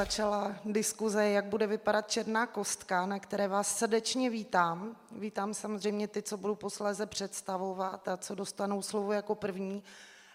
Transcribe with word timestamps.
začala 0.00 0.54
diskuze, 0.64 1.28
jak 1.28 1.44
bude 1.44 1.66
vypadat 1.66 2.10
černá 2.10 2.46
kostka, 2.46 3.06
na 3.06 3.18
které 3.18 3.48
vás 3.48 3.78
srdečně 3.78 4.30
vítám. 4.30 4.96
Vítám 5.12 5.54
samozřejmě 5.54 6.08
ty, 6.08 6.22
co 6.22 6.36
budu 6.36 6.54
posléze 6.54 7.06
představovat 7.06 8.08
a 8.08 8.16
co 8.16 8.34
dostanou 8.34 8.82
slovo 8.82 9.12
jako 9.12 9.34
první. 9.34 9.82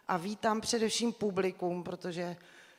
A 0.08 0.18
vítám 0.18 0.62
především 0.62 1.14
publikum, 1.14 1.84
protože 1.84 2.38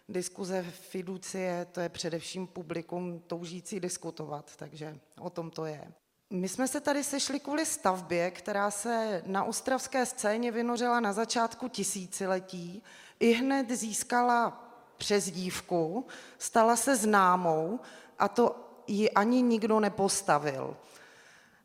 diskuze 0.08 0.62
fiducie, 0.62 1.66
to 1.72 1.80
je 1.80 1.88
především 1.88 2.46
publikum 2.46 3.22
toužící 3.26 3.80
diskutovat, 3.80 4.56
takže 4.56 4.98
o 5.20 5.30
tom 5.30 5.50
to 5.50 5.64
je. 5.64 5.92
My 6.30 6.48
jsme 6.48 6.68
se 6.68 6.80
tady 6.80 7.04
sešli 7.04 7.40
kvůli 7.40 7.66
stavbě, 7.66 8.30
která 8.30 8.70
se 8.70 9.22
na 9.26 9.44
ostravské 9.44 10.06
scéně 10.06 10.52
vynořila 10.52 11.00
na 11.00 11.12
začátku 11.12 11.68
tisíciletí. 11.68 12.82
I 13.20 13.32
hned 13.32 13.70
získala 13.70 14.65
přezdívku, 14.98 16.06
stala 16.38 16.76
se 16.76 16.96
známou 16.96 17.80
a 18.18 18.28
to 18.28 18.56
ji 18.86 19.10
ani 19.10 19.42
nikdo 19.42 19.80
nepostavil. 19.80 20.76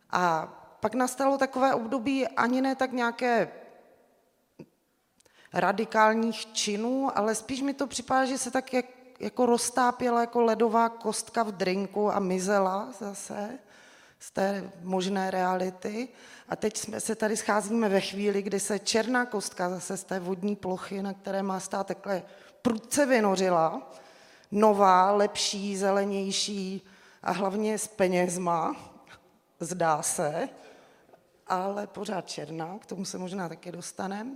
A 0.10 0.48
pak 0.80 0.94
nastalo 0.94 1.38
takové 1.38 1.74
období 1.74 2.28
ani 2.28 2.62
ne 2.62 2.76
tak 2.76 2.92
nějaké 2.92 3.52
radikálních 5.54 6.54
činů, 6.54 7.18
ale 7.18 7.36
spíš 7.36 7.62
mi 7.62 7.74
to 7.74 7.88
připadá, 7.88 8.26
že 8.26 8.38
se 8.38 8.52
tak 8.52 8.74
jak, 8.74 8.86
jako 9.20 9.46
roztápěla 9.46 10.22
jako 10.22 10.42
ledová 10.42 10.90
kostka 10.90 11.44
v 11.44 11.52
drinku 11.52 12.12
a 12.12 12.20
mizela 12.20 12.92
zase 13.00 13.60
z 14.20 14.32
té 14.32 14.72
možné 14.82 15.32
reality. 15.32 16.10
A 16.50 16.56
teď 16.56 16.78
jsme 16.78 17.00
se 17.00 17.16
tady 17.16 17.38
scházíme 17.38 17.90
ve 17.90 18.02
chvíli, 18.02 18.42
kdy 18.42 18.60
se 18.60 18.80
černá 18.80 19.26
kostka 19.26 19.70
zase 19.70 19.98
z 19.98 20.04
té 20.04 20.20
vodní 20.20 20.56
plochy, 20.56 21.02
na 21.02 21.14
které 21.14 21.44
má 21.44 21.60
stát 21.60 21.88
takhle 21.88 22.24
prudce 22.62 23.06
vynořila, 23.06 23.92
nová, 24.52 25.12
lepší, 25.12 25.78
zelenější 25.78 26.82
a 27.24 27.32
hlavně 27.32 27.78
s 27.78 27.88
penězma, 27.88 28.76
zdá 29.60 30.02
se, 30.02 30.50
ale 31.48 31.88
pořád 31.88 32.30
černá, 32.30 32.78
k 32.80 32.86
tomu 32.86 33.06
se 33.06 33.18
možná 33.18 33.50
taky 33.50 33.72
dostaneme. 33.72 34.32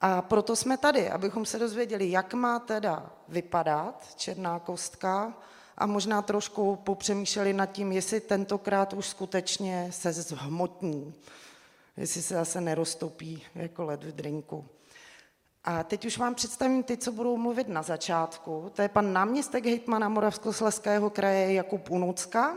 A 0.00 0.22
proto 0.22 0.56
jsme 0.56 0.76
tady, 0.76 1.10
abychom 1.10 1.46
se 1.46 1.58
dozvěděli, 1.58 2.10
jak 2.10 2.34
má 2.34 2.58
teda 2.58 3.10
vypadat 3.28 4.14
černá 4.16 4.58
kostka 4.58 5.34
a 5.78 5.86
možná 5.86 6.22
trošku 6.22 6.76
popřemýšleli 6.76 7.52
nad 7.52 7.66
tím, 7.66 7.92
jestli 7.92 8.20
tentokrát 8.20 8.92
už 8.92 9.06
skutečně 9.06 9.88
se 9.90 10.12
zhmotní, 10.12 11.14
jestli 11.96 12.22
se 12.22 12.34
zase 12.34 12.60
neroztopí 12.60 13.42
jako 13.54 13.84
led 13.84 14.04
v 14.04 14.12
drinku. 14.12 14.64
A 15.64 15.82
teď 15.82 16.04
už 16.04 16.18
vám 16.18 16.34
představím 16.34 16.82
ty, 16.82 16.96
co 16.96 17.12
budou 17.12 17.36
mluvit 17.36 17.68
na 17.68 17.82
začátku. 17.82 18.70
To 18.74 18.82
je 18.82 18.88
pan 18.88 19.12
náměstek 19.12 19.64
hejtmana 19.64 20.08
Moravskoslezského 20.08 21.10
kraje 21.10 21.52
Jakub 21.52 21.90
Unucka. 21.90 22.56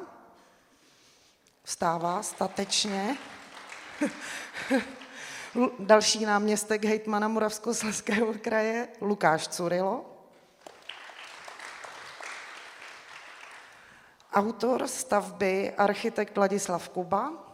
Vstává 1.64 2.24
statečně. 2.24 3.18
Další 5.80 6.26
náměstek 6.26 6.86
hejtmana 6.86 7.28
Moravskoslezského 7.28 8.34
kraje 8.42 8.88
Lukáš 9.02 9.48
Curilo. 9.48 10.06
Autor 14.34 14.88
stavby 14.88 15.74
architekt 15.78 16.38
Ladislav 16.38 16.90
Kuba. 16.90 17.47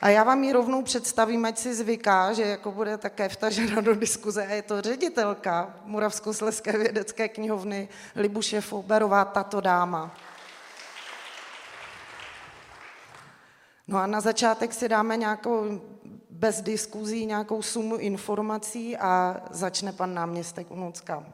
A 0.00 0.08
já 0.08 0.24
vám 0.24 0.44
ji 0.44 0.52
rovnou 0.52 0.82
představím, 0.82 1.44
ať 1.44 1.58
si 1.58 1.74
zvyká, 1.74 2.32
že 2.32 2.42
jako 2.42 2.72
bude 2.72 2.98
také 2.98 3.28
vtažena 3.28 3.80
do 3.80 3.94
diskuze. 3.94 4.46
A 4.46 4.52
je 4.52 4.62
to 4.62 4.82
ředitelka 4.82 5.74
Moravskoslezské 5.84 6.78
vědecké 6.78 7.28
knihovny 7.28 7.88
Libuše 8.16 8.60
Fouberová, 8.60 9.24
tato 9.24 9.60
dáma. 9.60 10.14
No 13.88 13.98
a 13.98 14.06
na 14.06 14.20
začátek 14.20 14.74
si 14.74 14.88
dáme 14.88 15.16
nějakou, 15.16 15.80
bez 16.30 16.60
diskuzí, 16.60 17.26
nějakou 17.26 17.62
sumu 17.62 17.96
informací 17.96 18.96
a 18.96 19.40
začne 19.50 19.92
pan 19.92 20.14
náměstek 20.14 20.70
Unucka. 20.70 21.24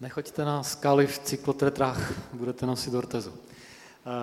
Nechoďte 0.00 0.44
na 0.44 0.62
skály 0.62 1.06
v 1.06 1.18
cyklotretrách, 1.18 2.12
budete 2.32 2.66
nosit 2.66 2.94
ortezu. 2.94 3.32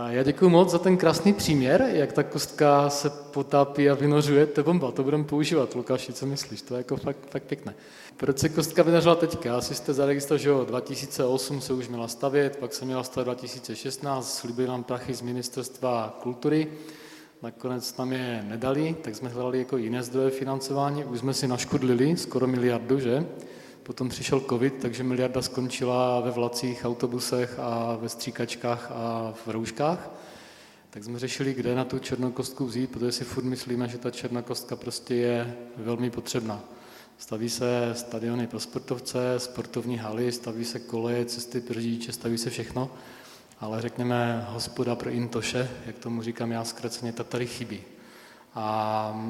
Já 0.10 0.24
děkuji 0.24 0.50
moc 0.50 0.72
za 0.72 0.80
ten 0.80 0.98
krásný 0.98 1.34
příměr, 1.34 1.86
jak 1.94 2.14
ta 2.14 2.24
kostka 2.24 2.90
se 2.90 3.10
potápí 3.10 3.90
a 3.90 3.94
vynořuje, 3.94 4.46
to 4.46 4.60
je 4.60 4.64
bomba, 4.64 4.92
to 4.92 5.04
budeme 5.04 5.24
používat. 5.24 5.76
Lukáši, 5.76 6.14
co 6.14 6.26
myslíš? 6.26 6.62
To 6.62 6.74
je 6.74 6.78
jako 6.78 6.98
fakt, 6.98 7.18
fakt 7.30 7.44
pěkné. 7.44 7.76
Proč 8.18 8.40
se 8.40 8.50
kostka 8.50 8.84
vynořila 8.84 9.16
teďka? 9.16 9.58
Asi 9.58 9.76
jste 9.76 9.94
zaregistrovali, 9.94 10.44
že 10.44 10.50
jo, 10.50 10.66
2008 10.66 11.62
se 11.62 11.74
už 11.74 11.88
měla 11.88 12.08
stavět, 12.08 12.58
pak 12.58 12.74
se 12.74 12.86
měla 12.86 13.04
stavět 13.04 13.26
2016, 13.26 14.38
slibili 14.38 14.68
nám 14.68 14.84
prachy 14.84 15.14
z 15.14 15.22
ministerstva 15.22 16.20
kultury, 16.24 16.68
nakonec 17.42 17.98
nám 17.98 18.14
je 18.14 18.46
nedali, 18.48 18.96
tak 19.02 19.16
jsme 19.16 19.30
hledali 19.30 19.60
jako 19.60 19.78
jiné 19.78 20.04
zdroje 20.04 20.30
financování, 20.30 21.06
už 21.06 21.20
jsme 21.20 21.34
si 21.34 21.48
naškudlili 21.48 22.18
skoro 22.18 22.48
miliardu, 22.48 23.00
že? 23.00 23.26
Potom 23.84 24.10
přišel 24.10 24.42
covid, 24.50 24.74
takže 24.82 25.04
miliarda 25.04 25.42
skončila 25.42 26.20
ve 26.20 26.32
vlacích, 26.32 26.86
autobusech 26.86 27.60
a 27.60 27.98
ve 28.02 28.10
stříkačkách 28.10 28.92
a 28.92 29.34
v 29.46 29.48
rouškách. 29.48 30.10
Tak 30.90 31.04
jsme 31.04 31.20
řešili, 31.20 31.54
kde 31.54 31.76
na 31.76 31.86
tu 31.86 32.00
černokostku 32.00 32.66
vzít, 32.66 32.92
protože 32.92 33.12
si 33.12 33.24
furt 33.24 33.44
myslíme, 33.44 33.88
že 33.88 33.98
ta 33.98 34.12
černokostka 34.12 34.76
prostě 34.76 35.16
je 35.16 35.58
velmi 35.78 36.10
potřebná. 36.10 36.62
Staví 37.18 37.50
se 37.50 37.92
stadiony 37.94 38.48
pro 38.48 38.60
sportovce, 38.60 39.20
sportovní 39.38 39.98
haly, 39.98 40.32
staví 40.32 40.66
se 40.66 40.80
koleje, 40.80 41.26
cesty 41.26 41.62
pro 41.62 41.82
řidiče, 41.82 42.12
staví 42.12 42.38
se 42.38 42.50
všechno, 42.50 42.92
ale 43.60 43.82
řekněme 43.82 44.48
hospoda 44.50 44.96
pro 44.96 45.10
intoše, 45.10 45.70
jak 45.86 45.98
tomu 45.98 46.22
říkám 46.22 46.52
já 46.52 46.64
zkráceně, 46.64 47.14
ta 47.14 47.24
tady 47.24 47.48
chybí. 47.48 47.82
A 48.56 49.26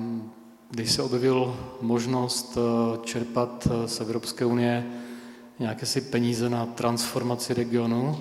když 0.73 0.91
se 0.91 1.01
objevil 1.01 1.55
možnost 1.81 2.57
eh, 2.57 2.97
čerpat 3.03 3.67
eh, 3.71 3.87
z 3.87 4.01
Evropské 4.01 4.45
unie 4.45 4.85
nějaké 5.59 5.85
si 5.85 6.01
peníze 6.01 6.49
na 6.49 6.65
transformaci 6.65 7.53
regionu, 7.53 8.17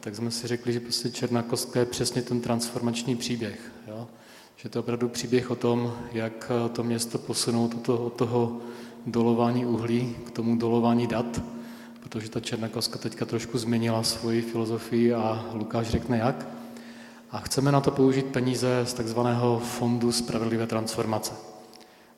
tak 0.00 0.14
jsme 0.14 0.30
si 0.30 0.46
řekli, 0.46 0.72
že 0.72 0.80
prostě 0.80 1.10
Černá 1.10 1.42
kostka 1.42 1.80
je 1.80 1.86
přesně 1.86 2.22
ten 2.22 2.40
transformační 2.40 3.16
příběh. 3.16 3.72
Jo? 3.88 4.08
Že 4.56 4.68
to 4.68 4.78
je 4.78 4.80
opravdu 4.80 5.08
příběh 5.08 5.50
o 5.50 5.54
tom, 5.54 5.96
jak 6.12 6.50
eh, 6.50 6.68
to 6.68 6.84
město 6.84 7.18
posunout 7.18 7.74
od 7.74 7.82
toho, 7.82 8.04
od 8.04 8.12
toho 8.12 8.60
dolování 9.06 9.66
uhlí 9.66 10.16
k 10.26 10.30
tomu 10.30 10.56
dolování 10.56 11.06
dat, 11.06 11.42
protože 12.00 12.30
ta 12.30 12.40
Černá 12.40 12.68
kostka 12.68 12.98
teďka 12.98 13.24
trošku 13.24 13.58
změnila 13.58 14.02
svoji 14.02 14.42
filozofii 14.42 15.14
a 15.14 15.44
Lukáš 15.52 15.90
řekne 15.90 16.18
jak. 16.18 16.46
A 17.30 17.38
chceme 17.38 17.72
na 17.72 17.80
to 17.80 17.90
použít 17.90 18.26
peníze 18.26 18.82
z 18.84 18.94
takzvaného 18.94 19.58
Fondu 19.58 20.12
spravedlivé 20.12 20.66
transformace. 20.66 21.55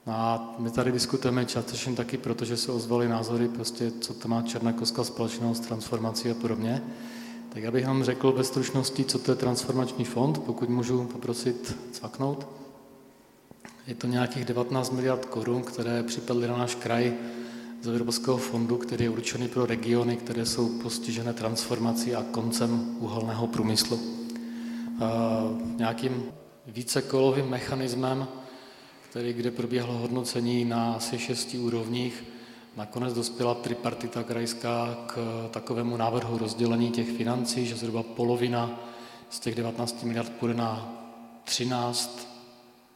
No 0.09 0.15
a 0.15 0.55
my 0.59 0.71
tady 0.71 0.93
diskutujeme 0.93 1.47
částečně 1.47 1.97
taky, 1.97 2.17
protože 2.17 2.57
se 2.57 2.73
ozvaly 2.73 3.09
názory, 3.09 3.49
prostě, 3.49 3.91
co 4.01 4.15
to 4.15 4.29
má 4.29 4.43
Černá 4.43 4.73
koska 4.73 5.05
společného 5.05 5.55
s 5.55 5.61
transformací 5.61 6.31
a 6.31 6.35
podobně. 6.35 6.83
Tak 7.49 7.63
já 7.63 7.71
bych 7.71 7.87
vám 7.87 8.05
řekl 8.05 8.33
ve 8.33 8.45
stručnosti, 8.45 9.05
co 9.05 9.19
to 9.19 9.33
je 9.33 9.37
transformační 9.37 10.05
fond, 10.05 10.39
pokud 10.39 10.69
můžu 10.69 11.05
poprosit 11.05 11.77
cvaknout. 11.93 12.47
Je 13.87 13.95
to 13.95 14.07
nějakých 14.07 14.45
19 14.45 14.91
miliard 14.91 15.25
korun, 15.25 15.63
které 15.63 16.03
připadly 16.03 16.49
na 16.49 16.57
náš 16.57 16.75
kraj 16.75 17.15
z 17.83 17.89
Evropského 17.89 18.37
fondu, 18.37 18.77
který 18.77 19.05
je 19.05 19.11
určený 19.11 19.49
pro 19.49 19.67
regiony, 19.67 20.17
které 20.17 20.47
jsou 20.47 20.69
postižené 20.69 21.33
transformací 21.33 22.15
a 22.15 22.23
koncem 22.23 22.97
uhelného 22.99 23.47
průmyslu. 23.47 24.01
Nějakým 25.77 26.23
vícekolovým 26.67 27.47
mechanismem 27.47 28.29
který, 29.11 29.33
kde 29.33 29.51
proběhlo 29.51 29.95
hodnocení 29.95 30.65
na 30.65 30.95
asi 30.95 31.19
šesti 31.19 31.59
úrovních. 31.59 32.25
Nakonec 32.77 33.15
dospěla 33.15 33.55
tripartita 33.55 34.23
krajská 34.23 34.99
k 35.07 35.17
takovému 35.51 35.97
návrhu 35.97 36.39
rozdělení 36.39 36.91
těch 36.91 37.17
financí, 37.17 37.67
že 37.67 37.77
zhruba 37.77 38.03
polovina 38.03 38.81
z 39.31 39.41
těch 39.41 39.55
19 39.55 40.03
miliard 40.03 40.33
půjde 40.33 40.55
na 40.55 40.93
13 41.45 42.29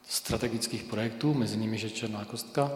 strategických 0.07 0.83
projektů, 0.83 1.33
mezi 1.33 1.57
nimi 1.57 1.79
je 1.81 1.89
Černá 1.89 2.25
kostka. 2.25 2.71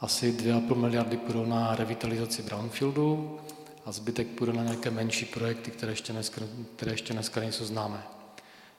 Asi 0.00 0.32
2,5 0.32 0.74
miliardy 0.74 1.16
půjdou 1.16 1.46
na 1.46 1.76
revitalizaci 1.76 2.42
brownfieldu 2.42 3.38
a 3.86 3.92
zbytek 3.92 4.26
půjde 4.26 4.52
na 4.52 4.62
nějaké 4.62 4.90
menší 4.90 5.24
projekty, 5.24 5.70
které 5.70 5.92
ještě 5.92 6.12
dneska, 6.12 6.40
které 6.76 6.92
ještě 6.92 7.12
dneska 7.12 7.40
nejsou 7.40 7.64
známé. 7.64 8.02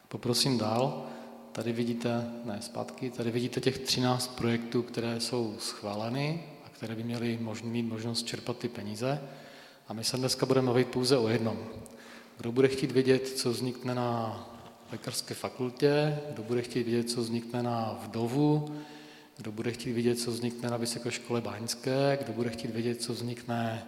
Poprosím 0.07 0.57
dál. 0.57 1.05
Tady 1.57 1.71
vidíte, 1.71 2.31
ne 2.45 2.57
zpátky, 2.61 3.09
tady 3.09 3.31
vidíte 3.31 3.61
těch 3.61 3.77
13 3.77 4.35
projektů, 4.35 4.81
které 4.81 5.19
jsou 5.19 5.55
schváleny 5.59 6.43
a 6.65 6.69
které 6.69 6.95
by 6.95 7.03
měly 7.03 7.37
možný, 7.41 7.69
mít 7.69 7.83
možnost 7.83 8.27
čerpat 8.27 8.57
ty 8.57 8.67
peníze. 8.69 9.21
A 9.87 9.93
my 9.93 10.03
se 10.03 10.17
dneska 10.17 10.45
budeme 10.45 10.65
mluvit 10.65 10.87
pouze 10.87 11.17
o 11.17 11.27
jednom. 11.27 11.67
Kdo 12.37 12.51
bude 12.51 12.67
chtít 12.67 12.91
vědět, 12.91 13.27
co 13.27 13.51
vznikne 13.51 13.95
na 13.95 14.39
lékařské 14.91 15.33
fakultě, 15.33 16.19
kdo 16.31 16.43
bude 16.43 16.61
chtít 16.61 16.83
vědět, 16.83 17.09
co 17.09 17.21
vznikne 17.21 17.63
na 17.63 17.99
vdovu, 18.03 18.75
kdo 19.37 19.51
bude 19.51 19.71
chtít 19.71 19.93
vidět, 19.93 20.15
co 20.15 20.31
vznikne 20.31 20.69
na 20.69 20.77
Vysokoškole 20.77 21.41
Báňské, 21.41 22.17
kdo 22.23 22.33
bude 22.33 22.49
chtít 22.49 22.71
vidět, 22.71 23.01
co 23.01 23.13
vznikne 23.13 23.85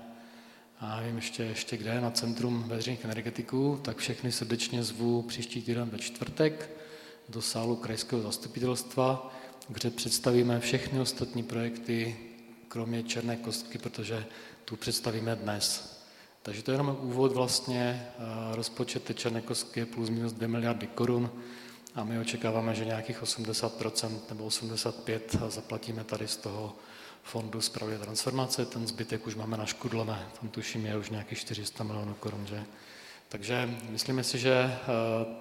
a 0.80 1.00
nevím 1.00 1.16
ještě, 1.16 1.44
ještě 1.44 1.77
kde, 1.77 2.01
na 2.01 2.12
Centrum 2.12 2.63
veřejných 2.68 3.06
energetiků, 3.06 3.80
tak 3.81 3.98
všechny 3.98 4.31
srdečně 4.31 4.83
zvu 4.83 5.21
příští 5.21 5.62
týden 5.62 5.89
ve 5.89 5.98
čtvrtek 5.98 6.69
do 7.30 7.42
sálu 7.42 7.76
krajského 7.76 8.22
zastupitelstva, 8.22 9.34
kde 9.68 9.90
představíme 9.90 10.60
všechny 10.60 11.00
ostatní 11.00 11.44
projekty, 11.44 12.18
kromě 12.68 13.04
Černé 13.04 13.36
kostky, 13.36 13.78
protože 13.78 14.26
tu 14.66 14.76
představíme 14.76 15.36
dnes. 15.36 15.96
Takže 16.42 16.64
to 16.64 16.72
je 16.72 16.74
jenom 16.74 16.98
úvod 17.02 17.31
vlastně, 17.31 18.08
rozpočet 18.52 19.04
té 19.04 19.14
Černé 19.14 19.42
kostky 19.42 19.80
je 19.80 19.86
plus 19.86 20.10
minus 20.10 20.34
2 20.34 20.48
miliardy 20.48 20.88
korun 20.88 21.31
a 21.96 22.04
my 22.04 22.20
očekáváme, 22.20 22.76
že 22.76 22.86
nějakých 22.86 23.24
80% 23.24 24.20
nebo 24.30 24.48
85% 24.48 25.50
zaplatíme 25.50 26.04
tady 26.04 26.28
z 26.28 26.38
toho 26.38 26.76
fondu 27.24 27.62
zpravy 27.62 27.98
transformace, 27.98 28.66
ten 28.66 28.88
zbytek 28.88 29.28
už 29.28 29.36
máme 29.36 29.58
na 29.58 29.66
Škudlové, 29.66 30.26
tam 30.40 30.50
tuším 30.50 30.86
je 30.86 30.98
už 30.98 31.10
nějakých 31.10 31.40
400 31.40 31.84
milionů 31.84 32.14
korun, 32.14 32.48
že? 32.48 32.64
Takže 33.30 33.70
myslíme 33.90 34.24
si, 34.24 34.40
že 34.40 34.54
eh, 34.54 34.78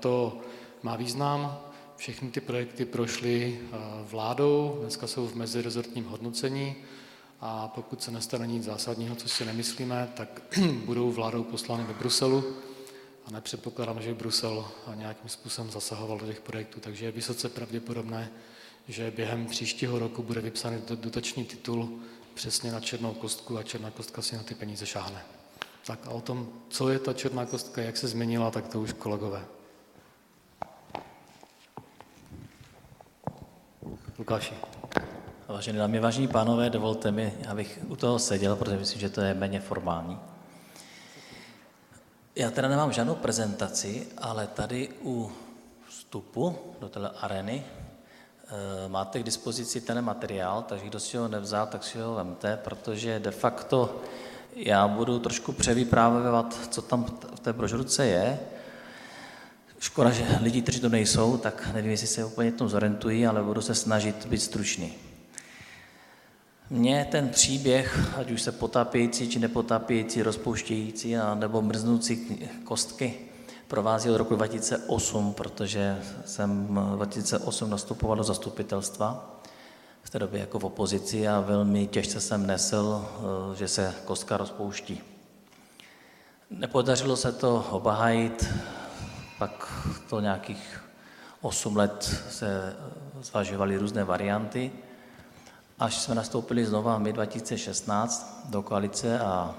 to 0.00 0.40
má 0.82 0.96
význam. 0.96 1.60
Všechny 1.98 2.30
ty 2.30 2.40
projekty 2.40 2.84
prošly 2.84 3.60
eh, 3.60 3.76
vládou, 4.02 4.78
dneska 4.80 5.06
jsou 5.06 5.28
v 5.28 5.34
mezirezortním 5.34 6.04
hodnocení 6.04 6.76
a 7.40 7.68
pokud 7.68 8.02
se 8.02 8.10
nestane 8.10 8.46
nic 8.46 8.64
zásadního, 8.64 9.16
co 9.16 9.28
si 9.28 9.44
nemyslíme, 9.44 10.08
tak 10.14 10.42
budou 10.84 11.10
vládou 11.10 11.44
poslány 11.44 11.84
do 11.84 11.94
Bruselu 11.94 12.44
a 13.26 13.30
nepředpokládám, 13.30 14.02
že 14.02 14.14
Brusel 14.14 14.68
nějakým 14.94 15.28
způsobem 15.28 15.70
zasahoval 15.70 16.18
do 16.18 16.26
těch 16.26 16.40
projektů, 16.40 16.80
takže 16.80 17.04
je 17.04 17.12
vysoce 17.12 17.48
pravděpodobné, 17.48 18.30
že 18.88 19.10
během 19.10 19.46
příštího 19.46 19.98
roku 19.98 20.22
bude 20.22 20.40
vypsaný 20.40 20.82
dotační 20.94 21.44
titul 21.44 21.98
přesně 22.34 22.72
na 22.72 22.80
černou 22.80 23.14
kostku 23.14 23.58
a 23.58 23.62
černá 23.62 23.90
kostka 23.90 24.22
si 24.22 24.36
na 24.36 24.42
ty 24.42 24.54
peníze 24.54 24.86
šáhne. 24.86 25.22
Tak 25.86 26.06
a 26.06 26.10
o 26.10 26.20
tom, 26.20 26.48
co 26.68 26.88
je 26.88 26.98
ta 26.98 27.12
černá 27.12 27.46
kostka, 27.46 27.82
jak 27.82 27.96
se 27.96 28.08
změnila, 28.08 28.50
tak 28.50 28.68
to 28.68 28.80
už 28.80 28.92
kolegové. 28.92 29.57
Lukáši. 34.18 34.54
Vážené 35.48 35.78
dámy, 35.78 36.00
vážení 36.00 36.28
pánové, 36.28 36.70
dovolte 36.70 37.10
mi, 37.10 37.34
abych 37.48 37.78
u 37.88 37.96
toho 37.96 38.18
seděl, 38.18 38.56
protože 38.56 38.76
myslím, 38.76 39.00
že 39.00 39.10
to 39.10 39.20
je 39.20 39.34
méně 39.34 39.60
formální. 39.60 40.18
Já 42.34 42.50
teda 42.50 42.68
nemám 42.68 42.92
žádnou 42.92 43.14
prezentaci, 43.14 44.06
ale 44.18 44.46
tady 44.46 44.88
u 45.02 45.32
vstupu 45.88 46.58
do 46.80 46.88
té 46.88 47.08
areny 47.08 47.64
Eh, 48.50 48.88
máte 48.88 49.20
k 49.20 49.22
dispozici 49.22 49.80
ten 49.80 50.04
materiál, 50.04 50.64
takže 50.68 50.86
kdo 50.86 51.00
si 51.00 51.16
ho 51.16 51.28
nevzal, 51.28 51.66
tak 51.66 51.84
si 51.84 51.98
ho 51.98 52.14
vemte, 52.14 52.58
protože 52.64 53.20
de 53.20 53.30
facto 53.30 53.96
já 54.56 54.88
budu 54.88 55.18
trošku 55.18 55.52
převyprávěvat, 55.52 56.58
co 56.70 56.82
tam 56.82 57.04
v 57.34 57.40
té 57.40 57.52
brožurce 57.52 58.06
je. 58.06 58.40
Škoda, 59.78 60.10
že 60.10 60.38
lidi, 60.40 60.62
kteří 60.62 60.80
to 60.80 60.88
nejsou, 60.88 61.36
tak 61.36 61.70
nevím, 61.74 61.90
jestli 61.90 62.06
se 62.06 62.24
úplně 62.24 62.52
tom 62.52 62.68
zorientují, 62.68 63.26
ale 63.26 63.42
budu 63.42 63.60
se 63.60 63.74
snažit 63.74 64.26
být 64.26 64.38
stručný. 64.38 64.94
Mně 66.70 67.08
ten 67.10 67.28
příběh, 67.28 68.14
ať 68.16 68.30
už 68.30 68.42
se 68.42 68.52
potápějící 68.52 69.28
či 69.28 69.38
nepotápějící, 69.38 70.22
rozpouštějící 70.22 71.16
a 71.16 71.34
nebo 71.34 71.62
mrznoucí 71.62 72.38
kostky, 72.64 73.14
provází 73.68 74.10
od 74.10 74.16
roku 74.16 74.36
2008, 74.36 75.34
protože 75.34 75.98
jsem 76.26 76.78
2008 76.96 77.70
nastupoval 77.70 78.16
do 78.16 78.24
zastupitelstva, 78.24 79.40
v 80.02 80.10
té 80.10 80.18
době 80.18 80.40
jako 80.40 80.58
v 80.58 80.64
opozici 80.64 81.28
a 81.28 81.40
velmi 81.40 81.86
těžce 81.86 82.20
jsem 82.20 82.46
nesl, 82.46 83.04
eh, 83.04 83.56
že 83.56 83.68
se 83.68 83.94
kostka 84.04 84.36
rozpouští. 84.36 85.00
Nepodařilo 86.50 87.16
se 87.16 87.32
to 87.32 87.66
obahajit, 87.70 88.48
pak 89.38 89.72
to 90.10 90.20
nějakých 90.20 90.84
8 91.40 91.76
let 91.76 92.22
se 92.30 92.76
zvažovaly 93.20 93.76
různé 93.76 94.04
varianty, 94.04 94.72
až 95.78 95.96
jsme 95.98 96.14
nastoupili 96.14 96.64
znova 96.64 96.98
my 96.98 97.12
2016 97.12 98.46
do 98.48 98.62
koalice 98.62 99.20
a 99.20 99.54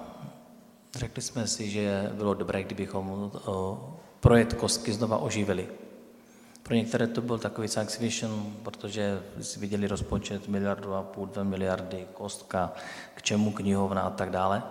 řekli 0.96 1.22
jsme 1.22 1.48
si, 1.48 1.70
že 1.70 2.12
bylo 2.14 2.34
dobré, 2.34 2.64
kdybychom 2.64 3.32
projekt 4.20 4.54
kostky 4.54 4.94
znova 4.94 5.18
oživili. 5.18 5.68
Pro 6.64 6.76
některé 6.76 7.08
to 7.08 7.22
byl 7.22 7.40
takový 7.40 7.68
science 7.68 8.00
fiction, 8.00 8.54
protože 8.64 9.22
si 9.42 9.60
viděli 9.60 9.88
rozpočet 9.88 10.48
miliardu 10.48 10.96
a 10.96 11.04
půl, 11.04 11.26
dvě 11.26 11.44
miliardy, 11.44 12.08
kostka, 12.14 12.74
k 13.16 13.22
čemu 13.22 13.52
knihovna 13.52 14.02
a 14.02 14.10
tak 14.10 14.30
dále. 14.30 14.64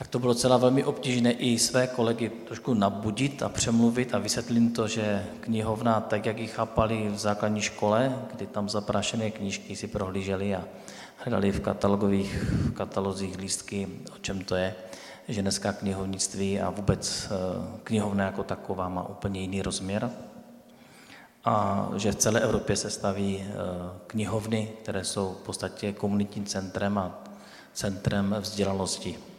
Tak 0.00 0.08
to 0.08 0.18
bylo 0.18 0.34
celá 0.34 0.56
velmi 0.56 0.84
obtížné 0.84 1.32
i 1.32 1.58
své 1.58 1.86
kolegy 1.86 2.28
trošku 2.28 2.74
nabudit 2.74 3.42
a 3.42 3.48
přemluvit 3.48 4.14
a 4.14 4.18
vysvětlit 4.18 4.70
to, 4.70 4.88
že 4.88 5.26
knihovna, 5.40 6.00
tak 6.00 6.26
jak 6.26 6.38
ji 6.38 6.46
chápali 6.46 7.08
v 7.08 7.18
základní 7.18 7.60
škole, 7.60 8.18
kdy 8.34 8.46
tam 8.46 8.68
zaprášené 8.68 9.30
knížky 9.30 9.76
si 9.76 9.86
prohlíželi 9.86 10.54
a 10.54 10.64
hledali 11.16 11.52
v 11.52 11.60
katalogových 11.60 12.42
v 12.42 12.72
katalozích 12.72 13.38
lístky, 13.38 13.88
o 14.16 14.18
čem 14.18 14.44
to 14.44 14.54
je, 14.54 14.74
že 15.28 15.42
dneska 15.42 15.72
knihovnictví 15.72 16.60
a 16.60 16.70
vůbec 16.70 17.28
eh, 17.30 17.36
knihovna 17.84 18.24
jako 18.24 18.42
taková 18.42 18.88
má 18.88 19.08
úplně 19.08 19.40
jiný 19.40 19.62
rozměr 19.62 20.10
a 21.44 21.88
že 21.96 22.12
v 22.12 22.16
celé 22.16 22.40
Evropě 22.40 22.76
se 22.76 22.90
staví 22.90 23.44
eh, 23.44 23.54
knihovny, 24.06 24.72
které 24.82 25.04
jsou 25.04 25.36
v 25.42 25.44
podstatě 25.44 25.92
komunitním 25.92 26.44
centrem 26.44 26.98
a 26.98 27.18
centrem 27.72 28.36
vzdělanosti. 28.40 29.29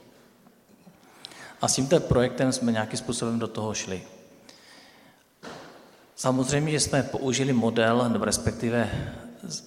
A 1.61 1.67
s 1.67 1.73
tímto 1.73 1.99
projektem 1.99 2.51
jsme 2.51 2.71
nějakým 2.71 2.99
způsobem 2.99 3.39
do 3.39 3.47
toho 3.47 3.73
šli. 3.73 4.01
Samozřejmě, 6.15 6.71
že 6.71 6.79
jsme 6.79 7.03
použili 7.03 7.53
model, 7.53 8.09
nebo 8.09 8.25
respektive 8.25 8.89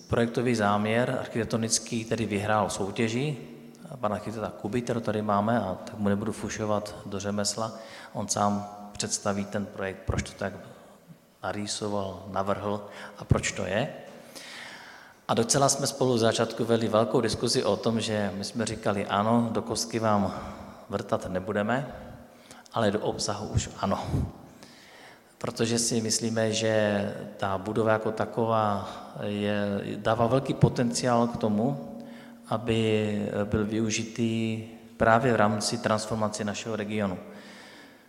projektový 0.08 0.54
záměr 0.54 1.16
architektonický, 1.20 2.04
který 2.04 2.26
vyhrál 2.26 2.70
soutěži, 2.70 3.36
pana 4.00 4.14
architekta 4.14 4.52
Kuby, 4.60 4.82
kterou 4.82 5.00
tady 5.00 5.22
máme, 5.22 5.60
a 5.60 5.78
tak 5.84 5.98
mu 5.98 6.08
nebudu 6.08 6.32
fušovat 6.32 6.94
do 7.06 7.20
řemesla. 7.20 7.72
On 8.12 8.28
sám 8.28 8.68
představí 8.92 9.44
ten 9.44 9.66
projekt, 9.66 9.98
proč 10.06 10.22
to 10.22 10.38
tak 10.38 10.52
narýsoval, 11.42 12.22
navrhl 12.32 12.86
a 13.18 13.24
proč 13.24 13.52
to 13.52 13.66
je. 13.66 13.94
A 15.28 15.34
docela 15.34 15.68
jsme 15.68 15.86
spolu 15.86 16.14
v 16.14 16.18
začátku 16.18 16.64
vedli 16.64 16.88
velkou 16.88 17.20
diskuzi 17.20 17.64
o 17.64 17.76
tom, 17.76 18.00
že 18.00 18.32
my 18.34 18.44
jsme 18.44 18.66
říkali, 18.66 19.06
ano, 19.06 19.48
do 19.52 19.62
kostky 19.62 19.98
vám 19.98 20.34
vrtat 20.88 21.30
nebudeme, 21.30 21.94
ale 22.72 22.90
do 22.90 23.00
obsahu 23.00 23.48
už 23.48 23.70
ano. 23.80 24.04
Protože 25.38 25.78
si 25.78 26.00
myslíme, 26.00 26.52
že 26.52 27.14
ta 27.36 27.58
budova 27.58 27.92
jako 27.92 28.12
taková 28.12 28.88
je, 29.22 29.80
dává 29.96 30.26
velký 30.26 30.54
potenciál 30.54 31.26
k 31.26 31.36
tomu, 31.36 31.98
aby 32.48 33.18
byl 33.44 33.66
využitý 33.66 34.64
právě 34.96 35.32
v 35.32 35.36
rámci 35.36 35.78
transformace 35.78 36.44
našeho 36.44 36.76
regionu. 36.76 37.18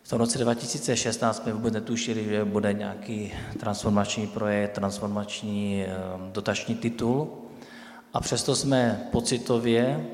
V 0.03 0.09
tom 0.09 0.19
roce 0.19 0.37
2016 0.37 1.43
jsme 1.43 1.53
vůbec 1.53 1.73
netušili, 1.73 2.25
že 2.25 2.45
bude 2.45 2.73
nějaký 2.73 3.33
transformační 3.59 4.27
projekt, 4.27 4.71
transformační 4.73 5.85
eh, 5.87 5.91
dotační 6.31 6.75
titul 6.75 7.29
a 8.13 8.21
přesto 8.21 8.55
jsme 8.55 9.07
pocitově 9.11 10.05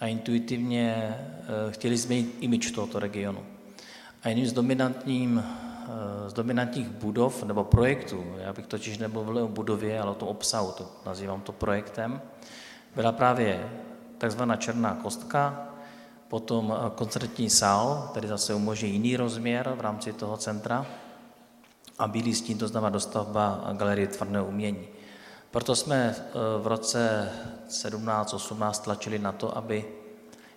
a 0.00 0.06
intuitivně 0.06 1.14
chtěli 1.70 1.96
změnit 1.96 2.36
imič 2.40 2.70
tohoto 2.70 2.98
regionu. 2.98 3.44
A 4.24 4.28
jedním 4.28 4.46
z, 4.46 4.52
dominantním, 4.52 5.44
eh, 5.44 6.30
z 6.30 6.32
dominantních 6.32 6.88
budov 6.88 7.44
nebo 7.44 7.64
projektů, 7.64 8.24
já 8.38 8.52
bych 8.52 8.66
totiž 8.66 8.98
nemluvil 8.98 9.38
o 9.38 9.48
budově, 9.48 10.00
ale 10.00 10.10
o 10.10 10.14
tom 10.14 10.28
obsahu, 10.28 10.72
to 10.72 10.88
nazývám 11.06 11.40
to 11.40 11.52
projektem, 11.52 12.20
byla 12.96 13.12
právě 13.12 13.70
takzvaná 14.18 14.56
černá 14.56 14.94
kostka, 14.94 15.68
potom 16.28 16.74
eh, 16.76 16.90
koncertní 16.94 17.50
sál, 17.50 18.08
který 18.10 18.28
zase 18.28 18.54
umožní 18.54 18.90
jiný 18.90 19.16
rozměr 19.16 19.74
v 19.76 19.80
rámci 19.80 20.12
toho 20.12 20.36
centra 20.36 20.86
a 21.98 22.08
bílý 22.08 22.34
stín, 22.34 22.58
to 22.58 22.68
znamená 22.68 22.90
dostavba 22.90 23.70
galerie 23.72 24.06
tvrdého 24.06 24.46
umění. 24.46 24.88
Proto 25.50 25.76
jsme 25.76 26.16
eh, 26.16 26.22
v 26.62 26.66
roce 26.66 27.32
17-18 27.68 28.82
tlačili 28.84 29.18
na 29.18 29.32
to, 29.32 29.56
aby 29.56 29.84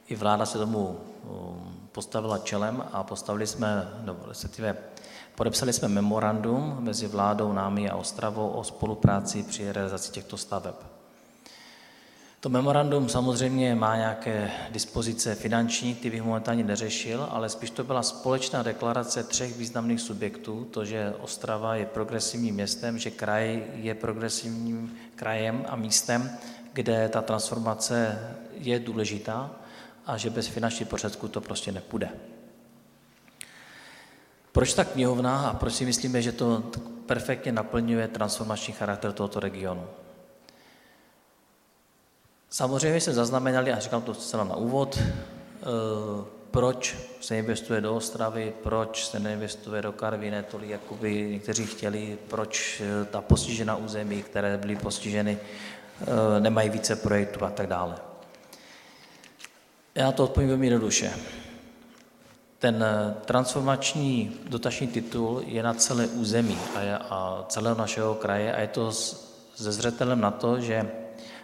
i 0.07 0.15
vláda 0.15 0.45
se 0.45 0.57
tomu 0.57 0.97
eh, 0.97 1.27
postavila 1.91 2.37
čelem 2.37 2.83
a 2.91 3.03
postavili 3.03 3.47
jsme, 3.47 3.91
nebo 4.01 4.19
respektive 4.27 4.77
podepsali 5.35 5.73
jsme 5.73 5.87
memorandum 5.87 6.77
mezi 6.79 7.07
vládou, 7.07 7.53
námi 7.53 7.89
a 7.89 7.95
Ostravou 7.95 8.49
o 8.49 8.63
spolupráci 8.63 9.43
při 9.43 9.71
realizaci 9.71 10.11
těchto 10.11 10.37
staveb. 10.37 10.75
To 12.39 12.49
memorandum 12.49 13.09
samozřejmě 13.09 13.75
má 13.75 13.95
nějaké 13.95 14.51
dispozice 14.69 15.35
finanční, 15.35 15.95
ty 15.95 16.09
bych 16.09 16.23
momentálně 16.23 16.63
neřešil, 16.63 17.27
ale 17.31 17.49
spíš 17.49 17.69
to 17.69 17.83
byla 17.83 18.03
společná 18.03 18.63
deklarace 18.63 19.23
třech 19.23 19.57
významných 19.57 20.01
subjektů, 20.01 20.67
to, 20.71 20.85
že 20.85 21.13
Ostrava 21.19 21.75
je 21.75 21.85
progresivním 21.85 22.55
městem, 22.55 22.99
že 22.99 23.11
kraj 23.11 23.63
je 23.73 23.95
progresivním 23.95 24.97
krajem 25.15 25.65
a 25.67 25.75
místem, 25.75 26.31
kde 26.73 27.09
ta 27.09 27.21
transformace 27.21 28.19
je 28.53 28.79
důležitá 28.79 29.51
a 30.07 30.17
že 30.17 30.29
bez 30.29 30.47
finančních 30.47 30.89
prostředků 30.89 31.27
to 31.27 31.41
prostě 31.41 31.71
nepůjde. 31.71 32.09
Proč 34.51 34.73
ta 34.73 34.85
knihovna 34.85 35.49
a 35.49 35.53
proč 35.53 35.73
si 35.73 35.85
myslíme, 35.85 36.21
že 36.21 36.31
to 36.31 36.63
perfektně 37.05 37.51
naplňuje 37.51 38.07
transformační 38.07 38.73
charakter 38.73 39.11
tohoto 39.11 39.39
regionu? 39.39 39.87
Samozřejmě 42.49 43.01
se 43.01 43.13
zaznamenali, 43.13 43.73
a 43.73 43.79
říkám 43.79 44.01
to 44.01 44.13
zcela 44.13 44.43
na 44.43 44.55
úvod, 44.55 44.99
eh, 44.99 45.65
proč 46.51 46.97
se 47.21 47.37
investuje 47.37 47.81
do 47.81 47.95
Ostravy, 47.95 48.53
proč 48.63 49.07
se 49.07 49.19
neinvestuje 49.19 49.81
do 49.81 49.91
Karviné, 49.91 50.43
tolik, 50.43 50.69
jako 50.69 50.95
by 50.95 51.29
někteří 51.31 51.65
chtěli, 51.65 52.17
proč 52.27 52.81
eh, 52.81 53.05
ta 53.05 53.21
postižená 53.21 53.75
území, 53.75 54.23
které 54.23 54.57
byly 54.57 54.75
postiženy, 54.75 55.37
eh, 56.01 56.39
nemají 56.39 56.69
více 56.69 56.95
projektů 56.95 57.45
a 57.45 57.49
tak 57.49 57.67
dále. 57.67 57.95
Já 59.97 60.11
to 60.11 60.23
odpovím 60.23 60.49
velmi 60.49 60.65
jednoduše. 60.65 61.13
Ten 62.59 62.85
transformační 63.25 64.31
dotační 64.49 64.87
titul 64.87 65.43
je 65.45 65.63
na 65.63 65.73
celé 65.73 66.07
území 66.07 66.57
a, 66.75 66.79
je, 66.79 66.97
a 66.97 67.45
celého 67.47 67.77
našeho 67.77 68.15
kraje 68.15 68.53
a 68.53 68.61
je 68.61 68.67
to 68.67 68.91
se 68.91 69.71
zřetelem 69.71 70.21
na 70.21 70.31
to, 70.31 70.59
že 70.59 70.91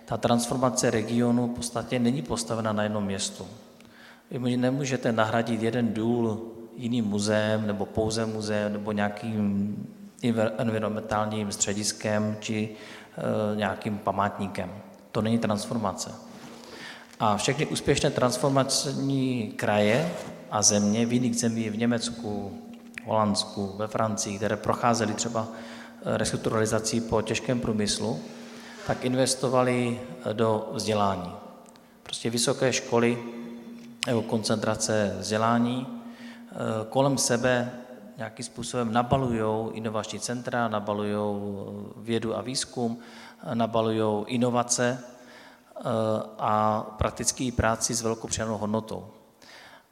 ta 0.06 0.18
transformace 0.18 0.92
regionu 0.92 1.48
v 1.48 1.56
podstatě 1.56 2.00
není 2.00 2.22
postavena 2.22 2.74
na 2.74 2.84
jednom 2.84 3.06
městu. 3.06 3.48
Vy 4.32 4.58
nemůžete 4.58 5.12
nahradit 5.12 5.62
jeden 5.64 5.94
důl 5.94 6.52
jiným 6.78 7.06
muzeem 7.06 7.68
nebo 7.68 7.86
pouze 7.86 8.26
muzeem 8.26 8.74
nebo 8.74 8.92
nějakým 8.92 9.76
environmentálním 10.58 11.52
střediskem 11.52 12.38
či 12.40 12.70
e, 13.18 13.56
nějakým 13.56 13.98
památníkem. 13.98 14.72
To 15.12 15.22
není 15.22 15.38
transformace. 15.38 16.33
A 17.24 17.38
všechny 17.38 17.66
úspěšné 17.66 18.12
transformační 18.12 19.54
kraje 19.56 20.12
a 20.52 20.62
země 20.62 21.06
v 21.06 21.14
jiných 21.14 21.40
zemích, 21.40 21.72
v 21.72 21.78
Německu, 21.78 22.58
Holandsku, 23.06 23.74
ve 23.78 23.88
Francii, 23.88 24.38
které 24.38 24.58
procházely 24.58 25.14
třeba 25.14 25.48
e, 26.06 26.18
restrukturalizací 26.18 27.02
po 27.02 27.22
těžkém 27.22 27.60
průmyslu, 27.60 28.20
tak 28.88 29.06
investovali 29.06 30.00
eh, 30.26 30.34
do 30.34 30.70
vzdělání. 30.74 31.32
Prostě 32.04 32.30
vysoké 32.30 32.74
školy 32.74 33.18
nebo 34.08 34.22
koncentrace 34.22 35.16
vzdělání 35.20 35.88
eh, 35.88 36.56
kolem 36.90 37.18
sebe 37.18 37.72
nějakým 38.18 38.46
způsobem 38.46 38.94
nabalují 38.94 39.72
inovační 39.74 40.20
centra, 40.20 40.68
nabalují 40.68 41.14
eh, 41.14 41.94
vědu 41.98 42.38
a 42.38 42.42
výzkum, 42.42 43.00
nabalují 43.54 44.26
inovace 44.28 45.00
a 46.40 46.82
praktický 46.98 47.52
práci 47.52 47.94
s 47.94 48.02
velkou 48.02 48.28
přidanou 48.28 48.58
hodnotou. 48.58 49.08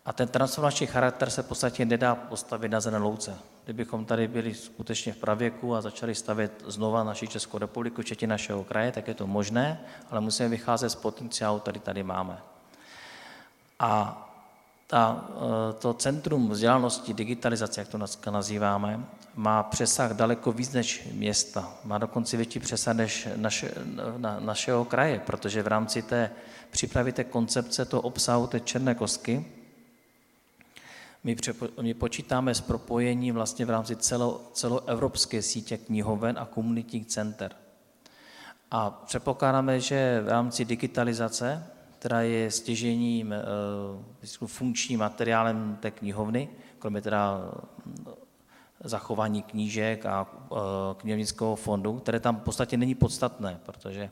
A 0.06 0.14
ten 0.14 0.28
transformační 0.28 0.88
charakter 0.88 1.30
se 1.30 1.44
v 1.44 1.48
podstatě 1.48 1.86
nedá 1.86 2.16
postavit 2.16 2.70
na 2.70 2.80
zelené 2.80 3.04
louce. 3.04 3.38
Kdybychom 3.64 4.06
tady 4.06 4.28
byli 4.28 4.54
skutečně 4.54 5.14
v 5.14 5.18
pravěku 5.18 5.76
a 5.76 5.82
začali 5.82 6.16
stavět 6.16 6.64
znova 6.68 7.04
naši 7.04 7.28
Českou 7.28 7.58
republiku, 7.58 8.02
včetně 8.02 8.28
našeho 8.28 8.64
kraje, 8.64 8.92
tak 8.92 9.08
je 9.08 9.14
to 9.14 9.28
možné, 9.28 9.82
ale 10.12 10.22
musíme 10.22 10.50
vycházet 10.50 10.90
z 10.90 10.96
potenciálu, 10.96 11.60
který 11.60 11.80
tady 11.80 12.04
máme. 12.04 12.42
A 13.80 14.18
ta, 14.88 15.26
eh, 15.30 15.74
to 15.74 15.94
centrum 15.94 16.50
vzdělanosti, 16.50 17.14
digitalizace, 17.14 17.82
jak 17.82 17.88
to 17.88 17.98
dneska 17.98 18.32
nazýváme, 18.32 19.06
má 19.36 19.64
přesah 19.64 20.12
daleko 20.12 20.52
víc 20.52 20.72
než 20.74 21.08
města. 21.12 21.74
Má 21.84 21.98
dokonce 21.98 22.38
větší 22.38 22.60
přesah 22.60 22.96
než 22.96 23.28
naše, 23.36 23.72
na, 24.18 24.40
našeho 24.40 24.86
kraje, 24.86 25.20
protože 25.20 25.64
v 25.64 25.68
rámci 25.68 26.02
té 26.02 26.32
přípravy 26.72 27.12
té 27.12 27.24
koncepce, 27.24 27.86
toho 27.86 28.02
obsahu 28.02 28.48
té 28.48 28.60
černé 28.60 28.96
kostky, 28.96 29.46
my, 31.24 31.36
přepo, 31.36 31.68
my 31.82 31.94
počítáme 31.94 32.56
s 32.56 32.62
propojením 32.62 33.36
vlastně 33.36 33.66
v 33.66 33.70
rámci 33.70 33.96
celo, 33.96 34.42
celoevropské 34.54 35.42
sítě 35.42 35.78
knihoven 35.78 36.38
a 36.40 36.46
komunitních 36.46 37.08
center. 37.08 37.56
A 38.72 38.90
předpokládáme, 38.90 39.80
že 39.80 40.22
v 40.26 40.28
rámci 40.28 40.66
digitalizace, 40.66 41.68
která 42.00 42.22
je 42.22 42.52
stěžením, 42.52 43.34
e, 43.34 43.38
funkčním 44.46 45.00
materiálem 45.00 45.78
té 45.82 45.92
knihovny, 45.92 46.50
kromě 46.80 47.02
teda 47.02 47.52
zachování 48.84 49.42
knížek 49.42 50.06
a 50.06 50.28
e, 50.32 50.56
knihovnického 50.98 51.56
fondu, 51.56 52.00
které 52.00 52.20
tam 52.20 52.36
v 52.36 52.44
podstatě 52.44 52.78
není 52.78 52.96
podstatné, 52.96 53.60
protože 53.66 54.10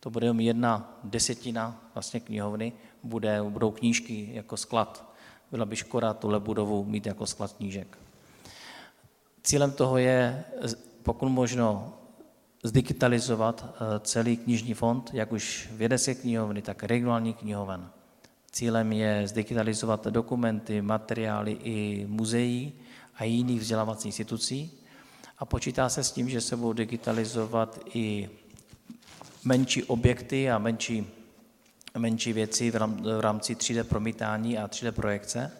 to 0.00 0.10
bude 0.10 0.26
jenom 0.26 0.40
jedna 0.40 0.98
desetina 1.04 1.90
vlastně 1.94 2.20
knihovny, 2.20 2.72
bude, 3.02 3.42
budou 3.42 3.70
knížky 3.70 4.30
jako 4.32 4.56
sklad 4.56 5.10
byla 5.50 5.64
by 5.64 5.76
škoda 5.76 6.14
tuhle 6.14 6.40
budovu 6.40 6.84
mít 6.84 7.06
jako 7.06 7.26
sklad 7.26 7.52
knížek. 7.52 7.98
Cílem 9.42 9.70
toho 9.72 9.98
je, 9.98 10.44
pokud 11.02 11.28
možno, 11.28 11.92
zdigitalizovat 12.62 13.64
eh, 13.74 14.00
celý 14.00 14.36
knižní 14.36 14.74
fond, 14.74 15.10
jak 15.12 15.32
už 15.32 15.68
vědecké 15.72 16.14
knihovny, 16.14 16.62
tak 16.62 16.82
regionální 16.82 17.34
knihoven. 17.34 17.90
Cílem 18.50 18.92
je 18.92 19.28
zdigitalizovat 19.28 20.06
dokumenty, 20.06 20.82
materiály 20.82 21.52
i 21.52 22.06
muzeí 22.08 22.72
a 23.20 23.24
jiných 23.24 23.60
vzdělávacích 23.60 24.06
institucí 24.06 24.70
a 25.38 25.44
počítá 25.44 25.88
se 25.88 26.04
s 26.04 26.12
tím, 26.12 26.28
že 26.28 26.40
se 26.40 26.56
budou 26.56 26.72
digitalizovat 26.72 27.80
i 27.94 28.30
menší 29.44 29.84
objekty 29.84 30.50
a 30.50 30.58
menší 30.58 31.06
menší 31.98 32.32
věci 32.32 32.70
v 32.70 33.20
rámci 33.20 33.54
3D 33.54 33.84
promítání 33.84 34.58
a 34.58 34.68
3D 34.68 34.92
projekce. 34.92 35.52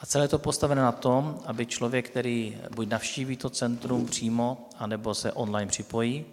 A 0.00 0.06
celé 0.06 0.28
to 0.28 0.38
postavené 0.38 0.82
na 0.82 0.92
tom, 0.92 1.40
aby 1.46 1.66
člověk, 1.66 2.10
který 2.10 2.58
buď 2.74 2.88
navštíví 2.88 3.36
to 3.36 3.50
centrum 3.50 4.06
přímo, 4.06 4.68
anebo 4.78 5.14
se 5.14 5.32
online 5.32 5.66
připojí, 5.66 6.24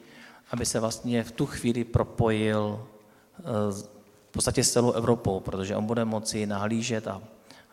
aby 0.51 0.65
se 0.65 0.79
vlastně 0.79 1.23
v 1.23 1.31
tu 1.31 1.45
chvíli 1.45 1.83
propojil 1.83 2.87
eh, 3.39 3.43
v 4.29 4.31
podstatě 4.31 4.63
s 4.63 4.71
celou 4.71 4.91
Evropou, 4.91 5.39
protože 5.39 5.75
on 5.75 5.85
bude 5.85 6.05
moci 6.05 6.45
nahlížet 6.45 7.07
a, 7.07 7.21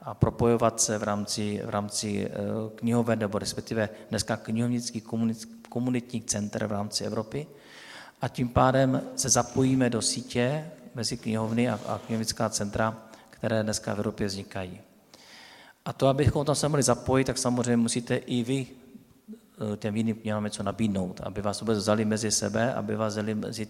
a 0.02 0.14
propojovat 0.14 0.81
se 0.81 0.99
v 0.99 1.02
rámci, 1.02 1.62
v 1.64 1.71
rámci 1.71 2.26
eh, 2.26 2.31
knihoven, 2.75 3.19
nebo 3.19 3.38
respektive 3.38 3.88
dneska 4.11 4.37
knihovnický 4.37 5.02
komunitní 5.69 6.23
center 6.23 6.67
v 6.67 6.73
rámci 6.73 7.05
Evropy. 7.05 7.47
A 8.21 8.28
tím 8.28 8.49
pádem 8.49 9.02
se 9.17 9.28
zapojíme 9.28 9.90
do 9.90 10.02
sítě 10.02 10.71
mezi 10.95 11.17
knihovny 11.17 11.71
a, 11.71 11.81
a 11.87 11.99
knihovnická 12.07 12.49
centra, 12.49 13.02
které 13.31 13.62
dneska 13.62 13.95
v 13.95 13.99
Evropě 13.99 14.26
vznikají. 14.26 14.81
A 15.85 15.93
to, 15.93 16.07
abychom 16.09 16.45
tam 16.45 16.55
se 16.55 16.69
mohli 16.69 16.83
zapojit, 16.83 17.25
tak 17.25 17.38
samozřejmě 17.38 17.76
musíte 17.76 18.17
i 18.17 18.43
vy 18.43 18.67
eh, 18.67 19.76
těm 19.76 19.97
jiným 19.97 20.17
knihovnám 20.17 20.45
něco 20.45 20.62
nabídnout, 20.62 21.21
aby 21.21 21.43
vás 21.43 21.61
vůbec 21.61 21.78
vzali 21.78 22.05
mezi 22.05 22.31
sebe, 22.31 22.75
aby 22.75 22.97
vás 22.97 23.12
vzali 23.12 23.35
mezi 23.35 23.69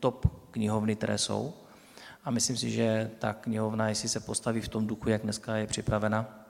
top 0.00 0.26
knihovny, 0.50 0.96
které 0.96 1.18
jsou. 1.18 1.54
A 2.24 2.30
myslím 2.30 2.56
si, 2.56 2.70
že 2.70 3.10
ta 3.18 3.32
knihovna, 3.32 3.88
jestli 3.88 4.08
se 4.08 4.20
postaví 4.20 4.60
v 4.60 4.68
tom 4.68 4.86
duchu, 4.86 5.08
jak 5.08 5.22
dneska 5.22 5.56
je 5.56 5.66
připravena, 5.66 6.46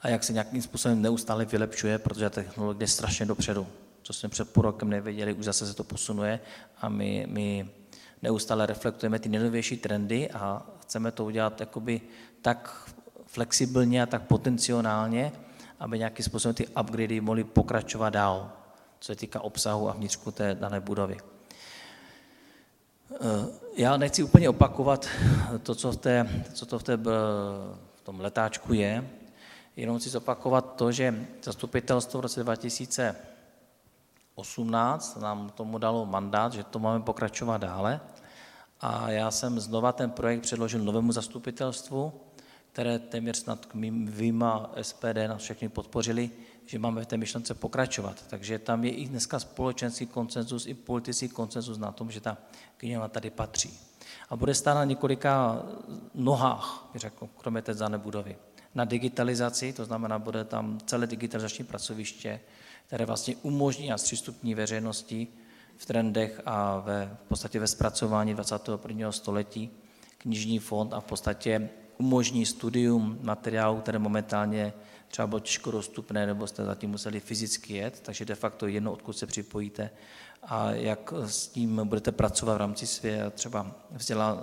a 0.00 0.08
jak 0.08 0.24
se 0.24 0.32
nějakým 0.32 0.62
způsobem 0.62 1.02
neustále 1.02 1.44
vylepšuje, 1.44 1.98
protože 1.98 2.30
technologie 2.30 2.82
je 2.84 2.88
strašně 2.88 3.26
dopředu. 3.26 3.66
Co 4.02 4.12
jsme 4.12 4.28
před 4.28 4.50
půl 4.50 4.62
rokem 4.62 4.90
nevěděli, 4.90 5.32
už 5.32 5.44
zase 5.44 5.66
se 5.66 5.74
to 5.74 5.84
posunuje 5.84 6.40
a 6.80 6.88
my, 6.88 7.26
my 7.30 7.68
neustále 8.22 8.66
reflektujeme 8.66 9.18
ty 9.18 9.28
nejnovější 9.28 9.76
trendy 9.76 10.30
a 10.30 10.66
chceme 10.82 11.12
to 11.12 11.24
udělat 11.24 11.60
jakoby 11.60 12.00
tak 12.42 12.90
flexibilně 13.26 14.02
a 14.02 14.06
tak 14.06 14.22
potenciálně, 14.22 15.32
aby 15.80 15.98
nějakým 15.98 16.24
způsobem 16.24 16.54
ty 16.54 16.68
upgrady 16.68 17.20
mohly 17.20 17.44
pokračovat 17.44 18.10
dál, 18.10 18.52
co 19.00 19.06
se 19.06 19.16
týká 19.16 19.40
obsahu 19.40 19.90
a 19.90 19.92
vnitřku 19.92 20.30
té 20.30 20.54
dané 20.54 20.80
budovy. 20.80 21.16
Eh, 23.14 23.46
já 23.76 23.96
nechci 23.96 24.22
úplně 24.22 24.48
opakovat 24.48 25.06
to, 25.62 25.74
co, 25.74 25.92
v, 25.92 25.96
té, 25.96 26.44
co 26.54 26.66
to 26.66 26.78
v, 26.78 26.82
té, 26.82 26.96
v 26.96 28.00
tom 28.02 28.20
letáčku 28.20 28.74
je, 28.74 29.10
jenom 29.76 29.98
chci 29.98 30.10
zopakovat 30.10 30.76
to, 30.76 30.92
že 30.92 31.26
zastupitelstvo 31.42 32.18
v 32.18 32.22
roce 32.22 32.42
2000 32.42 33.16
18 34.34 35.20
nám 35.20 35.50
tomu 35.50 35.78
dalo 35.78 36.06
mandát, 36.06 36.52
že 36.52 36.64
to 36.64 36.78
máme 36.78 37.04
pokračovat 37.04 37.58
dále. 37.58 38.00
A 38.80 39.10
já 39.10 39.30
jsem 39.30 39.60
znova 39.60 39.92
ten 39.92 40.10
projekt 40.10 40.40
předložil 40.40 40.80
novému 40.80 41.12
zastupitelstvu, 41.12 42.12
které 42.72 42.98
téměř 42.98 43.36
snad 43.36 43.66
k 43.66 43.74
mým 43.74 44.06
výjima 44.06 44.70
SPD 44.82 45.28
nás 45.28 45.42
všechny 45.42 45.68
podpořili, 45.68 46.30
že 46.66 46.78
máme 46.78 47.02
v 47.02 47.06
té 47.06 47.16
myšlence 47.16 47.54
pokračovat. 47.54 48.24
Takže 48.30 48.58
tam 48.58 48.84
je 48.84 48.90
i 48.90 49.08
dneska 49.08 49.38
společenský 49.38 50.06
koncenzus, 50.06 50.66
i 50.66 50.74
politický 50.74 51.28
koncenzus 51.28 51.78
na 51.78 51.92
tom, 51.92 52.10
že 52.10 52.20
ta 52.20 52.38
knihovna 52.82 53.08
tady 53.08 53.30
patří. 53.30 53.78
A 54.28 54.36
bude 54.36 54.54
stát 54.54 54.74
na 54.74 54.84
několika 54.84 55.62
nohách, 56.14 56.90
řekl, 56.94 57.28
kromě 57.38 57.62
té 57.62 57.74
dané 57.74 57.98
budovy. 57.98 58.36
Na 58.74 58.84
digitalizaci, 58.84 59.72
to 59.72 59.84
znamená, 59.84 60.18
bude 60.18 60.44
tam 60.44 60.78
celé 60.86 61.06
digitalizační 61.06 61.64
pracoviště, 61.64 62.40
které 62.86 63.06
vlastně 63.06 63.36
umožní 63.42 63.92
a 63.92 63.98
zpřístupní 63.98 64.54
veřejnosti 64.54 65.28
v 65.76 65.86
trendech 65.86 66.40
a 66.46 66.78
ve, 66.78 67.16
v 67.24 67.28
podstatě 67.28 67.60
ve 67.60 67.66
zpracování 67.66 68.34
21. 68.34 69.12
století 69.12 69.70
knižní 70.18 70.58
fond 70.58 70.94
a 70.94 71.00
v 71.00 71.04
podstatě 71.04 71.68
umožní 71.98 72.46
studium 72.46 73.18
materiálů, 73.22 73.80
které 73.80 73.98
momentálně 73.98 74.72
třeba 75.08 75.26
bylo 75.26 75.40
těžko 75.40 75.70
dostupné, 75.70 76.26
nebo 76.26 76.46
jste 76.46 76.64
zatím 76.64 76.90
museli 76.90 77.20
fyzicky 77.20 77.74
jet, 77.74 78.00
takže 78.00 78.24
de 78.24 78.34
facto 78.34 78.66
jedno, 78.66 78.92
odkud 78.92 79.12
se 79.12 79.26
připojíte 79.26 79.90
a 80.42 80.70
jak 80.70 81.12
s 81.26 81.48
tím 81.48 81.80
budete 81.84 82.12
pracovat 82.12 82.54
v 82.54 82.56
rámci 82.56 82.86
své 82.86 83.30
třeba 83.30 83.66
vzdělá, 83.90 84.34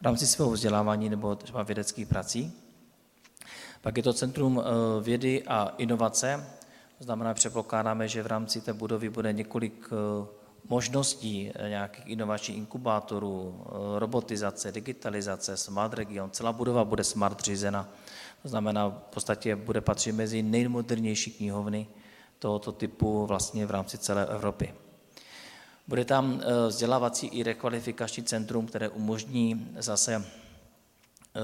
v 0.00 0.02
rámci 0.02 0.26
svého 0.26 0.50
vzdělávání 0.50 1.08
nebo 1.08 1.36
třeba 1.36 1.62
vědeckých 1.62 2.08
prací. 2.08 2.52
Pak 3.80 3.96
je 3.96 4.02
to 4.02 4.12
Centrum 4.12 4.60
eh, 4.60 5.02
vědy 5.02 5.42
a 5.46 5.74
inovace, 5.78 6.46
to 6.98 7.04
znamená, 7.04 7.34
předpokládáme, 7.34 8.08
že 8.08 8.22
v 8.22 8.26
rámci 8.26 8.60
té 8.60 8.72
budovy 8.72 9.10
bude 9.10 9.32
několik 9.32 9.88
eh, 9.92 10.26
možností 10.68 11.52
eh, 11.54 11.68
nějakých 11.68 12.06
inovačních 12.06 12.58
inkubátorů, 12.58 13.64
robotizace, 13.98 14.72
digitalizace, 14.72 15.56
smart 15.56 15.94
region. 15.94 16.30
Celá 16.30 16.52
budova 16.52 16.84
bude 16.84 17.04
smart 17.04 17.40
řízena. 17.40 17.88
To 18.42 18.48
znamená, 18.48 18.88
v 18.88 19.14
podstatě 19.14 19.56
bude 19.56 19.80
patřit 19.80 20.12
mezi 20.12 20.42
nejmodernější 20.42 21.30
knihovny 21.30 21.86
tohoto 22.38 22.72
typu 22.72 23.26
vlastně 23.26 23.66
v 23.66 23.70
rámci 23.70 23.98
celé 23.98 24.26
Evropy. 24.26 24.74
Bude 25.88 26.04
tam 26.04 26.40
eh, 26.40 26.68
vzdělávací 26.68 27.26
i 27.26 27.42
rekvalifikační 27.42 28.22
centrum, 28.22 28.66
které 28.66 28.88
umožní 28.88 29.72
zase 29.78 30.14
eh, 30.14 31.40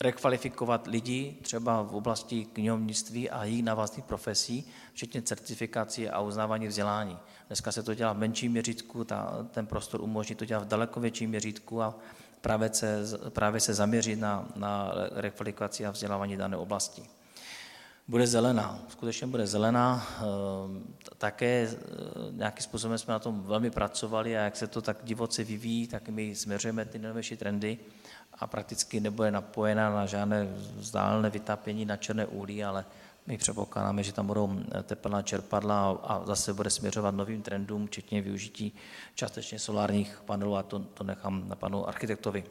rekvalifikovat 0.00 0.86
lidi 0.86 1.36
třeba 1.42 1.82
v 1.82 1.94
oblasti 1.94 2.44
knihovnictví 2.44 3.30
a 3.30 3.44
jejich 3.44 3.62
návazných 3.62 4.04
profesí, 4.04 4.68
včetně 4.92 5.22
certifikací 5.22 6.08
a 6.08 6.20
uznávání 6.20 6.66
vzdělání. 6.66 7.18
Dneska 7.46 7.72
se 7.72 7.82
to 7.82 7.94
dělá 7.94 8.12
v 8.12 8.18
menším 8.18 8.52
měřítku, 8.52 9.04
ta, 9.04 9.46
ten 9.50 9.66
prostor 9.66 10.00
umožní 10.00 10.34
to 10.34 10.44
dělat 10.44 10.64
v 10.64 10.68
daleko 10.68 11.00
větším 11.00 11.30
měřítku 11.30 11.82
a 11.82 11.98
právě 12.40 12.70
se, 12.72 13.04
právě 13.28 13.60
se 13.60 13.74
zaměřit 13.74 14.16
na, 14.16 14.48
na 14.56 14.92
rekvalifikaci 15.12 15.86
a 15.86 15.90
vzdělávání 15.90 16.36
dané 16.36 16.56
oblasti 16.56 17.02
bude 18.08 18.26
zelená. 18.26 18.78
Skutečně 18.88 19.26
bude 19.26 19.46
zelená. 19.46 20.06
Ehm, 20.18 20.84
také 21.18 21.68
eh, 21.68 21.76
nějakým 22.30 22.62
způsobem 22.62 22.98
jsme 22.98 23.12
na 23.12 23.18
tom 23.18 23.42
velmi 23.42 23.70
pracovali 23.70 24.38
a 24.38 24.40
jak 24.40 24.56
se 24.56 24.66
to 24.66 24.82
tak 24.82 24.96
divoce 25.02 25.44
vyvíjí, 25.44 25.86
tak 25.86 26.08
my 26.08 26.34
směřujeme 26.34 26.84
ty 26.84 26.98
nejnovější 26.98 27.36
trendy 27.36 27.78
a 28.34 28.46
prakticky 28.46 29.00
nebude 29.00 29.30
napojena 29.30 29.90
na 29.90 30.06
žádné 30.06 30.48
vzdálené 30.76 31.30
vytápění 31.30 31.84
na 31.84 31.96
černé 31.96 32.26
uhlí, 32.26 32.64
ale 32.64 32.84
my 33.26 33.38
předpokládáme, 33.38 34.02
že 34.02 34.12
tam 34.12 34.26
budou 34.26 34.60
eh, 34.72 34.82
teplná 34.82 35.22
čerpadla 35.22 35.90
a 35.90 36.26
zase 36.26 36.54
bude 36.54 36.70
směřovat 36.70 37.14
novým 37.14 37.42
trendům, 37.42 37.86
včetně 37.86 38.22
využití 38.22 38.72
částečně 39.14 39.58
solárních 39.58 40.22
panelů 40.24 40.56
a 40.56 40.62
to, 40.62 40.78
to 40.78 41.04
nechám 41.04 41.48
na 41.48 41.56
panu 41.56 41.88
architektovi. 41.88 42.44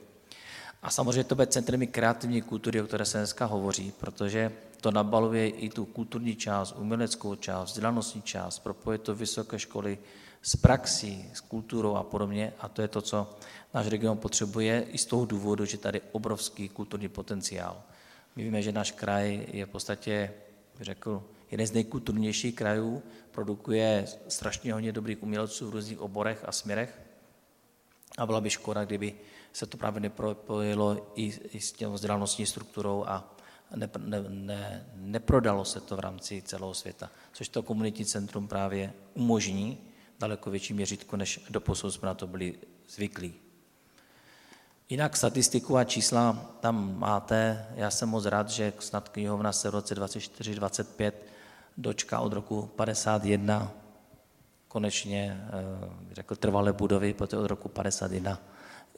A 0.87 0.89
samozřejmě 0.89 1.23
to 1.23 1.35
bude 1.35 1.47
centrum 1.47 1.87
kreativní 1.87 2.41
kultury, 2.41 2.81
o 2.81 2.87
které 2.87 3.05
se 3.05 3.17
dneska 3.17 3.45
hovoří, 3.45 3.93
protože 3.99 4.51
to 4.81 4.91
nabaluje 4.91 5.49
i 5.49 5.69
tu 5.69 5.85
kulturní 5.85 6.35
část, 6.35 6.75
uměleckou 6.77 7.35
část, 7.35 7.69
vzdělanostní 7.69 8.21
část, 8.21 8.59
propoje 8.59 8.97
to 8.97 9.15
vysoké 9.15 9.59
školy 9.59 9.97
s 10.41 10.55
praxí, 10.55 11.29
s 11.33 11.41
kulturou 11.41 11.95
a 11.95 12.03
podobně. 12.03 12.53
A 12.59 12.69
to 12.69 12.81
je 12.81 12.87
to, 12.87 13.01
co 13.01 13.29
náš 13.73 13.87
region 13.87 14.17
potřebuje 14.17 14.85
i 14.91 14.97
z 14.97 15.05
toho 15.05 15.25
důvodu, 15.25 15.65
že 15.65 15.77
tady 15.77 15.97
je 15.97 16.09
obrovský 16.11 16.69
kulturní 16.69 17.09
potenciál. 17.09 17.81
My 18.35 18.43
víme, 18.43 18.61
že 18.61 18.71
náš 18.71 18.91
kraj 18.91 19.45
je 19.51 19.65
v 19.65 19.69
podstatě, 19.69 20.33
řekl, 20.81 21.23
jeden 21.51 21.67
z 21.67 21.71
nejkulturnějších 21.71 22.55
krajů, 22.55 23.03
produkuje 23.31 24.05
strašně 24.27 24.73
hodně 24.73 24.91
dobrých 24.91 25.23
umělců 25.23 25.67
v 25.67 25.73
různých 25.73 25.99
oborech 25.99 26.45
a 26.45 26.51
směrech. 26.51 27.01
A 28.17 28.25
byla 28.25 28.41
by 28.41 28.49
škoda, 28.49 28.85
kdyby 28.85 29.15
se 29.57 29.65
to 29.65 29.77
právě 29.77 30.01
nepropojilo 30.01 31.11
i, 31.15 31.33
i 31.51 31.59
s 31.59 31.71
těm 31.71 31.91
vzdělanostní 31.91 32.45
strukturou 32.45 33.05
a 33.07 33.35
ne, 33.75 33.89
ne, 33.97 34.23
ne, 34.29 34.85
neprodalo 34.95 35.65
se 35.65 35.81
to 35.81 35.95
v 35.95 35.99
rámci 35.99 36.41
celého 36.41 36.73
světa, 36.73 37.09
což 37.33 37.49
to 37.49 37.63
komunitní 37.63 38.05
centrum 38.05 38.47
právě 38.47 38.93
umožní 39.13 39.77
daleko 40.19 40.49
větší 40.49 40.73
měřítku, 40.73 41.15
než 41.15 41.39
doposud 41.49 41.93
jsme 41.93 42.05
na 42.05 42.13
to 42.13 42.27
byli 42.27 42.55
zvyklí. 42.89 43.33
Jinak 44.89 45.17
statistiku 45.17 45.77
a 45.77 45.83
čísla 45.83 46.51
tam 46.59 46.99
máte. 46.99 47.65
Já 47.75 47.91
jsem 47.91 48.09
moc 48.09 48.25
rád, 48.25 48.49
že 48.49 48.73
snad 48.79 49.09
knihovna 49.09 49.53
se 49.53 49.69
v 49.69 49.73
roce 49.73 49.95
24-25 49.95 51.11
dočká 51.77 52.19
od 52.19 52.33
roku 52.33 52.65
51 52.75 53.71
konečně, 54.67 55.47
eh, 55.47 55.53
řekl, 56.11 56.35
trvalé 56.35 56.73
budovy, 56.73 57.13
protože 57.13 57.37
od 57.37 57.47
roku 57.47 57.69
51 57.69 58.39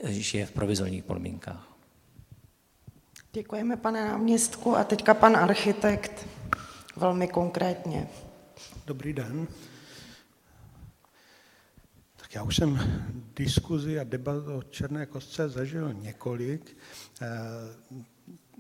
žije 0.04 0.46
v 0.46 0.52
provizorních 0.52 1.04
podmínkách. 1.04 1.70
Děkujeme, 3.34 3.78
pane 3.78 4.06
náměstku. 4.06 4.76
A 4.76 4.84
teďka 4.84 5.14
pan 5.14 5.38
architekt, 5.38 6.28
velmi 6.96 7.28
konkrétně. 7.28 8.08
Dobrý 8.86 9.14
den. 9.14 9.48
Tak 12.16 12.36
já 12.36 12.44
už 12.44 12.56
jsem 12.56 12.80
diskuzi 13.36 14.00
a 14.00 14.04
debat 14.04 14.48
o 14.48 14.64
Černé 14.64 15.06
kostce 15.06 15.50
zažil 15.50 15.94
několik. 15.94 16.78
Eh, 17.22 17.28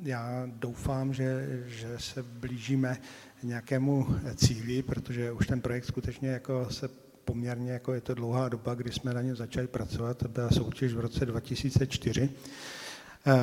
já 0.03 0.43
doufám, 0.45 1.13
že, 1.13 1.47
že 1.65 1.99
se 1.99 2.23
blížíme 2.23 2.97
nějakému 3.43 4.07
cíli, 4.35 4.83
protože 4.83 5.31
už 5.31 5.47
ten 5.47 5.61
projekt 5.61 5.85
skutečně 5.85 6.29
jako 6.29 6.69
se 6.69 6.89
poměrně, 7.29 7.71
jako 7.71 7.93
je 7.93 8.01
to 8.01 8.13
dlouhá 8.13 8.49
doba, 8.49 8.73
kdy 8.73 8.91
jsme 8.91 9.13
na 9.13 9.21
něm 9.21 9.35
začali 9.35 9.67
pracovat, 9.67 10.17
to 10.17 10.27
byla 10.27 10.49
soutěž 10.49 10.93
v 10.93 10.99
roce 10.99 11.25
2004. 11.25 12.29
Eh, 13.27 13.35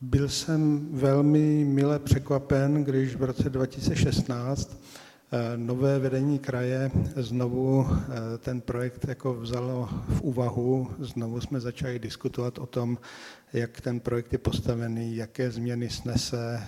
byl 0.00 0.28
jsem 0.28 0.88
velmi 0.92 1.64
mile 1.64 1.98
překvapen, 1.98 2.84
když 2.84 3.16
v 3.16 3.22
roce 3.22 3.50
2016 3.50 4.82
eh, 5.32 5.56
nové 5.56 5.98
vedení 5.98 6.38
kraje 6.38 6.90
znovu 7.16 7.86
eh, 7.90 8.38
ten 8.38 8.60
projekt 8.60 9.04
jako 9.08 9.34
vzalo 9.34 9.88
v 10.08 10.20
úvahu, 10.22 10.90
znovu 10.98 11.40
jsme 11.40 11.60
začali 11.60 11.98
diskutovat 11.98 12.58
o 12.58 12.66
tom, 12.66 12.98
jak 13.52 13.80
ten 13.80 14.00
projekt 14.00 14.32
je 14.32 14.38
postavený, 14.38 15.16
jaké 15.16 15.50
změny 15.50 15.90
snese, 15.90 16.62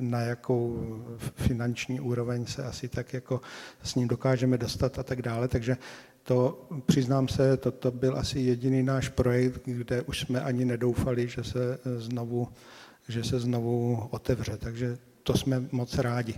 na 0.00 0.20
jakou 0.20 0.86
finanční 1.18 2.00
úroveň 2.00 2.46
se 2.46 2.64
asi 2.64 2.88
tak 2.88 3.12
jako 3.12 3.40
s 3.82 3.94
ním 3.94 4.08
dokážeme 4.08 4.58
dostat 4.58 4.98
a 4.98 5.02
tak 5.02 5.22
dále. 5.22 5.48
Takže 5.48 5.76
to, 6.22 6.68
přiznám 6.86 7.28
se, 7.28 7.56
toto 7.56 7.90
byl 7.90 8.18
asi 8.18 8.40
jediný 8.40 8.82
náš 8.82 9.08
projekt, 9.08 9.60
kde 9.64 10.02
už 10.02 10.20
jsme 10.20 10.40
ani 10.40 10.64
nedoufali, 10.64 11.28
že 11.28 11.44
se 11.44 11.78
znovu, 11.96 12.48
že 13.08 13.24
se 13.24 13.40
znovu 13.40 14.08
otevře. 14.10 14.56
Takže 14.56 14.98
to 15.22 15.34
jsme 15.36 15.64
moc 15.72 15.98
rádi. 15.98 16.34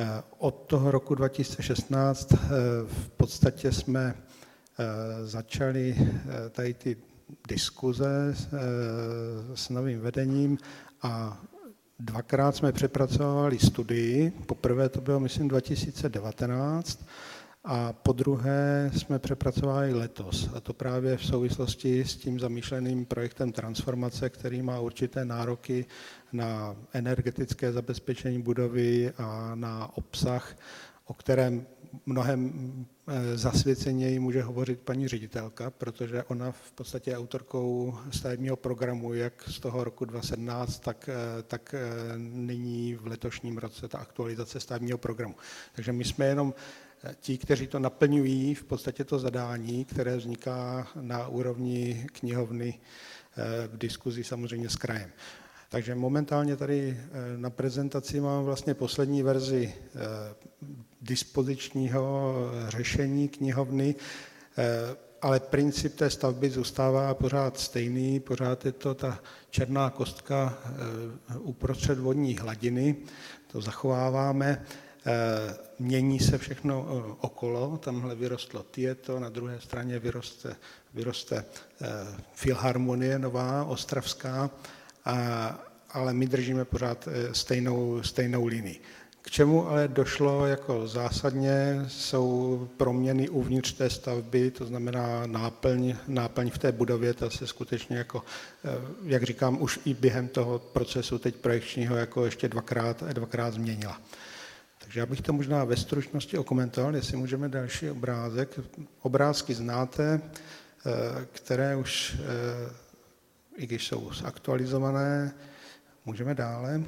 Eh, 0.00 0.22
od 0.38 0.64
toho 0.66 0.90
roku 0.90 1.14
2016 1.14 2.32
eh, 2.32 2.38
v 2.86 3.10
podstatě 3.10 3.72
jsme 3.72 4.14
eh, 4.14 5.26
začali 5.26 5.96
tady 6.50 6.74
ty 6.74 6.96
diskuze 7.48 8.34
s 9.54 9.68
novým 9.68 10.00
vedením 10.00 10.58
a 11.02 11.40
dvakrát 11.98 12.56
jsme 12.56 12.72
přepracovali 12.72 13.58
studii. 13.58 14.30
Poprvé 14.46 14.88
to 14.88 15.00
bylo, 15.00 15.20
myslím, 15.20 15.48
2019 15.48 17.04
a 17.64 17.92
po 17.92 18.12
druhé 18.12 18.90
jsme 18.94 19.18
přepracovali 19.18 19.94
letos, 19.94 20.50
a 20.54 20.60
to 20.60 20.72
právě 20.72 21.16
v 21.16 21.26
souvislosti 21.26 22.04
s 22.04 22.16
tím 22.16 22.40
zamýšleným 22.40 23.06
projektem 23.06 23.52
transformace, 23.52 24.30
který 24.30 24.62
má 24.62 24.80
určité 24.80 25.24
nároky 25.24 25.86
na 26.32 26.76
energetické 26.92 27.72
zabezpečení 27.72 28.42
budovy 28.42 29.12
a 29.18 29.54
na 29.54 29.96
obsah, 29.96 30.56
o 31.06 31.14
kterém 31.14 31.66
mnohem 32.06 32.52
eh, 32.52 32.91
zasvěceněji 33.34 34.18
může 34.18 34.42
hovořit 34.42 34.80
paní 34.80 35.08
ředitelka, 35.08 35.70
protože 35.70 36.22
ona 36.22 36.52
v 36.52 36.72
podstatě 36.72 37.10
je 37.10 37.18
autorkou 37.18 37.98
stavebního 38.10 38.56
programu, 38.56 39.14
jak 39.14 39.42
z 39.48 39.60
toho 39.60 39.84
roku 39.84 40.04
2017, 40.04 40.78
tak, 40.78 41.08
eh, 41.08 41.42
tak 41.42 41.74
eh, 41.74 41.78
nyní 42.18 42.94
v 42.94 43.06
letošním 43.06 43.58
roce 43.58 43.88
ta 43.88 43.98
aktualizace 43.98 44.60
stavebního 44.60 44.98
programu. 44.98 45.34
Takže 45.74 45.92
my 45.92 46.04
jsme 46.04 46.26
jenom 46.26 46.54
ti, 47.20 47.38
kteří 47.38 47.66
to 47.66 47.78
naplňují, 47.78 48.54
v 48.54 48.64
podstatě 48.64 49.04
to 49.04 49.18
zadání, 49.18 49.84
které 49.84 50.16
vzniká 50.16 50.88
na 51.00 51.28
úrovni 51.28 52.06
knihovny 52.12 52.80
eh, 53.36 53.68
v 53.68 53.78
diskuzi 53.78 54.24
samozřejmě 54.24 54.68
s 54.68 54.76
krajem. 54.76 55.10
Takže 55.72 55.94
momentálně 55.94 56.56
tady 56.56 56.96
eh, 57.00 57.38
na 57.38 57.50
prezentaci 57.50 58.20
mám 58.20 58.44
vlastně 58.44 58.74
poslední 58.74 59.22
verzi 59.22 59.74
eh, 59.74 59.98
dispozičního 61.00 62.34
řešení 62.68 63.28
knihovny. 63.28 63.94
ale 65.22 65.40
princip 65.40 65.94
té 65.96 66.10
stavby 66.10 66.50
zůstává 66.50 67.14
pořád 67.14 67.58
stejný, 67.58 68.20
pořád 68.20 68.64
je 68.64 68.72
to 68.72 68.94
ta 68.94 69.18
černá 69.50 69.90
kostka 69.90 70.58
uprostřed 71.38 71.98
vodní 71.98 72.36
hladiny, 72.36 72.96
to 73.52 73.60
zachováváme. 73.60 74.66
Mění 75.78 76.20
se 76.20 76.38
všechno 76.38 76.86
okolo, 77.20 77.76
tamhle 77.76 78.14
vyrostlo 78.14 78.62
Tieto, 78.62 79.20
na 79.20 79.28
druhé 79.28 79.60
straně 79.60 79.98
vyroste, 79.98 80.56
vyroste 80.94 81.44
Filharmonie 82.32 83.18
nová, 83.18 83.64
ostravská, 83.64 84.50
a, 85.04 85.58
ale 85.90 86.12
my 86.12 86.26
držíme 86.26 86.64
pořád 86.64 87.08
stejnou, 87.32 88.02
stejnou 88.02 88.46
linii. 88.46 88.80
K 89.22 89.30
čemu 89.30 89.68
ale 89.68 89.88
došlo 89.88 90.46
jako 90.46 90.88
zásadně, 90.88 91.84
jsou 91.88 92.68
proměny 92.76 93.28
uvnitř 93.28 93.72
té 93.72 93.90
stavby, 93.90 94.50
to 94.50 94.66
znamená 94.66 95.26
náplň, 95.26 95.96
náplň 96.08 96.50
v 96.50 96.58
té 96.58 96.72
budově, 96.72 97.14
ta 97.14 97.30
se 97.30 97.46
skutečně 97.46 97.96
jako, 97.96 98.22
eh, 98.64 98.68
jak 99.04 99.22
říkám, 99.22 99.62
už 99.62 99.80
i 99.84 99.94
během 99.94 100.28
toho 100.28 100.58
procesu 100.58 101.18
teď 101.18 101.34
projekčního 101.36 101.96
jako 101.96 102.24
ještě 102.24 102.48
dvakrát, 102.48 103.02
dvakrát 103.02 103.54
změnila. 103.54 104.00
Takže 104.78 105.00
já 105.00 105.06
bych 105.06 105.20
to 105.20 105.32
možná 105.32 105.64
ve 105.64 105.76
stručnosti 105.76 106.38
okomentoval, 106.38 106.96
jestli 106.96 107.16
můžeme 107.16 107.48
další 107.48 107.90
obrázek. 107.90 108.60
Obrázky 109.02 109.54
znáte, 109.54 110.20
eh, 110.20 110.90
které 111.32 111.76
už, 111.76 112.16
eh, 112.18 112.72
i 113.56 113.66
když 113.66 113.86
jsou 113.86 114.12
zaktualizované, 114.12 115.34
můžeme 116.04 116.34
dále 116.34 116.82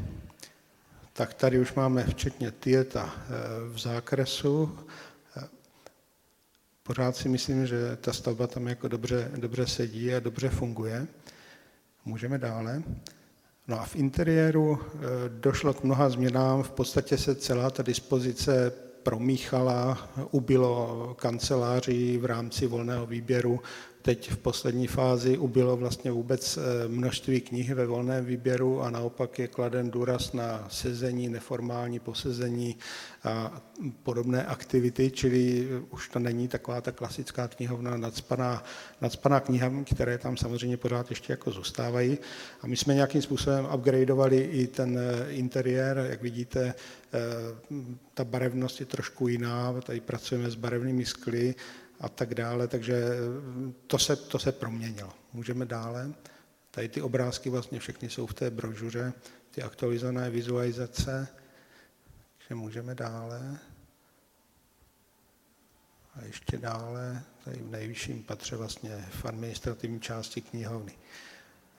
tak 1.17 1.35
tady 1.35 1.59
už 1.59 1.75
máme 1.75 2.05
včetně 2.05 2.51
Tieta 2.51 3.15
eh, 3.17 3.31
v 3.73 3.79
zákresu. 3.79 4.79
Eh, 5.37 5.49
pořád 6.83 7.17
si 7.17 7.29
myslím, 7.29 7.67
že 7.67 7.97
ta 7.97 8.13
stavba 8.13 8.47
tam 8.47 8.69
jako 8.69 8.89
dobře, 8.89 9.31
dobře 9.37 9.67
sedí 9.67 10.15
a 10.15 10.21
dobře 10.21 10.49
funguje. 10.49 11.07
Můžeme 12.05 12.39
dále. 12.39 12.83
No 13.69 13.81
a 13.81 13.85
v 13.85 13.97
interiéru 13.97 14.81
eh, 14.83 14.99
došlo 15.29 15.75
k 15.75 15.83
mnoha 15.83 16.09
změnám, 16.09 16.63
v 16.63 16.71
podstatě 16.71 17.19
se 17.19 17.35
celá 17.35 17.71
ta 17.71 17.83
dispozice 17.83 18.73
promíchala, 19.03 20.09
ubylo 20.31 21.17
kanceláří 21.21 22.19
v 22.19 22.25
rámci 22.25 22.67
volného 22.67 23.07
výběru, 23.07 23.61
Teď 24.05 24.31
v 24.31 24.37
poslední 24.37 24.87
fázi 24.87 25.39
ubylo 25.39 25.77
vlastně 25.77 26.11
vůbec 26.11 26.59
eh, 26.59 26.89
množství 26.89 27.41
knih 27.41 27.75
ve 27.75 27.87
volném 27.87 28.25
výběru 28.25 28.83
a 28.83 28.91
naopak 28.91 29.39
je 29.39 29.49
kladen 29.49 29.91
důraz 29.91 30.33
na 30.33 30.67
sezení, 30.71 31.29
neformální 31.29 31.99
posezení 31.99 32.77
a 33.25 33.63
podobné 34.03 34.45
aktivity, 34.45 35.11
čili 35.11 35.69
už 35.91 36.09
to 36.09 36.19
není 36.19 36.49
taková 36.49 36.81
ta 36.81 36.93
klasická 36.93 37.49
knihovna 37.49 37.97
nadspaná, 37.97 38.65
nadspaná 39.01 39.41
kniha, 39.41 39.73
které 39.95 40.19
tam 40.19 40.37
samozřejmě 40.37 40.77
pořád 40.77 41.11
ještě 41.11 41.33
jako 41.33 41.51
zůstávají. 41.51 42.19
A 42.61 42.67
my 42.67 42.77
jsme 42.77 42.95
nějakým 42.95 43.23
způsobem 43.23 43.69
upgradeovali 43.75 44.39
i 44.41 44.67
ten 44.67 44.99
eh, 44.99 45.33
interiér, 45.33 46.07
jak 46.11 46.23
vidíte, 46.23 46.75
eh, 47.15 47.19
ta 48.15 48.25
barevnost 48.25 48.81
je 48.81 48.87
trošku 48.87 49.29
jiná, 49.29 49.81
tady 49.81 50.01
pracujeme 50.01 50.51
s 50.51 50.55
barevnými 50.55 51.05
skly, 51.05 51.55
a 52.01 52.09
tak 52.09 52.35
dále, 52.35 52.69
takže 52.69 52.95
eh, 52.95 53.73
to 53.87 53.99
se, 53.99 54.17
to 54.17 54.39
se 54.39 54.53
proměnilo. 54.53 55.13
Můžeme 55.33 55.67
dále. 55.67 56.13
Tady 56.71 56.89
ty 56.89 57.03
obrázky 57.03 57.51
vlastně 57.51 57.79
všechny 57.81 58.11
jsou 58.11 58.27
v 58.27 58.35
té 58.35 58.51
brožuře, 58.51 59.13
ty 59.51 59.63
aktualizované 59.63 60.31
vizualizace, 60.31 61.29
takže 62.39 62.55
můžeme 62.55 62.95
dále. 62.95 63.59
A 66.15 66.25
ještě 66.25 66.59
dále, 66.59 67.23
tady 67.45 67.57
v 67.57 67.71
nejvyšším 67.71 68.23
patře 68.23 68.57
vlastně 68.57 69.09
v 69.11 69.25
administrativní 69.25 70.01
části 70.01 70.41
knihovny. 70.41 70.93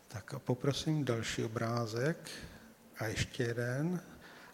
Tak 0.08 0.34
a 0.34 0.40
poprosím 0.40 1.06
další 1.06 1.44
obrázek 1.44 2.30
a 2.98 3.06
ještě 3.06 3.44
jeden. 3.44 4.02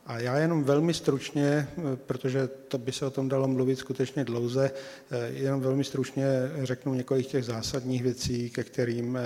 A 0.05 0.19
já 0.19 0.37
jenom 0.37 0.63
velmi 0.63 0.93
stručně, 0.93 1.67
protože 1.95 2.47
to 2.47 2.77
by 2.77 2.91
se 2.91 3.05
o 3.05 3.09
tom 3.09 3.29
dalo 3.29 3.47
mluvit 3.47 3.75
skutečně 3.75 4.25
dlouze, 4.25 4.71
eh, 5.11 5.29
jenom 5.33 5.61
velmi 5.61 5.83
stručně 5.83 6.25
řeknu 6.63 6.93
několik 6.93 7.27
těch 7.27 7.45
zásadních 7.45 8.03
věcí, 8.03 8.49
ke 8.49 8.63
kterým, 8.63 9.17
eh, 9.17 9.21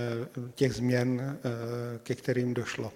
těch 0.56 0.74
změn, 0.74 1.22
eh, 1.22 2.00
ke 2.04 2.16
kterým 2.16 2.54
došlo. 2.54 2.94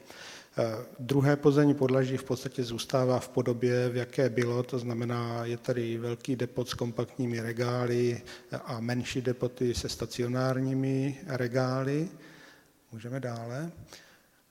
Druhé 1.00 1.36
pozemní 1.36 1.74
podlaží 1.74 2.18
v 2.18 2.24
podstatě 2.24 2.64
zůstává 2.64 3.20
v 3.20 3.30
podobě, 3.30 3.90
v 3.90 3.96
jaké 3.96 4.30
bylo, 4.30 4.64
to 4.64 4.80
znamená, 4.80 5.46
je 5.46 5.58
tady 5.58 5.98
velký 5.98 6.36
depot 6.36 6.70
s 6.70 6.74
kompaktními 6.74 7.40
regály 7.40 8.22
a 8.64 8.80
menší 8.80 9.22
depoty 9.22 9.74
se 9.74 9.90
stacionárními 9.90 11.18
regály. 11.28 12.10
Můžeme 12.92 13.20
dále. 13.20 13.72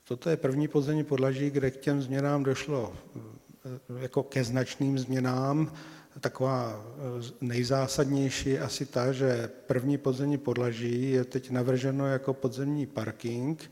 Toto 0.08 0.30
je 0.30 0.36
první 0.36 0.68
podzemní 0.68 1.04
podlaží, 1.04 1.50
kde 1.50 1.70
k 1.70 1.76
těm 1.76 2.02
změnám 2.02 2.42
došlo 2.42 2.92
eh, 3.16 4.02
jako 4.02 4.22
ke 4.22 4.44
značným 4.44 4.98
změnám. 4.98 5.72
Taková 6.20 6.84
eh, 7.20 7.32
nejzásadnější 7.40 8.58
asi 8.58 8.86
ta, 8.86 9.12
že 9.12 9.50
první 9.66 9.98
podzemní 9.98 10.38
podlaží 10.38 11.10
je 11.10 11.24
teď 11.24 11.50
navrženo 11.50 12.06
jako 12.06 12.34
podzemní 12.34 12.86
parking 12.86 13.70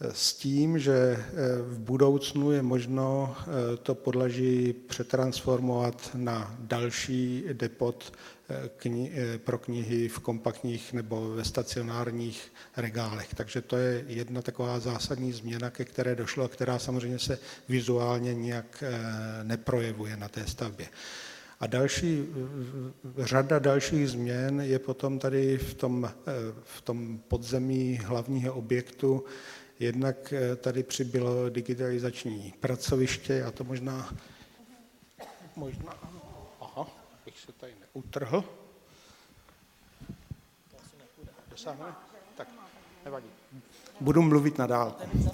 eh, 0.00 0.08
s 0.12 0.34
tím, 0.34 0.78
že 0.78 1.24
v 1.62 1.78
budoucnu 1.78 2.52
je 2.52 2.62
možno 2.62 3.36
to 3.82 3.94
podlaží 3.94 4.72
přetransformovat 4.72 6.10
na 6.14 6.56
další 6.58 7.44
depot 7.52 8.12
kni- 8.76 9.10
eh, 9.14 9.38
pro 9.38 9.58
knihy 9.58 10.08
v 10.08 10.18
kompaktních 10.18 10.92
nebo 10.92 11.30
ve 11.30 11.44
stacionárních 11.44 12.52
regálech. 12.76 13.34
Takže 13.34 13.60
to 13.60 13.76
je 13.76 14.04
jedna 14.06 14.42
taková 14.42 14.80
zásadní 14.80 15.32
změna, 15.32 15.70
ke 15.70 15.84
které 15.84 16.14
došlo 16.14 16.44
a 16.44 16.48
která 16.48 16.78
samozřejmě 16.78 17.18
se 17.18 17.38
vizuálně 17.68 18.34
nijak 18.34 18.82
eh, 18.86 19.44
neprojevuje 19.44 20.16
na 20.16 20.28
té 20.28 20.46
stavbě. 20.46 20.88
A 21.60 21.66
další, 21.66 22.26
řada 23.18 23.58
dalších 23.58 24.08
změn 24.08 24.60
je 24.60 24.78
potom 24.78 25.18
tady 25.18 25.58
v 25.58 25.74
tom, 25.74 26.04
eh, 26.04 26.32
v 26.62 26.80
tom 26.80 27.18
podzemí 27.28 28.00
hlavního 28.04 28.54
objektu. 28.54 29.24
Jednak 29.80 30.34
tady 30.56 30.82
přibylo 30.82 31.48
digitalizační 31.50 32.54
pracoviště, 32.60 33.32
já 33.32 33.50
to 33.50 33.64
možná, 33.64 34.14
možná, 35.56 35.92
aha, 36.60 36.86
bych 37.24 37.40
se 37.40 37.52
tady 37.52 37.72
utrhl. 37.92 38.44
Tak, 42.36 42.48
nevadí. 43.04 43.30
Budu 44.00 44.22
mluvit 44.22 44.58
na 44.58 44.66
dálku. 44.66 45.30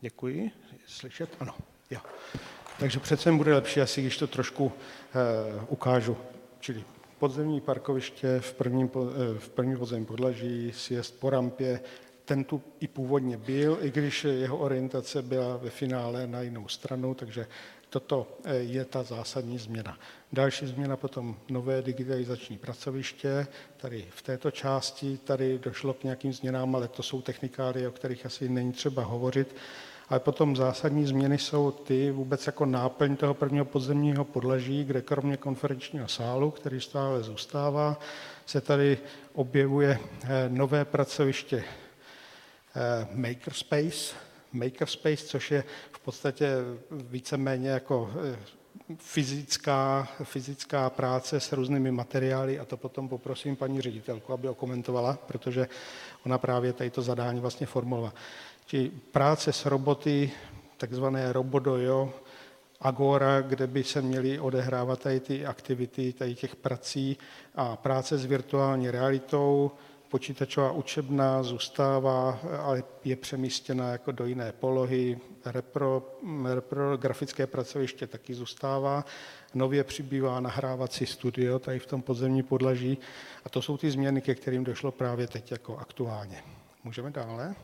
Děkuji. 0.00 0.50
Slyšet? 0.86 1.36
Ano. 1.40 1.54
Jo. 1.90 2.00
Takže 2.78 3.00
přece 3.00 3.32
bude 3.32 3.54
lepší 3.54 3.80
asi, 3.80 4.02
když 4.02 4.18
to 4.18 4.26
trošku 4.26 4.72
eh, 4.72 5.64
ukážu. 5.68 6.16
Čili 6.60 6.84
podzemní 7.18 7.60
parkoviště 7.60 8.40
v 8.40 8.54
prvním, 8.54 8.90
eh, 8.96 9.38
v 9.38 9.48
prvním 9.48 9.78
podzemním 9.78 10.06
podlaží, 10.06 10.72
sjezd 10.72 11.20
po 11.20 11.30
rampě, 11.30 11.80
ten 12.24 12.44
tu 12.44 12.62
i 12.80 12.88
původně 12.88 13.36
byl, 13.36 13.78
i 13.80 13.90
když 13.90 14.24
jeho 14.24 14.56
orientace 14.56 15.22
byla 15.22 15.56
ve 15.56 15.70
finále 15.70 16.26
na 16.26 16.40
jinou 16.40 16.68
stranu, 16.68 17.14
takže 17.14 17.46
toto 17.94 18.26
eh, 18.44 18.54
je 18.56 18.84
ta 18.84 19.02
zásadní 19.02 19.58
změna. 19.58 19.98
Další 20.32 20.66
změna 20.66 20.96
potom 20.96 21.36
nové 21.50 21.82
digitalizační 21.82 22.58
pracoviště. 22.58 23.46
Tady 23.76 24.06
v 24.10 24.22
této 24.22 24.50
části 24.50 25.18
tady 25.24 25.58
došlo 25.58 25.94
k 25.94 26.04
nějakým 26.04 26.32
změnám, 26.32 26.76
ale 26.76 26.88
to 26.88 27.02
jsou 27.02 27.22
technikály, 27.22 27.86
o 27.86 27.90
kterých 27.90 28.26
asi 28.26 28.48
není 28.48 28.72
třeba 28.72 29.04
hovořit. 29.04 29.56
Ale 30.08 30.20
potom 30.20 30.56
zásadní 30.56 31.06
změny 31.06 31.38
jsou 31.38 31.70
ty 31.70 32.10
vůbec 32.10 32.46
jako 32.46 32.66
náplň 32.66 33.16
toho 33.16 33.34
prvního 33.34 33.64
podzemního 33.64 34.24
podlaží, 34.24 34.84
kde 34.84 35.02
kromě 35.02 35.36
konferenčního 35.36 36.08
sálu, 36.08 36.50
který 36.50 36.80
stále 36.80 37.22
zůstává, 37.22 38.00
se 38.46 38.60
tady 38.60 38.98
objevuje 39.32 39.98
eh, 40.24 40.48
nové 40.48 40.84
pracoviště 40.84 41.64
makerspace, 43.14 44.14
makerspace, 44.52 45.26
což 45.26 45.50
je 45.50 45.64
v 45.92 45.98
podstatě 45.98 46.48
víceméně 46.90 47.68
jako 47.68 48.10
eh, 48.32 48.36
fyzická, 48.98 50.08
fyzická 50.22 50.90
práce 50.90 51.40
s 51.40 51.52
různými 51.52 51.90
materiály 51.90 52.58
a 52.58 52.64
to 52.64 52.76
potom 52.76 53.08
poprosím 53.08 53.56
paní 53.56 53.80
ředitelku, 53.80 54.32
aby 54.32 54.48
komentovala, 54.56 55.18
protože 55.26 55.68
ona 56.26 56.38
právě 56.38 56.72
tady 56.72 56.90
to 56.90 57.02
zadání 57.02 57.40
vlastně 57.40 57.66
formulovala. 57.66 58.14
Či 58.66 58.90
práce 59.12 59.52
s 59.52 59.66
roboty, 59.66 60.32
takzvané 60.76 61.32
robodojo, 61.32 62.12
agora, 62.80 63.40
kde 63.40 63.66
by 63.66 63.84
se 63.84 64.02
měly 64.02 64.38
odehrávat 64.38 65.00
tady 65.00 65.20
ty 65.20 65.46
aktivity, 65.46 66.12
tady 66.12 66.34
těch 66.34 66.56
prací 66.56 67.16
a 67.54 67.76
práce 67.76 68.18
s 68.18 68.24
virtuální 68.24 68.90
realitou, 68.90 69.70
počítačová 70.14 70.72
učebna 70.72 71.42
zůstává, 71.42 72.38
ale 72.62 72.82
je 73.04 73.16
přemístěna 73.16 73.92
jako 73.92 74.12
do 74.12 74.26
jiné 74.26 74.52
polohy. 74.52 75.18
Repro, 75.44 76.02
repro 76.54 76.96
grafické 76.96 77.46
pracoviště 77.46 78.06
taky 78.06 78.34
zůstává. 78.34 79.04
Nově 79.54 79.84
přibývá 79.84 80.40
nahrávací 80.40 81.06
studio 81.06 81.58
tady 81.58 81.78
v 81.78 81.86
tom 81.86 82.02
podzemní 82.02 82.42
podlaží. 82.42 82.98
A 83.44 83.48
to 83.48 83.62
jsou 83.62 83.76
ty 83.76 83.90
změny, 83.90 84.20
ke 84.20 84.34
kterým 84.34 84.64
došlo 84.64 84.92
právě 84.92 85.26
teď 85.26 85.50
jako 85.50 85.76
aktuálně. 85.78 86.42
Můžeme 86.84 87.10
dále? 87.10 87.54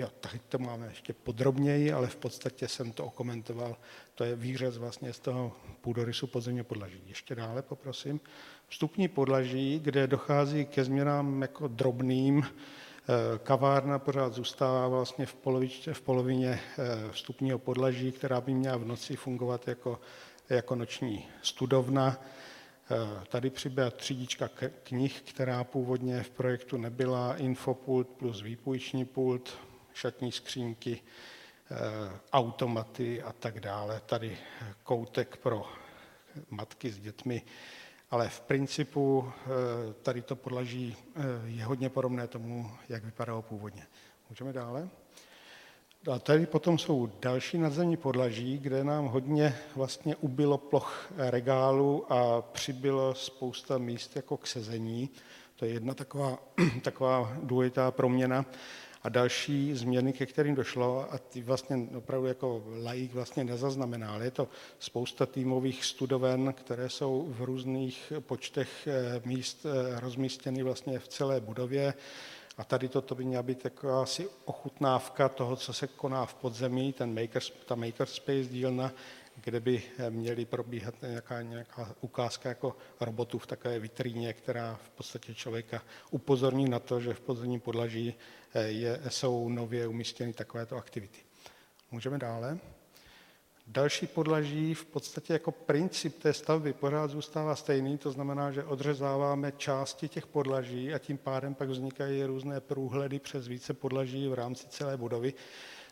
Jo, 0.00 0.08
tady 0.20 0.40
to 0.48 0.58
máme 0.58 0.86
ještě 0.86 1.12
podrobněji, 1.12 1.92
ale 1.92 2.06
v 2.06 2.16
podstatě 2.16 2.68
jsem 2.68 2.92
to 2.92 3.04
okomentoval. 3.04 3.76
To 4.14 4.24
je 4.24 4.36
výřez 4.36 4.76
vlastně 4.76 5.12
z 5.12 5.18
toho 5.18 5.52
půdorysu 5.80 6.26
podzemního 6.26 6.64
podlaží. 6.64 7.02
Ještě 7.06 7.34
dále, 7.34 7.62
poprosím. 7.62 8.20
Vstupní 8.68 9.08
podlaží, 9.08 9.80
kde 9.80 10.06
dochází 10.06 10.64
ke 10.64 10.84
změnám 10.84 11.42
jako 11.42 11.68
drobným. 11.68 12.42
Eh, 12.42 13.38
kavárna 13.38 13.98
pořád 13.98 14.32
zůstává 14.32 14.88
vlastně 14.88 15.26
v, 15.26 15.34
polovičce, 15.34 15.94
v 15.94 16.00
polovině 16.00 16.60
eh, 16.78 17.10
vstupního 17.10 17.58
podlaží, 17.58 18.12
která 18.12 18.40
by 18.40 18.54
měla 18.54 18.76
v 18.76 18.84
noci 18.84 19.16
fungovat 19.16 19.68
jako, 19.68 20.00
jako 20.48 20.74
noční 20.74 21.28
studovna. 21.42 22.20
Eh, 22.90 23.24
tady 23.28 23.50
přibyla 23.50 23.90
třídička 23.90 24.50
knih, 24.82 25.22
která 25.22 25.64
původně 25.64 26.22
v 26.22 26.30
projektu 26.30 26.76
nebyla, 26.76 27.36
infopult 27.36 28.08
plus 28.08 28.42
výpůjční 28.42 29.04
pult, 29.04 29.58
šatní 29.94 30.32
skřínky, 30.32 31.00
eh, 31.70 31.76
automaty 32.32 33.22
a 33.22 33.32
tak 33.32 33.60
dále. 33.60 34.00
Tady 34.06 34.38
koutek 34.82 35.36
pro 35.36 35.66
matky 36.50 36.90
s 36.90 36.98
dětmi, 36.98 37.42
ale 38.10 38.28
v 38.28 38.40
principu 38.40 39.32
eh, 39.32 39.48
tady 40.02 40.22
to 40.22 40.36
podlaží 40.36 40.96
eh, 41.16 41.20
je 41.44 41.64
hodně 41.64 41.88
podobné 41.88 42.26
tomu, 42.26 42.70
jak 42.88 43.04
vypadalo 43.04 43.42
původně. 43.42 43.86
Můžeme 44.30 44.52
dále? 44.52 44.88
A 46.12 46.18
tady 46.18 46.46
potom 46.46 46.78
jsou 46.78 47.06
další 47.20 47.58
nadzemní 47.58 47.96
podlaží, 47.96 48.58
kde 48.58 48.84
nám 48.84 49.06
hodně 49.06 49.56
vlastně 49.76 50.16
ubylo 50.16 50.58
ploch 50.58 51.12
regálu 51.16 52.12
a 52.12 52.42
přibylo 52.42 53.14
spousta 53.14 53.78
míst 53.78 54.16
jako 54.16 54.36
k 54.36 54.46
sezení. 54.46 55.10
To 55.56 55.64
je 55.64 55.72
jedna 55.72 55.94
taková, 55.94 56.38
taková 56.82 57.36
důležitá 57.42 57.90
proměna. 57.90 58.46
A 59.02 59.08
další 59.08 59.74
změny, 59.74 60.12
ke 60.12 60.26
kterým 60.26 60.54
došlo, 60.54 61.12
a 61.12 61.18
ty 61.18 61.42
vlastně 61.42 61.88
opravdu 61.96 62.26
jako 62.26 62.64
laik 62.82 63.14
vlastně 63.14 63.44
nezaznamenal, 63.44 64.22
je 64.22 64.30
to 64.30 64.48
spousta 64.78 65.26
týmových 65.26 65.84
studoven, 65.84 66.52
které 66.52 66.88
jsou 66.88 67.26
v 67.28 67.42
různých 67.42 68.12
počtech 68.20 68.68
eh, 68.86 69.20
míst 69.24 69.66
eh, 69.66 70.00
rozmístěny 70.00 70.62
vlastně 70.62 70.98
v 70.98 71.08
celé 71.08 71.40
budově. 71.40 71.94
A 72.58 72.64
tady 72.64 72.88
toto 72.88 73.14
by 73.14 73.24
měla 73.24 73.42
být 73.42 73.64
jako 73.64 74.00
asi 74.00 74.28
ochutnávka 74.44 75.28
toho, 75.28 75.56
co 75.56 75.72
se 75.72 75.86
koná 75.86 76.26
v 76.26 76.34
podzemí, 76.34 76.92
ten 76.92 77.20
maker, 77.20 77.42
ta 77.66 77.74
makerspace 77.74 78.44
dílna, 78.44 78.92
kde 79.36 79.60
by 79.60 79.82
měly 80.10 80.44
probíhat 80.44 80.94
nějaká, 81.02 81.42
nějaká 81.42 81.94
ukázka 82.00 82.48
jako 82.48 82.76
robotů 83.00 83.38
v 83.38 83.46
takové 83.46 83.78
vitríně, 83.78 84.32
která 84.32 84.74
v 84.82 84.90
podstatě 84.90 85.34
člověka 85.34 85.82
upozorní 86.10 86.68
na 86.68 86.78
to, 86.78 87.00
že 87.00 87.14
v 87.14 87.20
podzemním 87.20 87.60
podlaží 87.60 88.14
eh, 88.54 88.62
je, 88.62 89.00
jsou 89.08 89.48
nově 89.48 89.86
umístěny 89.86 90.32
takovéto 90.32 90.76
aktivity. 90.76 91.18
Můžeme 91.90 92.18
dále. 92.18 92.58
Další 93.66 94.06
podlaží 94.06 94.74
v 94.74 94.84
podstatě 94.84 95.32
jako 95.32 95.52
princip 95.52 96.18
té 96.22 96.32
stavby 96.32 96.72
pořád 96.72 97.10
zůstává 97.10 97.56
stejný, 97.56 97.98
to 97.98 98.10
znamená, 98.10 98.52
že 98.52 98.64
odřezáváme 98.64 99.52
části 99.52 100.08
těch 100.08 100.26
podlaží 100.26 100.94
a 100.94 100.98
tím 100.98 101.18
pádem 101.18 101.54
pak 101.54 101.68
vznikají 101.68 102.24
různé 102.24 102.60
průhledy 102.60 103.18
přes 103.18 103.48
více 103.48 103.74
podlaží 103.74 104.28
v 104.28 104.34
rámci 104.34 104.68
celé 104.68 104.96
budovy. 104.96 105.34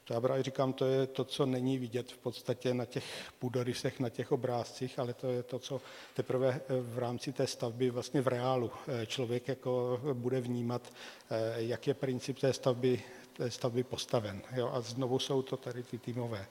To 0.08 0.14
já 0.14 0.20
právě 0.20 0.42
říkám, 0.42 0.72
to 0.72 0.86
je 0.86 1.06
to, 1.06 1.24
co 1.24 1.46
není 1.46 1.78
vidět 1.78 2.12
v 2.12 2.18
podstatě 2.18 2.74
na 2.74 2.84
těch 2.84 3.04
půdorysech, 3.38 4.00
na 4.00 4.08
těch 4.08 4.32
obrázcích, 4.32 4.98
ale 4.98 5.14
to 5.14 5.26
je 5.26 5.42
to, 5.42 5.58
co 5.58 5.80
teprve 6.14 6.48
eh, 6.48 6.80
v 6.80 6.98
rámci 6.98 7.32
té 7.32 7.46
stavby 7.46 7.90
vlastně 7.90 8.20
v 8.20 8.28
reálu 8.28 8.70
eh, 9.02 9.06
člověk 9.06 9.48
jako 9.48 10.00
bude 10.12 10.40
vnímat, 10.40 10.92
eh, 11.30 11.54
jak 11.56 11.86
je 11.86 11.94
princip 11.94 12.38
té 12.38 12.52
stavby, 12.52 13.02
té 13.32 13.50
stavby 13.50 13.84
postaven. 13.84 14.42
Jo? 14.56 14.70
A 14.72 14.80
znovu 14.80 15.18
jsou 15.18 15.42
to 15.42 15.56
tady 15.56 15.82
ty 15.82 15.98
týmové, 15.98 16.46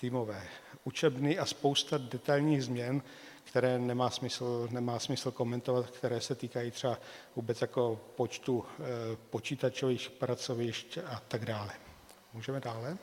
týmové 0.00 0.48
učebny 0.84 1.38
a 1.38 1.46
spousta 1.46 1.98
detailních 1.98 2.64
změn, 2.64 3.02
které 3.44 3.78
nemá 3.78 4.10
smysl, 4.10 4.68
nemá 4.70 4.98
smysl 4.98 5.30
komentovat, 5.30 5.90
které 5.90 6.20
se 6.20 6.34
týkají 6.34 6.70
třeba 6.70 6.98
vůbec 7.36 7.60
jako 7.60 8.00
počtu 8.16 8.64
počítačových 9.30 10.10
pracovišť 10.10 10.98
a 10.98 11.22
tak 11.28 11.44
dále. 11.44 11.87
Můžeme 12.32 12.60
dále? 12.60 12.98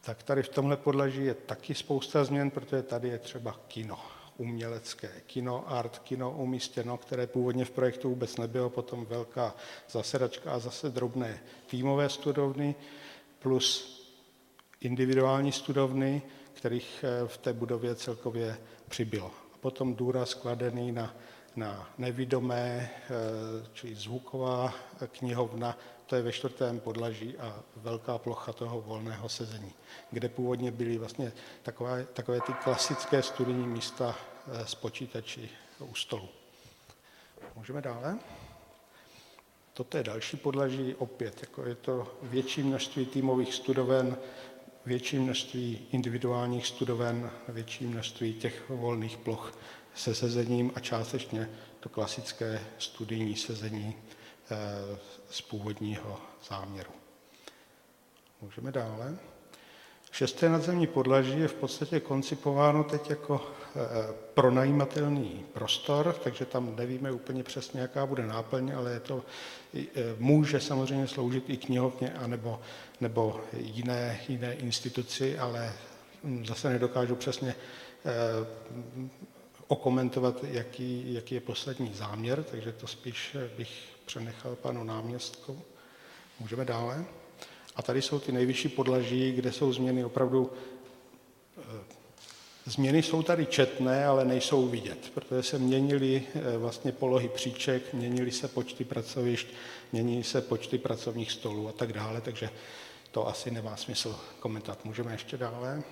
Tak 0.00 0.22
tady 0.22 0.42
v 0.42 0.48
tomhle 0.48 0.76
podlaží 0.76 1.24
je 1.24 1.34
taky 1.34 1.74
spousta 1.74 2.24
změn, 2.24 2.50
protože 2.50 2.82
tady 2.82 3.08
je 3.08 3.18
třeba 3.18 3.60
kino, 3.68 4.00
umělecké 4.36 5.12
kino, 5.26 5.70
art 5.70 5.98
kino 5.98 6.30
umístěno, 6.30 6.98
které 6.98 7.26
původně 7.26 7.64
v 7.64 7.70
projektu 7.70 8.08
vůbec 8.08 8.36
nebylo, 8.36 8.70
potom 8.70 9.06
velká 9.06 9.54
zasedačka 9.90 10.52
a 10.52 10.58
zase 10.58 10.90
drobné 10.90 11.42
týmové 11.66 12.08
studovny 12.08 12.74
plus 13.38 13.98
individuální 14.80 15.52
studovny, 15.52 16.22
kterých 16.52 17.04
eh, 17.04 17.28
v 17.28 17.38
té 17.38 17.52
budově 17.52 17.94
celkově 17.94 18.58
přibylo. 18.88 19.30
A 19.54 19.58
potom 19.60 19.94
důraz 19.94 20.34
kladený 20.34 20.92
na, 20.92 21.14
na 21.56 21.90
nevidomé, 21.98 22.90
eh, 22.94 23.10
čili 23.72 23.94
zvuková 23.94 24.74
knihovna, 25.06 25.78
to 26.12 26.16
je 26.16 26.22
ve 26.22 26.32
čtvrtém 26.32 26.80
podlaží 26.80 27.38
a 27.38 27.62
velká 27.76 28.18
plocha 28.18 28.52
toho 28.52 28.80
volného 28.80 29.28
sezení, 29.28 29.72
kde 30.10 30.28
původně 30.28 30.70
byly 30.70 30.98
vlastně 30.98 31.32
takové, 31.62 32.06
takové 32.12 32.40
ty 32.40 32.52
klasické 32.52 33.22
studijní 33.22 33.66
místa 33.66 34.16
eh, 34.46 34.66
s 34.66 34.74
počítači 34.74 35.48
u 35.78 35.94
stolu. 35.94 36.28
Můžeme 37.56 37.80
dále? 37.82 38.18
Toto 39.74 39.96
je 39.96 40.02
další 40.02 40.36
podlaží, 40.36 40.94
opět 40.94 41.40
jako 41.40 41.64
je 41.64 41.74
to 41.74 42.18
větší 42.22 42.62
množství 42.62 43.06
týmových 43.06 43.54
studoven, 43.54 44.16
větší 44.86 45.18
množství 45.18 45.86
individuálních 45.92 46.66
studoven, 46.66 47.30
větší 47.48 47.86
množství 47.86 48.34
těch 48.34 48.68
volných 48.68 49.16
ploch 49.16 49.58
se 49.94 50.14
sezením 50.14 50.72
a 50.74 50.80
částečně 50.80 51.50
to 51.80 51.88
klasické 51.88 52.60
studijní 52.78 53.36
sezení 53.36 53.96
z 55.30 55.40
původního 55.40 56.20
záměru. 56.48 56.90
Můžeme 58.42 58.72
dále. 58.72 59.16
Šesté 60.12 60.48
nadzemní 60.48 60.86
podlaží 60.86 61.40
je 61.40 61.48
v 61.48 61.54
podstatě 61.54 62.00
koncipováno 62.00 62.84
teď 62.84 63.10
jako 63.10 63.40
eh, 63.42 63.78
pronajímatelný 64.34 65.44
prostor, 65.52 66.16
takže 66.24 66.44
tam 66.44 66.76
nevíme 66.76 67.12
úplně 67.12 67.42
přesně, 67.42 67.80
jaká 67.80 68.06
bude 68.06 68.26
náplň, 68.26 68.72
ale 68.76 68.92
je 68.92 69.00
to, 69.00 69.22
eh, 69.74 69.86
může 70.18 70.60
samozřejmě 70.60 71.08
sloužit 71.08 71.50
i 71.50 71.56
knihovně 71.56 72.12
anebo, 72.12 72.60
nebo 73.00 73.40
jiné, 73.52 74.20
jiné 74.28 74.54
instituci, 74.54 75.38
ale 75.38 75.72
hm, 76.24 76.46
zase 76.46 76.70
nedokážu 76.70 77.16
přesně 77.16 77.54
okomentovat, 79.66 80.44
jaký, 80.44 81.14
jaký 81.14 81.34
je 81.34 81.40
poslední 81.40 81.94
záměr, 81.94 82.42
takže 82.42 82.72
to 82.72 82.86
spíš 82.86 83.36
bych 83.56 83.91
přenechal 84.12 84.56
panu 84.56 84.84
náměstku. 84.84 85.62
Můžeme 86.40 86.64
dále. 86.64 87.04
A 87.76 87.82
tady 87.82 88.02
jsou 88.02 88.18
ty 88.18 88.32
nejvyšší 88.32 88.68
podlaží, 88.68 89.32
kde 89.32 89.52
jsou 89.52 89.72
změny 89.72 90.04
opravdu... 90.04 90.52
Eh, 91.58 91.84
změny 92.66 93.02
jsou 93.02 93.22
tady 93.22 93.46
četné, 93.46 94.06
ale 94.06 94.24
nejsou 94.24 94.68
vidět, 94.68 95.10
protože 95.14 95.42
se 95.42 95.58
měnily 95.58 96.22
eh, 96.34 96.58
vlastně 96.58 96.92
polohy 96.92 97.28
příček, 97.28 97.94
měnily 97.94 98.30
se 98.30 98.48
počty 98.48 98.84
pracovišť, 98.84 99.46
měnily 99.92 100.24
se 100.24 100.40
počty 100.40 100.78
pracovních 100.78 101.32
stolů 101.32 101.68
a 101.68 101.72
tak 101.72 101.92
dále, 101.92 102.20
takže 102.20 102.50
to 103.10 103.28
asi 103.28 103.50
nemá 103.50 103.76
smysl 103.76 104.20
komentovat. 104.40 104.84
Můžeme 104.84 105.12
ještě 105.12 105.36
dále. 105.36 105.82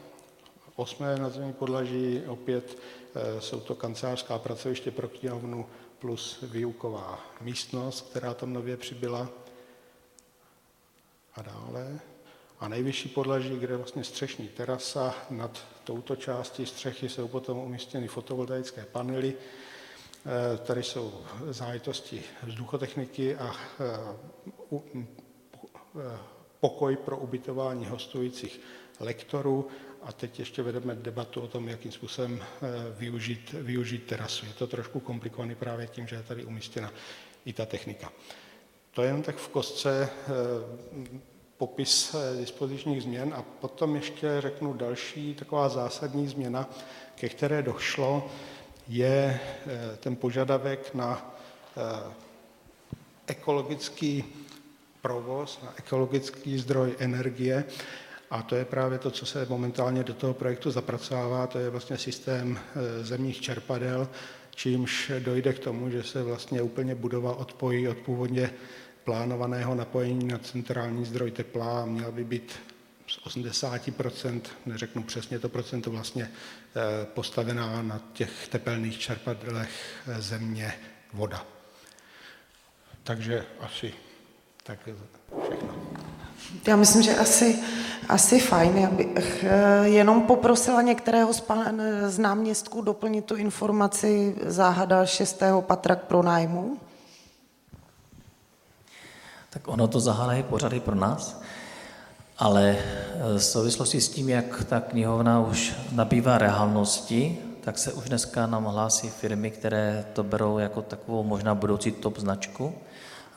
Osmé 0.77 1.17
nadzemní 1.17 1.53
podlaží, 1.53 2.23
opět 2.27 2.79
eh, 3.15 3.41
jsou 3.41 3.61
to 3.61 3.75
kancelářská 3.75 4.39
pracoviště 4.39 4.91
pro 4.91 5.09
knihovnu, 5.09 5.67
plus 6.01 6.39
výuková 6.43 7.21
místnost, 7.41 8.11
která 8.11 8.35
tam 8.35 8.53
nově 8.53 8.77
přibyla. 8.77 9.29
A 11.35 11.43
dále. 11.43 12.01
A 12.61 12.69
nejvyšší 12.69 13.09
podlaží, 13.09 13.59
kde 13.59 13.73
je 13.73 13.77
vlastně 13.77 14.05
střešní 14.05 14.49
terasa, 14.49 15.15
nad 15.31 15.65
touto 15.85 16.17
částí 16.17 16.67
střechy 16.67 17.09
jsou 17.09 17.29
potom 17.29 17.59
umístěny 17.59 18.09
fotovoltaické 18.09 18.85
panely. 18.93 19.35
Eh, 19.35 20.59
tady 20.59 20.83
jsou 20.83 21.13
záležitosti 21.51 22.23
vzduchotechniky 22.43 23.37
a 23.37 23.55
eh, 23.81 24.83
eh, 26.01 26.19
pokoj 26.61 26.97
pro 26.97 27.17
ubytování 27.17 27.87
hostujících 27.87 28.61
lektorů 29.01 29.69
a 30.03 30.13
teď 30.13 30.39
ještě 30.39 30.63
vedeme 30.63 30.95
debatu 30.95 31.41
o 31.41 31.49
tom, 31.49 31.69
jakým 31.69 31.93
způsobem 31.93 32.41
eh, 32.43 32.67
využít, 32.99 33.53
využít 33.53 34.07
terasu. 34.07 34.47
Je 34.47 34.53
to 34.53 34.67
trošku 34.67 35.01
komplikovaný 35.01 35.55
právě 35.55 35.87
tím, 35.87 36.07
že 36.07 36.17
je 36.17 36.23
tady 36.23 36.45
umístěna 36.45 36.93
i 37.45 37.53
ta 37.53 37.67
technika. 37.67 38.13
To 38.91 39.03
je 39.03 39.09
jen 39.09 39.23
tak 39.23 39.37
v 39.37 39.49
kostce 39.49 40.09
popis 41.57 42.17
dispozičních 42.39 43.03
změn 43.03 43.35
a 43.37 43.43
potom 43.43 43.97
ještě 43.97 44.29
řeknu 44.39 44.73
další 44.73 45.35
taková 45.35 45.69
zásadní 45.69 46.29
změna, 46.29 46.69
ke 47.15 47.29
které 47.29 47.63
došlo, 47.63 48.31
je 48.89 49.41
ten 50.01 50.17
požadavek 50.17 50.95
na 50.95 51.37
ekologický 53.27 54.25
provoz, 55.03 55.59
na 55.63 55.75
ekologický 55.77 56.59
zdroj 56.59 56.97
energie. 56.99 57.65
A 58.31 58.43
to 58.43 58.57
je 58.57 58.65
právě 58.65 58.99
to, 58.99 59.11
co 59.11 59.27
se 59.27 59.47
momentálně 59.49 60.05
do 60.05 60.15
toho 60.15 60.35
projektu 60.35 60.71
zapracovává, 60.71 61.47
to 61.47 61.59
je 61.59 61.71
vlastně 61.71 61.99
systém 61.99 62.59
eh, 62.59 63.05
zemních 63.05 63.41
čerpadel, 63.41 64.09
čímž 64.55 65.13
dojde 65.19 65.53
k 65.53 65.59
tomu, 65.59 65.91
že 65.91 66.03
se 66.03 66.23
vlastně 66.23 66.63
úplně 66.63 66.95
budova 66.95 67.37
odpojí 67.37 67.89
od 67.89 67.97
původně 67.97 68.51
plánovaného 69.05 69.75
napojení 69.75 70.29
na 70.29 70.39
centrální 70.39 71.05
zdroj 71.05 71.31
tepla 71.31 71.83
a 71.83 71.87
měla 71.87 72.11
by 72.11 72.25
být 72.25 72.53
z 73.07 73.19
80%, 73.27 74.41
neřeknu 74.67 75.03
přesně 75.03 75.39
to 75.39 75.49
procento, 75.49 75.91
vlastně 75.91 76.31
eh, 76.31 77.07
postavená 77.07 77.83
na 77.83 78.01
těch 78.13 78.49
tepelných 78.49 78.99
čerpadlech 78.99 79.71
eh, 80.09 80.23
země 80.23 80.73
voda. 81.13 81.47
Takže 83.03 83.47
asi 83.61 83.95
tak. 84.63 84.79
Já 86.67 86.77
myslím, 86.77 87.03
že 87.03 87.17
asi, 87.17 87.59
asi 88.09 88.41
fajn. 88.41 88.77
Já 88.77 88.91
bych 88.91 89.45
eh, 89.45 89.89
jenom 89.89 90.23
poprosila 90.23 90.83
některého 90.83 91.33
z, 91.33 91.41
pan, 91.41 91.83
z 92.07 92.19
náměstků 92.19 92.83
doplnit 92.83 93.25
tu 93.25 93.37
informaci 93.37 94.35
záhada 94.47 95.07
šestého 95.07 95.63
patra 95.63 95.97
k 95.97 96.03
pronájmu. 96.03 96.77
Tak 99.51 99.69
ono 99.69 99.89
to 99.89 100.01
zahádají 100.01 100.43
pořady 100.43 100.81
pro 100.81 100.95
nás, 100.95 101.41
ale 102.39 102.77
eh, 102.79 103.39
v 103.39 103.45
souvislosti 103.45 104.01
s 104.01 104.09
tím, 104.09 104.29
jak 104.29 104.65
ta 104.65 104.81
knihovna 104.81 105.41
už 105.41 105.75
nabývá 105.93 106.39
reálnosti, 106.39 107.39
tak 107.61 107.79
se 107.79 107.93
už 107.93 108.09
dneska 108.09 108.47
nám 108.47 108.65
hlásí 108.65 109.11
firmy, 109.11 109.51
které 109.51 110.05
to 110.13 110.23
berou 110.23 110.59
jako 110.59 110.83
takovou 110.83 111.23
možná 111.23 111.55
budoucí 111.55 111.93
top 111.93 112.19
značku 112.19 112.75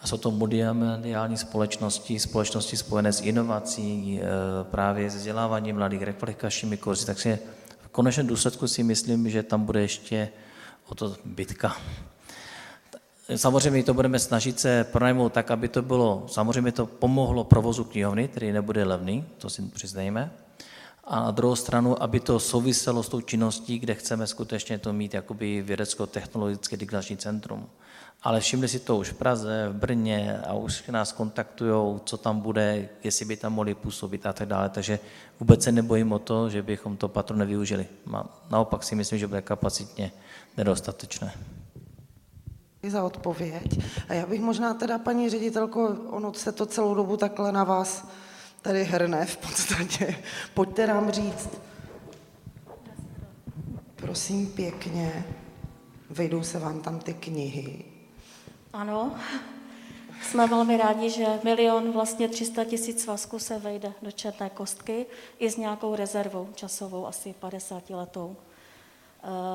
a 0.03 0.07
jsou 0.07 0.17
to 0.17 0.31
multimediální 0.31 1.37
společnosti, 1.37 2.19
společnosti 2.19 2.77
spojené 2.77 3.13
s 3.13 3.21
inovací, 3.21 4.19
e, 4.21 4.23
právě 4.63 5.09
s 5.09 5.15
vzděláváním 5.15 5.75
mladých, 5.75 6.01
rekvalifikačními 6.01 6.77
kurzy. 6.77 7.05
Takže 7.05 7.39
v 7.85 7.87
konečném 7.87 8.27
důsledku 8.27 8.67
si 8.67 8.83
myslím, 8.83 9.29
že 9.29 9.43
tam 9.43 9.65
bude 9.65 9.81
ještě 9.81 10.29
o 10.89 10.95
to 10.95 11.15
bitka. 11.25 11.77
Samozřejmě 13.35 13.83
to 13.83 13.93
budeme 13.93 14.19
snažit 14.19 14.59
se 14.59 14.83
pronajmout 14.83 15.33
tak, 15.33 15.51
aby 15.51 15.67
to 15.67 15.81
bylo, 15.81 16.25
samozřejmě 16.27 16.71
to 16.71 16.85
pomohlo 16.85 17.43
provozu 17.43 17.83
knihovny, 17.83 18.27
který 18.27 18.51
nebude 18.51 18.83
levný, 18.83 19.25
to 19.37 19.49
si 19.49 19.61
přiznejme. 19.61 20.31
A 21.03 21.19
na 21.19 21.31
druhou 21.31 21.55
stranu, 21.55 22.03
aby 22.03 22.19
to 22.19 22.39
souviselo 22.39 23.03
s 23.03 23.09
tou 23.09 23.21
činností, 23.21 23.79
kde 23.79 23.93
chceme 23.93 24.27
skutečně 24.27 24.79
to 24.79 24.93
mít 24.93 25.13
jakoby 25.13 25.61
vědecko-technologické 25.61 26.77
digitální 26.77 27.17
centrum 27.17 27.69
ale 28.23 28.39
všimli 28.39 28.67
si 28.67 28.79
to 28.79 28.97
už 28.97 29.09
v 29.09 29.13
Praze, 29.13 29.69
v 29.69 29.75
Brně 29.75 30.39
a 30.47 30.53
už 30.53 30.87
nás 30.87 31.11
kontaktují, 31.11 31.99
co 32.05 32.17
tam 32.17 32.39
bude, 32.39 32.89
jestli 33.03 33.25
by 33.25 33.37
tam 33.37 33.53
mohli 33.53 33.75
působit 33.75 34.25
a 34.25 34.33
tak 34.33 34.47
dále. 34.47 34.69
Takže 34.69 34.99
vůbec 35.39 35.63
se 35.63 35.71
nebojím 35.71 36.11
o 36.13 36.19
to, 36.19 36.49
že 36.49 36.63
bychom 36.63 36.97
to 36.97 37.07
patro 37.07 37.37
nevyužili. 37.37 37.87
Naopak 38.49 38.83
si 38.83 38.95
myslím, 38.95 39.19
že 39.19 39.27
bude 39.27 39.41
kapacitně 39.41 40.11
nedostatečné. 40.57 41.33
za 42.87 43.03
odpověď. 43.03 43.79
A 44.09 44.13
já 44.13 44.25
bych 44.25 44.41
možná 44.41 44.73
teda, 44.73 44.97
paní 44.97 45.29
ředitelko, 45.29 45.87
ono 46.09 46.33
se 46.33 46.51
to 46.51 46.65
celou 46.65 46.95
dobu 46.95 47.17
takhle 47.17 47.51
na 47.51 47.63
vás 47.63 48.07
tady 48.61 48.83
hrne 48.83 49.25
v 49.25 49.37
podstatě. 49.37 50.15
Pojďte 50.53 50.87
nám 50.87 51.11
říct, 51.11 51.49
prosím 53.95 54.47
pěkně, 54.47 55.25
vejdou 56.09 56.43
se 56.43 56.59
vám 56.59 56.81
tam 56.81 56.99
ty 56.99 57.13
knihy, 57.13 57.92
ano, 58.73 59.15
jsme 60.21 60.47
velmi 60.47 60.77
rádi, 60.77 61.09
že 61.09 61.25
milion 61.43 61.91
vlastně 61.91 62.27
300 62.27 62.63
tisíc 62.63 63.03
svazků 63.03 63.39
se 63.39 63.59
vejde 63.59 63.93
do 64.01 64.11
černé 64.11 64.49
kostky 64.49 65.05
i 65.39 65.49
s 65.49 65.57
nějakou 65.57 65.95
rezervou 65.95 66.47
časovou, 66.55 67.07
asi 67.07 67.35
50 67.39 67.89
letou. 67.89 68.35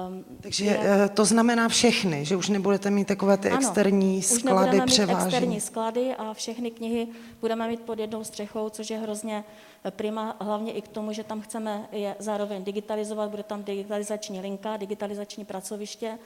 Um, 0.09 0.24
Takže 0.40 0.64
je, 0.64 0.81
eh, 0.83 1.09
to 1.09 1.24
znamená 1.24 1.68
všechny, 1.68 2.24
že 2.24 2.37
už 2.37 2.48
nebudete 2.48 2.90
mít 2.90 3.09
takové 3.09 3.37
ty 3.37 3.48
ano, 3.48 3.59
externí 3.59 4.22
sklady 4.22 4.81
mít 4.81 4.98
externí 4.98 5.61
sklady 5.61 6.14
a 6.14 6.35
všechny 6.35 6.70
knihy 6.70 7.09
budeme 7.40 7.68
mít 7.68 7.81
pod 7.81 7.98
jednou 7.98 8.24
střechou, 8.24 8.68
což 8.68 8.90
je 8.90 8.98
hrozně 8.98 9.44
prima, 9.90 10.37
hlavně 10.40 10.72
i 10.72 10.83
k 10.83 10.88
tomu, 10.88 11.12
že 11.12 11.24
tam 11.24 11.40
chceme 11.40 11.88
je 11.92 12.16
zároveň 12.18 12.64
digitalizovat, 12.64 13.31
bude 13.31 13.42
tam 13.42 13.62
digitalizační 13.62 14.40
linka, 14.40 14.76
digitalizační 14.76 15.44
pracoviště, 15.44 16.18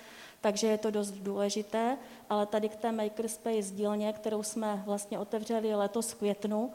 takže 0.43 0.67
je 0.67 0.79
to 0.79 0.91
dost 0.91 1.11
důležité, 1.11 1.99
ale 2.31 2.47
tady 2.47 2.69
k 2.69 2.77
té 2.77 2.93
Makerspace 2.93 3.75
dílně, 3.75 4.13
kterou 4.13 4.43
jsme 4.43 4.83
vlastně 4.87 5.19
otevřeli 5.19 5.75
letos 5.75 6.13
v 6.13 6.15
květnu, 6.15 6.71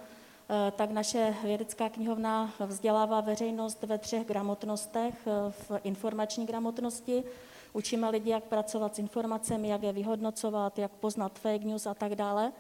eh, 0.50 0.72
tak 0.72 0.92
naše 0.92 1.36
vědecká 1.44 1.90
knihovna 1.90 2.54
vzdělává 2.60 3.22
veřejnost 3.22 3.84
ve 3.84 3.98
třech 3.98 4.28
gramotnostech, 4.28 5.28
eh, 5.28 5.52
v 5.52 5.72
informační 5.84 6.46
gramotnosti, 6.46 7.24
učíme 7.74 8.10
lidi, 8.10 8.30
jak 8.30 8.44
pracovat 8.44 8.96
s 8.96 9.00
informacemi, 9.00 9.68
jak 9.68 9.84
je 9.84 9.94
vyhodnocovat, 9.94 10.80
jak 10.80 10.92
poznat 10.92 11.40
fake 11.40 11.64
news 11.64 11.88
a 11.88 11.94
tak 11.94 12.16
dále. 12.16 12.52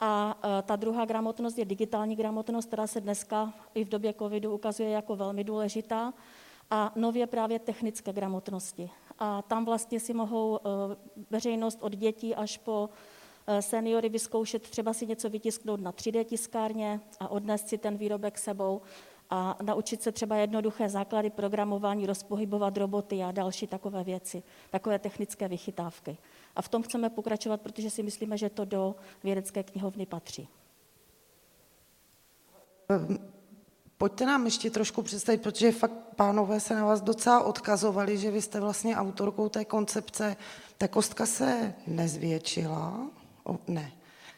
A 0.00 0.38
eh, 0.42 0.62
ta 0.62 0.76
druhá 0.76 1.04
gramotnost 1.04 1.58
je 1.58 1.64
digitální 1.64 2.16
gramotnost, 2.16 2.66
která 2.66 2.86
se 2.86 3.00
dneska 3.00 3.52
i 3.74 3.84
v 3.84 3.88
době 3.88 4.14
covidu 4.14 4.54
ukazuje 4.54 4.90
jako 4.90 5.16
velmi 5.16 5.44
důležitá. 5.44 6.12
A 6.70 6.92
nově 6.96 7.26
právě 7.26 7.58
technické 7.58 8.12
gramotnosti 8.12 8.90
a 9.18 9.42
tam 9.42 9.64
vlastně 9.64 10.00
si 10.00 10.14
mohou 10.14 10.58
eh, 10.58 10.96
veřejnost 11.30 11.78
od 11.82 11.92
dětí 11.96 12.34
až 12.34 12.58
po 12.58 12.90
eh, 13.46 13.62
seniory 13.62 14.08
vyzkoušet 14.08 14.62
třeba 14.70 14.92
si 14.92 15.06
něco 15.06 15.30
vytisknout 15.30 15.80
na 15.80 15.92
3D 15.92 16.24
tiskárně 16.24 17.00
a 17.20 17.28
odnést 17.28 17.68
si 17.68 17.78
ten 17.78 17.96
výrobek 17.96 18.38
sebou 18.38 18.82
a 19.30 19.56
naučit 19.62 20.02
se 20.02 20.12
třeba 20.12 20.36
jednoduché 20.36 20.88
základy 20.88 21.30
programování, 21.30 22.06
rozpohybovat 22.06 22.76
roboty 22.76 23.22
a 23.22 23.32
další 23.32 23.66
takové 23.66 24.04
věci, 24.04 24.42
takové 24.70 24.98
technické 24.98 25.48
vychytávky. 25.48 26.18
A 26.56 26.62
v 26.62 26.68
tom 26.68 26.82
chceme 26.82 27.10
pokračovat, 27.10 27.60
protože 27.60 27.90
si 27.90 28.02
myslíme, 28.02 28.38
že 28.38 28.50
to 28.50 28.64
do 28.64 28.96
vědecké 29.24 29.62
knihovny 29.62 30.06
patří. 30.06 30.48
Pojďte 33.98 34.26
nám 34.26 34.44
ještě 34.44 34.70
trošku 34.70 35.02
představit, 35.02 35.42
protože 35.42 35.72
fakt 35.72 35.92
pánové 36.16 36.60
se 36.60 36.74
na 36.74 36.84
vás 36.84 37.00
docela 37.00 37.40
odkazovali, 37.40 38.18
že 38.18 38.30
vy 38.30 38.42
jste 38.42 38.60
vlastně 38.60 38.96
autorkou 38.96 39.48
té 39.48 39.64
koncepce. 39.64 40.36
Ta 40.78 40.88
kostka 40.88 41.26
se 41.26 41.74
nezvětšila? 41.86 43.00
O, 43.44 43.58
ne. 43.68 43.92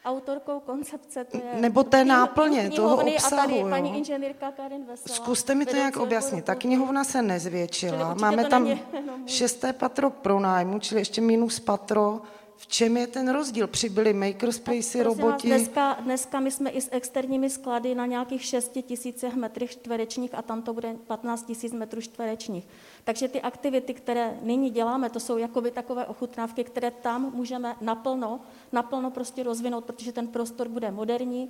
Autorkou 0.04 0.60
koncepce 0.60 1.24
to 1.24 1.36
je... 1.36 1.60
Nebo 1.60 1.84
té 1.84 2.04
náplně, 2.04 2.70
toho 2.70 2.96
obsahu. 2.96 3.40
A 3.40 3.46
tady 3.46 3.58
jo. 3.58 3.66
paní 3.70 3.98
inženýrka 3.98 4.52
Karin 4.52 4.84
Veselá. 4.84 5.16
Zkuste 5.16 5.54
mi 5.54 5.66
to 5.66 5.76
nějak 5.76 5.96
objasnit. 5.96 6.44
Ta 6.44 6.54
knihovna 6.54 7.04
se 7.04 7.22
nezvětšila. 7.22 8.14
Máme 8.14 8.44
tam 8.44 8.68
šesté 9.26 9.72
patro 9.72 10.10
pro 10.10 10.40
nájmu, 10.40 10.78
čili 10.78 11.00
ještě 11.00 11.20
minus 11.20 11.60
patro 11.60 12.20
v 12.60 12.66
čem 12.66 12.96
je 12.96 13.06
ten 13.06 13.28
rozdíl? 13.28 13.66
Přibyli 13.66 14.12
makerspacey, 14.12 15.02
roboti? 15.02 15.48
dneska, 15.48 15.96
dneska 16.00 16.40
my 16.40 16.50
jsme 16.50 16.70
i 16.70 16.80
s 16.80 16.88
externími 16.92 17.50
sklady 17.50 17.94
na 17.94 18.06
nějakých 18.06 18.44
6 18.44 18.78
tisících 18.82 19.34
metrech 19.34 19.70
čtverečních 19.70 20.34
a 20.34 20.42
tam 20.42 20.62
to 20.62 20.74
bude 20.74 20.96
15 21.06 21.42
tisíc 21.42 21.72
metrů 21.72 22.00
čtverečních. 22.00 22.64
Takže 23.04 23.28
ty 23.28 23.40
aktivity, 23.40 23.94
které 23.94 24.38
nyní 24.42 24.70
děláme, 24.70 25.10
to 25.10 25.20
jsou 25.20 25.38
jakoby 25.38 25.70
takové 25.70 26.06
ochutnávky, 26.06 26.64
které 26.64 26.90
tam 26.90 27.32
můžeme 27.34 27.76
naplno, 27.80 28.40
naplno 28.72 29.10
prostě 29.10 29.42
rozvinout, 29.42 29.84
protože 29.84 30.12
ten 30.12 30.28
prostor 30.28 30.68
bude 30.68 30.90
moderní, 30.90 31.48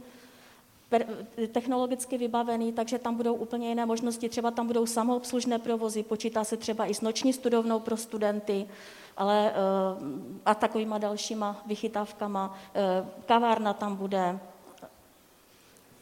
technologicky 1.53 2.18
vybavený, 2.18 2.73
takže 2.73 2.99
tam 2.99 3.14
budou 3.14 3.35
úplně 3.35 3.68
jiné 3.68 3.87
možnosti. 3.87 4.29
Třeba 4.29 4.51
tam 4.51 4.66
budou 4.66 4.87
samoobslužné 4.87 5.59
provozy, 5.59 6.03
počítá 6.03 6.44
se 6.44 6.57
třeba 6.57 6.87
i 6.87 6.94
s 6.94 7.01
noční 7.01 7.33
studovnou 7.33 7.81
pro 7.81 7.96
studenty, 7.96 8.66
ale 9.16 9.51
eh, 9.51 9.55
a 10.46 10.54
takovýma 10.54 10.98
dalšíma 10.98 11.63
vychytávkama. 11.67 12.54
Eh, 12.75 13.04
kavárna 13.27 13.73
tam 13.73 13.96
bude, 13.96 14.38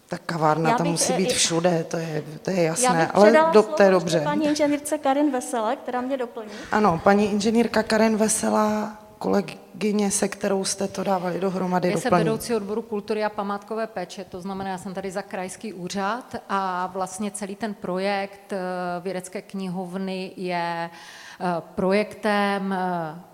tak 0.09 0.23
kavárna 0.27 0.75
tam 0.75 0.87
musí 0.87 1.13
být 1.13 1.31
eh, 1.31 1.35
všude, 1.35 1.85
to 1.85 1.97
je, 1.97 2.25
to 2.43 2.51
je 2.51 2.63
jasné, 2.63 3.07
ale 3.07 3.33
do, 3.53 3.63
to 3.63 3.83
je 3.83 3.91
dobře. 3.91 4.21
paní 4.21 4.47
inženýrce 4.47 4.99
Karin 4.99 5.31
Veselé, 5.31 5.77
která 5.77 6.01
mě 6.01 6.17
doplní. 6.17 6.51
Ano, 6.73 7.01
paní 7.05 7.33
inženýrka 7.33 7.83
Karin 7.83 8.17
Veselá 8.17 8.99
kolegyně, 9.19 10.11
se 10.11 10.29
kterou 10.29 10.65
jste 10.65 10.89
to 10.89 11.05
dávali 11.05 11.41
dohromady, 11.41 11.91
Já 11.91 11.97
jsem 11.97 12.13
vedoucí 12.13 12.55
odboru 12.55 12.83
kultury 12.83 13.25
a 13.25 13.29
památkové 13.29 13.87
péče, 13.87 14.25
to 14.25 14.41
znamená, 14.41 14.71
já 14.71 14.79
jsem 14.79 14.95
tady 14.95 15.11
za 15.11 15.23
krajský 15.23 15.73
úřad 15.73 16.35
a 16.49 16.91
vlastně 16.93 17.31
celý 17.31 17.57
ten 17.57 17.75
projekt 17.75 18.53
vědecké 19.01 19.43
knihovny 19.43 20.33
je 20.37 20.91
eh, 20.93 21.28
projektem 21.61 22.73
eh, 22.73 22.79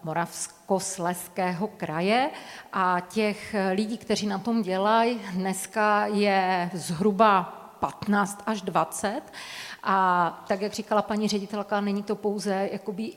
Moravskosleského 0.02 1.68
kraje 1.68 2.30
a 2.72 3.00
těch 3.00 3.54
lidí, 3.72 3.98
kteří 3.98 4.26
na 4.26 4.38
tom 4.38 4.62
dělají, 4.62 5.20
dneska 5.32 6.06
je 6.06 6.70
zhruba 6.74 7.42
15 7.80 8.42
až 8.46 8.62
20. 8.62 9.22
A 9.82 10.44
tak, 10.48 10.60
jak 10.60 10.72
říkala 10.72 11.02
paní 11.02 11.28
ředitelka, 11.28 11.80
není 11.80 12.02
to 12.02 12.16
pouze 12.16 12.68
jakoby 12.72 13.12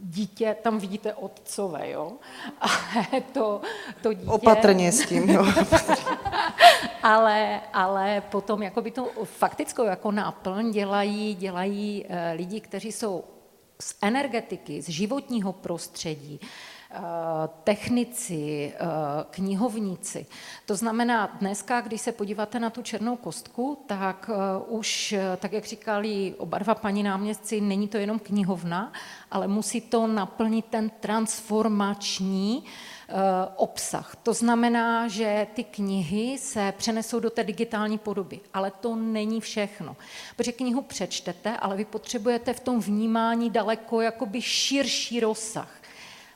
dítě, 0.00 0.56
tam 0.62 0.78
vidíte 0.78 1.14
otcové, 1.14 1.90
jo? 1.90 2.12
A 2.60 2.68
to, 3.32 3.60
to 4.02 4.12
dítě... 4.12 4.30
Opatrně 4.30 4.92
s 4.92 5.06
tím, 5.06 5.30
jo. 5.30 5.46
ale, 7.02 7.60
ale 7.72 8.20
potom 8.20 8.62
jakoby 8.62 8.90
to 8.90 9.08
faktickou 9.24 9.84
jako 9.84 10.12
náplň 10.12 10.70
dělají, 10.70 11.34
dělají 11.34 12.04
uh, 12.04 12.16
lidi, 12.36 12.60
kteří 12.60 12.92
jsou 12.92 13.24
z 13.82 13.94
energetiky, 14.02 14.82
z 14.82 14.88
životního 14.88 15.52
prostředí, 15.52 16.40
uh, 16.40 17.00
technici, 17.64 18.72
uh, 18.80 18.88
knihovníci. 19.30 20.26
To 20.66 20.76
znamená, 20.76 21.26
dneska, 21.40 21.80
když 21.80 22.00
se 22.00 22.12
podíváte 22.12 22.60
na 22.60 22.70
tu 22.70 22.82
černou 22.82 23.16
kostku, 23.16 23.84
tak 23.86 24.30
už, 24.68 25.14
tak 25.36 25.52
jak 25.52 25.64
říkali 25.64 26.34
oba 26.38 26.58
dva 26.58 26.74
paní 26.74 27.02
náměstci, 27.02 27.60
není 27.60 27.88
to 27.88 27.96
jenom 27.96 28.18
knihovna, 28.18 28.92
ale 29.30 29.48
musí 29.48 29.80
to 29.80 30.06
naplnit 30.06 30.64
ten 30.64 30.90
transformační 30.90 32.64
obsah. 33.56 34.16
To 34.22 34.34
znamená, 34.34 35.08
že 35.08 35.46
ty 35.54 35.64
knihy 35.64 36.38
se 36.38 36.74
přenesou 36.76 37.20
do 37.20 37.30
té 37.30 37.44
digitální 37.44 37.98
podoby, 37.98 38.40
ale 38.54 38.70
to 38.70 38.96
není 38.96 39.40
všechno. 39.40 39.96
Protože 40.36 40.52
knihu 40.52 40.82
přečtete, 40.82 41.56
ale 41.56 41.76
vy 41.76 41.84
potřebujete 41.84 42.52
v 42.52 42.60
tom 42.60 42.80
vnímání 42.80 43.50
daleko 43.50 44.00
jakoby 44.00 44.42
širší 44.42 45.20
rozsah. 45.20 45.68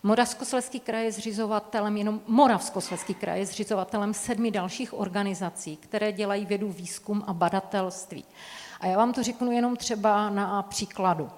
Moravskoslezský 0.03 0.81
kraj 0.81 1.05
je 1.05 1.13
zřizovatelem, 1.13 1.97
jenom 1.97 2.21
Moravskoslezský 2.27 3.15
kraj 3.15 3.39
je 3.39 3.47
zřizovatelem 3.47 4.15
sedmi 4.15 4.51
dalších 4.51 4.95
organizací, 4.95 5.77
které 5.77 6.13
dělají 6.13 6.47
vědu, 6.47 6.69
výzkum 6.69 7.25
a 7.27 7.33
badatelství. 7.33 8.25
A 8.81 8.87
já 8.87 8.97
vám 8.97 9.13
to 9.13 9.23
řeknu 9.23 9.53
jenom 9.53 9.77
třeba 9.77 10.31
na 10.31 10.63
příkladu. 10.63 11.31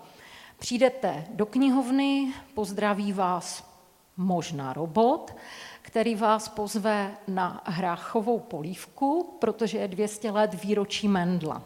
Přijdete 0.59 1.25
do 1.31 1.47
knihovny, 1.47 2.33
pozdraví 2.55 3.13
vás 3.13 3.68
možná 4.19 4.73
robot, 4.73 5.37
který 5.83 6.15
vás 6.15 6.49
pozve 6.49 7.17
na 7.29 7.63
hráchovou 7.65 8.39
polívku, 8.39 9.37
protože 9.39 9.79
je 9.79 9.89
200 9.89 10.31
let 10.31 10.63
výročí 10.65 11.09
Mendla. 11.09 11.63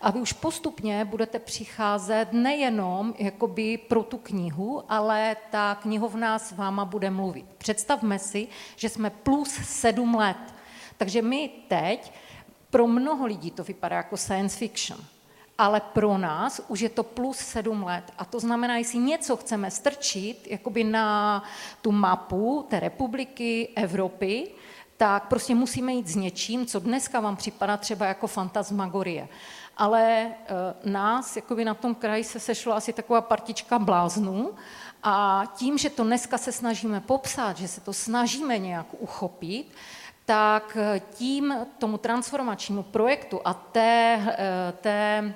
A 0.00 0.10
vy 0.10 0.20
už 0.20 0.32
postupně 0.32 1.04
budete 1.04 1.38
přicházet 1.38 2.26
nejenom 2.32 3.14
jakoby 3.18 3.78
pro 3.78 4.02
tu 4.02 4.18
knihu, 4.18 4.84
ale 4.88 5.36
ta 5.50 5.74
knihovna 5.74 6.38
s 6.38 6.52
váma 6.52 6.84
bude 6.84 7.10
mluvit. 7.10 7.46
Představme 7.58 8.18
si, 8.18 8.48
že 8.76 8.88
jsme 8.88 9.10
plus 9.10 9.50
sedm 9.62 10.14
let. 10.14 10.54
Takže 10.96 11.22
my 11.22 11.50
teď, 11.68 12.12
pro 12.70 12.86
mnoho 12.86 13.26
lidí 13.26 13.50
to 13.50 13.64
vypadá 13.64 13.96
jako 13.96 14.16
science 14.16 14.58
fiction 14.58 15.00
ale 15.62 15.80
pro 15.80 16.18
nás 16.18 16.60
už 16.68 16.80
je 16.80 16.88
to 16.88 17.02
plus 17.02 17.38
sedm 17.38 17.82
let. 17.82 18.04
A 18.18 18.24
to 18.24 18.40
znamená, 18.40 18.76
jestli 18.76 18.98
něco 18.98 19.36
chceme 19.36 19.70
strčit 19.70 20.46
jakoby 20.50 20.84
na 20.84 21.42
tu 21.82 21.92
mapu 21.92 22.66
té 22.70 22.80
republiky, 22.80 23.68
Evropy, 23.76 24.50
tak 24.96 25.28
prostě 25.28 25.54
musíme 25.54 25.92
jít 25.92 26.08
s 26.08 26.16
něčím, 26.16 26.66
co 26.66 26.80
dneska 26.80 27.20
vám 27.20 27.36
připadá 27.36 27.76
třeba 27.76 28.06
jako 28.06 28.26
fantasmagorie. 28.26 29.28
Ale 29.76 30.02
e, 30.02 30.34
nás 30.84 31.36
jakoby 31.36 31.64
na 31.64 31.74
tom 31.74 31.94
kraji 31.94 32.24
se 32.24 32.40
sešlo 32.40 32.74
asi 32.74 32.92
taková 32.92 33.20
partička 33.20 33.78
bláznů 33.78 34.50
a 35.02 35.44
tím, 35.54 35.78
že 35.78 35.90
to 35.90 36.04
dneska 36.04 36.38
se 36.38 36.52
snažíme 36.52 37.00
popsat, 37.00 37.56
že 37.56 37.68
se 37.68 37.80
to 37.80 37.92
snažíme 37.92 38.58
nějak 38.58 38.86
uchopit, 38.98 39.66
tak 40.24 40.76
tím 41.14 41.54
tomu 41.78 41.98
transformačnímu 41.98 42.82
projektu 42.82 43.40
a 43.44 43.54
té, 43.54 44.18
e, 44.38 44.72
té 44.72 45.34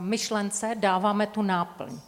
myšlence 0.00 0.74
dáváme 0.74 1.26
tu 1.26 1.42
náplň. 1.42 1.98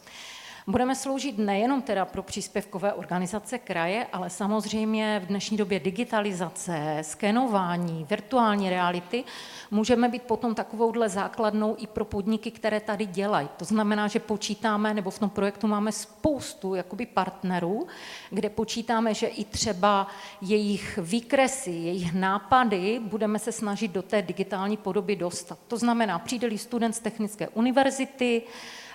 Budeme 0.67 0.95
sloužit 0.95 1.37
nejenom 1.37 1.81
teda 1.81 2.05
pro 2.05 2.23
příspěvkové 2.23 2.93
organizace 2.93 3.57
kraje, 3.57 4.07
ale 4.13 4.29
samozřejmě 4.29 5.21
v 5.23 5.27
dnešní 5.27 5.57
době 5.57 5.79
digitalizace, 5.79 6.97
skenování, 7.01 8.05
virtuální 8.09 8.69
reality, 8.69 9.23
můžeme 9.71 10.09
být 10.09 10.23
potom 10.23 10.55
takovouhle 10.55 11.09
základnou 11.09 11.75
i 11.79 11.87
pro 11.87 12.05
podniky, 12.05 12.51
které 12.51 12.79
tady 12.79 13.05
dělají. 13.05 13.49
To 13.57 13.65
znamená, 13.65 14.07
že 14.07 14.19
počítáme, 14.19 14.93
nebo 14.93 15.09
v 15.09 15.19
tom 15.19 15.29
projektu 15.29 15.67
máme 15.67 15.91
spoustu 15.91 16.75
jakoby 16.75 17.05
partnerů, 17.05 17.87
kde 18.29 18.49
počítáme, 18.49 19.13
že 19.13 19.27
i 19.27 19.43
třeba 19.43 20.07
jejich 20.41 20.99
výkresy, 21.01 21.71
jejich 21.71 22.13
nápady 22.13 23.01
budeme 23.03 23.39
se 23.39 23.51
snažit 23.51 23.91
do 23.91 24.01
té 24.01 24.21
digitální 24.21 24.77
podoby 24.77 25.15
dostat. 25.15 25.59
To 25.67 25.77
znamená, 25.77 26.19
přijde 26.19 26.57
student 26.57 26.95
z 26.95 26.99
technické 26.99 27.47
univerzity, 27.47 28.41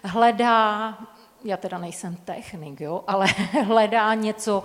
hledá 0.04 0.98
já 1.44 1.56
teda 1.56 1.78
nejsem 1.78 2.16
technik, 2.16 2.80
jo, 2.80 3.04
ale 3.06 3.26
hledá 3.66 4.14
něco 4.14 4.62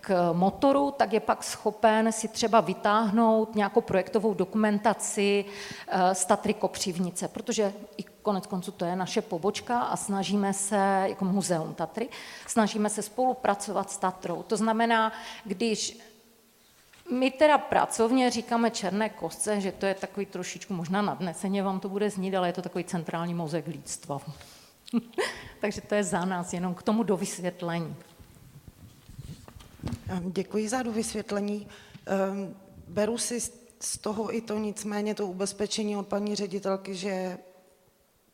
k 0.00 0.32
motoru, 0.32 0.90
tak 0.90 1.12
je 1.12 1.20
pak 1.20 1.44
schopen 1.44 2.12
si 2.12 2.28
třeba 2.28 2.60
vytáhnout 2.60 3.54
nějakou 3.54 3.80
projektovou 3.80 4.34
dokumentaci 4.34 5.44
z 6.12 6.22
eh, 6.24 6.26
Tatry 6.26 6.54
Kopřivnice, 6.54 7.28
protože 7.28 7.72
i 7.96 8.02
konec 8.02 8.46
konců 8.46 8.72
to 8.72 8.84
je 8.84 8.96
naše 8.96 9.22
pobočka 9.22 9.80
a 9.80 9.96
snažíme 9.96 10.52
se, 10.52 11.04
jako 11.06 11.24
muzeum 11.24 11.74
Tatry, 11.74 12.08
snažíme 12.46 12.90
se 12.90 13.02
spolupracovat 13.02 13.90
s 13.90 13.96
Tatrou. 13.96 14.42
To 14.42 14.56
znamená, 14.56 15.12
když 15.44 15.98
my 17.10 17.30
teda 17.30 17.58
pracovně 17.58 18.30
říkáme 18.30 18.70
černé 18.70 19.08
kostce, 19.08 19.60
že 19.60 19.72
to 19.72 19.86
je 19.86 19.94
takový 19.94 20.26
trošičku, 20.26 20.74
možná 20.74 21.02
nadneseně 21.02 21.62
vám 21.62 21.80
to 21.80 21.88
bude 21.88 22.10
znít, 22.10 22.34
ale 22.34 22.48
je 22.48 22.52
to 22.52 22.62
takový 22.62 22.84
centrální 22.84 23.34
mozek 23.34 23.66
lidstva. 23.66 24.20
Takže 25.60 25.80
to 25.80 25.94
je 25.94 26.04
za 26.04 26.24
nás, 26.24 26.52
jenom 26.52 26.74
k 26.74 26.82
tomu 26.82 27.02
do 27.02 27.16
vysvětlení. 27.16 27.96
Děkuji 30.20 30.68
za 30.68 30.82
dovysvětlení. 30.82 31.66
Ehm, 32.06 32.54
beru 32.88 33.18
si 33.18 33.40
z 33.80 33.98
toho 33.98 34.36
i 34.36 34.40
to 34.40 34.58
nicméně 34.58 35.14
to 35.14 35.26
ubezpečení 35.26 35.96
od 35.96 36.06
paní 36.06 36.34
ředitelky, 36.34 36.94
že 36.94 37.38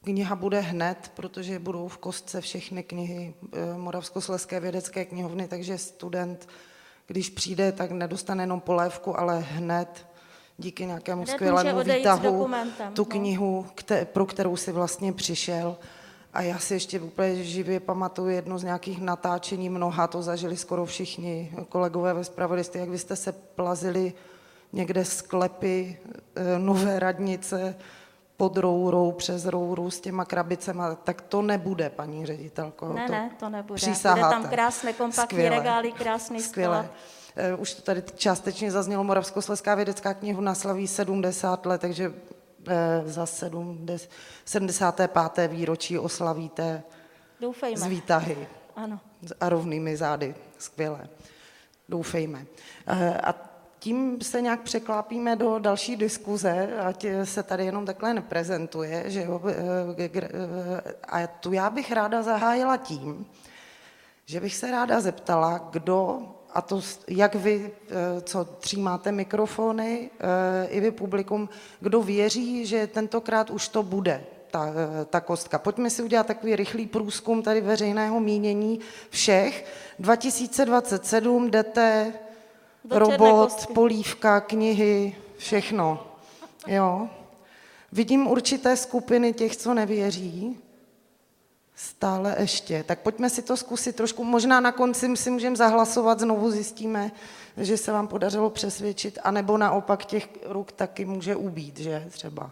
kniha 0.04 0.36
bude 0.36 0.60
hned, 0.60 1.12
protože 1.14 1.58
budou 1.58 1.88
v 1.88 1.98
kostce 1.98 2.40
všechny 2.40 2.82
knihy 2.82 3.34
eh, 3.52 3.78
Moravskoslezské 3.78 4.60
vědecké 4.60 5.04
knihovny, 5.04 5.48
takže 5.48 5.78
student, 5.78 6.48
když 7.06 7.30
přijde, 7.30 7.72
tak 7.72 7.90
nedostane 7.90 8.42
jenom 8.42 8.60
polévku, 8.60 9.18
ale 9.18 9.38
hned 9.40 10.06
díky 10.58 10.86
nějakému 10.86 11.22
hned 11.22 11.32
skvělému 11.32 11.80
výtahu 11.80 12.50
tu 12.92 13.02
no. 13.02 13.04
knihu, 13.04 13.66
pro 14.04 14.26
kterou 14.26 14.56
si 14.56 14.72
vlastně 14.72 15.12
přišel. 15.12 15.76
A 16.32 16.42
já 16.42 16.58
si 16.58 16.74
ještě 16.74 17.00
úplně 17.00 17.44
živě 17.44 17.80
pamatuju 17.80 18.28
jedno 18.28 18.58
z 18.58 18.64
nějakých 18.64 19.00
natáčení 19.00 19.68
mnoha, 19.68 20.06
to 20.06 20.22
zažili 20.22 20.56
skoro 20.56 20.86
všichni 20.86 21.52
kolegové 21.68 22.14
ve 22.14 22.24
spravodajství, 22.24 22.80
jak 22.80 22.88
vy 22.88 22.98
jste 22.98 23.16
se 23.16 23.32
plazili 23.32 24.12
někde 24.72 25.04
sklepy 25.04 25.98
eh, 26.36 26.58
nové 26.58 26.98
radnice 26.98 27.76
pod 28.36 28.56
rourou, 28.56 29.12
přes 29.12 29.46
rouru 29.46 29.90
s 29.90 30.00
těma 30.00 30.24
krabicema, 30.24 30.94
tak 30.94 31.20
to 31.20 31.42
nebude, 31.42 31.90
paní 31.90 32.26
ředitelko. 32.26 32.92
Ne, 32.92 33.06
to 33.06 33.12
ne, 33.12 33.30
to 33.40 33.48
nebude. 33.48 33.74
Přísaháte. 33.74 34.20
Bude 34.20 34.42
tam 34.42 34.50
krásné 34.50 34.92
kompaktní 34.92 35.36
Skvěle. 35.38 35.56
regály, 35.56 35.92
krásný 35.92 36.40
Skvěle. 36.42 36.88
Eh, 37.36 37.54
už 37.54 37.74
to 37.74 37.82
tady 37.82 38.02
částečně 38.14 38.70
zaznělo, 38.70 39.04
Moravskoslezská 39.04 39.74
vědecká 39.74 40.14
knihovna 40.14 40.54
slaví 40.54 40.88
70 40.88 41.66
let, 41.66 41.80
takže 41.80 42.12
za 43.04 43.26
75. 44.44 45.48
výročí 45.48 45.98
oslavíte 45.98 46.82
Doufejme. 47.40 47.76
z 47.76 47.86
výtahy. 47.86 48.48
Ano. 48.76 49.00
A 49.40 49.48
rovnými 49.48 49.96
zády. 49.96 50.34
Skvělé. 50.58 51.08
Doufejme. 51.88 52.46
Eh, 52.86 53.20
a 53.20 53.34
tím 53.78 54.20
se 54.20 54.40
nějak 54.40 54.60
překlápíme 54.60 55.36
do 55.36 55.58
další 55.58 55.96
diskuze, 55.96 56.76
ať 56.76 57.06
se 57.24 57.42
tady 57.42 57.64
jenom 57.64 57.86
takhle 57.86 58.14
neprezentuje. 58.14 59.04
Že 59.06 59.22
jo? 59.22 59.40
Eh, 59.48 60.82
a 61.08 61.26
tu 61.26 61.52
já 61.52 61.70
bych 61.70 61.92
ráda 61.92 62.22
zahájila 62.22 62.76
tím, 62.76 63.26
že 64.24 64.40
bych 64.40 64.54
se 64.54 64.70
ráda 64.70 65.00
zeptala, 65.00 65.68
kdo 65.70 66.22
a 66.54 66.62
to 66.62 66.80
jak 67.08 67.34
vy, 67.34 67.70
eh, 67.88 68.20
co 68.20 68.44
třímáte 68.44 69.12
mikrofony, 69.12 70.10
eh, 70.20 70.66
i 70.68 70.80
vy 70.80 70.90
publikum, 70.90 71.48
kdo 71.80 72.02
věří, 72.02 72.66
že 72.66 72.86
tentokrát 72.86 73.50
už 73.50 73.68
to 73.68 73.82
bude. 73.82 74.24
ta, 74.52 74.68
ta 75.10 75.20
kostka. 75.20 75.58
Pojďme 75.58 75.90
si 75.90 76.02
udělat 76.02 76.26
takový 76.26 76.56
rychlý 76.56 76.86
průzkum 76.86 77.42
tady 77.42 77.60
veřejného 77.60 78.20
mínění 78.20 78.80
všech. 79.10 79.64
2027 79.98 81.50
jdete 81.50 82.12
Do 82.84 82.98
robot, 82.98 83.66
polívka, 83.74 84.40
knihy, 84.40 85.16
všechno. 85.36 86.06
Jo. 86.66 87.08
Vidím 87.92 88.26
určité 88.26 88.76
skupiny 88.76 89.32
těch, 89.32 89.56
co 89.56 89.74
nevěří. 89.74 90.58
Stále 91.88 92.36
ještě. 92.38 92.84
Tak 92.84 93.00
pojďme 93.00 93.30
si 93.30 93.42
to 93.42 93.56
zkusit 93.56 93.96
trošku. 93.96 94.24
Možná 94.24 94.60
na 94.60 94.72
konci 94.72 95.16
si 95.16 95.30
můžeme 95.30 95.56
zahlasovat, 95.56 96.20
znovu 96.20 96.50
zjistíme, 96.50 97.10
že 97.56 97.76
se 97.76 97.92
vám 97.92 98.08
podařilo 98.08 98.50
přesvědčit, 98.50 99.18
anebo 99.24 99.58
naopak 99.58 100.04
těch 100.04 100.28
ruk 100.46 100.72
taky 100.72 101.04
může 101.04 101.36
ubít, 101.36 101.78
že 101.78 102.06
třeba. 102.10 102.50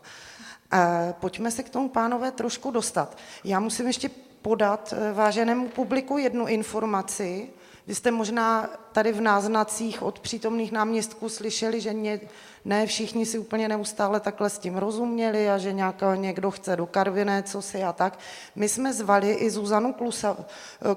E, 0.72 1.14
pojďme 1.20 1.50
se 1.50 1.62
k 1.62 1.70
tomu, 1.70 1.88
pánové, 1.88 2.30
trošku 2.30 2.70
dostat. 2.70 3.16
Já 3.44 3.60
musím 3.60 3.86
ještě 3.86 4.10
podat 4.42 4.94
eh, 4.96 5.12
váženému 5.12 5.68
publiku 5.68 6.18
jednu 6.18 6.46
informaci. 6.46 7.48
Vy 7.90 7.94
jste 7.94 8.10
možná 8.10 8.70
tady 8.92 9.12
v 9.12 9.20
náznacích 9.20 10.02
od 10.02 10.20
přítomných 10.20 10.72
náměstků 10.72 11.28
slyšeli, 11.28 11.80
že 11.80 11.94
ně, 11.94 12.20
ne 12.64 12.86
všichni 12.86 13.26
si 13.26 13.38
úplně 13.38 13.68
neustále 13.68 14.20
takhle 14.20 14.50
s 14.50 14.58
tím 14.58 14.76
rozuměli 14.76 15.50
a 15.50 15.58
že 15.58 15.72
nějaká, 15.72 16.16
někdo 16.16 16.50
chce 16.50 16.76
do 16.76 16.86
Karviné, 16.86 17.42
co 17.42 17.62
si 17.62 17.82
a 17.82 17.92
tak. 17.92 18.18
My 18.54 18.68
jsme 18.68 18.92
zvali 18.92 19.32
i 19.32 19.50
Zuzanu 19.50 19.92
Klusa, 19.92 20.36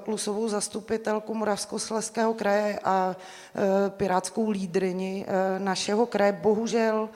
Klusovou 0.04 0.48
zastupitelku 0.48 1.34
Moravskoslezského 1.34 2.34
kraje 2.34 2.78
a 2.84 3.16
e, 3.16 3.90
pirátskou 3.90 4.50
lídrini 4.50 5.26
e, 5.26 5.58
našeho 5.58 6.06
kraje. 6.06 6.32
Bohužel 6.32 7.08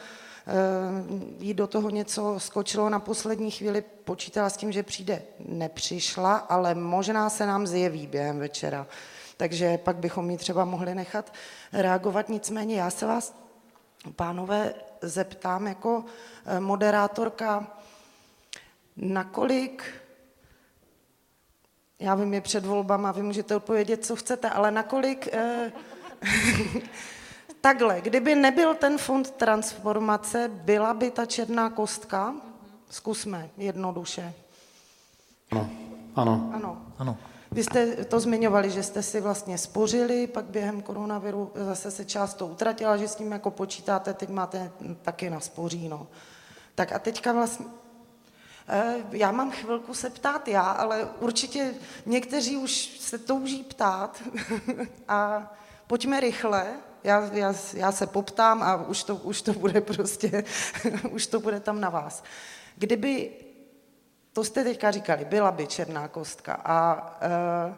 jí 1.38 1.54
do 1.54 1.66
toho 1.66 1.90
něco 1.90 2.34
skočilo 2.38 2.90
na 2.90 3.00
poslední 3.00 3.50
chvíli, 3.50 3.84
počítala 4.04 4.50
s 4.50 4.56
tím, 4.56 4.72
že 4.72 4.82
přijde, 4.82 5.22
nepřišla, 5.38 6.36
ale 6.36 6.74
možná 6.74 7.30
se 7.30 7.46
nám 7.46 7.66
zjeví 7.66 8.06
během 8.06 8.38
večera. 8.38 8.86
Takže 9.38 9.78
pak 9.78 9.96
bychom 9.96 10.30
ji 10.30 10.36
třeba 10.36 10.64
mohli 10.64 10.94
nechat 10.94 11.32
reagovat. 11.72 12.28
Nicméně 12.28 12.80
já 12.80 12.90
se 12.90 13.06
vás 13.06 13.34
pánové, 14.16 14.74
zeptám 15.02 15.66
jako 15.66 16.04
eh, 16.46 16.60
moderátorka, 16.60 17.66
nakolik, 18.96 19.84
já 21.98 22.14
vím, 22.14 22.34
je 22.34 22.40
před 22.40 22.66
volbama, 22.66 23.12
vy 23.12 23.22
můžete 23.22 23.56
odpovědět, 23.56 24.04
co 24.04 24.16
chcete, 24.16 24.50
ale 24.50 24.70
nakolik, 24.70 25.28
eh, 25.32 25.72
takhle, 27.60 28.00
kdyby 28.00 28.34
nebyl 28.34 28.74
ten 28.74 28.98
fond 28.98 29.30
transformace, 29.30 30.48
byla 30.48 30.94
by 30.94 31.10
ta 31.10 31.26
černá 31.26 31.70
kostka? 31.70 32.34
Zkusme 32.90 33.50
jednoduše. 33.56 34.34
Ano, 35.50 35.70
ano. 36.14 36.50
Ano. 36.54 36.86
Ano. 36.98 37.16
Vy 37.50 37.64
jste 37.64 37.86
to 37.86 38.20
zmiňovali, 38.20 38.70
že 38.70 38.82
jste 38.82 39.02
si 39.02 39.20
vlastně 39.20 39.58
spořili, 39.58 40.26
pak 40.26 40.44
během 40.44 40.82
koronaviru 40.82 41.52
zase 41.54 41.90
se 41.90 42.04
část 42.04 42.34
to 42.34 42.46
utratila, 42.46 42.96
že 42.96 43.08
s 43.08 43.14
tím 43.14 43.32
jako 43.32 43.50
počítáte, 43.50 44.14
teď 44.14 44.28
máte 44.28 44.70
taky 45.02 45.30
na 45.30 45.40
spoříno. 45.40 46.06
Tak 46.74 46.92
a 46.92 46.98
teďka 46.98 47.32
vlastně, 47.32 47.66
eh, 48.68 48.94
já 49.12 49.32
mám 49.32 49.50
chvilku 49.50 49.94
se 49.94 50.10
ptát 50.10 50.48
já, 50.48 50.62
ale 50.62 51.08
určitě 51.20 51.74
někteří 52.06 52.56
už 52.56 52.72
se 53.00 53.18
touží 53.18 53.62
ptát 53.62 54.22
a 55.08 55.52
pojďme 55.86 56.20
rychle, 56.20 56.66
já, 57.04 57.30
já, 57.32 57.54
já 57.74 57.92
se 57.92 58.06
poptám 58.06 58.62
a 58.62 58.76
už 58.76 59.04
to, 59.04 59.16
už 59.16 59.42
to 59.42 59.52
bude 59.52 59.80
prostě, 59.80 60.44
už 61.10 61.26
to 61.26 61.40
bude 61.40 61.60
tam 61.60 61.80
na 61.80 61.90
vás. 61.90 62.22
Kdyby 62.76 63.30
to 64.38 64.44
jste 64.44 64.64
teďka 64.64 64.90
říkali, 64.90 65.24
byla 65.24 65.50
by 65.50 65.66
černá 65.66 66.08
kostka. 66.08 66.60
A 66.64 67.10
e, 67.20 67.74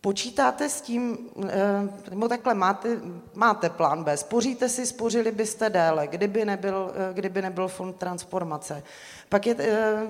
počítáte 0.00 0.68
s 0.68 0.80
tím, 0.80 1.18
e, 1.48 2.10
nebo 2.10 2.28
takhle 2.28 2.54
máte, 2.54 2.88
máte 3.34 3.70
plán 3.70 4.04
B, 4.04 4.16
spoříte 4.16 4.68
si, 4.68 4.86
spořili 4.86 5.32
byste 5.32 5.70
déle, 5.70 6.06
kdyby 6.06 6.44
nebyl, 6.44 6.94
e, 7.10 7.14
kdyby 7.14 7.42
nebyl 7.42 7.68
fond 7.68 7.96
transformace. 7.96 8.82
Pak 9.28 9.46
je, 9.46 9.56
e, 9.58 9.62
e, 9.62 10.06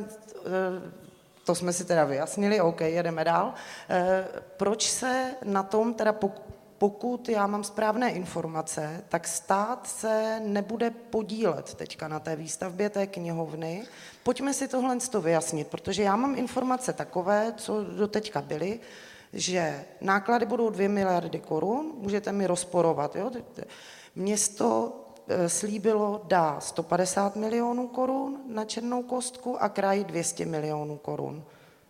to 1.44 1.54
jsme 1.54 1.72
si 1.72 1.84
teda 1.84 2.04
vyjasnili, 2.04 2.60
OK, 2.60 2.80
jedeme 2.80 3.24
dál. 3.24 3.54
E, 3.90 4.24
proč 4.56 4.90
se 4.90 5.34
na 5.44 5.62
tom 5.62 5.94
teda 5.94 6.12
pok- 6.12 6.40
pokud 6.78 7.28
já 7.28 7.46
mám 7.46 7.64
správné 7.64 8.10
informace, 8.10 9.04
tak 9.08 9.28
stát 9.28 9.86
se 9.86 10.40
nebude 10.40 10.90
podílet 10.90 11.74
teďka 11.74 12.08
na 12.08 12.20
té 12.20 12.36
výstavbě 12.36 12.90
té 12.90 13.06
knihovny. 13.06 13.84
Pojďme 14.22 14.54
si 14.54 14.68
tohle 14.68 14.96
to 15.10 15.20
vyjasnit, 15.20 15.68
protože 15.68 16.02
já 16.02 16.16
mám 16.16 16.38
informace 16.38 16.92
takové, 16.92 17.54
co 17.56 17.84
do 17.84 18.08
teďka 18.08 18.42
byly, 18.42 18.80
že 19.32 19.84
náklady 20.00 20.46
budou 20.46 20.70
2 20.70 20.88
miliardy 20.88 21.40
korun, 21.40 21.92
můžete 21.96 22.32
mi 22.32 22.46
rozporovat. 22.46 23.16
Jo? 23.16 23.30
Město 24.14 24.96
eh, 25.28 25.48
slíbilo 25.48 26.22
dá 26.24 26.60
150 26.60 27.36
milionů 27.36 27.88
korun 27.88 28.40
na 28.46 28.64
černou 28.64 29.02
kostku 29.02 29.62
a 29.62 29.68
kraj 29.68 30.04
200 30.04 30.46
milionů 30.46 30.96
korun. 30.96 31.44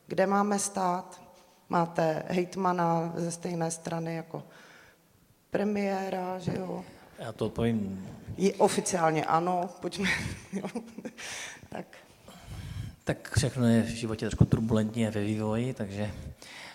Kde 0.07 0.26
máme 0.26 0.59
stát? 0.59 1.22
Máte 1.68 2.22
hejtmana 2.28 3.12
ze 3.16 3.30
stejné 3.30 3.70
strany 3.70 4.14
jako 4.14 4.43
premiéra, 5.51 6.39
že 6.39 6.53
jo? 6.59 6.85
Já 7.18 7.33
to 7.33 7.47
odpovím. 7.47 8.09
Je 8.37 8.55
oficiálně 8.55 9.24
ano, 9.24 9.70
pojďme. 9.80 10.09
Tak. 11.68 11.87
Tak 13.12 13.36
všechno 13.36 13.66
je 13.66 13.82
v 13.82 13.86
životě 13.86 14.26
trošku 14.26 14.44
turbulentní 14.44 15.06
ve 15.06 15.20
vývoji, 15.20 15.74
takže 15.74 16.10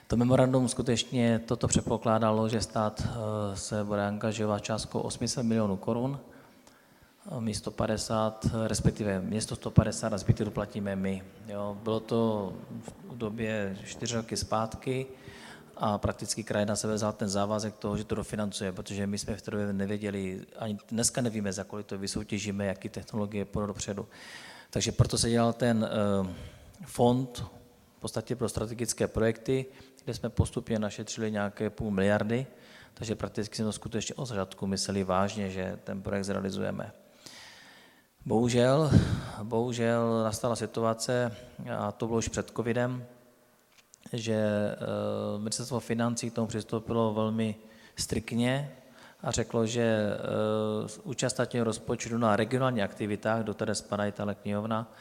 to 0.08 0.18
memorandum 0.18 0.70
skutečně 0.70 1.40
toto 1.40 1.68
předpokládalo, 1.68 2.50
že 2.50 2.62
stát 2.62 3.04
eh, 3.06 3.58
se 3.58 3.84
bude 3.84 4.08
angažovat 4.08 4.60
částkou 4.60 5.00
800 5.00 5.44
milionů 5.44 5.78
korun, 5.78 6.20
místo 7.40 7.72
50, 7.72 8.46
respektive 8.68 9.22
město 9.22 9.56
150 9.56 10.14
a 10.14 10.18
zbytek 10.18 10.46
doplatíme 10.46 10.96
my. 10.96 11.24
Jo, 11.48 11.78
bylo 11.84 12.00
to 12.00 12.54
v 13.10 13.18
době 13.18 13.78
4 13.84 14.16
roky 14.16 14.38
zpátky, 14.38 15.06
a 15.78 15.98
prakticky 15.98 16.44
krajina 16.44 16.76
se 16.76 16.94
vzal 16.94 17.14
ten 17.14 17.30
závazek 17.30 17.78
toho, 17.78 17.98
že 17.98 18.04
to 18.04 18.16
dofinancuje, 18.16 18.72
protože 18.72 19.08
my 19.08 19.18
jsme 19.18 19.36
v 19.36 19.42
té 19.42 19.52
době 19.52 19.74
nevěděli, 19.74 20.42
ani 20.58 20.78
dneska 20.90 21.22
nevíme, 21.22 21.54
za 21.54 21.64
kolik 21.64 21.88
to 21.88 21.98
vysoutěžíme, 21.98 22.66
jaký 22.66 22.90
technologie 22.90 23.46
půjde 23.46 23.68
dopředu. 23.68 24.08
Takže 24.70 24.92
proto 24.92 25.18
se 25.18 25.30
dělal 25.30 25.54
ten 25.54 25.90
uh, 26.22 26.28
fond 26.86 27.44
v 27.98 28.00
podstatě 28.00 28.36
pro 28.36 28.50
strategické 28.50 29.08
projekty, 29.08 29.66
kde 30.04 30.14
jsme 30.14 30.30
postupně 30.30 30.80
našetřili 30.80 31.32
nějaké 31.32 31.70
půl 31.70 31.92
miliardy, 31.92 32.48
takže 32.94 33.16
prakticky 33.16 33.56
jsme 33.56 33.66
to 33.66 33.72
skutečně 33.72 34.16
od 34.16 34.26
začátku 34.26 34.68
mysleli 34.68 35.04
vážně, 35.04 35.50
že 35.50 35.80
ten 35.84 36.02
projekt 36.02 36.24
zrealizujeme. 36.24 36.92
Bohužel, 38.26 38.92
bohužel 39.44 40.24
nastala 40.24 40.56
situace, 40.56 41.36
a 41.78 41.92
to 41.92 42.08
bylo 42.08 42.18
už 42.18 42.28
před 42.28 42.52
covidem, 42.56 43.06
že 44.14 44.46
uh, 45.36 45.42
ministerstvo 45.42 45.80
financí 45.80 46.30
k 46.30 46.34
tomu 46.34 46.48
přistoupilo 46.48 47.14
velmi 47.14 47.56
striktně 47.96 48.72
a 49.22 49.32
řeklo, 49.32 49.66
že 49.66 50.10
uh, 51.04 51.12
účast 51.12 51.40
rozpočtu 51.64 52.18
na 52.18 52.36
regionálních 52.36 52.84
aktivitách, 52.84 53.44
do 53.44 53.54
které 53.54 53.76
spadá 53.76 54.06
i 54.06 54.12
ta 54.12 54.34
knihovna, 54.34 54.92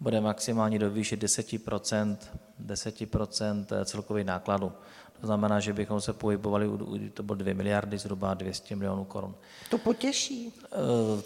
bude 0.00 0.20
maximálně 0.20 0.78
do 0.78 0.90
výše 0.90 1.16
10%, 1.16 2.16
10% 2.66 3.84
celkových 3.84 4.26
nákladů. 4.26 4.72
To 5.20 5.26
znamená, 5.26 5.60
že 5.60 5.72
bychom 5.72 6.00
se 6.00 6.12
pohybovali, 6.12 6.68
to 7.14 7.22
bylo 7.22 7.36
2 7.36 7.54
miliardy, 7.54 7.98
zhruba 7.98 8.34
200 8.34 8.76
milionů 8.76 9.04
korun. 9.04 9.34
To 9.70 9.78
potěší. 9.78 10.52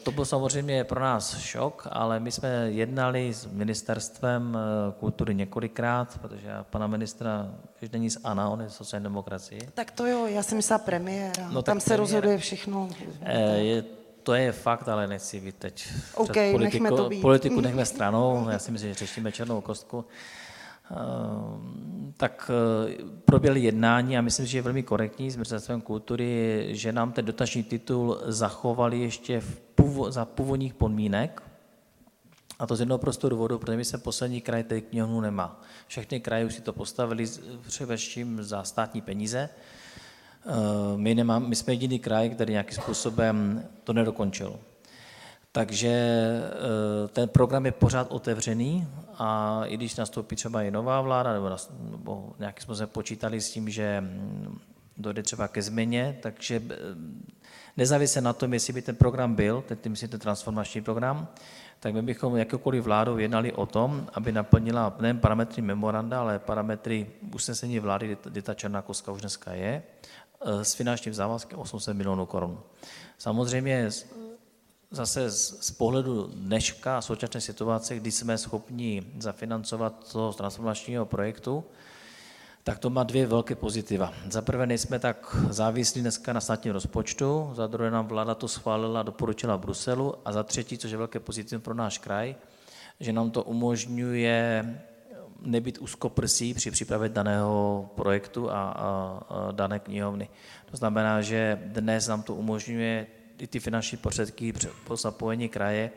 To 0.02 0.10
byl 0.10 0.24
samozřejmě 0.24 0.84
pro 0.84 1.00
nás 1.00 1.38
šok, 1.38 1.86
ale 1.90 2.20
my 2.20 2.32
jsme 2.32 2.48
jednali 2.70 3.34
s 3.34 3.46
ministerstvem 3.46 4.58
kultury 5.00 5.34
několikrát, 5.34 6.18
protože 6.22 6.48
já 6.48 6.64
pana 6.64 6.86
ministra, 6.86 7.54
když 7.78 7.90
není 7.90 8.10
z 8.10 8.18
ANA, 8.24 8.48
on 8.48 8.60
je 8.60 8.70
sociální 8.70 9.04
demokracie. 9.04 9.60
Tak 9.74 9.90
to 9.90 10.06
jo, 10.06 10.26
já 10.26 10.42
jsem 10.42 10.56
myslela 10.56 10.78
premiéra. 10.78 11.48
No, 11.50 11.62
Tam 11.62 11.80
se 11.80 11.84
premiéra. 11.84 12.00
rozhoduje 12.02 12.38
všechno. 12.38 12.88
Je, 13.56 13.84
to 14.22 14.34
je 14.34 14.52
fakt, 14.52 14.88
ale 14.88 15.06
nechci 15.06 15.40
být 15.40 15.56
teď 15.56 15.88
okay, 16.14 16.52
politiku, 16.52 16.82
nechme 16.82 16.96
to 16.96 17.08
být. 17.08 17.20
politiku 17.20 17.60
nechme 17.60 17.86
stranou, 17.94 18.48
já 18.48 18.58
si 18.58 18.70
myslím, 18.70 18.90
že 18.90 18.94
řešíme 18.94 19.32
černou 19.32 19.60
kostku. 19.60 20.04
Ehm, 20.90 22.12
tak 22.16 22.50
eh, 22.50 23.04
proběhly 23.24 23.60
jednání 23.60 24.18
a 24.18 24.20
myslím, 24.20 24.46
že 24.46 24.58
je 24.58 24.62
velmi 24.62 24.82
korektní 24.82 25.30
s 25.30 25.36
Ministerstvem 25.36 25.80
kultury, 25.80 26.68
že 26.70 26.92
nám 26.92 27.12
ten 27.12 27.24
dotační 27.24 27.62
titul 27.62 28.20
zachovali 28.24 29.00
ještě 29.00 29.40
v 29.40 29.60
původ, 29.60 30.12
za 30.12 30.24
původních 30.24 30.74
podmínek, 30.74 31.42
a 32.58 32.66
to 32.66 32.76
z 32.76 32.80
jednoho 32.80 32.98
prostého 32.98 33.30
důvodu, 33.30 33.58
protože 33.58 33.76
my 33.76 33.84
se 33.84 33.98
poslední 33.98 34.40
kraj 34.40 34.62
té 34.62 34.80
knihovnu 34.80 35.20
nemá. 35.20 35.62
Všechny 35.86 36.20
kraje 36.20 36.44
už 36.44 36.54
si 36.54 36.62
to 36.62 36.72
postavili 36.72 37.24
především 37.66 38.42
za 38.42 38.64
státní 38.64 39.00
peníze. 39.00 39.48
Ehm, 40.46 41.00
my, 41.00 41.14
nemám, 41.14 41.48
my 41.48 41.56
jsme 41.56 41.72
jediný 41.72 41.98
kraj, 41.98 42.30
který 42.30 42.52
nějakým 42.52 42.82
způsobem 42.82 43.64
to 43.84 43.92
nedokončil. 43.92 44.58
Takže 45.52 45.88
eh, 45.88 47.08
ten 47.08 47.28
program 47.28 47.66
je 47.66 47.72
pořád 47.72 48.06
otevřený 48.10 48.86
a 49.18 49.60
i 49.64 49.76
když 49.76 49.96
nastoupí 49.96 50.36
třeba 50.36 50.62
i 50.62 50.70
nová 50.70 51.00
vláda, 51.00 51.32
nebo, 51.32 51.48
nas, 51.48 51.70
nebo 51.90 52.32
nějaký 52.38 52.62
jsme 52.62 52.74
se 52.74 52.86
počítali 52.86 53.40
s 53.40 53.50
tím, 53.50 53.70
že 53.70 54.00
mm, 54.00 54.58
dojde 54.96 55.22
třeba 55.22 55.48
ke 55.48 55.62
změně, 55.62 56.18
takže 56.22 56.62
eh, 56.70 56.76
nezávisle 57.76 58.22
na 58.22 58.32
tom, 58.32 58.54
jestli 58.54 58.72
by 58.72 58.82
ten 58.82 58.96
program 58.96 59.34
byl, 59.34 59.64
ten, 59.66 59.78
myslím, 59.88 60.08
ten 60.08 60.20
transformační 60.20 60.82
program, 60.82 61.28
tak 61.80 61.94
my 61.94 62.02
bychom 62.02 62.36
jakoukoliv 62.36 62.84
vládou 62.84 63.18
jednali 63.18 63.52
o 63.52 63.66
tom, 63.66 64.06
aby 64.12 64.32
naplnila 64.32 64.96
nejen 65.00 65.18
parametry 65.18 65.62
memoranda, 65.62 66.20
ale 66.20 66.38
parametry 66.38 67.06
usnesení 67.34 67.78
vlády, 67.78 68.16
kde 68.24 68.42
ta 68.42 68.54
černá 68.54 68.82
kostka 68.82 69.12
už 69.12 69.20
dneska 69.20 69.52
je, 69.52 69.82
eh, 70.40 70.64
s 70.64 70.74
finančním 70.74 71.14
závazkem 71.14 71.58
800 71.58 71.96
milionů 71.96 72.26
korun. 72.26 72.60
Samozřejmě 73.18 73.90
zase 74.94 75.30
z 75.30 75.70
pohledu 75.70 76.30
dneška 76.34 76.98
a 76.98 77.00
současné 77.00 77.40
situace, 77.40 77.96
kdy 77.96 78.10
jsme 78.12 78.38
schopni 78.38 79.02
zafinancovat 79.18 80.12
toho 80.12 80.32
transformačního 80.32 81.06
projektu, 81.06 81.64
tak 82.64 82.78
to 82.78 82.90
má 82.90 83.02
dvě 83.02 83.26
velké 83.26 83.54
pozitiva. 83.54 84.12
Za 84.30 84.42
prvé 84.42 84.66
nejsme 84.66 84.98
tak 84.98 85.36
závislí 85.50 86.00
dneska 86.00 86.32
na 86.32 86.40
státním 86.40 86.72
rozpočtu, 86.72 87.50
za 87.54 87.66
druhé 87.66 87.90
nám 87.90 88.06
vláda 88.06 88.34
to 88.34 88.48
schválila, 88.48 89.02
doporučila 89.02 89.58
Bruselu 89.58 90.14
a 90.24 90.32
za 90.32 90.42
třetí, 90.42 90.78
což 90.78 90.90
je 90.90 90.96
velké 90.96 91.20
pozitivum 91.20 91.62
pro 91.62 91.74
náš 91.74 91.98
kraj, 91.98 92.34
že 93.00 93.12
nám 93.12 93.30
to 93.30 93.42
umožňuje 93.42 94.64
nebyt 95.40 95.78
úzkoprsí 95.78 96.54
při 96.54 96.70
přípravě 96.70 97.08
daného 97.08 97.90
projektu 97.94 98.50
a, 98.50 98.52
a, 98.52 98.68
a 99.28 99.52
dané 99.52 99.78
knihovny. 99.78 100.28
To 100.70 100.76
znamená, 100.76 101.20
že 101.20 101.60
dnes 101.66 102.08
nám 102.08 102.22
to 102.22 102.34
umožňuje 102.34 103.06
i 103.38 103.46
ty 103.46 103.60
finanční 103.60 103.98
prostředky 103.98 104.52
po 104.84 104.96
zapojení 104.96 105.48
kraje 105.48 105.90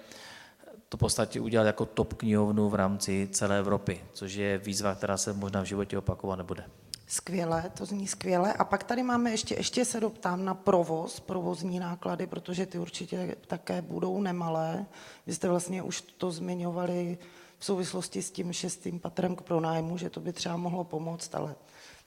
to 0.90 0.98
v 0.98 1.00
podstatě 1.00 1.42
udělat 1.42 1.64
jako 1.64 1.86
top 1.86 2.14
knihovnu 2.14 2.70
v 2.70 2.76
rámci 2.76 3.30
celé 3.32 3.60
Evropy, 3.60 4.02
což 4.14 4.34
je 4.34 4.58
výzva, 4.58 4.96
která 4.96 5.18
se 5.18 5.34
možná 5.34 5.62
v 5.62 5.66
životě 5.66 5.98
opakovat 5.98 6.36
nebude. 6.36 6.64
Skvěle, 7.08 7.72
to 7.78 7.86
zní 7.86 8.08
skvěle. 8.08 8.54
A 8.54 8.64
pak 8.64 8.84
tady 8.84 9.04
máme 9.04 9.32
ještě, 9.32 9.56
ještě 9.56 9.86
se 9.86 10.00
doptám 10.00 10.46
na 10.46 10.54
provoz, 10.54 11.20
provozní 11.20 11.80
náklady, 11.80 12.28
protože 12.28 12.66
ty 12.66 12.80
určitě 12.80 13.36
také 13.48 13.82
budou 13.82 14.22
nemalé. 14.22 14.86
Vy 15.28 15.34
jste 15.34 15.50
vlastně 15.50 15.84
už 15.84 16.02
to 16.02 16.32
zmiňovali 16.32 17.18
v 17.60 17.66
souvislosti 17.66 18.22
s 18.22 18.32
tím 18.32 18.54
šestým 18.54 19.00
patrem 19.00 19.36
k 19.36 19.42
pronájmu, 19.42 19.98
že 19.98 20.10
to 20.10 20.20
by 20.20 20.34
třeba 20.34 20.58
mohlo 20.58 20.84
pomoct, 20.84 21.36
ale 21.36 21.56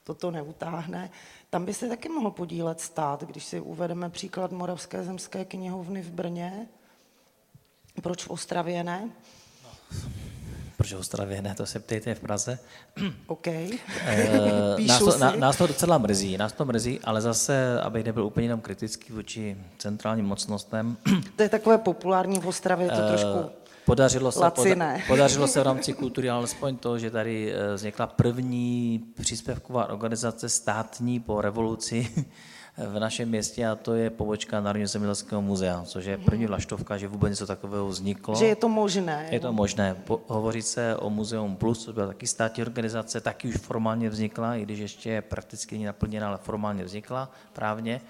toto 0.05 0.31
neutáhne. 0.31 1.11
Tam 1.51 1.65
by 1.65 1.75
se 1.75 1.89
taky 1.89 2.09
mohl 2.09 2.31
podílet 2.31 2.81
stát, 2.81 3.25
když 3.25 3.45
si 3.45 3.61
uvedeme 3.61 4.11
příklad 4.11 4.53
Moravské 4.53 5.05
zemské 5.05 5.45
knihovny 5.45 6.03
v 6.03 6.11
Brně. 6.11 6.67
Proč 8.03 8.25
v 8.25 8.31
Ostravě 8.31 8.85
ne? 8.85 9.11
Proč 10.77 10.93
v 10.93 10.99
Ostravě 10.99 11.43
ne, 11.43 11.55
to 11.55 11.67
se 11.67 11.81
ptejte 11.81 12.15
v 12.15 12.21
Praze. 12.21 12.59
OK. 13.27 13.47
E, 14.07 14.77
nás, 14.87 14.99
to, 14.99 15.19
na, 15.19 15.37
nás 15.37 15.57
to 15.57 15.67
docela 15.67 15.99
mrzí, 15.99 16.39
nás 16.39 16.53
to 16.53 16.65
mrzí, 16.65 17.01
ale 17.05 17.21
zase, 17.21 17.81
abych 17.81 18.05
nebyl 18.05 18.25
úplně 18.25 18.45
jenom 18.45 18.61
kritický 18.61 19.13
vůči 19.13 19.57
centrálním 19.79 20.25
mocnostem. 20.25 20.97
To 21.37 21.43
je 21.43 21.49
takové 21.49 21.79
populární 21.79 22.41
v 22.41 22.47
Ostravě, 22.47 22.89
to 22.89 23.03
eh, 23.05 23.09
trošku 23.09 23.51
Podařilo 23.91 24.33
se, 24.33 24.51
poda, 24.51 24.99
podařilo 25.07 25.49
se 25.49 25.61
v 25.61 25.63
rámci 25.63 25.93
kultury 25.93 26.31
alespoň 26.31 26.77
to, 26.77 26.99
že 26.99 27.11
tady 27.11 27.53
eh, 27.53 27.75
vznikla 27.75 28.07
první 28.07 29.05
příspěvková 29.21 29.89
organizace 29.89 30.49
státní 30.49 31.21
po 31.21 31.41
revoluci 31.41 32.09
v 32.89 32.99
našem 32.99 33.29
městě 33.29 33.67
a 33.67 33.77
to 33.77 33.95
je 33.95 34.11
pobočka 34.11 34.61
Národního 34.61 34.89
zemědělského 34.89 35.43
muzea, 35.43 35.83
což 35.85 36.05
je 36.05 36.19
první 36.19 36.47
vlaštovka, 36.47 36.97
že 36.97 37.09
vůbec 37.09 37.31
něco 37.31 37.47
takového 37.47 37.89
vzniklo. 37.89 38.35
Že 38.35 38.47
je 38.47 38.57
to 38.57 38.69
možné. 38.69 39.29
Je 39.31 39.41
to 39.41 39.53
možné. 39.53 39.95
Po, 39.95 40.21
hovoří 40.27 40.63
se 40.63 40.97
o 40.97 41.11
Muzeum 41.11 41.57
Plus, 41.57 41.85
což 41.85 41.95
byla 41.95 42.07
taky 42.07 42.27
státní 42.27 42.63
organizace, 42.63 43.21
taky 43.21 43.49
už 43.49 43.57
formálně 43.57 44.11
vznikla, 44.11 44.55
i 44.55 44.63
když 44.63 44.79
ještě 44.79 45.23
prakticky 45.23 45.75
není 45.75 45.85
naplněna, 45.85 46.29
ale 46.29 46.39
formálně 46.39 46.85
vznikla 46.85 47.31
právně. 47.53 48.01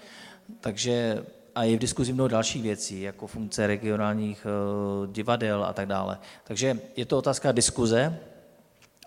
Takže 0.59 1.23
a 1.55 1.63
je 1.63 1.75
v 1.77 1.79
diskuzi 1.79 2.13
mnoho 2.13 2.27
dalších 2.27 2.63
věcí, 2.63 3.01
jako 3.01 3.27
funkce 3.27 3.67
regionálních 3.67 4.45
uh, 4.45 5.13
divadel 5.13 5.63
a 5.63 5.73
tak 5.73 5.87
dále. 5.87 6.19
Takže 6.43 6.79
je 6.95 7.05
to 7.05 7.17
otázka 7.17 7.51
diskuze, 7.51 8.19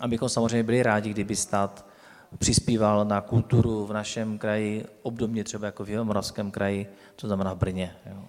abychom 0.00 0.28
samozřejmě 0.28 0.62
byli 0.62 0.82
rádi, 0.82 1.10
kdyby 1.10 1.36
stát 1.36 1.86
přispíval 2.38 3.04
na 3.04 3.20
kulturu 3.20 3.86
v 3.86 3.92
našem 3.92 4.38
kraji, 4.38 4.86
obdobně 5.02 5.44
třeba 5.44 5.66
jako 5.66 5.84
v 5.84 5.90
Jihomoravském 5.90 6.50
kraji, 6.50 6.92
to 7.16 7.26
znamená 7.26 7.54
v 7.54 7.58
Brně. 7.58 7.96
Jo. 8.06 8.24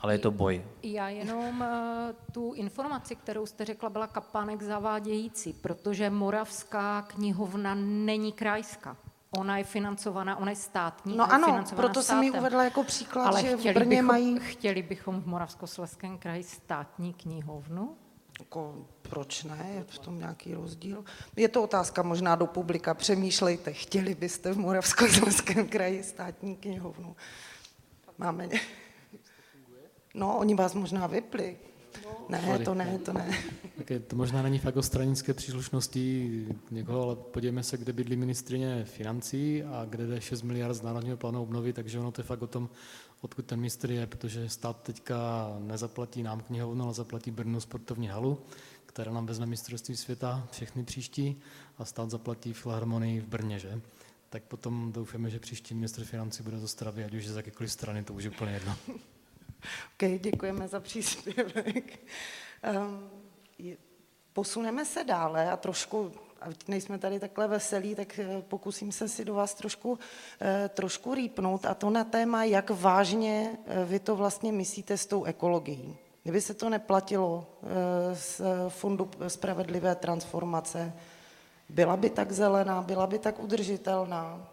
Ale 0.00 0.14
je 0.14 0.18
to 0.18 0.30
boj. 0.30 0.64
Já 0.82 1.08
jenom 1.08 1.60
uh, 1.60 1.66
tu 2.32 2.52
informaci, 2.52 3.16
kterou 3.16 3.46
jste 3.46 3.64
řekla, 3.64 3.90
byla 3.90 4.06
kapánek 4.06 4.62
zavádějící, 4.62 5.52
protože 5.52 6.10
Moravská 6.10 7.02
knihovna 7.02 7.74
není 7.74 8.32
krajská. 8.32 8.96
Ona 9.38 9.58
je 9.58 9.64
financovaná, 9.64 10.36
ona 10.36 10.50
je 10.50 10.56
státní. 10.56 11.16
No 11.16 11.32
ano, 11.32 11.64
proto 11.76 12.02
jsem 12.02 12.22
ji 12.22 12.30
uvedla 12.30 12.64
jako 12.64 12.84
příklad, 12.84 13.26
Ale 13.26 13.42
že 13.42 13.56
v 13.56 13.62
Brně 13.62 13.84
bychom, 13.86 14.04
mají... 14.04 14.40
Chtěli 14.40 14.82
bychom 14.82 15.22
v 15.22 15.26
Moravskoslezském 15.26 16.18
kraji 16.18 16.42
státní 16.42 17.14
knihovnu? 17.14 17.96
Jako, 18.40 18.86
proč 19.02 19.44
ne? 19.44 19.70
Je 19.74 19.84
v 19.88 19.98
tom 19.98 20.18
nějaký 20.18 20.54
rozdíl? 20.54 21.04
Je 21.36 21.48
to 21.48 21.62
otázka 21.62 22.02
možná 22.02 22.36
do 22.36 22.46
publika. 22.46 22.94
Přemýšlejte, 22.94 23.72
chtěli 23.72 24.14
byste 24.14 24.52
v 24.52 24.58
Moravskoslezském 24.58 25.68
kraji 25.68 26.02
státní 26.02 26.56
knihovnu? 26.56 27.16
Máme... 28.18 28.48
No, 30.14 30.38
oni 30.38 30.54
vás 30.54 30.74
možná 30.74 31.06
vypli. 31.06 31.58
Ne, 32.28 32.58
to 32.64 32.74
ne, 32.74 32.98
to 32.98 33.12
ne. 33.12 33.38
Okay, 33.80 33.98
to 33.98 34.16
možná 34.16 34.42
není 34.42 34.58
fakt 34.58 34.76
o 34.76 34.82
stranické 34.82 35.34
příslušnosti 35.34 36.46
někoho, 36.70 37.02
ale 37.02 37.16
podívejme 37.16 37.62
se, 37.62 37.76
kde 37.76 37.92
bydlí 37.92 38.16
ministrině 38.16 38.84
financí 38.84 39.62
a 39.62 39.86
kde 39.88 40.06
jde 40.06 40.20
6 40.20 40.42
miliard 40.42 40.74
z 40.74 40.82
Národního 40.82 41.16
plánu 41.16 41.42
obnovy, 41.42 41.72
takže 41.72 41.98
ono 41.98 42.12
to 42.12 42.20
je 42.20 42.24
fakt 42.24 42.42
o 42.42 42.46
tom, 42.46 42.68
odkud 43.20 43.44
ten 43.44 43.60
ministr 43.60 43.90
je, 43.90 44.06
protože 44.06 44.48
stát 44.48 44.82
teďka 44.82 45.48
nezaplatí 45.58 46.22
nám 46.22 46.40
knihovnu, 46.40 46.84
ale 46.84 46.94
zaplatí 46.94 47.30
Brnu 47.30 47.60
sportovní 47.60 48.08
halu, 48.08 48.38
která 48.86 49.12
nám 49.12 49.26
vezme 49.26 49.46
mistrovství 49.46 49.96
světa, 49.96 50.48
všechny 50.50 50.84
příští, 50.84 51.40
a 51.78 51.84
stát 51.84 52.10
zaplatí 52.10 52.52
filharmonii 52.52 53.20
v 53.20 53.26
Brně, 53.26 53.58
že? 53.58 53.80
Tak 54.30 54.42
potom 54.42 54.92
doufáme, 54.92 55.30
že 55.30 55.38
příští 55.38 55.74
ministr 55.74 56.04
financí 56.04 56.42
bude 56.42 56.58
z 56.58 56.64
Ostravy, 56.64 57.04
ať 57.04 57.14
už 57.14 57.24
je 57.24 57.32
z 57.32 57.36
jakékoliv 57.36 57.72
strany, 57.72 58.04
to 58.04 58.14
už 58.14 58.24
je 58.24 58.30
úplně 58.30 58.52
jedno. 58.52 58.76
OK, 59.94 60.20
děkujeme 60.20 60.68
za 60.68 60.80
příspěvek. 60.80 62.00
Um, 62.76 63.10
posuneme 64.32 64.84
se 64.84 65.04
dále 65.04 65.50
a 65.50 65.56
trošku, 65.56 66.12
a 66.40 66.46
nejsme 66.68 66.98
tady 66.98 67.20
takhle 67.20 67.48
veselí, 67.48 67.94
tak 67.94 68.18
eh, 68.18 68.42
pokusím 68.48 68.92
se 68.92 69.08
si 69.08 69.24
do 69.24 69.34
vás 69.34 69.54
trošku, 69.54 69.98
eh, 70.40 70.68
trošku 70.68 71.14
rýpnout 71.14 71.66
a 71.66 71.74
to 71.74 71.90
na 71.90 72.04
téma, 72.04 72.44
jak 72.44 72.70
vážně 72.70 73.58
eh, 73.66 73.84
vy 73.84 73.98
to 73.98 74.16
vlastně 74.16 74.52
myslíte 74.52 74.96
s 74.96 75.06
tou 75.06 75.24
ekologií. 75.24 75.96
Kdyby 76.22 76.40
se 76.40 76.54
to 76.54 76.68
neplatilo 76.68 77.46
z 78.12 78.40
Fondu 78.68 79.10
spravedlivé 79.28 79.94
transformace, 79.94 80.92
byla 81.68 81.96
by 81.96 82.10
tak 82.10 82.32
zelená, 82.32 82.82
byla 82.82 83.06
by 83.06 83.18
tak 83.18 83.40
udržitelná? 83.40 84.48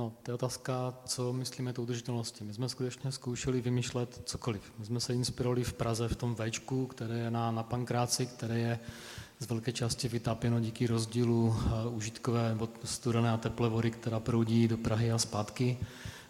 No, 0.00 0.12
to 0.22 0.30
je 0.30 0.34
otázka, 0.34 0.94
co 1.04 1.32
myslíme 1.32 1.72
tou 1.72 1.82
udržitelností. 1.82 2.44
My 2.44 2.54
jsme 2.54 2.68
skutečně 2.68 3.12
zkoušeli 3.12 3.60
vymýšlet 3.60 4.22
cokoliv. 4.24 4.72
My 4.78 4.86
jsme 4.86 5.00
se 5.00 5.14
inspirovali 5.14 5.64
v 5.64 5.72
Praze 5.72 6.08
v 6.08 6.16
tom 6.16 6.36
Včku, 6.36 6.86
které 6.86 7.18
je 7.18 7.30
na, 7.30 7.50
na 7.50 7.62
Pankráci, 7.62 8.26
které 8.26 8.58
je 8.58 8.78
z 9.40 9.46
velké 9.46 9.72
části 9.72 10.08
vytápěno 10.08 10.60
díky 10.60 10.86
rozdílu 10.86 11.46
uh, 11.46 11.96
užitkové 11.96 12.58
studené 12.84 13.30
a 13.30 13.36
teplé 13.36 13.68
vody, 13.68 13.90
která 13.90 14.20
proudí 14.20 14.68
do 14.68 14.76
Prahy 14.76 15.12
a 15.12 15.18
zpátky. 15.18 15.78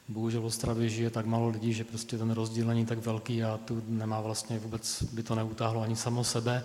Bohužel 0.08 0.40
v 0.40 0.44
Ostravě 0.44 0.88
žije 0.88 1.10
tak 1.10 1.26
málo 1.26 1.48
lidí, 1.48 1.72
že 1.72 1.84
prostě 1.84 2.18
ten 2.18 2.30
rozdíl 2.30 2.66
není 2.66 2.86
tak 2.86 2.98
velký 2.98 3.44
a 3.44 3.60
tu 3.64 3.82
nemá 3.88 4.20
vlastně 4.20 4.58
vůbec, 4.58 5.02
by 5.02 5.22
to 5.22 5.34
neutáhlo 5.34 5.82
ani 5.82 5.96
samo 5.96 6.24
sebe. 6.24 6.64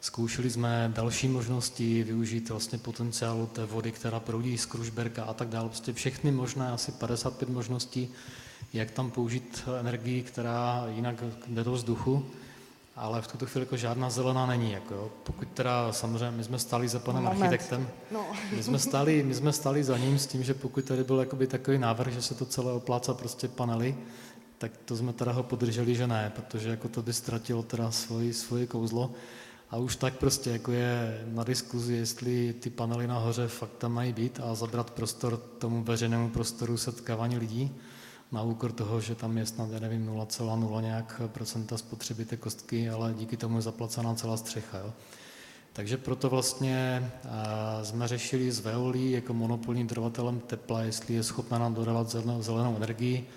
Zkoušeli 0.00 0.50
jsme 0.50 0.92
další 0.94 1.28
možnosti 1.28 2.02
využít 2.02 2.48
vlastně 2.48 2.78
potenciálu 2.78 3.46
té 3.46 3.66
vody, 3.66 3.92
která 3.92 4.20
proudí 4.20 4.58
z 4.58 4.66
Krušberka 4.66 5.24
a 5.24 5.34
tak 5.34 5.48
dále. 5.48 5.68
Prostě 5.68 5.92
všechny 5.92 6.30
možné, 6.32 6.68
asi 6.68 6.92
55 6.92 7.48
možností, 7.48 8.08
jak 8.72 8.90
tam 8.90 9.10
použít 9.10 9.68
energii, 9.80 10.22
která 10.22 10.84
jinak 10.88 11.24
jde 11.46 11.64
do 11.64 11.72
vzduchu, 11.72 12.26
ale 12.96 13.22
v 13.22 13.26
tuto 13.26 13.46
chvíli 13.46 13.62
jako 13.62 13.76
žádná 13.76 14.10
zelená 14.10 14.46
není. 14.46 14.72
Jako 14.72 14.94
jo. 14.94 15.10
Pokud 15.24 15.48
teda 15.48 15.92
samozřejmě 15.92 16.36
my 16.36 16.44
jsme 16.44 16.58
stáli 16.58 16.88
za 16.88 16.98
panem 16.98 17.22
Moment. 17.22 17.42
architektem, 17.42 17.88
no. 18.10 18.26
my, 18.56 18.62
jsme 18.62 18.78
stáli, 18.78 19.22
my 19.22 19.34
jsme 19.34 19.52
stáli 19.52 19.84
za 19.84 19.98
ním 19.98 20.18
s 20.18 20.26
tím, 20.26 20.44
že 20.44 20.54
pokud 20.54 20.84
tady 20.84 21.04
byl 21.04 21.18
jakoby 21.18 21.46
takový 21.46 21.78
návrh, 21.78 22.12
že 22.12 22.22
se 22.22 22.34
to 22.34 22.46
celé 22.46 22.72
opláca 22.72 23.14
prostě 23.14 23.48
panely, 23.48 23.96
tak 24.58 24.70
to 24.84 24.96
jsme 24.96 25.12
teda 25.12 25.32
ho 25.32 25.42
podrželi, 25.42 25.94
že 25.94 26.06
ne, 26.06 26.32
protože 26.36 26.68
jako 26.68 26.88
to 26.88 27.02
by 27.02 27.12
ztratilo 27.12 27.62
teda 27.62 27.90
svoji, 27.90 28.32
svoje 28.32 28.66
kouzlo. 28.66 29.10
A 29.70 29.76
už 29.76 29.96
tak 29.96 30.18
prostě 30.18 30.50
jako 30.50 30.72
je 30.72 31.24
na 31.26 31.44
diskuzi, 31.44 31.94
jestli 31.94 32.52
ty 32.52 32.70
panely 32.70 33.06
nahoře 33.06 33.48
fakt 33.48 33.72
tam 33.78 33.92
mají 33.92 34.12
být 34.12 34.40
a 34.42 34.54
zabrat 34.54 34.90
prostor 34.90 35.36
tomu 35.36 35.84
veřejnému 35.84 36.30
prostoru 36.30 36.76
setkávání 36.76 37.38
lidí 37.38 37.74
na 38.32 38.42
úkor 38.42 38.72
toho, 38.72 39.00
že 39.00 39.14
tam 39.14 39.38
je 39.38 39.46
snad, 39.46 39.70
já 39.70 39.78
nevím, 39.80 40.08
0,0 40.08 40.82
nějak 40.82 41.20
procenta 41.26 41.78
spotřeby 41.78 42.24
té 42.24 42.36
kostky, 42.36 42.90
ale 42.90 43.14
díky 43.14 43.36
tomu 43.36 43.56
je 43.56 43.62
zaplacená 43.62 44.14
celá 44.14 44.36
střecha. 44.36 44.78
Jo. 44.78 44.92
Takže 45.72 45.96
proto 45.96 46.30
vlastně 46.30 47.10
jsme 47.82 48.08
řešili 48.08 48.52
s 48.52 48.60
Veolí 48.60 49.10
jako 49.10 49.34
monopolním 49.34 49.86
dodavatelem 49.86 50.40
tepla, 50.40 50.82
jestli 50.82 51.14
je 51.14 51.22
schopna 51.22 51.58
nám 51.58 51.74
dodávat 51.74 52.16
zelenou 52.40 52.76
energii. 52.76 53.28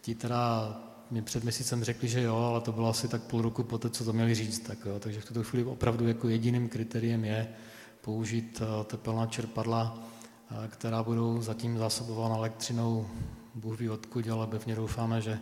Ti 0.00 0.14
teda 0.14 0.74
mi 1.10 1.22
před 1.22 1.42
měsícem 1.42 1.84
řekli, 1.84 2.08
že 2.08 2.22
jo, 2.22 2.36
ale 2.36 2.60
to 2.60 2.72
bylo 2.72 2.88
asi 2.88 3.08
tak 3.08 3.22
půl 3.22 3.42
roku 3.42 3.62
poté, 3.62 3.90
co 3.90 4.04
to 4.04 4.12
měli 4.12 4.34
říct. 4.34 4.58
Tak 4.58 4.78
jo. 4.86 4.98
Takže 4.98 5.20
v 5.20 5.24
tuto 5.24 5.42
chvíli 5.42 5.64
opravdu 5.64 6.08
jako 6.08 6.28
jediným 6.28 6.68
kritériem 6.68 7.24
je 7.24 7.48
použít 8.00 8.62
tepelná 8.84 9.26
čerpadla, 9.26 9.98
která 10.68 11.02
budou 11.02 11.42
zatím 11.42 11.78
zásobována 11.78 12.36
elektřinou, 12.36 13.08
Bůh 13.54 13.80
ví 13.80 13.90
odkud, 13.90 14.28
ale 14.28 14.46
pevně 14.46 14.74
doufáme, 14.74 15.20
že 15.20 15.38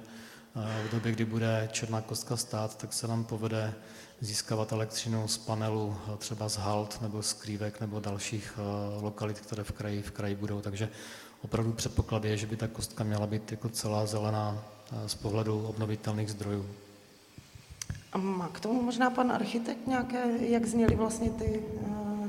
v 0.55 0.91
době, 0.93 1.13
kdy 1.13 1.25
bude 1.25 1.69
černá 1.73 2.01
kostka 2.01 2.37
stát, 2.37 2.79
tak 2.79 2.93
se 2.93 3.09
nám 3.09 3.25
povede 3.25 3.75
získávat 4.21 4.73
elektřinu 4.73 5.29
z 5.29 5.39
panelu, 5.39 5.97
třeba 6.19 6.49
z 6.49 6.57
Halt 6.57 7.03
nebo 7.03 7.23
z 7.23 7.33
Krívek 7.33 7.81
nebo 7.81 8.01
dalších 8.01 8.59
lokalit, 9.01 9.41
které 9.41 9.65
v 9.65 9.73
kraji, 9.73 10.03
v 10.03 10.11
kraji 10.11 10.35
budou. 10.35 10.61
Takže 10.61 10.89
opravdu 11.43 11.73
předpoklad 11.73 12.25
je, 12.25 12.37
že 12.37 12.47
by 12.47 12.57
ta 12.57 12.69
kostka 12.69 13.05
měla 13.05 13.27
být 13.27 13.51
jako 13.51 13.69
celá 13.69 14.07
zelená 14.07 14.65
z 15.07 15.15
pohledu 15.15 15.67
obnovitelných 15.67 16.31
zdrojů. 16.31 16.67
A 18.13 18.19
má 18.19 18.49
k 18.49 18.61
tomu 18.61 18.83
možná 18.83 19.11
pan 19.11 19.33
architekt 19.33 19.87
nějaké, 19.87 20.25
jak 20.41 20.67
zněly 20.67 20.97
vlastně 20.97 21.31
ty 21.31 21.63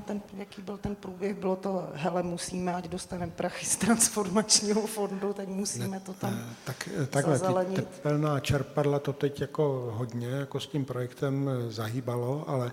ten, 0.04 0.22
jaký 0.38 0.62
byl 0.62 0.78
ten 0.78 0.96
průběh, 0.96 1.36
bylo 1.36 1.56
to, 1.56 1.90
hele, 1.94 2.24
musíme, 2.24 2.76
ať 2.76 2.88
dostaneme 2.88 3.32
prachy 3.32 3.66
z 3.66 3.76
transformačního 3.76 4.88
fondu, 4.88 5.34
tak 5.34 5.48
musíme 5.48 5.88
ne, 5.88 6.00
to 6.00 6.14
tam 6.14 6.32
ne, 6.32 6.46
tak, 6.66 6.90
takhle, 7.10 7.66
ty 7.66 7.76
tepelná 7.76 8.40
čerpadla 8.40 9.00
to 9.00 9.14
teď 9.14 9.42
jako 9.42 9.94
hodně, 9.98 10.28
jako 10.28 10.60
s 10.60 10.68
tím 10.68 10.86
projektem 10.86 11.50
zahýbalo, 11.70 12.50
ale 12.50 12.72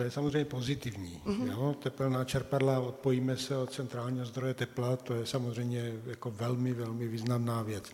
to 0.00 0.04
je 0.04 0.10
samozřejmě 0.10 0.44
pozitivní. 0.44 1.22
Mm-hmm. 1.26 1.50
Jo? 1.50 1.76
Tepelná 1.82 2.24
čerpadla, 2.24 2.80
odpojíme 2.80 3.36
se 3.36 3.56
od 3.56 3.72
centrálního 3.72 4.26
zdroje 4.26 4.54
tepla, 4.54 4.96
to 4.96 5.14
je 5.14 5.26
samozřejmě 5.26 5.92
jako 6.06 6.30
velmi, 6.30 6.72
velmi 6.72 7.08
významná 7.08 7.62
věc. 7.62 7.84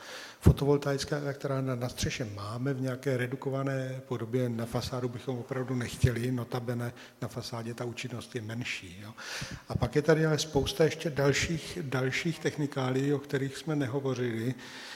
Fotovoltaická 0.41 1.19
elektrárna 1.19 1.75
na 1.75 1.89
střeše 1.89 2.25
máme 2.35 2.75
v 2.75 2.81
nějaké 2.81 3.17
redukované 3.17 4.01
podobě, 4.09 4.49
na 4.49 4.67
fasádu 4.67 5.09
bychom 5.09 5.39
opravdu 5.39 5.75
nechtěli, 5.75 6.33
notabene 6.33 6.93
na 7.23 7.29
fasádě 7.29 7.75
ta 7.75 7.85
účinnost 7.85 8.35
je 8.35 8.43
menší. 8.43 8.99
Jo? 9.03 9.13
A 9.69 9.75
pak 9.75 9.97
je 9.97 10.03
tady 10.03 10.27
ale 10.27 10.39
spousta 10.39 10.85
ještě 10.85 11.11
dalších, 11.11 11.79
dalších 11.83 12.39
technikálí, 12.39 13.13
o 13.13 13.19
kterých 13.19 13.57
jsme 13.57 13.77
nehovořili, 13.77 14.55
Eh, 14.55 14.96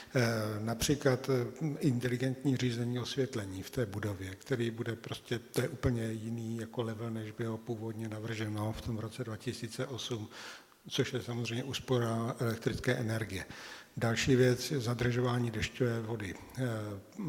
například 0.59 1.29
eh, 1.29 1.65
inteligentní 1.79 2.57
řízení 2.57 2.99
osvětlení 2.99 3.63
v 3.63 3.69
té 3.69 3.85
budově, 3.85 4.35
který 4.35 4.71
bude 4.71 4.95
prostě, 4.95 5.39
to 5.39 5.61
je 5.61 5.69
úplně 5.69 6.11
jiný 6.11 6.57
jako 6.57 6.81
level, 6.81 7.09
než 7.11 7.31
bylo 7.31 7.57
původně 7.57 8.09
navrženo 8.09 8.71
v 8.71 8.81
tom 8.81 8.97
roce 8.97 9.23
2008, 9.23 10.29
což 10.89 11.13
je 11.13 11.21
samozřejmě 11.21 11.63
úspora 11.63 12.35
elektrické 12.39 12.93
energie. 12.93 13.45
Další 13.97 14.35
věc 14.35 14.71
je 14.71 14.79
zadržování 14.79 15.51
dešťové 15.51 16.01
vody, 16.01 16.35
eh, 16.57 16.63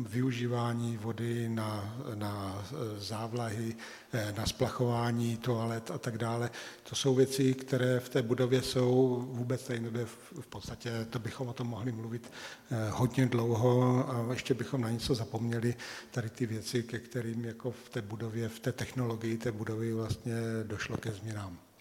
využívání 0.08 0.96
vody 0.96 1.48
na, 1.48 1.98
na 2.14 2.64
závlahy, 2.98 3.76
eh, 4.12 4.34
na 4.36 4.46
splachování 4.46 5.36
toalet 5.36 5.90
a 5.90 5.98
tak 5.98 6.18
dále. 6.18 6.50
To 6.82 6.94
jsou 6.94 7.14
věci, 7.14 7.54
které 7.54 8.00
v 8.00 8.08
té 8.08 8.22
budově 8.22 8.62
jsou 8.62 9.24
vůbec 9.32 9.66
tady 9.66 9.80
nebude 9.80 10.06
v 10.40 10.46
podstatě, 10.48 11.06
to 11.10 11.18
bychom 11.18 11.48
o 11.48 11.52
tom 11.52 11.66
mohli 11.66 11.92
mluvit 11.92 12.32
eh, 12.70 12.90
hodně 12.90 13.26
dlouho 13.26 14.04
a 14.10 14.32
ještě 14.32 14.54
bychom 14.54 14.80
na 14.80 14.90
něco 14.90 15.14
zapomněli, 15.14 15.74
tady 16.10 16.30
ty 16.30 16.46
věci, 16.46 16.82
ke 16.82 16.98
kterým 16.98 17.44
jako 17.44 17.70
v 17.70 17.88
té 17.88 18.02
budově, 18.02 18.48
v 18.48 18.60
té 18.60 18.72
technologii 18.72 19.38
té 19.38 19.52
budovy 19.52 19.92
vlastně 19.92 20.34
došlo 20.62 20.96
ke 20.96 21.10
změnám. 21.10 21.71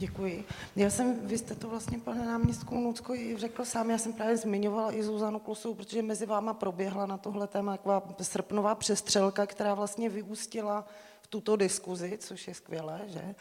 Děkuji. 0.00 0.44
Já 0.76 0.90
jsem, 0.90 1.26
vy 1.26 1.38
jste 1.38 1.54
to 1.54 1.68
vlastně, 1.68 1.98
pane 1.98 2.26
náměstku 2.26 2.80
Nucko, 2.80 3.14
řekl 3.36 3.64
sám, 3.64 3.90
já 3.90 3.98
jsem 3.98 4.12
právě 4.12 4.36
zmiňovala 4.36 4.94
i 4.94 5.02
Zuzanu 5.02 5.38
Klusou, 5.38 5.74
protože 5.74 6.02
mezi 6.02 6.26
váma 6.26 6.54
proběhla 6.54 7.06
na 7.06 7.18
tohle 7.18 7.46
téma 7.46 7.76
taková 7.76 8.02
srpnová 8.22 8.74
přestřelka, 8.74 9.46
která 9.46 9.74
vlastně 9.74 10.08
vyústila 10.08 10.86
v 11.20 11.26
tuto 11.26 11.56
diskuzi, 11.56 12.18
což 12.18 12.48
je 12.48 12.54
skvělé, 12.54 13.00
že? 13.06 13.34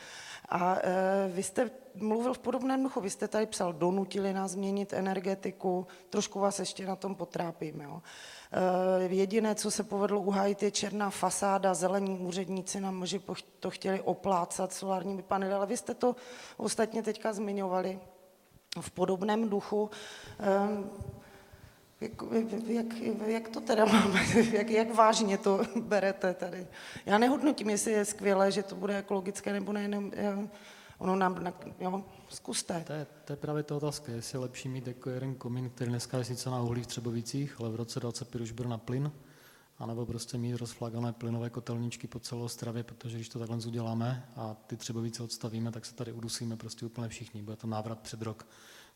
A 0.49 0.75
e, 0.75 1.27
vy 1.27 1.43
jste 1.43 1.71
mluvil 1.95 2.33
v 2.33 2.39
podobném 2.39 2.83
duchu, 2.83 3.01
vy 3.01 3.09
jste 3.09 3.27
tady 3.27 3.45
psal, 3.45 3.73
donutili 3.73 4.33
nás 4.33 4.51
změnit 4.51 4.93
energetiku, 4.93 5.87
trošku 6.09 6.39
vás 6.39 6.59
ještě 6.59 6.85
na 6.85 6.95
tom 6.95 7.15
potrápím, 7.15 7.81
jo. 7.81 8.01
Jediné, 9.07 9.55
co 9.55 9.71
se 9.71 9.83
povedlo 9.83 10.19
uhájit, 10.19 10.63
je 10.63 10.71
černá 10.71 11.09
fasáda, 11.09 11.73
zelení 11.73 12.17
úředníci 12.19 12.79
nám 12.79 13.05
že 13.05 13.19
to 13.59 13.69
chtěli 13.69 14.01
oplácat 14.01 14.73
solárními 14.73 15.21
panely, 15.21 15.53
ale 15.53 15.65
vy 15.65 15.77
jste 15.77 15.93
to 15.93 16.15
ostatně 16.57 17.03
teďka 17.03 17.33
zmiňovali 17.33 17.99
v 18.81 18.91
podobném 18.91 19.49
duchu. 19.49 19.89
Eh, 20.39 21.09
jak, 22.01 22.13
jak, 22.67 22.85
jak 23.25 23.49
to 23.49 23.61
teda 23.61 23.85
máme, 23.85 24.19
jak, 24.51 24.69
jak 24.69 24.95
vážně 24.95 25.37
to 25.37 25.61
berete 25.75 26.33
tady? 26.33 26.67
Já 27.05 27.17
nehodnotím, 27.17 27.69
jestli 27.69 27.91
je 27.91 28.05
skvělé, 28.05 28.51
že 28.51 28.63
to 28.63 28.75
bude 28.75 28.97
ekologické 28.97 29.53
nebo 29.53 29.73
ne, 29.73 29.81
jenom, 29.81 30.11
ono 30.99 31.15
nám, 31.15 31.53
jo, 31.79 32.03
zkuste. 32.29 32.83
To 32.87 32.93
je, 32.93 33.07
to 33.25 33.33
je 33.33 33.37
právě 33.37 33.63
ta 33.63 33.75
otázka, 33.75 34.11
jestli 34.11 34.35
je 34.35 34.39
lepší 34.39 34.69
mít 34.69 34.87
jako 34.87 35.09
jeden 35.09 35.35
komín, 35.35 35.69
který 35.69 35.89
dneska 35.89 36.17
je 36.17 36.23
sice 36.23 36.49
na 36.49 36.61
uhlí 36.61 36.83
v 36.83 36.87
Třebovicích, 36.87 37.55
ale 37.59 37.69
v 37.69 37.75
roce 37.75 37.99
25 37.99 38.41
už 38.41 38.51
byl 38.51 38.65
na 38.65 38.77
plyn, 38.77 39.11
anebo 39.77 40.05
prostě 40.05 40.37
mít 40.37 40.55
rozflagané 40.55 41.13
plynové 41.13 41.49
kotelničky 41.49 42.07
po 42.07 42.19
celé 42.19 42.43
Ostravě, 42.43 42.83
protože 42.83 43.15
když 43.15 43.29
to 43.29 43.39
takhle 43.39 43.57
uděláme 43.57 44.29
a 44.35 44.55
ty 44.67 44.77
Třebovice 44.77 45.23
odstavíme, 45.23 45.71
tak 45.71 45.85
se 45.85 45.95
tady 45.95 46.11
udusíme 46.11 46.57
prostě 46.57 46.85
úplně 46.85 47.07
všichni. 47.07 47.41
Bude 47.41 47.57
to 47.57 47.67
návrat 47.67 47.99
před 47.99 48.21
rok 48.21 48.47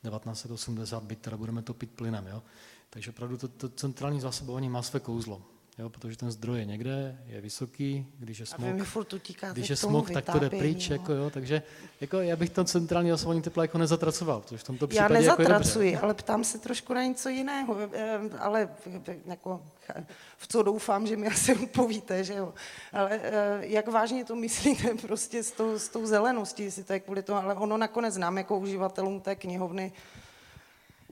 1980, 0.09 1.03
byt, 1.03 1.19
teda 1.19 1.37
budeme 1.37 1.61
topit 1.61 1.91
plynem. 1.91 2.27
Jo? 2.27 2.43
Takže 2.89 3.11
opravdu 3.11 3.37
to, 3.37 3.47
to 3.47 3.69
centrální 3.69 4.21
zásobování 4.21 4.69
má 4.69 4.81
své 4.81 4.99
kouzlo 4.99 5.52
jo, 5.79 5.89
protože 5.89 6.17
ten 6.17 6.31
zdroj 6.31 6.59
je 6.59 6.65
někde, 6.65 7.17
je 7.25 7.41
vysoký, 7.41 8.05
když 8.19 8.39
je 8.39 8.45
smog, 8.45 8.75
když 9.53 9.69
je 9.69 9.75
smog, 9.75 10.11
tak 10.11 10.25
to 10.25 10.39
jde 10.39 10.49
pryč, 10.49 10.89
no. 10.89 10.95
jako, 10.95 11.13
jo, 11.13 11.29
takže 11.29 11.63
jako, 12.01 12.17
já 12.17 12.35
bych 12.35 12.49
to 12.49 12.63
centrální 12.63 13.09
zasobování 13.09 13.41
tepla 13.41 13.63
jako 13.63 13.77
nezatracoval, 13.77 14.41
protože 14.41 14.57
v 14.57 14.63
tomto 14.63 14.87
případě 14.87 15.13
Já 15.13 15.19
nezatracuji, 15.19 15.91
jako 15.91 16.05
ale 16.05 16.13
ptám 16.13 16.43
se 16.43 16.59
trošku 16.59 16.93
na 16.93 17.03
něco 17.03 17.29
jiného, 17.29 17.77
eh, 17.93 18.19
ale 18.39 18.69
jako, 19.25 19.61
v 20.37 20.47
co 20.47 20.63
doufám, 20.63 21.07
že 21.07 21.17
mi 21.17 21.27
asi 21.27 21.55
odpovíte, 21.55 22.23
že 22.23 22.33
jo. 22.33 22.53
Ale 22.93 23.19
eh, 23.23 23.59
jak 23.61 23.87
vážně 23.87 24.25
to 24.25 24.35
myslíte 24.35 24.93
prostě 25.01 25.43
s 25.43 25.51
tou, 25.51 25.79
s 25.79 25.89
tou 25.89 26.05
zeleností, 26.05 26.63
jestli 26.63 26.83
to 26.83 26.93
je 26.93 26.99
kvůli 26.99 27.23
tomu, 27.23 27.39
ale 27.39 27.55
ono 27.55 27.77
nakonec 27.77 28.13
znám 28.13 28.37
jako 28.37 28.59
uživatelům 28.59 29.21
té 29.21 29.35
knihovny, 29.35 29.91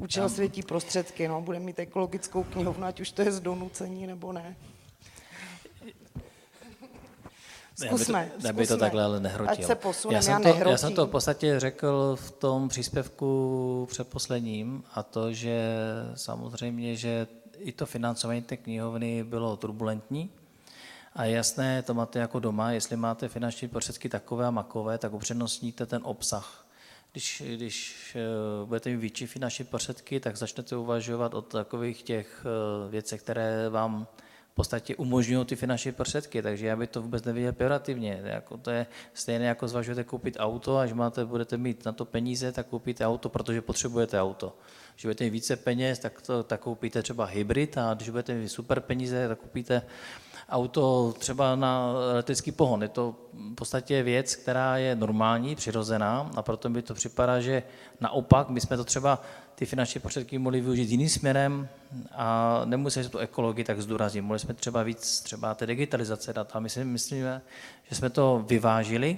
Účel 0.02 0.30
světí 0.30 0.62
prostředky, 0.62 1.28
no, 1.28 1.42
budeme 1.42 1.66
mít 1.66 1.80
ekologickou 1.80 2.44
knihovnu, 2.44 2.86
ať 2.86 3.00
už 3.00 3.12
to 3.12 3.22
je 3.22 3.32
z 3.32 3.40
donucení 3.40 4.08
nebo 4.08 4.34
ne. 4.34 4.56
Zkusme, 7.76 8.32
by 8.38 8.48
to, 8.48 8.54
by 8.54 8.68
to 8.68 8.78
takhle 8.78 9.04
ale 9.04 9.20
nehrotil. 9.20 9.54
Ať 9.54 9.64
se 9.64 9.76
posunem, 9.76 10.16
já, 10.16 10.22
jsem 10.22 10.34
já, 10.34 10.54
to, 10.54 10.70
já 10.70 10.78
jsem 10.78 10.94
to 10.94 11.06
v 11.06 11.10
podstatě 11.10 11.60
řekl 11.60 12.16
v 12.16 12.32
tom 12.32 12.70
příspěvku 12.70 13.88
předposledním 13.90 14.84
a 14.94 15.04
to, 15.04 15.34
že 15.34 15.70
samozřejmě, 16.16 16.96
že 16.96 17.28
i 17.58 17.72
to 17.72 17.86
financování 17.86 18.42
té 18.42 18.58
knihovny 18.58 19.24
bylo 19.24 19.58
turbulentní. 19.58 20.30
A 21.14 21.26
je 21.26 21.36
jasné, 21.36 21.82
to 21.82 21.94
máte 21.94 22.20
jako 22.20 22.40
doma, 22.40 22.72
jestli 22.72 22.98
máte 22.98 23.28
finanční 23.28 23.68
prostředky 23.68 24.10
takové 24.10 24.46
a 24.46 24.52
makové, 24.52 24.98
tak 24.98 25.14
upřednostníte 25.14 25.86
ten 25.86 26.02
obsah 26.04 26.61
když, 27.12 27.44
když 27.56 28.16
eh, 28.16 28.66
budete 28.66 28.90
mít 28.90 28.98
větší 28.98 29.26
finanční 29.26 29.66
prostředky, 29.66 30.20
tak 30.20 30.38
začnete 30.38 30.76
uvažovat 30.76 31.34
o 31.34 31.42
takových 31.42 32.04
těch 32.04 32.46
eh, 32.46 32.90
věcech, 32.90 33.22
které 33.22 33.70
vám 33.70 34.08
v 34.52 34.54
podstatě 34.54 34.96
umožňují 34.96 35.46
ty 35.46 35.56
finanční 35.56 35.92
prostředky, 35.92 36.42
takže 36.42 36.68
já 36.68 36.76
bych 36.76 36.90
to 36.90 37.02
vůbec 37.02 37.24
neviděl 37.24 37.54
pejorativně. 37.54 38.22
Jako 38.24 38.58
to 38.58 38.72
je 38.72 38.86
stejné, 39.14 39.46
jako 39.46 39.68
zvažujete 39.68 40.04
koupit 40.04 40.38
auto, 40.40 40.78
až 40.78 40.94
máte, 40.94 41.26
budete 41.26 41.58
mít 41.58 41.86
na 41.86 41.92
to 41.92 42.06
peníze, 42.06 42.52
tak 42.52 42.68
koupíte 42.68 43.06
auto, 43.06 43.30
protože 43.30 43.62
potřebujete 43.62 44.22
auto. 44.22 44.58
Když 44.94 45.06
budete 45.06 45.24
mít 45.24 45.30
více 45.30 45.56
peněz, 45.56 46.00
tak, 46.00 46.22
to, 46.22 46.44
tak 46.44 46.60
koupíte 46.60 47.04
třeba 47.04 47.26
hybrid 47.26 47.78
a 47.78 47.94
když 47.94 48.10
budete 48.10 48.34
mít 48.34 48.50
super 48.50 48.80
peníze, 48.80 49.28
tak 49.28 49.40
koupíte 49.40 49.82
auto 50.52 51.14
třeba 51.18 51.56
na 51.56 51.94
elektrický 52.12 52.52
pohon. 52.52 52.82
Je 52.82 52.88
to 52.88 53.16
v 53.34 53.56
podstatě 53.56 54.04
věc, 54.04 54.36
která 54.36 54.78
je 54.78 54.96
normální, 54.96 55.56
přirozená 55.56 56.32
a 56.36 56.42
proto 56.42 56.70
mi 56.70 56.82
to 56.82 56.94
připadá, 56.94 57.42
že 57.42 57.64
naopak 58.00 58.50
my 58.50 58.62
jsme 58.62 58.78
to 58.78 58.84
třeba 58.84 59.22
ty 59.56 59.66
finanční 59.66 60.02
prostředky 60.02 60.38
mohli 60.38 60.62
využít 60.62 60.90
jiným 60.90 61.10
směrem 61.10 61.68
a 62.12 62.62
nemuseli 62.66 63.04
jsme 63.04 63.12
tu 63.12 63.18
ekologii 63.18 63.66
tak 63.66 63.82
zdůraznit. 63.82 64.22
Mohli 64.22 64.40
jsme 64.40 64.54
třeba 64.54 64.84
víc 64.84 65.22
třeba 65.22 65.56
té 65.56 65.66
digitalizace 65.66 66.34
dát 66.34 66.56
a 66.56 66.60
my 66.60 66.70
si 66.70 66.86
myslíme, 66.86 67.42
že 67.90 67.96
jsme 67.96 68.10
to 68.10 68.46
vyvážili 68.48 69.18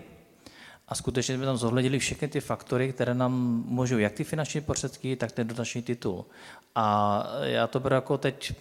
a 0.88 0.96
skutečně 0.96 1.36
jsme 1.36 1.46
tam 1.46 1.58
zohledili 1.58 2.00
všechny 2.00 2.28
ty 2.28 2.42
faktory, 2.42 2.94
které 2.94 3.14
nám 3.14 3.64
můžou 3.66 3.98
jak 3.98 4.14
ty 4.14 4.24
finanční 4.24 4.62
prostředky, 4.62 5.16
tak 5.16 5.32
ten 5.32 5.48
dotační 5.48 5.82
titul. 5.82 6.26
A 6.76 7.28
já 7.42 7.68
to 7.68 7.80
beru 7.80 7.96
jako 7.96 8.18
teď 8.18 8.54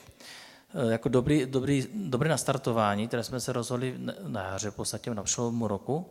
jako 0.89 1.09
dobrý, 1.09 1.47
dobrý, 1.47 1.87
dobré 1.95 2.31
nastartování, 2.31 3.09
které 3.09 3.25
jsme 3.25 3.41
se 3.41 3.53
rozhodli 3.53 3.95
na 4.27 4.43
jaře 4.43 4.70
v 4.70 4.75
podstatě 4.75 5.14
na 5.14 5.23
přelomu 5.23 5.68
roku, 5.68 6.07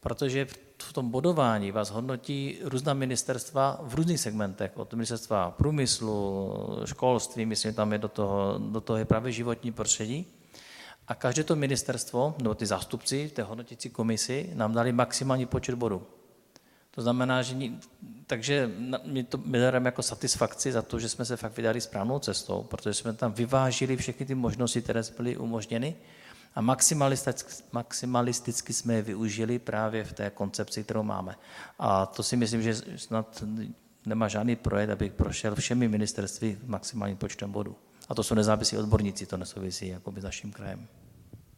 protože 0.00 0.46
v 0.82 0.92
tom 0.92 1.10
bodování 1.10 1.72
vás 1.72 1.90
hodnotí 1.90 2.58
různá 2.62 2.94
ministerstva 2.94 3.80
v 3.82 3.94
různých 3.94 4.20
segmentech, 4.20 4.72
od 4.74 4.94
ministerstva 4.94 5.50
průmyslu, 5.50 6.52
školství, 6.84 7.46
myslím, 7.46 7.74
tam 7.74 7.92
je 7.92 7.98
do 7.98 8.08
toho, 8.08 8.54
do 8.58 8.80
toho 8.80 8.96
je 8.96 9.04
právě 9.04 9.32
životní 9.32 9.72
prostředí. 9.72 10.26
A 11.08 11.14
každé 11.14 11.44
to 11.44 11.56
ministerstvo, 11.56 12.34
nebo 12.38 12.54
ty 12.54 12.66
zástupci 12.66 13.30
té 13.34 13.42
hodnotící 13.42 13.90
komisi, 13.90 14.50
nám 14.54 14.72
dali 14.72 14.92
maximální 14.92 15.46
počet 15.46 15.74
bodů. 15.74 16.06
To 16.90 17.02
znamená, 17.02 17.42
že 17.42 17.56
takže 18.26 18.70
my 19.04 19.24
to 19.24 19.38
bereme 19.38 19.88
jako 19.88 20.02
satisfakci 20.02 20.72
za 20.72 20.82
to, 20.82 20.98
že 20.98 21.08
jsme 21.08 21.24
se 21.24 21.36
fakt 21.36 21.56
vydali 21.56 21.80
správnou 21.80 22.18
cestou, 22.18 22.62
protože 22.62 22.94
jsme 22.94 23.12
tam 23.12 23.32
vyvážili 23.32 23.96
všechny 23.96 24.26
ty 24.26 24.34
možnosti, 24.34 24.82
které 24.82 25.02
byly 25.16 25.36
umožněny 25.36 25.96
a 26.54 26.60
maximalisticky, 26.60 27.62
maximalisticky 27.72 28.72
jsme 28.72 28.94
je 28.94 29.02
využili 29.02 29.58
právě 29.58 30.04
v 30.04 30.12
té 30.12 30.30
koncepci, 30.30 30.84
kterou 30.84 31.02
máme. 31.02 31.34
A 31.78 32.06
to 32.06 32.22
si 32.22 32.36
myslím, 32.36 32.62
že 32.62 32.74
snad 32.96 33.44
nemá 34.06 34.28
žádný 34.28 34.56
projekt, 34.56 34.90
abych 34.90 35.12
prošel 35.12 35.54
všemi 35.54 35.88
ministerství 35.88 36.58
maximálním 36.66 37.16
počtem 37.16 37.52
bodů. 37.52 37.76
A 38.08 38.14
to 38.14 38.22
jsou 38.22 38.34
nezávislí 38.34 38.78
odborníci, 38.78 39.26
to 39.26 39.36
nesouvisí 39.36 39.88
jakoby 39.88 40.20
s 40.20 40.24
naším 40.24 40.52
krajem. 40.52 40.86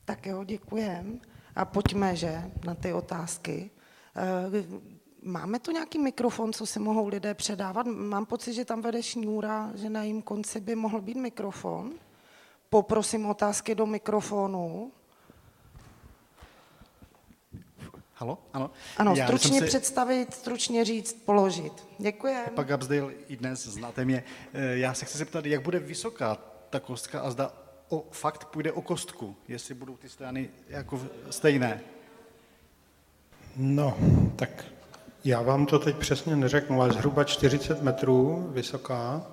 Tak 0.05 0.27
jo, 0.27 0.45
děkujem. 0.45 1.21
A 1.57 1.65
pojďme, 1.65 2.17
že, 2.17 2.43
na 2.65 2.75
ty 2.75 2.93
otázky. 2.93 3.71
Máme 5.23 5.59
tu 5.59 5.71
nějaký 5.71 5.99
mikrofon, 5.99 6.53
co 6.53 6.67
si 6.67 6.79
mohou 6.79 7.09
lidé 7.09 7.35
předávat? 7.35 7.87
Mám 7.87 8.27
pocit, 8.27 8.55
že 8.55 8.65
tam 8.65 8.83
vede 8.83 9.03
šňůra, 9.03 9.71
že 9.75 9.91
na 9.91 10.03
jím 10.03 10.23
konci 10.23 10.61
by 10.61 10.75
mohl 10.75 11.01
být 11.01 11.17
mikrofon. 11.17 11.93
Poprosím 12.71 13.27
otázky 13.27 13.75
do 13.75 13.87
mikrofonu. 13.87 14.93
Halo? 18.15 18.39
Ano, 18.53 18.71
ano 18.97 19.15
Já 19.17 19.27
stručně 19.27 19.61
si... 19.61 19.67
představit, 19.67 20.35
stručně 20.35 20.85
říct, 20.85 21.13
položit. 21.13 21.73
Děkuji. 21.99 22.37
Pak 22.55 22.71
Absdale 22.71 23.13
i 23.29 23.37
dnes, 23.37 23.67
znáte 23.67 24.05
mě. 24.05 24.25
Eh, 24.53 24.77
já 24.79 24.95
se 24.95 25.05
chci 25.05 25.19
zeptat, 25.19 25.47
jak 25.47 25.63
bude 25.63 25.79
vysoká 25.79 26.39
ta 26.71 26.81
kostka 26.81 27.21
a 27.21 27.31
zda 27.31 27.53
o 27.89 28.05
fakt 28.11 28.45
půjde 28.45 28.73
o 28.73 28.83
kostku, 28.83 29.37
jestli 29.49 29.75
budou 29.75 29.97
ty 29.97 30.09
strany 30.09 30.51
jako 30.69 31.01
stejné. 31.31 31.81
No, 33.57 33.99
tak 34.37 34.65
já 35.25 35.43
vám 35.43 35.67
to 35.67 35.79
teď 35.79 35.97
přesně 35.97 36.37
neřeknu, 36.37 36.83
ale 36.83 36.93
zhruba 36.93 37.25
40 37.25 37.83
metrů 37.83 38.49
vysoká 38.53 39.27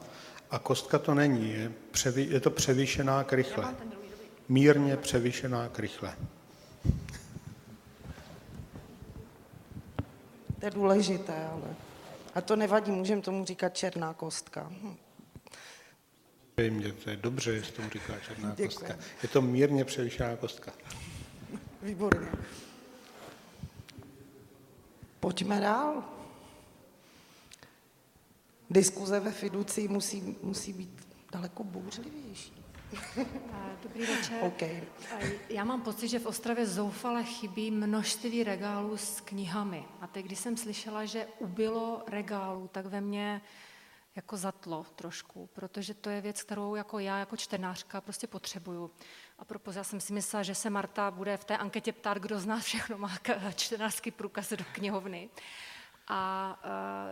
a 0.51 0.59
kostka 0.59 0.99
to 0.99 1.13
není, 1.13 1.53
je, 1.53 1.71
převý, 1.91 2.29
je 2.29 2.39
to 2.39 2.49
převýšená 2.49 3.23
krychle. 3.23 3.75
Mírně 4.49 4.97
převýšená 4.97 5.69
krychle. 5.69 6.15
To 10.59 10.65
je 10.65 10.71
důležité, 10.71 11.33
ale... 11.51 11.75
A 12.35 12.41
to 12.41 12.55
nevadí, 12.55 12.91
můžeme 12.91 13.21
tomu 13.21 13.45
říkat 13.45 13.77
černá 13.77 14.13
kostka. 14.13 14.67
Hm. 14.69 14.95
Mě 16.69 16.91
to 16.91 17.09
je 17.09 17.15
dobře, 17.15 17.51
jestli 17.51 17.73
tomu 17.73 17.89
říká 17.89 18.13
černá 18.27 18.49
Děkuji. 18.49 18.67
kostka. 18.67 18.95
Je 19.23 19.29
to 19.29 19.41
mírně 19.41 19.85
převýšená 19.85 20.35
kostka. 20.35 20.71
Výborně. 21.81 22.27
Pojďme 25.19 25.59
dál. 25.59 26.03
Diskuze 28.69 29.19
ve 29.19 29.31
fiduci 29.31 29.87
musí, 29.87 30.37
musí 30.43 30.73
být 30.73 31.07
daleko 31.31 31.63
bouřlivější. 31.63 32.63
Dobrý 33.83 34.05
večer. 34.05 34.43
Okay. 34.43 34.81
Já 35.49 35.63
mám 35.63 35.81
pocit, 35.81 36.07
že 36.07 36.19
v 36.19 36.25
Ostravě 36.25 36.65
zoufale 36.65 37.23
chybí 37.23 37.71
množství 37.71 38.43
regálů 38.43 38.97
s 38.97 39.21
knihami. 39.21 39.85
A 40.01 40.07
teď, 40.07 40.25
když 40.25 40.39
jsem 40.39 40.57
slyšela, 40.57 41.05
že 41.05 41.27
ubylo 41.39 42.03
regálů, 42.07 42.67
tak 42.67 42.85
ve 42.85 43.01
mně 43.01 43.41
jako 44.15 44.37
zatlo 44.37 44.85
trošku, 44.95 45.49
protože 45.53 45.93
to 45.93 46.09
je 46.09 46.21
věc, 46.21 46.43
kterou 46.43 46.75
jako 46.75 46.99
já 46.99 47.19
jako 47.19 47.37
čtenářka 47.37 48.01
prostě 48.01 48.27
potřebuju. 48.27 48.91
A 49.39 49.45
propos, 49.45 49.75
já 49.75 49.83
jsem 49.83 50.01
si 50.01 50.13
myslela, 50.13 50.43
že 50.43 50.55
se 50.55 50.69
Marta 50.69 51.11
bude 51.11 51.37
v 51.37 51.43
té 51.43 51.57
anketě 51.57 51.93
ptát, 51.93 52.17
kdo 52.17 52.39
z 52.39 52.45
nás 52.45 52.63
všechno 52.63 52.97
má 52.97 53.11
čtenářský 53.55 54.11
průkaz 54.11 54.49
do 54.49 54.65
knihovny. 54.71 55.29
A 56.11 56.55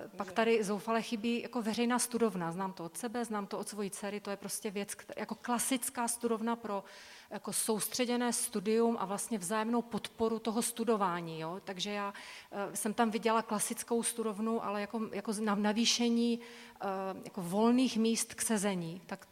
uh, 0.04 0.18
pak 0.18 0.32
tady 0.32 0.64
zoufale 0.64 1.02
chybí 1.02 1.42
jako 1.42 1.62
veřejná 1.62 2.00
studovna. 2.00 2.52
Znám 2.52 2.74
to 2.74 2.86
od 2.86 2.98
sebe, 2.98 3.26
znám 3.26 3.48
to 3.48 3.60
od 3.60 3.70
svojí 3.70 3.92
dcery, 3.92 4.20
to 4.20 4.30
je 4.30 4.38
prostě 4.38 4.72
věc, 4.72 4.96
která, 4.96 5.20
jako 5.20 5.36
klasická 5.36 6.08
studovna 6.08 6.56
pro 6.56 6.84
jako 7.30 7.54
soustředěné 7.54 8.34
studium 8.34 8.98
a 9.00 9.06
vlastně 9.06 9.38
vzájemnou 9.38 9.82
podporu 9.82 10.40
toho 10.40 10.62
studování. 10.62 11.40
Jo? 11.40 11.62
Takže 11.64 11.92
já 11.92 12.14
uh, 12.52 12.74
jsem 12.74 12.94
tam 12.94 13.12
viděla 13.12 13.42
klasickou 13.42 14.04
studovnu, 14.04 14.66
ale 14.66 14.82
jako, 14.82 15.02
jako 15.12 15.34
na 15.42 15.56
navýšení 15.56 16.40
uh, 16.40 17.24
jako 17.24 17.42
volných 17.42 17.98
míst 17.98 18.34
k 18.34 18.42
sezení. 18.42 19.02
Tak 19.06 19.28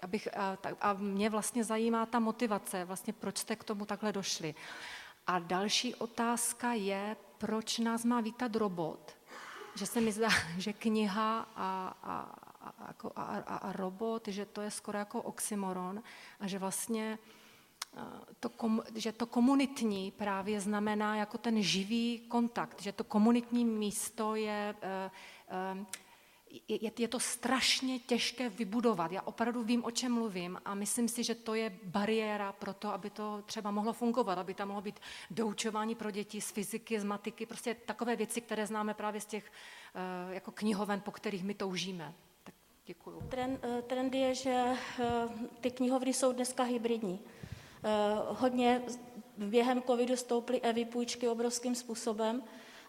abych, 0.00 0.28
a, 0.36 0.58
a 0.80 0.92
mě 0.92 1.30
vlastně 1.30 1.64
zajímá 1.64 2.06
ta 2.06 2.18
motivace, 2.18 2.84
vlastně 2.84 3.12
proč 3.12 3.38
jste 3.38 3.56
k 3.56 3.64
tomu 3.64 3.84
takhle 3.84 4.12
došli. 4.12 4.54
A 5.26 5.38
další 5.38 5.94
otázka 5.94 6.72
je, 6.72 7.16
proč 7.38 7.78
nás 7.78 8.04
má 8.04 8.20
vítat 8.20 8.56
robot. 8.56 9.16
Že 9.74 9.86
se 9.86 10.00
mi 10.00 10.12
zdá, 10.12 10.28
že 10.58 10.72
kniha 10.72 11.48
a, 11.56 11.96
a, 12.02 12.16
a, 12.60 12.86
jako 12.88 13.12
a, 13.16 13.22
a, 13.22 13.56
a 13.56 13.72
robot, 13.72 14.28
že 14.28 14.46
to 14.46 14.60
je 14.60 14.70
skoro 14.70 14.98
jako 14.98 15.22
oxymoron 15.22 16.02
a 16.40 16.46
že 16.46 16.58
vlastně 16.58 17.18
to, 18.40 18.48
kom, 18.48 18.82
že 18.94 19.12
to 19.12 19.26
komunitní 19.26 20.10
právě 20.10 20.60
znamená 20.60 21.16
jako 21.16 21.38
ten 21.38 21.62
živý 21.62 22.22
kontakt, 22.28 22.82
že 22.82 22.92
to 22.92 23.04
komunitní 23.04 23.64
místo 23.64 24.34
je, 24.34 24.74
je, 26.68 26.90
je, 26.98 27.08
to 27.08 27.20
strašně 27.20 27.98
těžké 27.98 28.48
vybudovat. 28.48 29.12
Já 29.12 29.22
opravdu 29.22 29.62
vím, 29.62 29.84
o 29.84 29.90
čem 29.90 30.12
mluvím 30.12 30.60
a 30.64 30.74
myslím 30.74 31.08
si, 31.08 31.24
že 31.24 31.34
to 31.34 31.54
je 31.54 31.78
bariéra 31.82 32.52
pro 32.52 32.74
to, 32.74 32.88
aby 32.88 33.10
to 33.10 33.42
třeba 33.46 33.70
mohlo 33.70 33.92
fungovat, 33.92 34.38
aby 34.38 34.54
tam 34.54 34.68
mohlo 34.68 34.82
být 34.82 35.00
doučování 35.30 35.94
pro 35.94 36.10
děti 36.10 36.40
z 36.40 36.50
fyziky, 36.50 37.00
z 37.00 37.04
matiky, 37.04 37.46
prostě 37.46 37.74
takové 37.74 38.16
věci, 38.16 38.40
které 38.40 38.66
známe 38.66 38.94
právě 38.94 39.20
z 39.20 39.26
těch 39.26 39.44
uh, 39.44 40.34
jako 40.34 40.50
knihoven, 40.50 41.00
po 41.00 41.10
kterých 41.10 41.44
my 41.44 41.54
toužíme. 41.54 42.14
Tak 42.44 42.54
děkuju. 42.86 43.20
Trend, 43.28 43.60
eh, 43.62 43.82
trend 43.82 44.14
je, 44.14 44.34
že 44.34 44.64
uh, 44.64 45.32
ty 45.60 45.70
knihovny 45.70 46.12
jsou 46.14 46.32
dneska 46.32 46.62
hybridní. 46.62 47.20
Hodně 48.28 48.82
během 49.36 49.82
covidu 49.82 50.16
stouply 50.16 50.60
e-vypůjčky 50.62 51.28
obrovským 51.28 51.74
způsobem, 51.74 52.42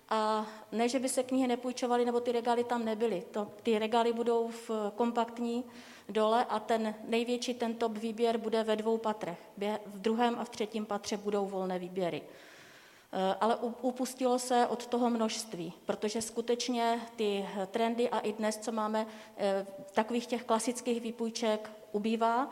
a 0.09 0.47
ne, 0.71 0.89
že 0.89 0.99
by 0.99 1.09
se 1.09 1.23
knihy 1.23 1.47
nepůjčovaly, 1.47 2.05
nebo 2.05 2.19
ty 2.19 2.31
regály 2.31 2.63
tam 2.63 2.85
nebyly. 2.85 3.23
To, 3.31 3.47
ty 3.63 3.79
regály 3.79 4.13
budou 4.13 4.47
v 4.47 4.71
kompaktní 4.95 5.63
dole 6.09 6.45
a 6.45 6.59
ten 6.59 6.95
největší, 7.07 7.53
ten 7.53 7.75
top 7.75 7.97
výběr 7.97 8.37
bude 8.37 8.63
ve 8.63 8.75
dvou 8.75 8.97
patrech. 8.97 9.39
V 9.85 9.99
druhém 9.99 10.35
a 10.39 10.43
v 10.43 10.49
třetím 10.49 10.85
patře 10.85 11.17
budou 11.17 11.45
volné 11.45 11.79
výběry. 11.79 12.21
E, 12.21 13.35
ale 13.41 13.55
upustilo 13.81 14.39
se 14.39 14.67
od 14.67 14.87
toho 14.87 15.09
množství, 15.09 15.73
protože 15.85 16.21
skutečně 16.21 17.01
ty 17.15 17.45
trendy 17.71 18.09
a 18.09 18.19
i 18.19 18.33
dnes, 18.33 18.57
co 18.57 18.71
máme 18.71 19.07
e, 19.37 19.65
takových 19.93 20.27
těch 20.27 20.43
klasických 20.43 21.01
výpůjček, 21.01 21.71
ubývá 21.91 22.49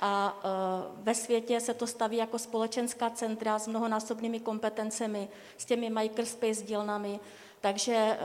a 0.00 0.40
e, 0.44 0.48
ve 1.02 1.14
světě 1.14 1.60
se 1.60 1.74
to 1.74 1.86
staví 1.86 2.16
jako 2.16 2.38
společenská 2.38 3.10
centra 3.10 3.58
s 3.58 3.66
mnohonásobnými 3.66 4.40
kompetencemi, 4.40 5.28
s 5.58 5.64
těmi 5.64 5.90
makerspace 5.90 6.62
dílnami, 6.62 7.20
takže 7.60 7.94
e, 7.94 8.18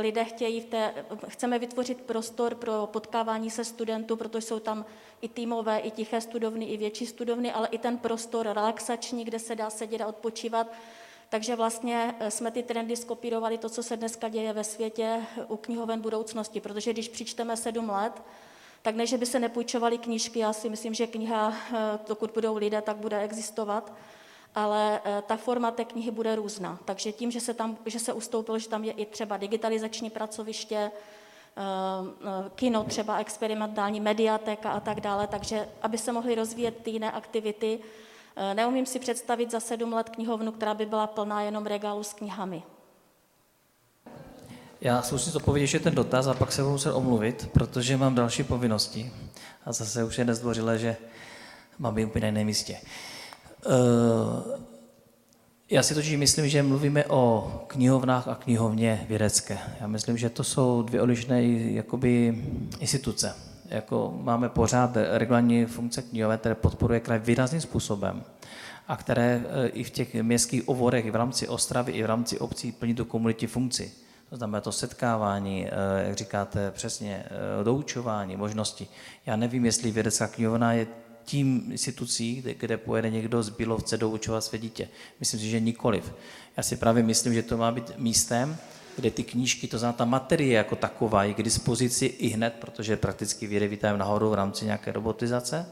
lidé 0.00 0.24
chtějí 0.24 0.60
v 0.60 0.64
té, 0.64 0.94
chceme 1.28 1.58
vytvořit 1.58 2.00
prostor 2.00 2.54
pro 2.54 2.88
potkávání 2.92 3.50
se 3.50 3.64
studentů, 3.64 4.16
protože 4.16 4.46
jsou 4.46 4.58
tam 4.58 4.84
i 5.20 5.28
týmové, 5.28 5.78
i 5.78 5.90
tiché 5.90 6.20
studovny, 6.20 6.64
i 6.64 6.76
větší 6.76 7.06
studovny, 7.06 7.52
ale 7.52 7.68
i 7.68 7.78
ten 7.78 7.98
prostor 7.98 8.46
relaxační, 8.46 9.24
kde 9.24 9.38
se 9.38 9.54
dá 9.54 9.70
sedět 9.70 10.00
a 10.00 10.06
odpočívat. 10.06 10.66
Takže 11.28 11.56
vlastně 11.56 12.14
e, 12.20 12.30
jsme 12.30 12.50
ty 12.50 12.62
trendy 12.62 12.96
skopírovali 12.96 13.58
to, 13.58 13.68
co 13.68 13.82
se 13.82 13.96
dneska 13.96 14.28
děje 14.28 14.52
ve 14.52 14.64
světě 14.64 15.26
u 15.48 15.56
knihoven 15.56 16.00
budoucnosti, 16.00 16.60
protože 16.60 16.92
když 16.92 17.08
přičteme 17.08 17.56
sedm 17.56 17.90
let, 17.90 18.22
tak 18.82 18.94
ne, 18.94 19.06
že 19.06 19.18
by 19.18 19.26
se 19.26 19.40
nepůjčovaly 19.40 19.98
knížky, 19.98 20.38
já 20.38 20.52
si 20.52 20.68
myslím, 20.68 20.94
že 20.94 21.06
kniha, 21.06 21.52
eh, 21.72 21.98
dokud 22.08 22.30
budou 22.30 22.56
lidé, 22.56 22.82
tak 22.82 22.96
bude 22.96 23.20
existovat, 23.20 23.92
ale 24.54 25.00
eh, 25.04 25.22
ta 25.26 25.36
forma 25.36 25.70
té 25.70 25.84
knihy 25.84 26.10
bude 26.10 26.36
různá. 26.36 26.78
Takže 26.84 27.12
tím, 27.12 27.30
že 27.30 27.40
se, 27.40 27.54
tam, 27.54 27.78
že 27.86 27.98
se 27.98 28.12
ustoupilo, 28.12 28.58
že 28.58 28.68
tam 28.68 28.84
je 28.84 28.92
i 28.92 29.06
třeba 29.06 29.36
digitalizační 29.36 30.10
pracoviště, 30.10 30.90
eh, 31.56 32.50
kino, 32.54 32.84
třeba 32.84 33.18
experimentální 33.18 34.00
mediatéka 34.00 34.70
a 34.70 34.80
tak 34.80 35.00
dále, 35.00 35.26
takže 35.26 35.68
aby 35.82 35.98
se 35.98 36.12
mohly 36.12 36.34
rozvíjet 36.34 36.82
ty 36.82 36.90
jiné 36.90 37.12
aktivity, 37.12 37.80
neumím 38.54 38.86
si 38.86 38.98
představit 38.98 39.50
za 39.50 39.60
sedm 39.60 39.92
let 39.92 40.08
knihovnu, 40.08 40.52
která 40.52 40.74
by 40.74 40.86
byla 40.86 41.06
plná 41.06 41.42
jenom 41.42 41.66
regálu 41.66 42.02
s 42.02 42.12
knihami. 42.12 42.62
Já 44.80 45.02
zkusím 45.02 45.32
odpovědět 45.36 45.62
ještě 45.62 45.80
ten 45.80 45.94
dotaz 45.94 46.26
a 46.26 46.34
pak 46.34 46.52
se 46.52 46.62
budu 46.62 46.72
muset 46.72 46.92
omluvit, 46.92 47.48
protože 47.52 47.96
mám 47.96 48.14
další 48.14 48.42
povinnosti. 48.42 49.12
A 49.64 49.72
zase 49.72 50.04
už 50.04 50.18
je 50.18 50.24
nezdvořilé, 50.24 50.78
že 50.78 50.96
mám 51.78 51.94
být 51.94 52.04
úplně 52.04 52.22
na 52.22 52.26
jiném 52.28 52.46
místě. 52.46 52.76
Uh, 53.66 53.72
já 55.70 55.82
si 55.82 55.94
totiž 55.94 56.16
myslím, 56.16 56.48
že 56.48 56.62
mluvíme 56.62 57.04
o 57.04 57.52
knihovnách 57.66 58.28
a 58.28 58.34
knihovně 58.34 59.06
vědecké. 59.08 59.58
Já 59.80 59.86
myslím, 59.86 60.16
že 60.16 60.30
to 60.30 60.44
jsou 60.44 60.82
dvě 60.82 61.02
odlišné 61.02 61.42
jakoby, 61.46 62.44
instituce. 62.80 63.34
Jako 63.68 64.18
máme 64.22 64.48
pořád 64.48 64.96
regulární 65.10 65.66
funkce 65.66 66.02
knihovny, 66.02 66.38
které 66.38 66.54
podporuje 66.54 67.00
kraj 67.00 67.18
výrazným 67.18 67.60
způsobem 67.60 68.24
a 68.88 68.96
které 68.96 69.44
e, 69.48 69.68
i 69.68 69.84
v 69.84 69.90
těch 69.90 70.14
městských 70.14 70.68
ovorech, 70.68 71.06
i 71.06 71.10
v 71.10 71.16
rámci 71.16 71.48
Ostravy, 71.48 71.92
i 71.92 72.02
v 72.02 72.06
rámci 72.06 72.38
obcí 72.38 72.72
plní 72.72 72.94
tu 72.94 73.04
komunitě 73.04 73.46
funkci. 73.46 73.92
To 74.30 74.36
znamená 74.36 74.60
to 74.60 74.72
setkávání, 74.72 75.66
e, 75.66 75.70
jak 76.06 76.16
říkáte 76.16 76.70
přesně, 76.70 77.24
e, 77.60 77.64
doučování, 77.64 78.36
možnosti. 78.36 78.88
Já 79.26 79.36
nevím, 79.36 79.64
jestli 79.64 79.90
vědecká 79.90 80.28
knihovna 80.28 80.72
je 80.72 80.86
tím 81.24 81.68
institucí, 81.70 82.44
kde, 82.58 82.76
pojede 82.76 83.10
někdo 83.10 83.42
z 83.42 83.48
Bílovce 83.48 83.96
doučovat 83.96 84.44
své 84.44 84.58
dítě. 84.58 84.88
Myslím 85.20 85.40
si, 85.40 85.50
že 85.50 85.60
nikoliv. 85.60 86.14
Já 86.56 86.62
si 86.62 86.76
právě 86.76 87.02
myslím, 87.02 87.34
že 87.34 87.42
to 87.42 87.56
má 87.56 87.72
být 87.72 87.92
místem, 87.96 88.56
kde 88.96 89.10
ty 89.10 89.24
knížky, 89.24 89.68
to 89.68 89.78
znamená 89.78 89.96
ta 89.96 90.04
materie 90.04 90.56
jako 90.56 90.76
taková, 90.76 91.24
je 91.24 91.34
k 91.34 91.42
dispozici 91.42 92.06
i 92.06 92.28
hned, 92.28 92.54
protože 92.60 92.96
prakticky 92.96 93.46
vyjede 93.46 93.96
nahoru 93.96 94.30
v 94.30 94.34
rámci 94.34 94.64
nějaké 94.64 94.92
robotizace, 94.92 95.66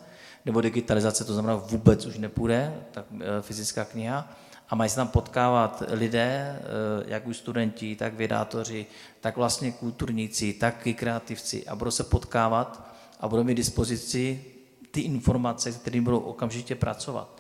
nebo 0.45 0.61
digitalizace, 0.61 1.25
to 1.25 1.33
znamená 1.33 1.57
vůbec 1.57 2.07
už 2.07 2.19
nepůjde, 2.19 2.75
tak 2.91 3.05
e, 3.21 3.43
fyzická 3.43 3.85
kniha, 3.85 4.37
a 4.69 4.75
mají 4.75 4.91
se 4.91 4.97
tam 4.97 5.09
potkávat 5.09 5.83
lidé, 5.89 6.21
e, 6.21 6.63
jak 7.07 7.27
už 7.27 7.37
studenti, 7.37 7.97
tak 7.97 8.15
vědátoři, 8.15 8.87
tak 9.21 9.37
vlastně 9.37 9.73
kulturníci, 9.73 10.53
tak 10.53 10.87
i 10.87 10.95
kreativci 10.95 11.67
a 11.67 11.77
budou 11.77 11.91
se 11.91 12.05
potkávat 12.05 12.97
a 13.21 13.29
budou 13.29 13.45
mít 13.45 13.55
dispozici 13.55 14.45
ty 14.91 15.01
informace, 15.01 15.73
s 15.73 15.77
kterými 15.77 16.05
budou 16.05 16.19
okamžitě 16.19 16.75
pracovat. 16.75 17.39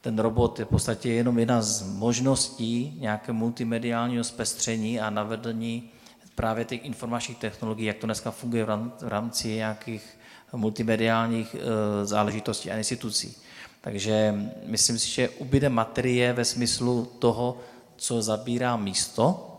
Ten 0.00 0.18
robot 0.18 0.58
je 0.58 0.64
v 0.64 0.68
podstatě 0.68 1.10
jenom 1.10 1.38
jedna 1.38 1.62
z 1.62 1.82
možností 1.82 2.96
nějaké 3.00 3.32
multimediálního 3.32 4.24
zpestření 4.24 5.00
a 5.00 5.10
navedení 5.10 5.90
právě 6.34 6.64
těch 6.64 6.84
informačních 6.84 7.38
technologií, 7.38 7.86
jak 7.86 7.96
to 7.96 8.06
dneska 8.06 8.30
funguje 8.30 8.64
v 8.64 8.90
rámci 9.02 9.48
nějakých 9.48 10.18
multimediálních 10.52 11.56
eh, 11.58 12.06
záležitostí 12.06 12.70
a 12.70 12.76
institucí. 12.76 13.36
Takže 13.86 14.34
myslím 14.66 14.98
si, 14.98 15.08
že 15.10 15.28
ubyde 15.28 15.68
materie 15.68 16.32
ve 16.32 16.44
smyslu 16.44 17.06
toho, 17.18 17.58
co 17.96 18.22
zabírá 18.22 18.76
místo, 18.76 19.52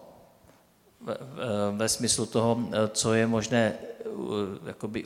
ve 1.72 1.90
smyslu 1.90 2.26
toho, 2.26 2.70
co 2.92 3.14
je 3.14 3.28
možné 3.28 3.74
eh, 3.80 4.08
jakoby 4.68 5.06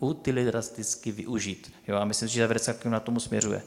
utilitaristicky 0.00 1.12
využít. 1.12 1.72
Jo? 1.88 1.96
A 1.96 2.04
myslím 2.04 2.28
si, 2.28 2.34
že 2.34 2.46
vědecká 2.46 2.90
na 2.90 3.00
tomu 3.00 3.20
směřuje. 3.20 3.62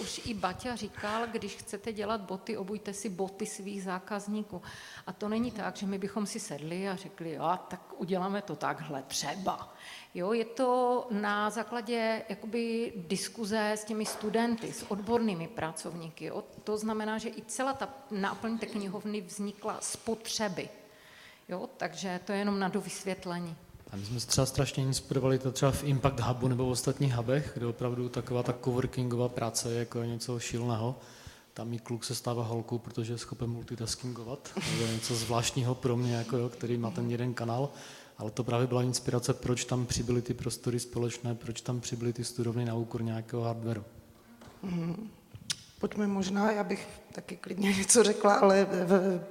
Už 0.00 0.20
i 0.24 0.34
Baťa 0.34 0.76
říkal, 0.76 1.26
když 1.26 1.56
chcete 1.56 1.92
dělat 1.92 2.20
boty, 2.20 2.56
obujte 2.56 2.92
si 2.92 3.08
boty 3.08 3.46
svých 3.46 3.82
zákazníků. 3.82 4.62
A 5.06 5.12
to 5.12 5.28
není 5.28 5.50
tak, 5.50 5.76
že 5.76 5.86
my 5.86 5.98
bychom 5.98 6.26
si 6.26 6.40
sedli 6.40 6.88
a 6.88 6.96
řekli, 6.96 7.32
jo, 7.32 7.58
tak 7.68 7.80
uděláme 7.96 8.42
to 8.42 8.56
takhle 8.56 9.02
třeba. 9.02 9.74
Jo, 10.14 10.32
je 10.32 10.44
to 10.44 11.06
na 11.10 11.50
základě 11.50 12.22
jakoby 12.28 12.92
diskuze 12.96 13.70
s 13.72 13.84
těmi 13.84 14.06
studenty, 14.06 14.72
s 14.72 14.90
odbornými 14.90 15.48
pracovníky. 15.48 16.24
Jo. 16.24 16.44
To 16.64 16.78
znamená, 16.78 17.18
že 17.18 17.28
i 17.28 17.42
celá 17.46 17.72
ta 17.72 17.94
náplň 18.10 18.58
té 18.58 18.66
knihovny 18.66 19.20
vznikla 19.20 19.80
z 19.80 19.96
potřeby. 19.96 20.68
Jo, 21.48 21.70
takže 21.76 22.20
to 22.24 22.32
je 22.32 22.38
jenom 22.38 22.58
na 22.58 22.68
dovysvětlení. 22.68 23.56
A 23.90 23.96
my 23.96 24.04
jsme 24.04 24.20
se 24.20 24.26
třeba 24.26 24.46
strašně 24.46 24.82
inspirovali 24.82 25.38
to 25.38 25.52
třeba 25.52 25.72
v 25.72 25.84
Impact 25.84 26.20
Hubu 26.20 26.48
nebo 26.48 26.66
v 26.66 26.70
ostatních 26.70 27.14
hubech, 27.14 27.50
kde 27.54 27.66
opravdu 27.66 28.08
taková 28.08 28.42
ta 28.42 28.54
coworkingová 28.64 29.28
práce 29.28 29.72
je 29.72 29.78
jako 29.78 30.02
něco 30.02 30.38
šíleného. 30.38 30.96
Tam 31.54 31.72
i 31.72 31.78
kluk 31.78 32.04
se 32.04 32.14
stává 32.14 32.44
holkou, 32.44 32.78
protože 32.78 33.12
je 33.12 33.18
schopen 33.18 33.50
multitaskingovat. 33.50 34.50
To 34.54 34.82
je 34.82 34.92
něco 34.92 35.14
zvláštního 35.14 35.74
pro 35.74 35.96
mě, 35.96 36.14
jako 36.14 36.36
jo, 36.36 36.48
který 36.48 36.76
má 36.76 36.90
ten 36.90 37.10
jeden 37.10 37.34
kanál. 37.34 37.68
Ale 38.18 38.30
to 38.30 38.44
právě 38.44 38.66
byla 38.66 38.82
inspirace, 38.82 39.34
proč 39.34 39.64
tam 39.64 39.86
přibyly 39.86 40.22
ty 40.22 40.34
prostory 40.34 40.80
společné, 40.80 41.34
proč 41.34 41.60
tam 41.60 41.80
přibyly 41.80 42.12
ty 42.12 42.24
studovny 42.24 42.64
na 42.64 42.74
úkor 42.74 43.02
nějakého 43.02 43.42
hardwareu. 43.42 43.84
Hmm. 44.62 45.10
Pojďme 45.86 46.06
možná, 46.06 46.50
já 46.50 46.64
bych 46.64 46.88
taky 47.12 47.36
klidně 47.36 47.72
něco 47.72 48.02
řekla, 48.02 48.34
ale 48.34 48.66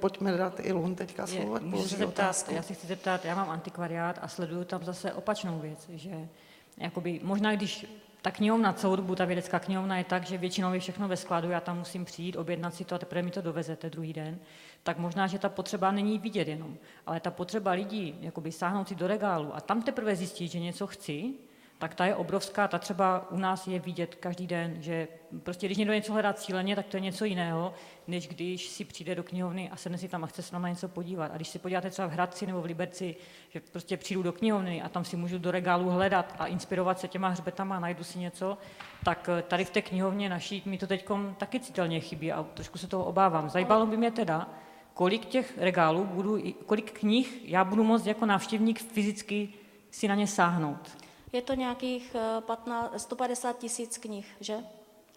pojďme 0.00 0.36
dát 0.36 0.60
i 0.60 0.72
Lun 0.72 0.94
teďka 0.94 1.26
slovo. 1.26 1.58
Můžu 1.60 1.88
se 1.88 1.96
zeptat, 1.96 2.44
já 2.50 2.62
si 2.62 2.74
chci 2.74 2.86
zeptat, 2.86 3.24
já 3.24 3.34
mám 3.34 3.50
antikvariát 3.50 4.18
a 4.22 4.28
sleduju 4.28 4.64
tam 4.64 4.84
zase 4.84 5.12
opačnou 5.12 5.58
věc, 5.58 5.88
že 5.88 6.28
jakoby, 6.76 7.20
možná 7.22 7.56
když 7.56 7.86
ta 8.22 8.30
knihovna 8.30 8.72
celou 8.72 8.96
dobu, 8.96 9.14
ta 9.14 9.24
vědecká 9.24 9.58
knihovna 9.58 9.98
je 9.98 10.04
tak, 10.04 10.24
že 10.24 10.38
většinou 10.38 10.72
je 10.72 10.80
všechno 10.80 11.08
ve 11.08 11.16
skladu, 11.16 11.50
já 11.50 11.60
tam 11.60 11.78
musím 11.78 12.04
přijít, 12.04 12.36
objednat 12.36 12.74
si 12.74 12.84
to 12.84 12.94
a 12.94 12.98
teprve 12.98 13.22
mi 13.22 13.30
to 13.30 13.40
dovezete 13.40 13.90
druhý 13.90 14.12
den, 14.12 14.38
tak 14.82 14.98
možná, 14.98 15.26
že 15.26 15.38
ta 15.38 15.48
potřeba 15.48 15.92
není 15.92 16.18
vidět 16.18 16.48
jenom, 16.48 16.76
ale 17.06 17.20
ta 17.20 17.30
potřeba 17.30 17.70
lidí, 17.70 18.18
jakoby 18.20 18.52
sáhnout 18.52 18.88
si 18.88 18.94
do 18.94 19.06
regálu 19.06 19.56
a 19.56 19.60
tam 19.60 19.82
teprve 19.82 20.16
zjistit, 20.16 20.48
že 20.48 20.60
něco 20.60 20.86
chci, 20.86 21.34
tak 21.78 21.94
ta 21.94 22.06
je 22.06 22.14
obrovská, 22.14 22.68
ta 22.68 22.78
třeba 22.78 23.30
u 23.30 23.36
nás 23.38 23.66
je 23.66 23.78
vidět 23.78 24.14
každý 24.14 24.46
den, 24.46 24.82
že 24.82 25.08
prostě 25.42 25.66
když 25.66 25.78
někdo 25.78 25.94
něco 25.94 26.12
hledá 26.12 26.32
cíleně, 26.32 26.76
tak 26.76 26.86
to 26.86 26.96
je 26.96 27.00
něco 27.00 27.24
jiného, 27.24 27.72
než 28.06 28.28
když 28.28 28.68
si 28.68 28.84
přijde 28.84 29.14
do 29.14 29.22
knihovny 29.22 29.70
a 29.70 29.76
sedne 29.76 29.98
si 29.98 30.08
tam 30.08 30.24
a 30.24 30.26
chce 30.26 30.42
se 30.42 30.58
na 30.58 30.68
něco 30.68 30.88
podívat. 30.88 31.32
A 31.32 31.36
když 31.36 31.48
si 31.48 31.58
podíváte 31.58 31.90
třeba 31.90 32.08
v 32.08 32.12
Hradci 32.12 32.46
nebo 32.46 32.60
v 32.60 32.64
Liberci, 32.64 33.16
že 33.48 33.60
prostě 33.72 33.96
přijdu 33.96 34.22
do 34.22 34.32
knihovny 34.32 34.82
a 34.82 34.88
tam 34.88 35.04
si 35.04 35.16
můžu 35.16 35.38
do 35.38 35.50
regálu 35.50 35.90
hledat 35.90 36.34
a 36.38 36.46
inspirovat 36.46 37.00
se 37.00 37.08
těma 37.08 37.28
hřbetama 37.28 37.76
a 37.76 37.80
najdu 37.80 38.04
si 38.04 38.18
něco, 38.18 38.58
tak 39.04 39.28
eh, 39.38 39.42
tady 39.42 39.64
v 39.64 39.70
té 39.70 39.82
knihovně 39.82 40.28
naší 40.28 40.62
mi 40.66 40.78
to 40.78 40.86
teď 40.86 41.08
taky 41.36 41.60
citelně 41.60 42.00
chybí 42.00 42.32
a 42.32 42.42
trošku 42.42 42.78
se 42.78 42.86
toho 42.86 43.04
obávám. 43.04 43.48
Zajímalo 43.48 43.86
by 43.86 43.96
mě 43.96 44.10
teda, 44.10 44.48
kolik 44.94 45.24
těch 45.24 45.58
regálů 45.58 46.04
budu, 46.04 46.38
kolik 46.66 46.98
knih 46.98 47.40
já 47.44 47.64
budu 47.64 47.84
moct 47.84 48.06
jako 48.06 48.26
návštěvník 48.26 48.82
fyzicky 48.82 49.48
si 49.90 50.08
na 50.08 50.14
ně 50.14 50.26
sáhnout. 50.26 51.05
Je 51.32 51.42
to 51.42 51.54
nějakých 51.54 52.16
15, 52.40 52.90
eh, 52.94 52.98
150 52.98 53.58
tisíc 53.58 53.98
knih, 53.98 54.36
že, 54.40 54.64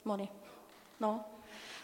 Moni? 0.05 0.29
No. 0.99 1.19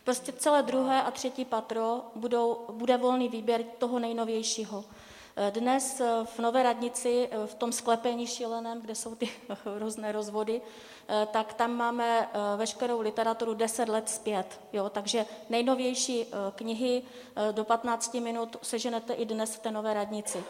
Prostě 0.03 0.31
celé 0.31 0.63
druhé 0.63 1.03
a 1.03 1.11
třetí 1.11 1.45
patro 1.45 2.01
budou, 2.15 2.65
bude 2.71 2.97
volný 2.97 3.29
výběr 3.29 3.63
toho 3.63 3.99
nejnovějšího. 3.99 4.85
Eh, 5.35 5.51
dnes 5.51 5.99
eh, 5.99 6.25
v 6.25 6.39
Nové 6.39 6.63
radnici, 6.63 7.29
v 7.45 7.55
tom 7.55 7.71
sklepení 7.71 8.27
šíleném, 8.27 8.81
kde 8.81 8.95
jsou 8.95 9.15
ty 9.15 9.29
různé 9.79 10.11
rozvody, 10.11 10.61
tak 11.31 11.53
tam 11.53 11.71
máme 11.73 12.29
veškerou 12.57 13.01
literaturu 13.01 13.53
10 13.53 13.89
let 13.89 14.09
zpět. 14.09 14.59
Jo? 14.73 14.89
Takže 14.89 15.25
nejnovější 15.49 16.25
knihy 16.55 17.03
do 17.51 17.63
15 17.63 18.13
minut 18.13 18.57
seženete 18.61 19.13
i 19.13 19.25
dnes 19.25 19.55
v 19.55 19.59
té 19.59 19.71
Nové 19.71 19.93
radnici 19.93 20.43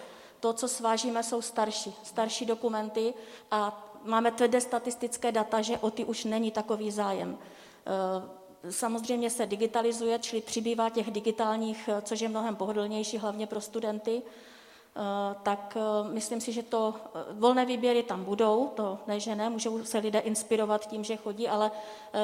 to, 0.46 0.54
co 0.54 0.68
svážíme, 0.68 1.24
jsou 1.24 1.42
starší, 1.42 1.96
starší 2.04 2.46
dokumenty 2.46 3.14
a 3.52 3.90
máme 4.04 4.32
tvrdé 4.32 4.62
statistické 4.62 5.32
data, 5.32 5.62
že 5.62 5.78
o 5.78 5.92
ty 5.92 6.06
už 6.06 6.24
není 6.24 6.52
takový 6.52 6.92
zájem. 6.92 7.38
E, 8.68 8.72
samozřejmě 8.72 9.30
se 9.30 9.46
digitalizuje, 9.46 10.20
čili 10.20 10.42
přibývá 10.42 10.90
těch 10.90 11.12
digitálních, 11.12 11.90
což 12.02 12.22
je 12.22 12.30
mnohem 12.30 12.56
pohodlnější, 12.56 13.18
hlavně 13.18 13.48
pro 13.48 13.62
studenty. 13.62 14.22
E, 14.22 14.22
tak 15.44 15.78
myslím 16.12 16.42
si, 16.42 16.52
že 16.54 16.64
to 16.64 16.94
volné 17.32 17.66
výběry 17.66 18.04
tam 18.04 18.24
budou, 18.24 18.68
to 18.76 19.00
ne, 19.08 19.20
že 19.20 19.36
ne, 19.36 19.50
můžou 19.50 19.84
se 19.84 19.98
lidé 19.98 20.20
inspirovat 20.20 20.88
tím, 20.88 21.04
že 21.04 21.18
chodí, 21.18 21.48
ale 21.48 21.72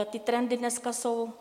ty 0.10 0.20
trendy 0.20 0.58
dneska 0.58 0.94
jsou 0.94 1.34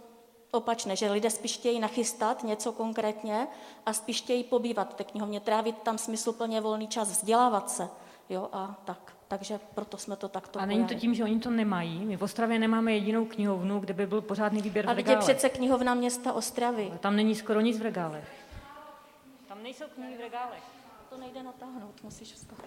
opačné, 0.50 0.96
že 0.96 1.10
lidé 1.10 1.30
spíš 1.30 1.54
chtějí 1.54 1.80
nachystat 1.80 2.42
něco 2.44 2.72
konkrétně 2.72 3.48
a 3.86 3.92
spíš 3.92 4.22
chtějí 4.22 4.44
pobývat 4.44 4.90
v 4.90 4.94
té 4.94 5.04
knihovně, 5.04 5.40
trávit 5.40 5.78
tam 5.78 5.98
smysluplně 5.98 6.60
volný 6.60 6.88
čas, 6.88 7.10
vzdělávat 7.10 7.70
se. 7.70 7.88
Jo, 8.28 8.48
a 8.52 8.80
tak. 8.84 9.12
Takže 9.28 9.60
proto 9.74 9.96
jsme 9.98 10.16
to 10.16 10.28
takto 10.28 10.60
A 10.60 10.66
není 10.66 10.86
to 10.86 10.94
tím, 10.94 11.14
že 11.14 11.24
oni 11.24 11.40
to 11.40 11.50
nemají? 11.50 12.04
My 12.04 12.16
v 12.16 12.22
Ostravě 12.22 12.58
nemáme 12.58 12.92
jedinou 12.92 13.24
knihovnu, 13.24 13.80
kde 13.80 13.94
by 13.94 14.06
byl 14.06 14.20
pořádný 14.20 14.62
výběr 14.62 14.86
v 14.86 14.88
regálech. 14.88 15.18
A 15.18 15.20
přece 15.20 15.48
knihovna 15.48 15.94
města 15.94 16.32
Ostravy. 16.32 16.90
A 16.94 16.98
tam 16.98 17.16
není 17.16 17.34
skoro 17.34 17.60
nic 17.60 17.78
v 17.78 17.82
regálech. 17.82 18.28
Tam 19.48 19.62
nejsou 19.62 19.84
knihy 19.94 20.16
v 20.16 20.20
regálech. 20.20 20.62
To 21.10 21.16
nejde 21.16 21.42
natáhnout, 21.42 22.02
musíš 22.02 22.32
vstat. 22.32 22.58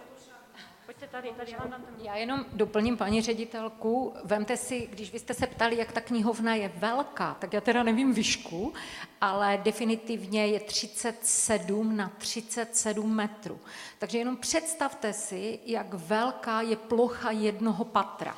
Pojďte 0.86 1.07
tady, 1.07 1.31
tady 1.38 1.51
já 1.51 1.57
vám 1.57 1.86
Já 1.97 2.15
jenom 2.15 2.45
doplním 2.53 2.97
paní 2.97 3.21
ředitelku. 3.21 4.13
Vemte 4.23 4.57
si, 4.57 4.88
když 4.91 5.11
vy 5.11 5.19
jste 5.19 5.34
se 5.34 5.47
ptali, 5.47 5.77
jak 5.77 5.91
ta 5.91 6.01
knihovna 6.01 6.55
je 6.55 6.71
velká, 6.75 7.34
tak 7.34 7.53
já 7.53 7.61
teda 7.61 7.84
nevím 7.84 8.13
výšku, 8.13 8.73
ale 9.21 9.61
definitivně 9.63 10.47
je 10.47 10.59
37 10.59 11.97
na 11.97 12.11
37 12.17 13.15
metrů. 13.15 13.59
Takže 13.99 14.17
jenom 14.17 14.38
představte 14.38 15.13
si, 15.13 15.59
jak 15.65 15.93
velká 15.93 16.61
je 16.61 16.75
plocha 16.75 17.31
jednoho 17.31 17.86
patra. 17.86 18.38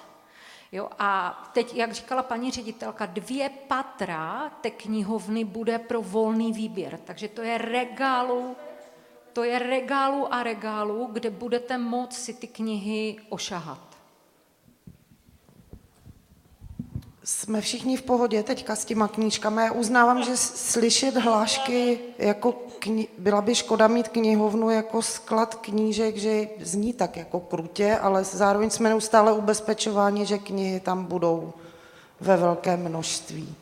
Jo, 0.71 0.89
a 0.99 1.43
teď, 1.53 1.75
jak 1.75 1.91
říkala 1.91 2.23
paní 2.23 2.51
ředitelka, 2.51 3.05
dvě 3.05 3.49
patra 3.49 4.51
té 4.61 4.69
knihovny 4.69 5.43
bude 5.43 5.79
pro 5.79 6.01
volný 6.01 6.53
výběr. 6.53 6.97
Takže 6.97 7.27
to 7.27 7.41
je 7.41 7.57
regálu, 7.57 8.55
to 9.36 9.43
je 9.43 9.59
regálu 9.59 10.33
a 10.33 10.43
regálu, 10.43 11.09
kde 11.11 11.29
budete 11.29 11.77
moct 11.77 12.13
si 12.13 12.33
ty 12.33 12.47
knihy 12.47 13.17
ošahat. 13.29 13.95
Jsme 17.23 17.61
všichni 17.61 17.97
v 17.97 18.01
pohodě 18.01 18.43
teďka 18.43 18.75
s 18.75 18.86
těma 18.86 19.07
knížkami. 19.07 19.61
Já 19.61 19.71
uznávám, 19.71 20.23
že 20.23 20.38
slyšet 20.38 21.15
hlášky 21.15 21.99
jako 22.17 22.51
kni- 22.79 23.07
byla 23.17 23.41
by 23.41 23.55
škoda 23.55 23.88
mít 23.88 24.07
knihovnu 24.07 24.69
jako 24.69 25.01
sklad 25.01 25.55
knížek, 25.55 26.17
že 26.17 26.47
zní 26.59 26.93
tak 26.93 27.17
jako 27.17 27.39
krutě, 27.39 27.97
ale 27.97 28.23
zároveň 28.23 28.69
jsme 28.69 28.89
neustále 28.89 29.33
ubezpečováni, 29.33 30.25
že 30.25 30.38
knihy 30.38 30.79
tam 30.79 31.05
budou 31.05 31.53
ve 32.19 32.38
velkém 32.38 32.89
množství. 32.89 33.55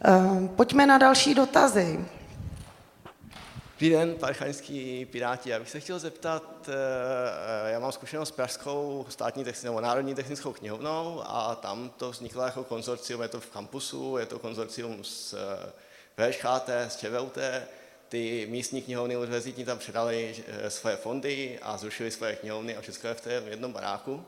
Ehm, 0.00 0.48
pojďme 0.48 0.86
na 0.86 0.98
další 0.98 1.34
dotazy. 1.34 2.00
Dobrý 3.82 3.94
den, 3.94 4.14
parchanický 4.14 5.04
piráti. 5.04 5.50
Já 5.50 5.58
bych 5.58 5.70
se 5.70 5.80
chtěl 5.80 5.98
zeptat, 5.98 6.68
eh, 6.68 7.72
já 7.72 7.78
mám 7.78 7.92
zkušenost 7.92 8.28
s 8.28 8.32
Pražskou 8.32 9.06
státní 9.08 9.44
nebo 9.62 9.80
Národní 9.80 10.14
technickou 10.14 10.52
knihovnou 10.52 11.22
a 11.24 11.54
tam 11.54 11.90
to 11.90 12.10
vzniklo 12.10 12.42
jako 12.42 12.64
konzorcium, 12.64 13.22
je 13.22 13.28
to 13.28 13.40
v 13.40 13.50
kampusu, 13.50 14.16
je 14.16 14.26
to 14.26 14.38
konzorcium 14.38 15.04
s 15.04 15.34
eh, 15.34 16.32
VŠHT, 16.32 16.68
s 16.68 16.96
ČVUT, 16.96 17.38
ty 18.08 18.46
místní 18.50 18.82
knihovny 18.82 19.16
univerzitní 19.16 19.64
tam 19.64 19.78
předali 19.78 20.44
eh, 20.46 20.70
svoje 20.70 20.96
fondy 20.96 21.58
a 21.62 21.76
zrušili 21.76 22.10
svoje 22.10 22.36
knihovny 22.36 22.76
a 22.76 22.80
všechno 22.80 23.08
je 23.08 23.14
v 23.14 23.20
tom 23.20 23.48
jednom 23.48 23.72
baráku. 23.72 24.24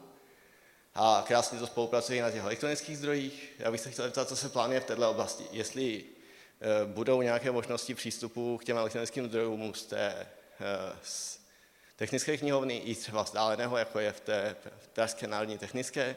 A 0.94 1.24
krásně 1.26 1.58
to 1.58 1.66
spolupracují 1.66 2.20
na 2.20 2.30
těch 2.30 2.42
elektronických 2.42 2.98
zdrojích. 2.98 3.52
Já 3.58 3.70
bych 3.70 3.80
se 3.80 3.90
chtěl 3.90 4.04
zeptat, 4.04 4.28
co 4.28 4.36
se 4.36 4.48
plánuje 4.48 4.80
v 4.80 4.84
této 4.84 5.10
oblasti. 5.10 5.44
Jestli 5.52 6.04
Eh, 6.04 6.13
budou 6.86 7.22
nějaké 7.22 7.50
možnosti 7.50 7.94
přístupu 7.94 8.58
k 8.58 8.64
těm 8.64 8.76
elektronickým 8.76 9.26
zdrojům 9.26 9.74
z 9.74 9.86
té 9.86 10.26
z 11.02 11.40
technické 11.96 12.36
knihovny 12.36 12.76
i 12.76 12.94
třeba 12.94 13.22
vzdáleného, 13.22 13.76
jako 13.76 13.98
je 13.98 14.12
v 14.12 14.20
té 14.20 14.56
Pražské 14.92 15.26
národní 15.26 15.58
technické, 15.58 16.16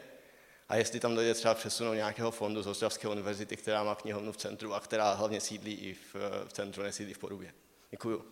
a 0.68 0.76
jestli 0.76 1.00
tam 1.00 1.14
dojde 1.14 1.34
třeba 1.34 1.54
přesunout 1.54 1.94
nějakého 1.94 2.30
fondu 2.30 2.62
z 2.62 2.66
Ostravské 2.66 3.08
univerzity, 3.08 3.56
která 3.56 3.84
má 3.84 3.94
knihovnu 3.94 4.32
v 4.32 4.36
centru 4.36 4.74
a 4.74 4.80
která 4.80 5.12
hlavně 5.12 5.40
sídlí 5.40 5.74
i 5.74 5.94
v, 5.94 6.14
v 6.48 6.52
centru, 6.52 6.82
nesídlí 6.82 7.14
v 7.14 7.18
Porubě. 7.18 7.54
Děkuju. 7.90 8.24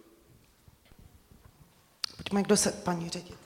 Pojďme, 2.17 2.43
kdo 2.43 2.57
se, 2.57 2.73
paní 2.73 3.11
ředitel. 3.11 3.46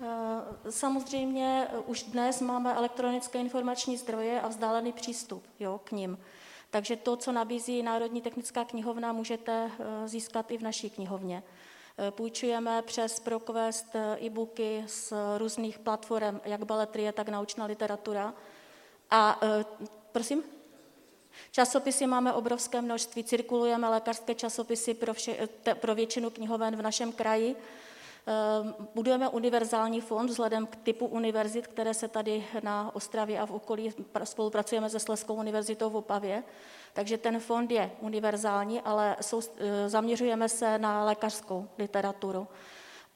Eh, 0.00 0.72
samozřejmě 0.72 1.68
eh, 1.72 1.78
už 1.78 2.02
dnes 2.02 2.40
máme 2.40 2.74
elektronické 2.74 3.38
informační 3.38 3.96
zdroje 3.96 4.40
a 4.40 4.48
vzdálený 4.48 4.92
přístup 4.92 5.44
jo, 5.60 5.80
k 5.84 5.92
ním. 5.92 6.18
Takže 6.70 6.96
to, 6.96 7.16
co 7.16 7.32
nabízí 7.32 7.82
Národní 7.82 8.22
technická 8.22 8.64
knihovna, 8.64 9.12
můžete 9.12 9.70
eh, 9.70 10.08
získat 10.08 10.50
i 10.50 10.58
v 10.58 10.62
naší 10.62 10.90
knihovně. 10.90 11.42
Půjčujeme 12.10 12.82
přes 12.82 13.20
ProQuest 13.20 13.96
e-booky 14.20 14.84
z 14.86 15.12
různých 15.38 15.78
platform, 15.78 16.40
jak 16.44 16.64
baletrie, 16.64 17.12
tak 17.12 17.28
naučná 17.28 17.64
literatura. 17.64 18.34
A 19.10 19.40
prosím? 20.12 20.42
Časopisy 21.50 22.06
máme 22.06 22.32
obrovské 22.32 22.80
množství, 22.82 23.24
cirkulujeme 23.24 23.88
lékařské 23.88 24.34
časopisy 24.34 24.94
pro, 24.94 25.14
vše, 25.14 25.48
pro 25.74 25.94
většinu 25.94 26.30
knihoven 26.30 26.76
v 26.76 26.82
našem 26.82 27.12
kraji. 27.12 27.56
Ehm, 28.28 28.74
budujeme 28.94 29.28
univerzální 29.28 30.00
fond 30.00 30.30
vzhledem 30.30 30.66
k 30.66 30.76
typu 30.76 31.06
univerzit, 31.06 31.66
které 31.66 31.94
se 31.94 32.08
tady 32.08 32.44
na 32.62 32.90
Ostravě 32.94 33.40
a 33.40 33.46
v 33.46 33.50
okolí 33.50 33.92
spolupracujeme 34.24 34.90
se 34.90 34.98
Sleskou 34.98 35.34
univerzitou 35.34 35.90
v 35.90 35.96
Opavě. 35.96 36.42
Takže 36.92 37.18
ten 37.18 37.40
fond 37.40 37.70
je 37.70 37.90
univerzální, 38.00 38.80
ale 38.80 39.16
jsou, 39.20 39.40
e, 39.58 39.88
zaměřujeme 39.88 40.48
se 40.48 40.78
na 40.78 41.04
lékařskou 41.04 41.68
literaturu. 41.78 42.46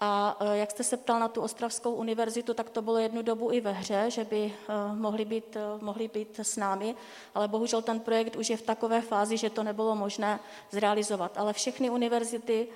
A 0.01 0.37
e, 0.41 0.57
jak 0.57 0.71
jste 0.71 0.85
se 0.85 0.97
ptal 0.97 1.21
na 1.21 1.29
tu 1.29 1.41
Ostravskou 1.41 1.95
univerzitu, 1.95 2.55
tak 2.55 2.71
to 2.71 2.83
bylo 2.83 2.99
jednu 2.99 3.23
dobu 3.23 3.53
i 3.53 3.61
ve 3.61 3.73
hře, 3.73 4.05
že 4.09 4.25
by 4.25 4.39
e, 4.45 4.53
mohli 4.95 5.25
být, 5.25 5.57
mohli 5.81 6.09
být 6.09 6.39
s 6.39 6.57
námi, 6.57 6.97
ale 7.35 7.49
bohužel 7.49 7.83
ten 7.83 8.01
projekt 8.01 8.37
už 8.37 8.51
je 8.51 8.57
v 8.57 8.63
takové 8.63 9.01
fázi, 9.01 9.37
že 9.37 9.51
to 9.51 9.63
nebylo 9.63 9.95
možné 9.95 10.41
zrealizovat. 10.71 11.39
Ale 11.39 11.53
všechny 11.53 11.91
univerzity 11.91 12.69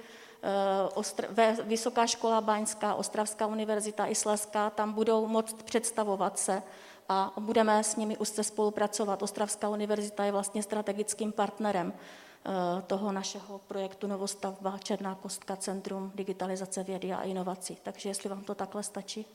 Eh, 0.43 1.63
Vysoká 1.65 2.07
škola 2.07 2.41
Baňská, 2.41 2.95
Ostravská 2.95 3.47
univerzita 3.47 4.07
i 4.07 4.15
Slezská, 4.15 4.71
tam 4.71 4.93
budou 4.93 5.27
moct 5.27 5.63
představovat 5.63 6.39
se 6.39 6.63
a 7.09 7.33
budeme 7.41 7.85
s 7.85 7.97
nimi 7.97 8.17
úzce 8.17 8.45
spolupracovat. 8.45 9.23
Ostravská 9.23 9.69
univerzita 9.69 10.25
je 10.25 10.33
vlastně 10.33 10.63
strategickým 10.63 11.33
partnerem 11.33 11.93
eh, 11.93 12.51
toho 12.87 13.13
našeho 13.13 13.59
projektu 13.59 14.07
Novostavba 14.07 14.79
Černá 14.79 15.15
kostka 15.15 15.57
Centrum 15.57 16.13
digitalizace 16.15 16.85
vědy 16.85 17.13
a 17.13 17.23
inovací. 17.23 17.79
Takže 17.83 18.09
jestli 18.09 18.29
vám 18.29 18.45
to 18.45 18.55
takhle 18.55 18.83
stačí. 18.83 19.27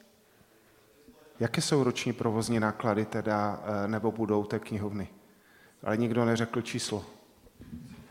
Jaké 1.39 1.61
jsou 1.61 1.83
roční 1.83 2.13
provozní 2.13 2.59
náklady 2.59 3.05
teda, 3.05 3.63
eh, 3.63 3.87
nebo 3.87 4.11
budou 4.11 4.43
té 4.43 4.59
knihovny? 4.59 5.07
Ale 5.83 5.97
nikdo 5.97 6.25
neřekl 6.25 6.61
číslo. 6.61 7.05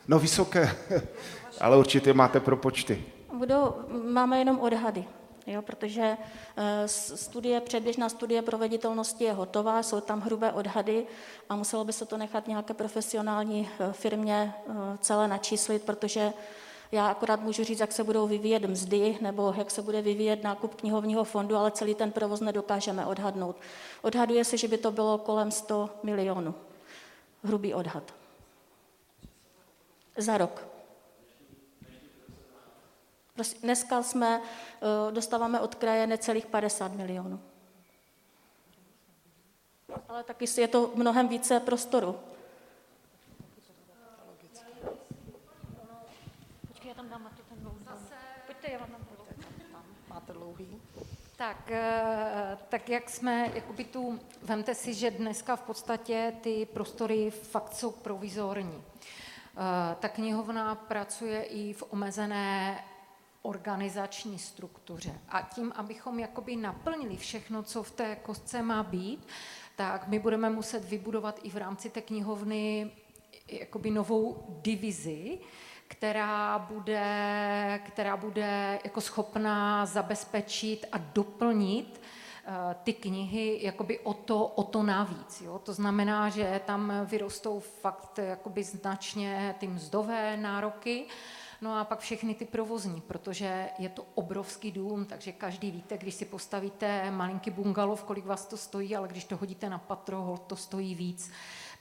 No 0.09 0.19
vysoké. 0.19 0.77
Ale 1.61 1.77
určitě 1.77 2.13
máte 2.13 2.41
propočty. 2.41 3.05
Budou, 3.33 3.75
máme 4.05 4.39
jenom 4.39 4.61
odhady, 4.61 5.05
jo, 5.47 5.63
protože 5.63 6.17
eh, 6.57 6.89
studie, 6.89 7.61
předběžná 7.61 8.09
studie 8.09 8.43
proveditelnosti 8.43 9.25
je 9.25 9.33
hotová, 9.33 9.83
jsou 9.83 10.01
tam 10.01 10.21
hrubé 10.21 10.53
odhady 10.53 11.07
a 11.49 11.57
muselo 11.57 11.85
by 11.85 11.93
se 11.93 12.07
to 12.07 12.17
nechat 12.17 12.49
nějaké 12.49 12.75
profesionální 12.75 13.69
eh, 13.81 13.93
firmě 13.93 14.55
eh, 14.69 14.73
celé 15.01 15.29
načíslit, 15.29 15.83
protože 15.83 16.33
já 16.93 17.07
akorát 17.07 17.41
můžu 17.41 17.65
říct, 17.65 17.81
jak 17.81 17.93
se 17.93 18.05
budou 18.05 18.27
vyvíjet 18.27 18.65
mzdy 18.65 19.19
nebo 19.21 19.55
jak 19.59 19.71
se 19.71 19.83
bude 19.83 20.03
vyvíjet 20.03 20.43
nákup 20.43 20.75
knihovního 20.75 21.25
fondu, 21.25 21.57
ale 21.57 21.71
celý 21.71 21.95
ten 21.95 22.13
provoz 22.13 22.41
nedokážeme 22.41 23.07
odhadnout. 23.07 23.57
Odhaduje 24.03 24.45
se, 24.45 24.57
že 24.57 24.69
by 24.69 24.79
to 24.79 24.91
bylo 24.91 25.19
kolem 25.19 25.51
100 25.51 25.91
milionů. 26.03 26.55
Hrubý 27.45 27.75
odhad. 27.75 28.15
Za 30.17 30.39
rok. 30.39 30.70
Prostě 33.41 33.59
dneska 33.63 34.03
jsme, 34.03 34.41
eh, 34.43 35.13
dostáváme 35.13 35.61
od 35.61 35.75
kraje 35.75 36.07
necelých 36.07 36.47
50 36.47 36.93
milionů. 36.93 37.41
Ale 40.09 40.25
taky 40.25 40.47
je 40.61 40.69
to 40.69 40.91
mnohem 40.95 41.29
více 41.29 41.61
prostoru. 41.61 42.17
Máte 50.09 50.33
dlouhý. 50.33 50.83
Tak, 51.37 51.71
eh, 51.71 52.59
tak 52.69 52.89
jak 52.89 53.11
jsme, 53.11 53.51
jakoby 53.55 53.85
tu, 53.85 54.21
vemte 54.43 54.75
si, 54.75 54.95
že 54.95 55.11
dneska 55.11 55.57
v 55.57 55.63
podstatě 55.63 56.33
ty 56.41 56.67
prostory 56.73 57.31
fakt 57.31 57.75
jsou 57.75 57.91
provizorní. 57.91 58.85
Eh, 59.57 59.97
ta 60.01 60.09
knihovna 60.09 60.75
pracuje 60.75 61.43
i 61.43 61.73
v 61.73 61.83
omezené 61.91 62.85
organizační 63.43 64.39
struktuře. 64.39 65.21
A 65.29 65.43
tím, 65.43 65.73
abychom 65.77 66.19
jakoby 66.19 66.57
naplnili 66.57 67.17
všechno, 67.17 67.63
co 67.63 67.83
v 67.83 67.91
té 67.91 68.17
kostce 68.17 68.63
má 68.63 68.83
být, 68.83 69.27
tak 69.77 70.09
my 70.09 70.19
budeme 70.19 70.51
muset 70.51 70.85
vybudovat 70.85 71.41
i 71.43 71.51
v 71.51 71.57
rámci 71.57 71.91
té 71.91 72.01
knihovny 72.01 72.91
jakoby 73.49 73.91
novou 73.91 74.47
divizi, 74.63 75.39
která 75.89 76.59
bude, 76.59 77.81
která 77.87 78.17
bude 78.17 78.79
jako 78.85 79.01
schopná 79.01 79.87
zabezpečit 79.87 80.87
a 80.93 80.99
doplnit 80.99 82.01
uh, 82.01 82.55
ty 82.85 82.93
knihy 82.93 83.59
jakoby 83.63 83.99
o 83.99 84.15
to, 84.15 84.47
o 84.47 84.63
to 84.63 84.83
navíc. 84.83 85.41
Jo? 85.41 85.59
To 85.59 85.73
znamená, 85.73 86.29
že 86.29 86.61
tam 86.67 86.93
vyrostou 87.05 87.61
fakt 87.61 88.19
jakoby 88.19 88.63
značně 88.65 89.55
ty 89.59 89.67
mzdové 89.67 90.37
nároky, 90.37 91.07
No 91.63 91.79
a 91.79 91.85
pak 91.85 92.01
všechny 92.01 92.35
ty 92.35 92.45
provozní, 92.45 93.01
protože 93.01 93.69
je 93.79 93.89
to 93.89 94.07
obrovský 94.15 94.73
dům, 94.73 95.05
takže 95.05 95.33
každý 95.33 95.71
víte, 95.71 95.99
když 95.99 96.15
si 96.15 96.25
postavíte 96.25 97.11
malinký 97.11 97.51
bungalov, 97.51 98.05
kolik 98.05 98.27
vás 98.27 98.47
to 98.47 98.57
stojí, 98.57 98.97
ale 98.97 99.09
když 99.09 99.25
to 99.25 99.37
hodíte 99.37 99.71
na 99.71 99.79
patro, 99.79 100.39
to 100.47 100.57
stojí 100.57 100.95
víc. 100.95 101.31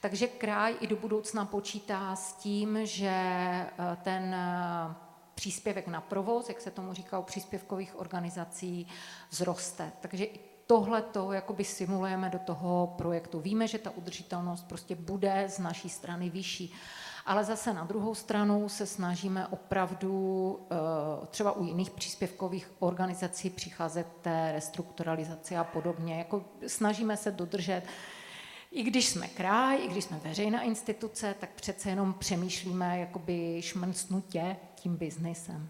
Takže 0.00 0.26
kraj 0.26 0.76
i 0.80 0.86
do 0.86 0.96
budoucna 0.96 1.44
počítá 1.44 2.16
s 2.16 2.32
tím, 2.32 2.78
že 2.82 3.10
eh, 3.10 3.70
ten 4.02 4.34
eh, 4.34 4.94
příspěvek 5.34 5.88
na 5.88 6.00
provoz, 6.00 6.48
jak 6.48 6.60
se 6.60 6.70
tomu 6.70 6.92
říká 6.92 7.18
u 7.18 7.22
příspěvkových 7.22 8.00
organizací, 8.00 8.86
vzroste. 9.28 9.92
Takže 10.00 10.24
i 10.24 10.40
tohle 10.66 11.02
to 11.02 11.32
jakoby 11.32 11.64
simulujeme 11.64 12.30
do 12.30 12.38
toho 12.38 12.94
projektu. 12.98 13.40
Víme, 13.40 13.68
že 13.68 13.78
ta 13.78 13.90
udržitelnost 13.90 14.68
prostě 14.68 14.94
bude 14.94 15.44
z 15.48 15.58
naší 15.58 15.88
strany 15.88 16.30
vyšší 16.30 16.74
Ale 17.26 17.44
zase 17.44 17.74
na 17.74 17.84
druhou 17.84 18.14
stranu 18.14 18.68
se 18.68 18.86
snažíme 18.86 19.46
opravdu 19.46 20.58
eh, 20.70 21.26
třeba 21.26 21.52
u 21.52 21.64
jiných 21.64 21.90
příspěvkových 21.90 22.70
organizací 22.78 23.50
přicházet 23.50 24.06
té 24.22 24.52
restrukturalizaci 24.52 25.56
a 25.56 25.64
podobně. 25.64 26.18
Jako 26.18 26.44
snažíme 26.66 27.16
se 27.16 27.30
dodržet 27.30 27.82
i 28.70 28.82
když 28.82 29.08
jsme 29.08 29.28
kraj, 29.28 29.84
i 29.84 29.88
když 29.88 30.04
jsme 30.04 30.20
veřejná 30.24 30.62
instituce, 30.62 31.34
tak 31.40 31.50
přece 31.50 31.90
jenom 31.90 32.14
přemýšlíme 32.14 32.98
jakoby 32.98 33.62
šmrncnutě 33.62 34.56
tím 34.74 34.96
biznesem. 34.96 35.68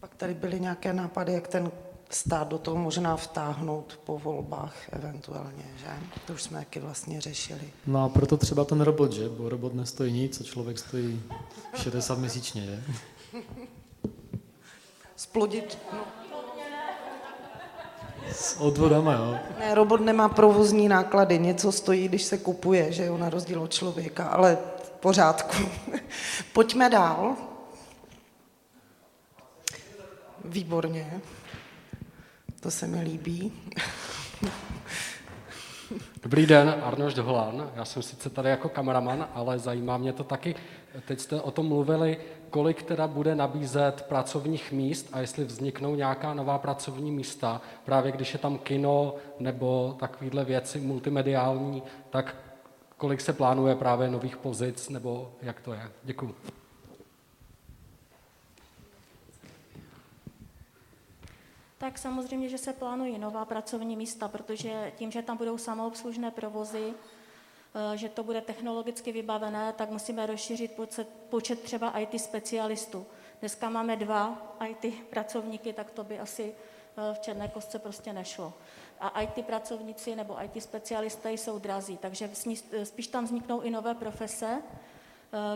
Pak 0.00 0.14
tady 0.14 0.34
byly 0.34 0.60
nějaké 0.60 0.92
nápady, 0.92 1.32
jak 1.32 1.48
ten 1.48 1.70
stát 2.10 2.48
do 2.48 2.58
toho 2.58 2.76
možná 2.76 3.16
vtáhnout 3.16 4.00
po 4.04 4.18
volbách 4.18 4.74
eventuálně, 4.92 5.64
že? 5.76 5.86
To 6.26 6.32
už 6.32 6.42
jsme 6.42 6.58
taky 6.58 6.80
vlastně 6.80 7.20
řešili. 7.20 7.72
No 7.86 8.04
a 8.04 8.08
proto 8.08 8.36
třeba 8.36 8.64
ten 8.64 8.80
robot, 8.80 9.12
že? 9.12 9.28
Bo 9.28 9.48
robot 9.48 9.74
nestojí 9.74 10.12
nic 10.12 10.40
a 10.40 10.44
člověk 10.44 10.78
stojí 10.78 11.22
60 11.74 12.18
měsíčně, 12.18 12.62
že? 12.62 12.82
Splodit, 15.16 15.78
no. 15.92 15.98
S 18.32 18.56
odvodama, 18.56 19.12
jo. 19.12 19.38
Ne, 19.58 19.74
robot 19.74 20.00
nemá 20.00 20.28
provozní 20.28 20.88
náklady, 20.88 21.38
něco 21.38 21.72
stojí, 21.72 22.08
když 22.08 22.22
se 22.22 22.38
kupuje, 22.38 22.92
že 22.92 23.04
jo, 23.04 23.18
na 23.18 23.30
rozdíl 23.30 23.62
od 23.62 23.72
člověka, 23.72 24.28
ale 24.28 24.58
v 24.82 24.90
pořádku. 24.90 25.56
Pojďme 26.52 26.90
dál. 26.90 27.36
Výborně. 30.44 31.20
To 32.60 32.70
se 32.70 32.86
mi 32.86 33.00
líbí. 33.00 33.52
Dobrý 36.22 36.46
den, 36.46 36.74
Arnoš 36.82 37.14
Doholán. 37.14 37.70
Já 37.76 37.84
jsem 37.84 38.02
sice 38.02 38.30
tady 38.30 38.50
jako 38.50 38.68
kameraman, 38.68 39.28
ale 39.34 39.58
zajímá 39.58 39.98
mě 39.98 40.12
to 40.12 40.24
taky. 40.24 40.54
Teď 41.06 41.20
jste 41.20 41.40
o 41.40 41.50
tom 41.50 41.66
mluvili, 41.66 42.18
kolik 42.50 42.82
teda 42.82 43.06
bude 43.06 43.34
nabízet 43.34 44.02
pracovních 44.08 44.72
míst 44.72 45.08
a 45.12 45.20
jestli 45.20 45.44
vzniknou 45.44 45.94
nějaká 45.94 46.34
nová 46.34 46.58
pracovní 46.58 47.10
místa, 47.10 47.60
právě 47.84 48.12
když 48.12 48.32
je 48.32 48.38
tam 48.38 48.58
kino 48.58 49.14
nebo 49.38 49.96
takovéhle 50.00 50.44
věci 50.44 50.80
multimediální, 50.80 51.82
tak 52.10 52.36
kolik 52.96 53.20
se 53.20 53.32
plánuje 53.32 53.74
právě 53.74 54.10
nových 54.10 54.36
pozic, 54.36 54.88
nebo 54.88 55.32
jak 55.42 55.60
to 55.60 55.72
je? 55.72 55.90
Děkuji. 56.02 56.34
Tak 61.80 61.98
samozřejmě, 61.98 62.48
že 62.48 62.58
se 62.58 62.72
plánují 62.72 63.18
nová 63.18 63.44
pracovní 63.44 63.96
místa, 63.96 64.28
protože 64.28 64.92
tím, 64.96 65.10
že 65.10 65.22
tam 65.22 65.36
budou 65.36 65.58
samoobslužné 65.58 66.30
provozy, 66.30 66.94
eh, 66.94 67.96
že 67.96 68.08
to 68.08 68.22
bude 68.22 68.40
technologicky 68.40 69.12
vybavené, 69.12 69.72
tak 69.72 69.90
musíme 69.90 70.26
rozšířit 70.26 70.72
počet, 70.72 71.08
počet 71.28 71.60
třeba 71.60 71.98
IT 71.98 72.20
specialistů. 72.20 73.06
Dneska 73.40 73.70
máme 73.70 73.96
dva 73.96 74.56
IT 74.68 74.94
pracovníky, 75.10 75.72
tak 75.72 75.90
to 75.90 76.04
by 76.04 76.18
asi 76.18 76.52
eh, 76.52 77.14
v 77.14 77.18
Černé 77.18 77.48
kostce 77.48 77.78
prostě 77.78 78.12
nešlo. 78.12 78.52
A 79.00 79.20
IT 79.20 79.46
pracovníci 79.46 80.16
nebo 80.16 80.42
IT 80.44 80.62
specialisté 80.62 81.32
jsou 81.32 81.58
drazí, 81.58 81.96
takže 81.96 82.30
spíš 82.84 83.06
tam 83.06 83.24
vzniknou 83.24 83.60
i 83.60 83.70
nové 83.70 83.94
profese, 83.94 84.62
Eh, 84.62 84.89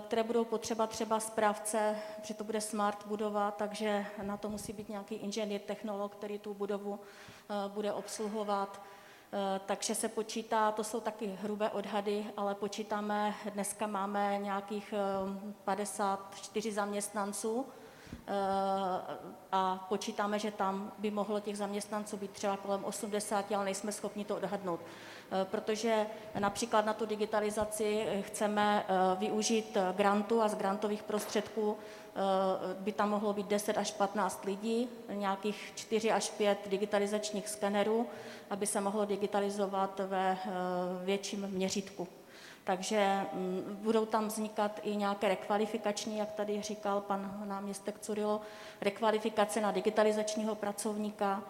které 0.01 0.23
budou 0.23 0.45
potřeba 0.45 0.87
třeba 0.87 1.21
správce, 1.21 1.97
že 2.23 2.35
to 2.35 2.45
bude 2.45 2.61
smart 2.61 3.07
budova, 3.07 3.51
takže 3.51 4.07
na 4.23 4.37
to 4.37 4.49
musí 4.49 4.73
být 4.73 4.89
nějaký 4.89 5.15
inženýr, 5.15 5.61
technolog, 5.61 6.15
který 6.15 6.39
tu 6.39 6.55
budovu 6.55 7.01
eh, 7.01 7.55
bude 7.69 7.93
obsluhovat. 7.93 8.83
Eh, 9.33 9.61
takže 9.67 9.95
se 9.95 10.09
počítá, 10.09 10.73
to 10.73 10.85
jsou 10.85 11.01
taky 11.01 11.27
hrubé 11.27 11.71
odhady, 11.71 12.27
ale 12.37 12.55
počítáme, 12.55 13.35
dneska 13.53 13.87
máme 13.87 14.39
nějakých 14.39 14.95
54 15.65 16.73
zaměstnanců 16.73 17.67
a 19.53 19.87
počítáme, 19.89 20.39
že 20.39 20.51
tam 20.51 20.93
by 20.99 21.11
mohlo 21.11 21.41
těch 21.41 21.59
zaměstnanců 21.59 22.17
být 22.17 22.31
třeba 22.31 22.57
kolem 22.57 22.85
80, 22.85 23.53
ale 23.53 23.65
nejsme 23.65 23.93
schopni 23.93 24.25
to 24.25 24.37
odhadnout. 24.37 24.81
Eh, 25.33 25.45
protože 25.45 26.07
například 26.39 26.87
na 26.87 26.93
tu 26.93 27.07
digitalizaci 27.07 28.07
eh, 28.07 28.23
chceme 28.23 28.85
eh, 28.89 29.17
využít 29.17 29.77
grantu 29.97 30.43
a 30.43 30.49
z 30.49 30.55
grantových 30.55 31.03
prostředků 31.03 31.77
by 32.79 32.93
tam 32.93 33.11
mohlo 33.11 33.33
být 33.33 33.47
10 33.47 33.79
až 33.79 33.91
15 33.91 34.45
lidí, 34.45 34.89
nějakých 35.13 35.73
4 35.75 36.13
až 36.13 36.31
5 36.31 36.59
digitalizačních 36.67 37.49
skenerů, 37.49 38.07
aby 38.51 38.67
se 38.67 38.81
mohlo 38.81 39.05
digitalizovat 39.05 40.01
ve 40.07 40.39
větším 41.05 41.47
měřítku. 41.47 42.09
Takže 42.65 43.21
mm, 43.33 43.79
budou 43.83 44.07
tam 44.07 44.29
vznikat 44.29 44.81
i 44.83 44.97
nějaké 44.97 45.29
rekvalifikační, 45.29 46.19
jak 46.19 46.33
tady 46.33 46.63
říkal 46.63 47.01
pan 47.01 47.43
náměstek 47.45 47.99
Curilo, 48.01 48.41
rekvalifikace 48.81 49.61
na 49.61 49.71
digitalizačního 49.71 50.55
pracovníka, 50.55 51.43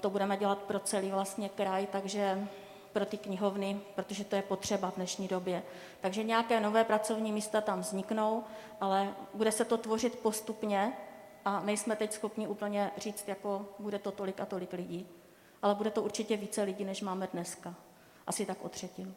to 0.00 0.10
budeme 0.10 0.36
dělat 0.36 0.58
pro 0.58 0.80
celý 0.80 1.10
vlastně 1.10 1.48
kraj, 1.48 1.86
takže 1.86 2.48
pro 2.92 3.06
ty 3.06 3.18
knihovny, 3.18 3.80
protože 3.94 4.24
to 4.24 4.36
je 4.36 4.42
potřeba 4.42 4.90
v 4.90 4.96
dnešní 4.96 5.28
době. 5.28 5.62
Takže 6.00 6.22
nějaké 6.22 6.60
nové 6.60 6.84
pracovní 6.84 7.32
místa 7.32 7.60
tam 7.60 7.80
vzniknou, 7.80 8.44
ale 8.80 9.14
bude 9.34 9.52
se 9.52 9.64
to 9.64 9.76
tvořit 9.76 10.18
postupně 10.18 10.92
a 11.44 11.60
nejsme 11.60 11.96
teď 11.96 12.12
schopni 12.12 12.48
úplně 12.48 12.90
říct, 12.96 13.28
jako 13.28 13.66
bude 13.78 13.98
to 13.98 14.10
tolik 14.10 14.40
a 14.40 14.46
tolik 14.46 14.72
lidí. 14.72 15.08
Ale 15.62 15.74
bude 15.74 15.90
to 15.90 16.02
určitě 16.02 16.36
více 16.36 16.62
lidí, 16.62 16.84
než 16.84 17.02
máme 17.02 17.28
dneska. 17.32 17.74
Asi 18.26 18.46
tak 18.46 18.64
o 18.64 18.68
třetinu. 18.68 19.14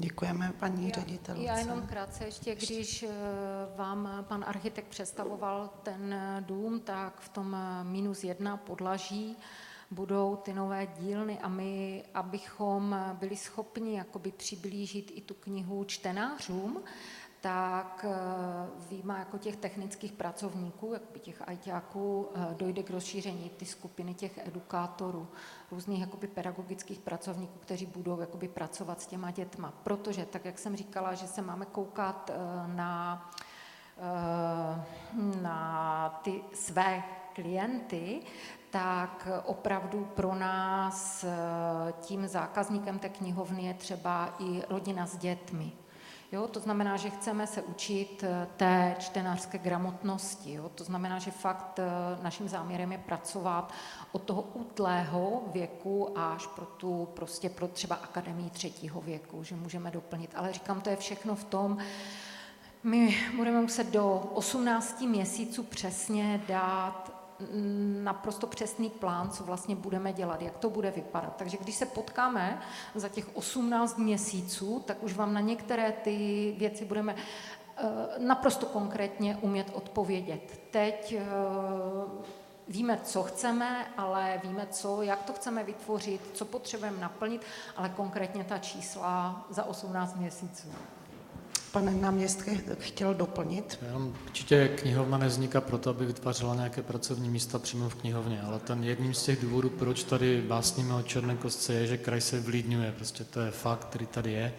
Děkujeme, 0.00 0.52
paní 0.60 0.90
ředitelce. 0.90 1.42
Já 1.42 1.58
jenom 1.58 1.86
krátce 1.86 2.24
ještě, 2.24 2.54
když 2.54 3.02
eh, 3.02 3.08
vám 3.76 4.24
pan 4.28 4.44
architekt 4.46 4.88
představoval 4.88 5.70
ten 5.82 6.12
eh, 6.12 6.44
dům, 6.46 6.80
tak 6.80 7.20
v 7.20 7.28
tom 7.28 7.56
eh, 7.56 7.84
minus 7.84 8.24
jedna 8.24 8.56
podlaží 8.56 9.36
budou 9.90 10.36
ty 10.36 10.52
nové 10.52 10.86
dílny 10.86 11.38
a 11.38 11.48
my, 11.48 12.04
abychom 12.14 12.96
byli 13.12 13.36
schopni 13.36 13.96
jakoby 13.96 14.32
přiblížit 14.32 15.12
i 15.14 15.20
tu 15.20 15.34
knihu 15.34 15.84
čtenářům, 15.84 16.82
tak 17.40 18.06
výjima 18.90 19.18
jako 19.18 19.38
těch 19.38 19.56
technických 19.56 20.12
pracovníků, 20.12 20.92
jako 20.92 21.18
těch 21.18 21.48
ajťáků, 21.48 22.28
dojde 22.56 22.82
k 22.82 22.90
rozšíření 22.90 23.50
ty 23.50 23.64
skupiny 23.64 24.14
těch 24.14 24.46
edukátorů 24.46 25.28
různých 25.70 26.00
jakoby 26.00 26.26
pedagogických 26.26 26.98
pracovníků, 26.98 27.58
kteří 27.58 27.86
budou 27.86 28.20
jakoby 28.20 28.48
pracovat 28.48 29.00
s 29.00 29.06
těma 29.06 29.30
dětma. 29.30 29.72
Protože, 29.82 30.26
tak 30.26 30.44
jak 30.44 30.58
jsem 30.58 30.76
říkala, 30.76 31.14
že 31.14 31.26
se 31.26 31.42
máme 31.42 31.66
koukat 31.66 32.30
eh, 32.30 32.36
na, 32.74 33.30
eh, 33.98 35.42
na 35.42 36.20
ty 36.22 36.42
své 36.54 37.02
klienty, 37.34 38.22
tak 38.70 39.28
opravdu 39.44 40.04
pro 40.04 40.34
nás 40.34 41.24
eh, 41.24 41.92
tím 42.00 42.28
zákazníkem 42.28 42.98
té 42.98 43.08
knihovny 43.08 43.64
je 43.64 43.74
třeba 43.74 44.34
i 44.38 44.62
rodina 44.68 45.06
s 45.06 45.16
dětmi. 45.16 45.72
Jo, 46.32 46.48
to 46.48 46.60
znamená, 46.60 46.96
že 46.96 47.10
chceme 47.10 47.46
se 47.46 47.62
učit 47.62 48.24
eh, 48.26 48.48
té 48.56 48.96
čtenářské 48.98 49.58
gramotnosti. 49.58 50.52
Jo. 50.52 50.68
To 50.74 50.84
znamená, 50.84 51.18
že 51.18 51.30
fakt 51.30 51.78
eh, 51.78 51.84
naším 52.22 52.48
záměrem 52.48 52.92
je 52.92 52.98
pracovat 52.98 53.72
od 54.12 54.22
toho 54.22 54.42
útlého 54.42 55.42
věku 55.46 56.18
až 56.18 56.46
pro 56.46 56.66
tu 56.66 57.08
prostě 57.14 57.48
pro 57.48 57.68
třeba 57.68 57.96
akademii 57.96 58.50
třetího 58.50 59.00
věku, 59.00 59.44
že 59.44 59.56
můžeme 59.56 59.90
doplnit. 59.90 60.30
Ale 60.34 60.52
říkám, 60.52 60.80
to 60.80 60.90
je 60.90 60.96
všechno 60.96 61.34
v 61.34 61.44
tom, 61.44 61.78
my 62.82 63.16
budeme 63.36 63.60
muset 63.60 63.90
do 63.90 64.30
18 64.34 65.00
měsíců 65.00 65.62
přesně 65.62 66.40
dát 66.48 67.19
naprosto 68.02 68.46
přesný 68.46 68.90
plán, 68.90 69.30
co 69.30 69.44
vlastně 69.44 69.76
budeme 69.76 70.12
dělat, 70.12 70.42
jak 70.42 70.58
to 70.58 70.70
bude 70.70 70.90
vypadat. 70.90 71.36
Takže 71.36 71.56
když 71.56 71.74
se 71.74 71.86
potkáme 71.86 72.60
za 72.94 73.08
těch 73.08 73.36
18 73.36 73.98
měsíců, 73.98 74.82
tak 74.86 75.02
už 75.02 75.14
vám 75.14 75.34
na 75.34 75.40
některé 75.40 75.92
ty 75.92 76.54
věci 76.58 76.84
budeme 76.84 77.14
eh, 77.16 77.82
naprosto 78.18 78.66
konkrétně 78.66 79.38
umět 79.40 79.70
odpovědět. 79.72 80.60
Teď 80.70 81.12
eh, 81.18 81.24
víme, 82.68 83.00
co 83.04 83.22
chceme, 83.22 83.86
ale 83.96 84.40
víme, 84.44 84.66
co, 84.70 85.02
jak 85.02 85.22
to 85.22 85.32
chceme 85.32 85.64
vytvořit, 85.64 86.20
co 86.34 86.44
potřebujeme 86.44 87.00
naplnit, 87.00 87.42
ale 87.76 87.88
konkrétně 87.88 88.44
ta 88.44 88.58
čísla 88.58 89.46
za 89.50 89.64
18 89.64 90.16
měsíců. 90.16 90.68
Pane 91.72 91.92
náměstky, 91.92 92.60
chtěl 92.78 93.14
doplnit? 93.14 93.78
Jenom 93.86 94.14
určitě 94.26 94.68
knihovna 94.68 95.18
nevzniká 95.18 95.60
proto, 95.60 95.90
aby 95.90 96.06
vytvářela 96.06 96.54
nějaké 96.54 96.82
pracovní 96.82 97.30
místa 97.30 97.58
přímo 97.58 97.88
v 97.88 97.94
knihovně, 97.94 98.42
ale 98.42 98.58
ten 98.58 98.84
jedním 98.84 99.14
z 99.14 99.22
těch 99.22 99.40
důvodů, 99.40 99.70
proč 99.70 100.04
tady 100.04 100.42
básníme 100.42 100.94
o 100.94 101.02
Černé 101.02 101.36
kostce, 101.36 101.74
je, 101.74 101.86
že 101.86 101.98
kraj 101.98 102.20
se 102.20 102.40
vlídňuje. 102.40 102.92
Prostě 102.92 103.24
to 103.24 103.40
je 103.40 103.50
fakt, 103.50 103.84
který 103.84 104.06
tady 104.06 104.32
je. 104.32 104.54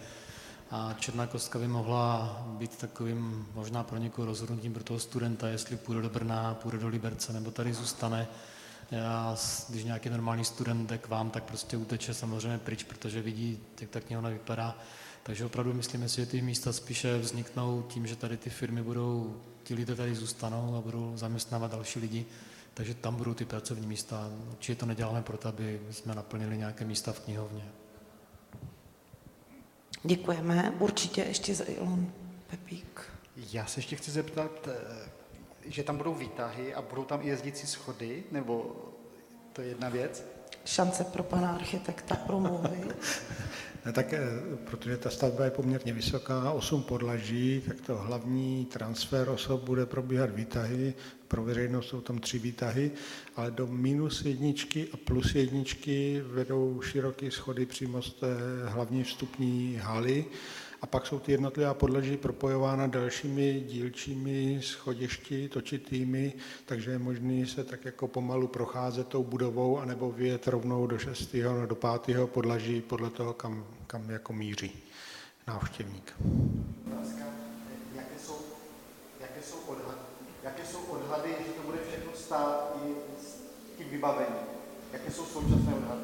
A 0.70 0.94
Černá 0.98 1.26
kostka 1.26 1.58
by 1.58 1.68
mohla 1.68 2.36
být 2.46 2.76
takovým 2.76 3.46
možná 3.54 3.82
pro 3.82 3.98
někoho 3.98 4.26
rozhodnutím 4.26 4.72
pro 4.72 4.84
toho 4.84 4.98
studenta, 4.98 5.48
jestli 5.48 5.76
půjde 5.76 6.02
do 6.02 6.10
Brna, 6.10 6.54
půjde 6.54 6.78
do 6.78 6.88
Liberce 6.88 7.32
nebo 7.32 7.50
tady 7.50 7.74
zůstane. 7.74 8.28
Já, 8.90 9.36
když 9.68 9.84
nějaký 9.84 10.10
normální 10.10 10.44
student 10.44 10.88
jde 10.88 10.98
k 10.98 11.08
vám, 11.08 11.30
tak 11.30 11.44
prostě 11.44 11.76
uteče 11.76 12.14
samozřejmě 12.14 12.58
pryč, 12.58 12.82
protože 12.82 13.22
vidí, 13.22 13.58
jak 13.80 13.90
ta 13.90 14.00
knihovna 14.00 14.30
vypadá 14.30 14.78
Takže 15.22 15.44
opravdu 15.44 15.72
myslíme 15.72 16.08
si, 16.08 16.20
že 16.20 16.26
ty 16.26 16.42
místa 16.42 16.72
spíše 16.72 17.18
vzniknou 17.18 17.82
tím, 17.82 18.06
že 18.06 18.16
tady 18.16 18.36
ty 18.36 18.50
firmy 18.50 18.82
budou, 18.82 19.40
ti 19.62 19.74
lidé 19.74 19.94
tady 19.94 20.14
zůstanou 20.14 20.76
a 20.76 20.80
budou 20.80 21.12
zaměstnávat 21.16 21.70
další 21.70 21.98
lidi, 21.98 22.26
takže 22.74 22.94
tam 22.94 23.16
budou 23.16 23.34
ty 23.34 23.44
pracovní 23.44 23.86
místa. 23.86 24.30
Určitě 24.50 24.74
to 24.80 24.86
neděláme 24.86 25.22
proto, 25.22 25.48
aby 25.48 25.80
jsme 25.90 26.14
naplnili 26.14 26.58
nějaké 26.58 26.84
místa 26.84 27.12
v 27.12 27.20
knihovně. 27.20 27.64
Děkujeme. 30.04 30.74
Určitě 30.78 31.20
ještě 31.20 31.54
za 31.54 31.64
Ilon 31.64 32.12
Pepík. 32.50 33.02
Já 33.36 33.66
se 33.66 33.78
ještě 33.78 33.96
chci 33.96 34.10
zeptat, 34.10 34.68
eh, 34.68 35.10
že 35.66 35.82
tam 35.82 35.96
budou 35.96 36.14
výtahy 36.14 36.74
a 36.74 36.82
budou 36.82 37.04
tam 37.04 37.22
i 37.22 37.26
jezdící 37.26 37.66
schody, 37.66 38.24
nebo 38.30 38.76
to 39.52 39.62
je 39.62 39.68
jedna 39.68 39.88
věc? 39.88 40.24
Šance 40.64 41.04
pro 41.04 41.22
pana 41.22 41.54
architekta 41.54 42.14
promluvit. 42.16 42.96
Ne, 43.86 43.92
tak, 43.92 44.12
eh, 44.12 44.20
protože 44.64 44.96
ta 44.96 45.10
stavba 45.10 45.44
je 45.44 45.50
poměrně 45.50 45.92
vysoká, 45.92 46.52
8 46.52 46.82
podlaží, 46.82 47.62
tak 47.68 47.80
to 47.80 47.96
hlavní 47.96 48.64
transfer 48.64 49.28
osob 49.28 49.64
bude 49.64 49.86
probíhat 49.86 50.30
výtahy, 50.30 50.94
pro 51.28 51.44
veřejnost 51.44 51.88
jsou 51.88 52.00
tam 52.00 52.18
tři 52.18 52.38
výtahy, 52.38 52.90
ale 53.36 53.50
do 53.50 53.66
minus 53.66 54.24
jedničky 54.24 54.88
a 54.92 54.96
plus 54.96 55.34
jedničky 55.34 56.22
vedou 56.26 56.80
široké 56.82 57.30
schody 57.30 57.66
přímo 57.66 58.02
z 58.02 58.12
té 58.12 58.36
hlavní 58.66 59.04
vstupní 59.04 59.78
haly, 59.82 60.24
a 60.82 60.86
pak 60.86 61.06
jsou 61.06 61.18
ty 61.18 61.32
jednotlivá 61.32 61.74
podlaží 61.74 62.16
propojována 62.16 62.86
dalšími 62.86 63.60
dílčími 63.60 64.60
schodišti 64.62 65.48
točitými, 65.48 66.32
takže 66.66 66.90
je 66.90 66.98
možné 66.98 67.46
se 67.46 67.64
tak 67.64 67.84
jako 67.84 68.08
pomalu 68.08 68.48
procházet 68.48 69.08
tou 69.08 69.24
budovou 69.24 69.78
anebo 69.78 70.12
vyjet 70.12 70.48
rovnou 70.48 70.86
do 70.86 70.98
šestého 70.98 71.54
nebo 71.54 71.66
do 71.66 71.74
pátého 71.74 72.26
podlaží 72.26 72.80
podle 72.80 73.10
toho, 73.10 73.32
kam, 73.32 73.66
kam 73.86 74.10
jako 74.10 74.32
míří 74.32 74.72
návštěvník. 75.46 76.14
Jaké 77.94 78.18
jsou, 78.18 78.36
jaké 79.20 79.42
jsou, 79.42 79.58
odhady, 79.66 80.00
jaké 80.44 80.64
jsou 80.66 80.78
odhady, 80.78 81.28
že 81.46 81.52
to 81.52 81.62
bude 81.62 81.78
všechno 81.88 82.12
stát 82.14 82.76
i 82.86 82.94
s 83.22 83.42
tím 83.78 83.88
vybavením? 83.90 84.36
Jaké 84.92 85.10
jsou 85.10 85.24
současné 85.24 85.74
odhady? 85.74 86.02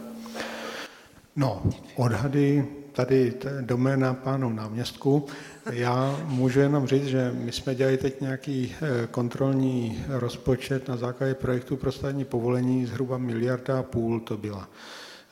No, 1.37 1.63
odhady 1.97 2.69
tady 2.99 3.35
doména 3.61 4.15
pánů 4.15 4.51
náměstků. 4.51 5.27
Já 5.71 6.21
můžu 6.25 6.61
jenom 6.61 6.87
říct, 6.87 7.07
že 7.07 7.31
my 7.35 7.53
jsme 7.53 7.75
dělali 7.75 7.97
teď 7.97 8.21
nějaký 8.21 8.75
eh, 8.75 9.07
kontrolní 9.07 10.05
rozpočet 10.09 10.89
na 10.89 10.97
základě 10.97 11.35
projektu 11.35 11.77
pro 11.77 11.93
stavní 11.93 12.25
povolení, 12.25 12.87
zhruba 12.87 13.19
miliarda 13.19 13.79
a 13.79 13.83
půl 13.83 14.21
to 14.21 14.37
byla. 14.37 14.69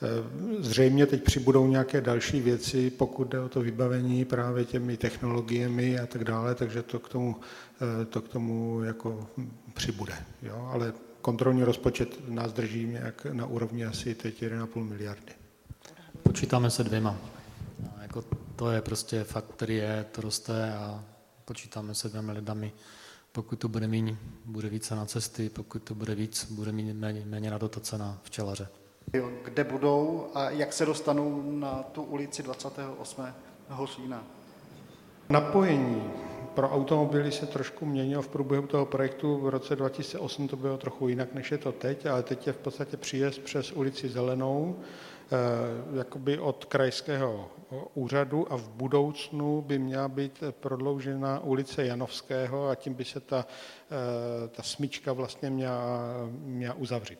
Eh, 0.02 0.06
zřejmě 0.58 1.06
teď 1.06 1.22
přibudou 1.22 1.66
nějaké 1.66 2.00
další 2.00 2.40
věci, 2.40 2.90
pokud 2.90 3.28
jde 3.28 3.40
o 3.40 3.48
to 3.48 3.60
vybavení 3.60 4.24
právě 4.24 4.64
těmi 4.64 4.96
technologiemi 4.96 5.98
a 5.98 6.06
tak 6.06 6.24
dále, 6.24 6.54
takže 6.54 6.82
to 6.82 6.98
k 6.98 7.08
tomu, 7.08 7.36
eh, 8.02 8.04
to 8.04 8.20
k 8.20 8.28
tomu 8.28 8.82
jako 8.82 9.26
přibude. 9.74 10.14
Jo? 10.42 10.70
Ale 10.72 10.92
kontrolní 11.20 11.64
rozpočet 11.64 12.28
nás 12.28 12.52
drží 12.52 12.86
nějak 12.86 13.26
na 13.32 13.46
úrovni 13.46 13.84
asi 13.84 14.14
teď 14.14 14.42
1,5 14.42 14.84
miliardy. 14.84 15.32
Počítáme 16.22 16.70
se 16.70 16.84
dvěma. 16.84 17.35
To 18.56 18.70
je 18.70 18.82
prostě 18.82 19.24
fakt, 19.24 19.46
který 19.46 19.76
je, 19.76 20.06
to 20.12 20.20
roste 20.20 20.74
a 20.74 21.04
počítáme 21.44 21.94
se 21.94 22.08
dvěma 22.08 22.32
lidami. 22.32 22.72
Pokud 23.32 23.58
to 23.58 23.68
bude 23.68 23.88
méně, 23.88 24.16
bude 24.44 24.68
více 24.68 24.96
na 24.96 25.06
cesty, 25.06 25.48
pokud 25.48 25.82
to 25.82 25.94
bude 25.94 26.14
víc, 26.14 26.46
bude 26.50 26.72
méně, 26.72 27.24
méně 27.26 27.50
na 27.50 27.58
dotace 27.58 27.98
na 27.98 28.18
včelaře. 28.22 28.68
Kde 29.44 29.64
budou 29.64 30.26
a 30.34 30.50
jak 30.50 30.72
se 30.72 30.86
dostanou 30.86 31.42
na 31.50 31.82
tu 31.82 32.02
ulici 32.02 32.42
28. 32.42 33.26
října? 33.96 34.24
Napojení 35.28 36.02
pro 36.54 36.70
automobily 36.70 37.32
se 37.32 37.46
trošku 37.46 37.86
měnilo 37.86 38.22
v 38.22 38.28
průběhu 38.28 38.66
toho 38.66 38.86
projektu. 38.86 39.38
V 39.38 39.48
roce 39.48 39.76
2008 39.76 40.48
to 40.48 40.56
bylo 40.56 40.78
trochu 40.78 41.08
jinak, 41.08 41.34
než 41.34 41.52
je 41.52 41.58
to 41.58 41.72
teď, 41.72 42.06
ale 42.06 42.22
teď 42.22 42.46
je 42.46 42.52
v 42.52 42.56
podstatě 42.56 42.96
příjezd 42.96 43.40
přes 43.40 43.72
ulici 43.72 44.08
Zelenou, 44.08 44.76
jakoby 45.94 46.38
od 46.38 46.64
krajského 46.64 47.50
úřadu 47.94 48.52
a 48.52 48.56
v 48.56 48.68
budoucnu 48.68 49.62
by 49.62 49.78
měla 49.78 50.08
být 50.08 50.42
prodloužena 50.50 51.40
ulice 51.40 51.86
Janovského 51.86 52.68
a 52.68 52.74
tím 52.74 52.94
by 52.94 53.04
se 53.04 53.20
ta, 53.20 53.46
eh, 53.46 54.48
ta 54.48 54.62
smyčka 54.62 55.12
vlastně 55.12 55.50
měla, 55.50 56.10
měla 56.30 56.74
uzavřít. 56.74 57.18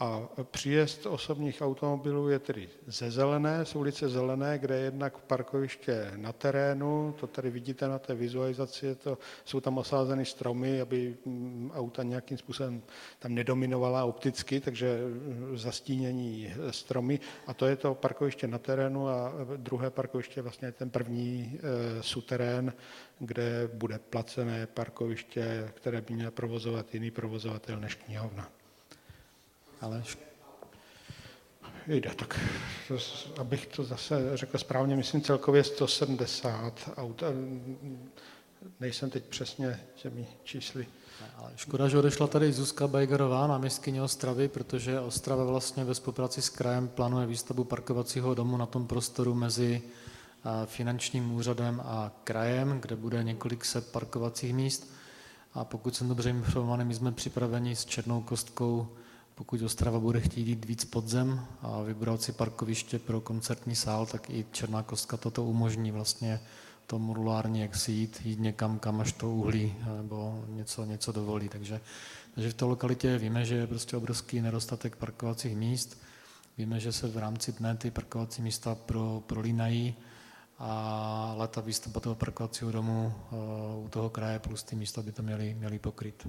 A 0.00 0.28
příjezd 0.50 1.06
osobních 1.06 1.62
automobilů 1.62 2.28
je 2.28 2.38
tedy 2.38 2.68
ze 2.86 3.10
Zelené, 3.10 3.64
z 3.64 3.74
ulice 3.74 4.08
Zelené, 4.08 4.58
kde 4.58 4.76
je 4.76 4.84
jednak 4.84 5.18
parkoviště 5.18 6.12
na 6.16 6.32
terénu, 6.32 7.14
to 7.20 7.26
tady 7.26 7.50
vidíte 7.50 7.88
na 7.88 7.98
té 7.98 8.14
vizualizaci, 8.14 8.86
je 8.86 8.94
to, 8.94 9.18
jsou 9.44 9.60
tam 9.60 9.78
osázeny 9.78 10.24
stromy, 10.24 10.80
aby 10.80 11.16
mm, 11.24 11.70
auta 11.74 12.02
nějakým 12.02 12.38
způsobem 12.38 12.82
tam 13.18 13.34
nedominovala 13.34 14.04
opticky, 14.04 14.60
takže 14.60 14.98
mm, 14.98 15.58
zastínění 15.58 16.54
stromy. 16.70 17.20
A 17.46 17.54
to 17.54 17.66
je 17.66 17.76
to 17.76 17.94
parkoviště 17.94 18.46
na 18.46 18.58
terénu 18.58 19.08
a 19.08 19.32
druhé 19.56 19.90
parkoviště 19.90 20.42
vlastně 20.42 20.72
ten 20.72 20.90
první 20.90 21.58
e, 21.98 22.02
suterén, 22.02 22.72
kde 23.18 23.70
bude 23.72 23.98
placené 23.98 24.66
parkoviště, 24.66 25.70
které 25.74 26.00
by 26.00 26.14
měl 26.14 26.30
provozovat 26.30 26.94
jiný 26.94 27.10
provozovatel 27.10 27.80
než 27.80 27.94
knihovna. 27.94 28.59
Ale 29.80 30.02
Jde, 31.86 32.10
tak 32.16 32.40
abych 33.38 33.66
to 33.66 33.84
zase 33.84 34.30
řekl 34.34 34.58
správně, 34.58 34.96
myslím 34.96 35.22
celkově 35.22 35.64
170 35.64 36.90
aut. 36.96 37.22
Nejsem 38.80 39.10
teď 39.10 39.24
přesně 39.24 39.80
těmi 39.94 40.26
čísly. 40.44 40.86
Ale 41.36 41.52
škoda, 41.56 41.88
že 41.88 41.98
odešla 41.98 42.26
tady 42.26 42.52
Zuzka 42.52 42.86
Bajgerová, 42.86 43.46
náměstkyně 43.46 44.02
Ostravy, 44.02 44.48
protože 44.48 45.00
Ostrava 45.00 45.44
vlastně 45.44 45.84
ve 45.84 45.94
spolupráci 45.94 46.42
s 46.42 46.48
krajem 46.48 46.88
plánuje 46.88 47.26
výstavbu 47.26 47.64
parkovacího 47.64 48.34
domu 48.34 48.56
na 48.56 48.66
tom 48.66 48.86
prostoru 48.86 49.34
mezi 49.34 49.82
finančním 50.66 51.32
úřadem 51.32 51.82
a 51.84 52.12
krajem, 52.24 52.80
kde 52.80 52.96
bude 52.96 53.24
několik 53.24 53.64
set 53.64 53.92
parkovacích 53.92 54.54
míst. 54.54 54.92
A 55.54 55.64
pokud 55.64 55.96
jsem 55.96 56.08
dobře 56.08 56.30
informovaný, 56.30 56.84
my 56.84 56.94
jsme 56.94 57.12
připraveni 57.12 57.76
s 57.76 57.84
Černou 57.84 58.22
kostkou 58.22 58.88
pokud 59.40 59.62
Ostrava 59.62 60.00
bude 60.00 60.20
chtít 60.20 60.48
jít 60.48 60.64
víc 60.64 60.84
podzem 60.84 61.46
a 61.62 61.82
vybrat 61.82 62.22
si 62.22 62.32
parkoviště 62.32 62.98
pro 62.98 63.20
koncertní 63.20 63.76
sál, 63.76 64.06
tak 64.06 64.30
i 64.30 64.46
Černá 64.52 64.82
kostka 64.82 65.16
toto 65.16 65.44
umožní 65.44 65.90
vlastně 65.90 66.40
to 66.86 66.98
modulárně, 66.98 67.62
jak 67.62 67.76
si 67.76 67.92
jít, 67.92 68.20
jít 68.24 68.40
někam, 68.40 68.78
kam 68.78 69.00
až 69.00 69.12
to 69.12 69.30
uhlí 69.30 69.74
nebo 69.96 70.44
něco, 70.48 70.84
něco 70.84 71.12
dovolí. 71.12 71.48
Takže, 71.48 71.80
takže 72.34 72.50
v 72.50 72.54
té 72.54 72.64
lokalitě 72.64 73.18
víme, 73.18 73.44
že 73.44 73.54
je 73.54 73.66
prostě 73.66 73.96
obrovský 73.96 74.40
nedostatek 74.40 74.96
parkovacích 74.96 75.56
míst. 75.56 75.98
Víme, 76.58 76.80
že 76.80 76.92
se 76.92 77.08
v 77.08 77.18
rámci 77.18 77.52
dne 77.52 77.76
ty 77.76 77.90
parkovací 77.90 78.42
místa 78.42 78.74
pro, 78.74 79.22
prolínají, 79.26 79.94
a, 80.58 81.30
ale 81.32 81.48
ta 81.48 81.60
výstavba 81.60 82.00
toho 82.00 82.14
parkovacího 82.14 82.72
domu 82.72 83.12
uh, 83.32 83.84
u 83.84 83.88
toho 83.88 84.10
kraje 84.10 84.38
plus 84.38 84.62
ty 84.62 84.76
místa 84.76 85.02
by 85.02 85.12
to 85.12 85.22
měly, 85.22 85.54
měly 85.54 85.78
pokryt. 85.78 86.28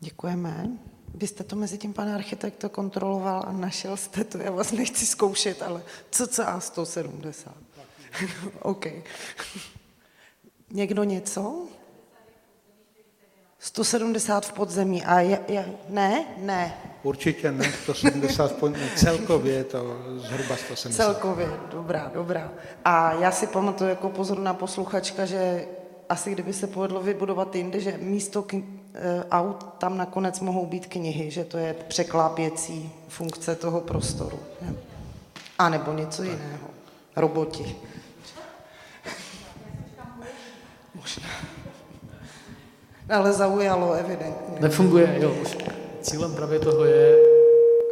Děkujeme. 0.00 0.78
Vy 1.14 1.26
jste 1.26 1.44
to 1.44 1.56
mezi 1.56 1.78
tím, 1.78 1.92
pane 1.92 2.14
architekt, 2.14 2.64
kontroloval 2.70 3.44
a 3.46 3.52
našel 3.52 3.96
jste 3.96 4.24
to. 4.24 4.38
Já 4.38 4.50
vás 4.50 4.72
nechci 4.72 5.06
zkoušet, 5.06 5.62
ale 5.62 5.82
cca 6.10 6.60
170. 6.60 7.54
OK. 8.62 8.86
Někdo 10.70 11.04
něco? 11.04 11.66
170 13.58 14.46
v 14.46 14.52
podzemí. 14.52 15.04
A 15.04 15.20
je, 15.20 15.40
je, 15.48 15.72
ne? 15.88 16.24
Ne. 16.38 16.74
Určitě 17.02 17.52
ne, 17.52 17.72
170 17.82 18.52
v 18.52 18.54
podzemí. 18.54 18.90
Celkově 18.96 19.54
je 19.54 19.64
to 19.64 20.02
zhruba 20.16 20.56
170. 20.56 21.04
Celkově, 21.04 21.48
dobrá, 21.70 22.10
dobrá. 22.14 22.52
A 22.84 23.12
já 23.12 23.30
si 23.32 23.46
pamatuju 23.46 23.90
jako 23.90 24.08
pozorná 24.08 24.54
posluchačka, 24.54 25.26
že 25.26 25.66
asi 26.08 26.30
kdyby 26.30 26.52
se 26.52 26.66
povedlo 26.66 27.00
vybudovat 27.00 27.54
jinde, 27.54 27.80
že 27.80 27.98
místo 28.00 28.42
aut 29.30 29.64
tam 29.78 29.98
nakonec 29.98 30.40
mohou 30.40 30.66
být 30.66 30.86
knihy, 30.86 31.30
že 31.30 31.44
to 31.44 31.58
je 31.58 31.74
překlápěcí 31.88 32.92
funkce 33.08 33.54
toho 33.54 33.80
prostoru. 33.80 34.38
Ne? 34.62 34.74
A 35.58 35.68
nebo 35.68 35.92
něco 35.92 36.22
jiného. 36.22 36.68
Roboti. 37.16 37.76
Možná. 40.94 41.28
Ale 43.10 43.32
zaujalo, 43.32 43.92
evidentně. 43.92 44.60
Nefunguje, 44.60 45.16
jo. 45.20 45.34
Cílem 46.02 46.34
právě 46.34 46.58
toho 46.58 46.84
je... 46.84 47.18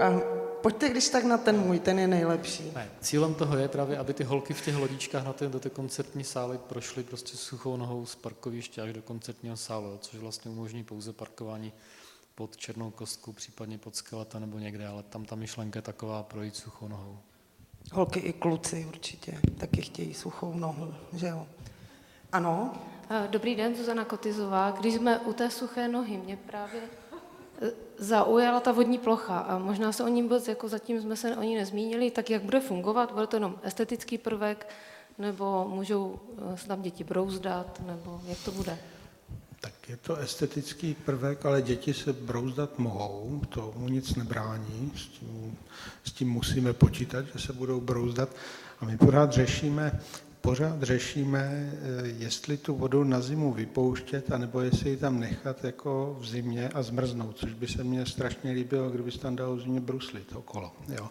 A 0.00 0.37
pojďte 0.68 0.88
když 0.88 1.08
tak 1.08 1.24
na 1.24 1.38
ten 1.38 1.60
můj, 1.60 1.78
ten 1.78 1.98
je 1.98 2.08
nejlepší. 2.08 2.72
Ne, 2.74 2.90
cílem 3.00 3.34
toho 3.34 3.56
je 3.56 3.68
právě, 3.68 3.98
aby 3.98 4.14
ty 4.14 4.24
holky 4.24 4.54
v 4.54 4.64
těch 4.64 4.76
lodičkách 4.76 5.24
na 5.24 5.32
té, 5.32 5.48
do 5.48 5.60
té 5.60 5.70
koncertní 5.70 6.24
sály 6.24 6.58
prošly 6.58 7.02
prostě 7.02 7.36
suchou 7.36 7.76
nohou 7.76 8.06
z 8.06 8.14
parkoviště 8.14 8.82
až 8.82 8.92
do 8.92 9.02
koncertního 9.02 9.56
sálu, 9.56 9.98
což 10.00 10.20
vlastně 10.20 10.50
umožní 10.50 10.84
pouze 10.84 11.12
parkování 11.12 11.72
pod 12.34 12.56
Černou 12.56 12.90
kostku, 12.90 13.32
případně 13.32 13.78
pod 13.78 13.96
skeleta 13.96 14.38
nebo 14.38 14.58
někde, 14.58 14.86
ale 14.86 15.02
tam 15.02 15.24
ta 15.24 15.36
myšlenka 15.36 15.78
je 15.78 15.82
taková 15.82 16.22
projít 16.22 16.56
suchou 16.56 16.88
nohou. 16.88 17.18
Holky 17.92 18.20
i 18.20 18.32
kluci 18.32 18.84
určitě 18.88 19.40
taky 19.58 19.82
chtějí 19.82 20.14
suchou 20.14 20.54
nohu, 20.54 20.94
že 21.12 21.26
jo? 21.26 21.46
Ano? 22.32 22.72
Eh, 23.10 23.28
dobrý 23.30 23.56
den, 23.56 23.76
Zuzana 23.76 24.04
Kotizová. 24.04 24.70
Když 24.70 24.94
jsme 24.94 25.18
u 25.18 25.32
té 25.32 25.50
suché 25.50 25.88
nohy, 25.88 26.16
mě 26.16 26.36
právě 26.36 26.80
zaujala 27.98 28.60
ta 28.60 28.72
vodní 28.72 28.98
plocha 28.98 29.38
a 29.38 29.58
možná 29.58 29.92
se 29.92 30.04
o 30.04 30.08
ní 30.08 30.22
vůbec, 30.22 30.48
jako 30.48 30.68
zatím 30.68 31.02
jsme 31.02 31.16
se 31.16 31.36
o 31.36 31.42
ní 31.42 31.56
nezmínili, 31.56 32.10
tak 32.10 32.30
jak 32.30 32.42
bude 32.42 32.60
fungovat? 32.60 33.12
Bude 33.12 33.26
to 33.26 33.36
jenom 33.36 33.58
estetický 33.62 34.18
prvek, 34.18 34.68
nebo 35.18 35.68
můžou 35.68 36.20
eh, 36.52 36.56
se 36.56 36.68
tam 36.68 36.82
děti 36.82 37.04
brouzdat, 37.04 37.82
nebo 37.86 38.20
jak 38.26 38.38
to 38.44 38.52
bude? 38.52 38.78
Tak 39.60 39.88
je 39.88 39.96
to 39.96 40.16
estetický 40.16 40.94
prvek, 40.94 41.46
ale 41.46 41.62
děti 41.62 41.94
se 41.94 42.12
brouzdat 42.12 42.78
mohou, 42.78 43.40
tomu 43.48 43.88
nic 43.88 44.14
nebrání, 44.14 44.92
s 44.96 45.06
tím, 45.06 45.58
s 46.04 46.12
tím 46.12 46.30
musíme 46.30 46.72
počítat, 46.72 47.24
že 47.26 47.38
se 47.38 47.52
budou 47.52 47.80
brouzdat. 47.80 48.28
A 48.80 48.84
my 48.84 48.98
pořád 48.98 49.32
řešíme, 49.32 50.00
pořád 50.40 50.82
řešíme, 50.82 51.72
eh, 51.72 52.08
jestli 52.18 52.56
tu 52.56 52.74
vodu 52.74 53.04
na 53.04 53.20
zimu 53.20 53.52
vypouštět, 53.52 54.32
anebo 54.32 54.60
jestli 54.60 54.90
ji 54.90 54.96
tam 54.96 55.20
nechat 55.20 55.64
jako 55.64 56.16
v 56.20 56.26
zimě 56.26 56.68
a 56.68 56.82
zmrznout, 56.82 57.36
což 57.36 57.52
by 57.52 57.66
se 57.66 57.84
mně 57.84 58.06
strašně 58.06 58.50
líbilo, 58.50 58.90
kdyby 58.90 59.12
se 59.12 59.18
tam 59.18 59.36
dalo 59.36 59.56
v 59.56 59.60
zimě 59.60 59.80
bruslit 59.80 60.32
okolo. 60.32 60.72
Jo. 60.88 61.08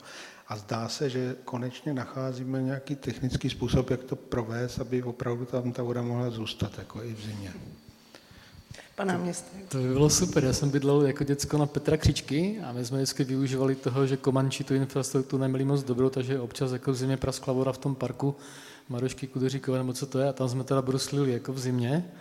A 0.48 0.58
zdá 0.58 0.90
se, 0.90 1.10
že 1.10 1.36
konečně 1.46 1.94
nacházíme 1.94 2.62
nějaký 2.62 2.96
technický 2.96 3.50
způsob, 3.50 3.90
jak 3.90 4.04
to 4.04 4.16
provést, 4.16 4.80
aby 4.80 5.04
opravdu 5.04 5.46
tam 5.46 5.72
ta 5.72 5.84
voda 5.84 6.02
mohla 6.02 6.30
zůstat, 6.30 6.78
jako 6.78 7.04
i 7.04 7.14
v 7.14 7.22
zimě. 7.22 7.54
Pane 8.96 9.14
náměstek. 9.14 9.70
To 9.70 9.78
by 9.78 9.88
bylo 9.88 10.10
super. 10.10 10.44
Já 10.44 10.54
jsem 10.54 10.70
bydlel 10.70 11.02
jako 11.02 11.24
děcko 11.24 11.58
na 11.58 11.66
Petra 11.66 11.98
Křičky 11.98 12.60
a 12.64 12.72
my 12.72 12.86
jsme 12.86 12.98
vždycky 12.98 13.24
využívali 13.24 13.76
toho, 13.76 14.08
že 14.08 14.18
Komanči 14.18 14.64
tu 14.64 14.74
infrastrukturu 14.74 15.42
neměli 15.42 15.66
moc 15.66 15.84
dobrou, 15.84 16.10
takže 16.10 16.40
občas 16.40 16.72
jako 16.72 16.92
v 16.92 16.96
zimě 16.96 17.18
praskla 17.18 17.54
voda 17.54 17.72
v 17.72 17.78
tom 17.78 17.96
parku 17.96 18.36
Marošky 18.90 19.28
Kudeříkové, 19.28 19.78
nebo 19.78 19.94
co 19.94 20.06
to 20.06 20.20
je, 20.20 20.30
a 20.30 20.34
tam 20.34 20.50
jsme 20.50 20.64
teda 20.64 20.82
bruslili 20.82 21.32
jako 21.32 21.54
v 21.54 21.60
zimě. 21.60 22.12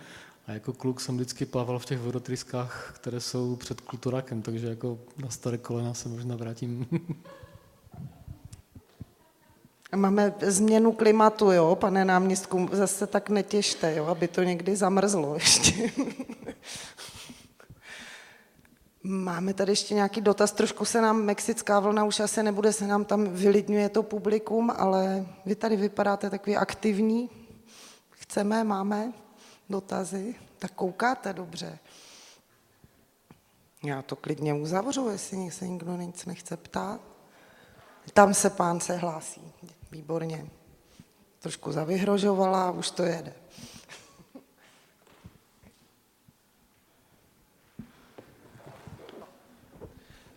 A 0.47 0.51
jako 0.51 0.73
kluk 0.73 1.01
jsem 1.01 1.15
vždycky 1.15 1.45
plaval 1.45 1.79
v 1.79 1.85
těch 1.85 1.99
vodotryskách, 1.99 2.93
které 2.95 3.19
jsou 3.19 3.55
před 3.55 3.81
kulturákem, 3.81 4.41
takže 4.41 4.67
jako 4.67 4.99
na 5.17 5.29
staré 5.29 5.57
kolena 5.57 5.93
se 5.93 6.09
možná 6.09 6.35
vrátím. 6.35 6.87
Máme 9.95 10.33
změnu 10.41 10.91
klimatu, 10.91 11.51
jo, 11.51 11.75
pane 11.75 12.05
náměstku, 12.05 12.69
zase 12.71 13.07
tak 13.07 13.29
netěžte, 13.29 13.95
jo, 13.95 14.05
aby 14.05 14.27
to 14.27 14.43
někdy 14.43 14.75
zamrzlo 14.75 15.33
ještě. 15.33 15.91
Máme 19.03 19.53
tady 19.53 19.71
ještě 19.71 19.93
nějaký 19.93 20.21
dotaz, 20.21 20.51
trošku 20.51 20.85
se 20.85 21.01
nám 21.01 21.21
mexická 21.21 21.79
vlna 21.79 22.03
už 22.03 22.19
asi 22.19 22.43
nebude, 22.43 22.73
se 22.73 22.87
nám 22.87 23.05
tam 23.05 23.29
vylidňuje 23.29 23.89
to 23.89 24.03
publikum, 24.03 24.73
ale 24.77 25.25
vy 25.45 25.55
tady 25.55 25.75
vypadáte 25.75 26.29
takový 26.29 26.57
aktivní. 26.57 27.29
Chceme, 28.09 28.63
máme 28.63 29.13
dotazy, 29.69 30.35
tak 30.59 30.71
koukáte 30.71 31.33
dobře. 31.33 31.79
Já 33.83 34.01
to 34.01 34.15
klidně 34.15 34.53
uzavřu, 34.53 35.09
jestli 35.09 35.51
se 35.51 35.67
nikdo 35.67 35.95
nic 35.95 36.25
nechce 36.25 36.57
ptát. 36.57 37.01
Tam 38.13 38.33
se 38.33 38.49
pán 38.49 38.79
se 38.79 38.97
hlásí. 38.97 39.53
Výborně. 39.91 40.47
Trošku 41.39 41.71
zavyhrožovala 41.71 42.71
už 42.71 42.91
to 42.91 43.03
jede. 43.03 43.33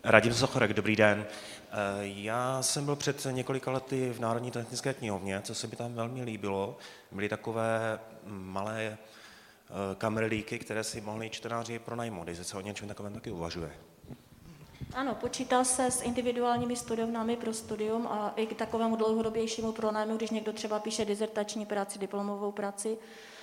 Radim 0.05 0.35
Sochorek, 0.35 0.72
dobrý 0.72 0.97
den. 0.97 1.27
Eh, 1.27 1.77
já 2.02 2.62
jsem 2.62 2.85
byl 2.85 2.97
před 2.97 3.27
několika 3.31 3.70
lety 3.70 4.10
v 4.12 4.20
Národní 4.20 4.51
technické 4.51 4.94
knihovně, 4.94 5.40
co 5.43 5.55
se 5.55 5.66
mi 5.66 5.77
tam 5.77 5.94
velmi 5.94 6.22
líbilo. 6.22 6.77
Byly 7.12 7.28
takové 7.28 8.01
malé 8.27 8.82
eh, 8.86 8.97
kamerlíky, 9.98 10.59
které 10.59 10.85
si 10.85 11.01
mohli 11.01 11.31
čtenáři 11.31 11.78
pronajmout, 11.78 12.28
jestli 12.28 12.44
se 12.44 12.56
o 12.56 12.60
něčem 12.60 12.89
takovém 12.89 13.12
taky 13.12 13.31
uvažuje. 13.31 13.72
Ano, 14.94 15.14
počítá 15.14 15.64
se 15.64 15.90
s 15.90 16.02
individuálními 16.02 16.77
studovnami 16.77 17.36
pro 17.36 17.52
studium 17.52 18.06
a 18.06 18.32
i 18.36 18.47
k 18.47 18.56
takovému 18.56 18.97
dlouhodobějšímu 18.97 19.72
pronájmu, 19.72 20.16
když 20.16 20.31
někdo 20.31 20.52
třeba 20.52 20.78
píše 20.78 21.05
dizertační 21.05 21.66
práci, 21.66 21.98
diplomovou 21.98 22.52
práci, 22.52 22.98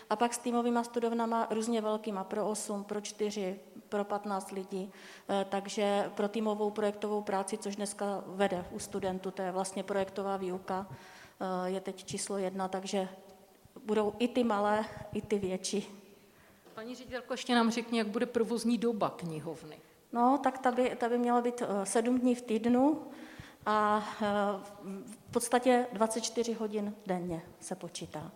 a 0.09 0.15
pak 0.15 0.33
s 0.33 0.37
týmovými 0.37 0.79
studovnama 0.83 1.47
různě 1.49 1.81
velkýma, 1.81 2.23
pro 2.23 2.49
8, 2.49 2.83
pro 2.83 3.01
4, 3.01 3.59
pro 3.89 4.03
15 4.03 4.51
lidí. 4.51 4.91
Eh, 5.29 5.45
takže 5.49 6.11
pro 6.15 6.27
týmovou 6.27 6.71
projektovou 6.71 7.21
práci, 7.21 7.57
což 7.57 7.75
dneska 7.75 8.23
vede 8.27 8.65
u 8.71 8.79
studentů, 8.79 9.31
to 9.31 9.41
je 9.41 9.51
vlastně 9.51 9.83
projektová 9.83 10.37
výuka, 10.37 10.87
eh, 10.89 11.69
je 11.69 11.81
teď 11.81 12.05
číslo 12.05 12.37
jedna, 12.37 12.67
takže 12.67 13.09
budou 13.85 14.13
i 14.19 14.27
ty 14.27 14.43
malé, 14.43 14.85
i 15.13 15.21
ty 15.21 15.39
větší. 15.39 16.03
Paní 16.75 16.95
ředitelko, 16.95 17.33
ještě 17.33 17.55
nám 17.55 17.71
řekni, 17.71 17.97
jak 17.97 18.07
bude 18.07 18.25
provozní 18.25 18.77
doba 18.77 19.09
knihovny. 19.09 19.79
No, 20.13 20.39
tak 20.43 20.57
ta 20.57 20.71
by, 20.71 20.95
ta 20.95 21.09
by 21.09 21.17
měla 21.17 21.41
být 21.41 21.61
eh, 21.61 21.85
sedm 21.85 22.19
dní 22.19 22.35
v 22.35 22.41
týdnu 22.41 23.01
a 23.65 24.03
v 25.05 25.31
podstatě 25.31 25.87
24 25.93 26.53
hodin 26.53 26.95
denně 27.05 27.41
se 27.59 27.75
počítá. 27.75 28.31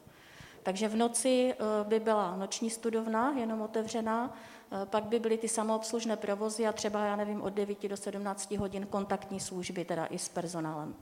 Takže 0.64 0.88
v 0.88 0.96
noci 0.96 1.54
by 1.84 2.00
byla 2.00 2.36
noční 2.36 2.70
studovna, 2.70 3.34
jenom 3.38 3.62
otevřená, 3.62 4.38
pak 4.86 5.04
by 5.04 5.20
byly 5.20 5.38
ty 5.38 5.48
samoobslužné 5.48 6.16
provozy 6.16 6.68
a 6.68 6.72
třeba, 6.72 7.06
já 7.06 7.16
nevím, 7.16 7.42
od 7.42 7.54
9 7.54 7.88
do 7.88 7.98
17 7.98 8.52
hodin 8.52 8.86
kontaktní 8.86 9.40
služby, 9.40 9.86
teda 9.86 10.06
i 10.06 10.20
s 10.20 10.30
personálem. 10.30 10.96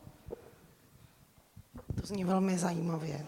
To 2.02 2.08
zní 2.08 2.26
velmi 2.26 2.58
zajímavě. 2.58 3.26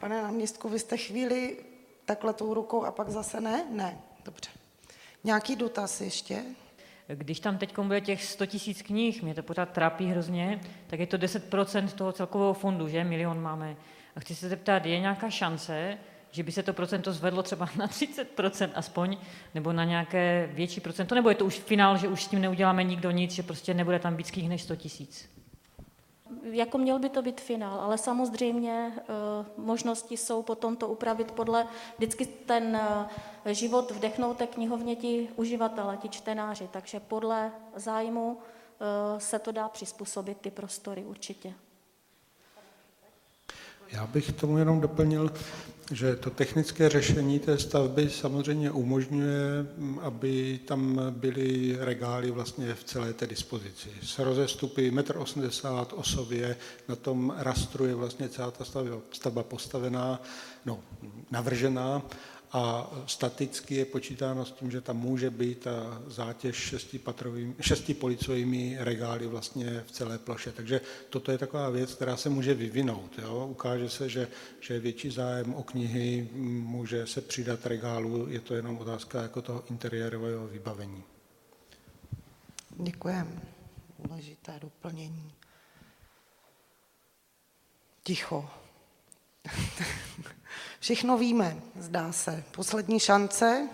Pane 0.00 0.22
náměstku, 0.22 0.68
vy 0.68 0.78
jste 0.78 0.96
chvíli 0.96 1.64
takhle 2.04 2.32
tou 2.32 2.54
rukou 2.54 2.84
a 2.84 2.92
pak 2.92 3.08
zase 3.08 3.40
ne? 3.40 3.66
Ne, 3.70 4.00
dobře. 4.24 4.50
Nějaký 5.24 5.56
dotaz 5.56 6.00
ještě? 6.00 6.44
Když 7.14 7.40
tam 7.40 7.58
teď 7.58 7.78
bude 7.78 8.00
těch 8.00 8.24
100 8.24 8.46
tisíc 8.46 8.82
knih, 8.82 9.22
mě 9.22 9.34
to 9.34 9.42
pořád 9.42 9.70
trápí 9.70 10.06
hrozně, 10.06 10.60
tak 10.86 11.00
je 11.00 11.06
to 11.06 11.16
10% 11.16 11.88
toho 11.88 12.12
celkového 12.12 12.54
fondu, 12.54 12.88
že? 12.88 13.04
Milion 13.04 13.42
máme. 13.42 13.76
A 14.16 14.20
chci 14.20 14.34
se 14.34 14.48
zeptat, 14.48 14.86
je 14.86 15.00
nějaká 15.00 15.30
šance, 15.30 15.98
že 16.30 16.42
by 16.42 16.52
se 16.52 16.62
to 16.62 16.72
procento 16.72 17.12
zvedlo 17.12 17.42
třeba 17.42 17.68
na 17.76 17.86
30% 17.86 18.70
aspoň, 18.74 19.16
nebo 19.54 19.72
na 19.72 19.84
nějaké 19.84 20.50
větší 20.52 20.80
procento, 20.80 21.14
nebo 21.14 21.28
je 21.28 21.34
to 21.34 21.44
už 21.44 21.58
finál, 21.58 21.98
že 21.98 22.08
už 22.08 22.24
s 22.24 22.28
tím 22.28 22.40
neuděláme 22.40 22.84
nikdo 22.84 23.10
nic, 23.10 23.32
že 23.32 23.42
prostě 23.42 23.74
nebude 23.74 23.98
tam 23.98 24.16
víc 24.16 24.32
než 24.36 24.62
100 24.62 24.76
tisíc? 24.76 25.35
Jako 26.42 26.78
měl 26.78 26.98
by 26.98 27.08
to 27.08 27.22
být 27.22 27.40
finál, 27.40 27.80
ale 27.80 27.98
samozřejmě 27.98 28.92
uh, 28.96 29.64
možnosti 29.64 30.16
jsou 30.16 30.42
potom 30.42 30.76
to 30.76 30.88
upravit 30.88 31.32
podle, 31.32 31.66
vždycky 31.96 32.26
ten 32.26 32.80
uh, 33.44 33.52
život 33.52 33.90
vdechnou 33.90 34.34
té 34.34 34.46
knihovně 34.46 34.96
ti 34.96 35.28
uživatele, 35.36 35.96
ti 35.96 36.08
čtenáři, 36.08 36.68
takže 36.72 37.00
podle 37.00 37.52
zájmu 37.74 38.32
uh, 38.32 38.38
se 39.18 39.38
to 39.38 39.52
dá 39.52 39.68
přizpůsobit 39.68 40.40
ty 40.40 40.50
prostory 40.50 41.04
určitě. 41.04 41.54
Já 43.92 44.06
bych 44.06 44.32
tomu 44.32 44.58
jenom 44.58 44.80
doplnil, 44.80 45.32
že 45.92 46.16
to 46.16 46.30
technické 46.30 46.88
řešení 46.88 47.38
té 47.38 47.58
stavby 47.58 48.10
samozřejmě 48.10 48.70
umožňuje, 48.70 49.66
aby 50.00 50.60
tam 50.64 51.00
byly 51.10 51.76
regály 51.80 52.30
vlastně 52.30 52.74
v 52.74 52.84
celé 52.84 53.12
té 53.12 53.26
dispozici. 53.26 53.88
S 54.02 54.18
rozestupy 54.18 54.90
1,80 54.90 55.80
m 55.80 55.86
osobě, 55.94 56.56
na 56.88 56.96
tom 56.96 57.34
rastru 57.38 57.86
je 57.86 57.94
vlastně 57.94 58.28
celá 58.28 58.50
ta 58.50 58.64
stavba, 58.64 58.96
stavba 59.12 59.42
postavená, 59.42 60.22
no, 60.64 60.80
navržená 61.30 62.02
a 62.56 62.90
staticky 63.06 63.74
je 63.74 63.84
počítáno 63.84 64.44
s 64.44 64.52
tím, 64.52 64.70
že 64.70 64.80
tam 64.80 64.96
může 64.96 65.30
být 65.30 65.58
ta 65.58 66.02
zátěž 66.06 66.56
šesti, 66.56 67.00
šesti 67.60 67.94
policovými 67.94 68.76
regály 68.80 69.26
vlastně 69.26 69.84
v 69.86 69.90
celé 69.90 70.18
ploše. 70.18 70.52
Takže 70.52 70.80
toto 71.10 71.32
je 71.32 71.38
taková 71.38 71.70
věc, 71.70 71.94
která 71.94 72.16
se 72.16 72.28
může 72.28 72.54
vyvinout. 72.54 73.18
Jo? 73.18 73.46
Ukáže 73.50 73.88
se, 73.88 74.08
že, 74.08 74.28
že 74.60 74.74
je 74.74 74.80
větší 74.80 75.10
zájem 75.10 75.54
o 75.54 75.62
knihy, 75.62 76.28
může 76.32 77.06
se 77.06 77.20
přidat 77.20 77.66
regálu, 77.66 78.28
je 78.28 78.40
to 78.40 78.54
jenom 78.54 78.78
otázka 78.78 79.22
jako 79.22 79.42
toho 79.42 79.64
interiérového 79.70 80.46
vybavení. 80.46 81.02
Děkujeme. 82.70 83.42
Důležité 83.98 84.58
doplnění. 84.62 85.32
Ticho. 88.02 88.65
Všechno 90.80 91.18
víme, 91.18 91.56
zdá 91.80 92.12
se. 92.12 92.44
Poslední 92.50 93.00
šance. 93.00 93.68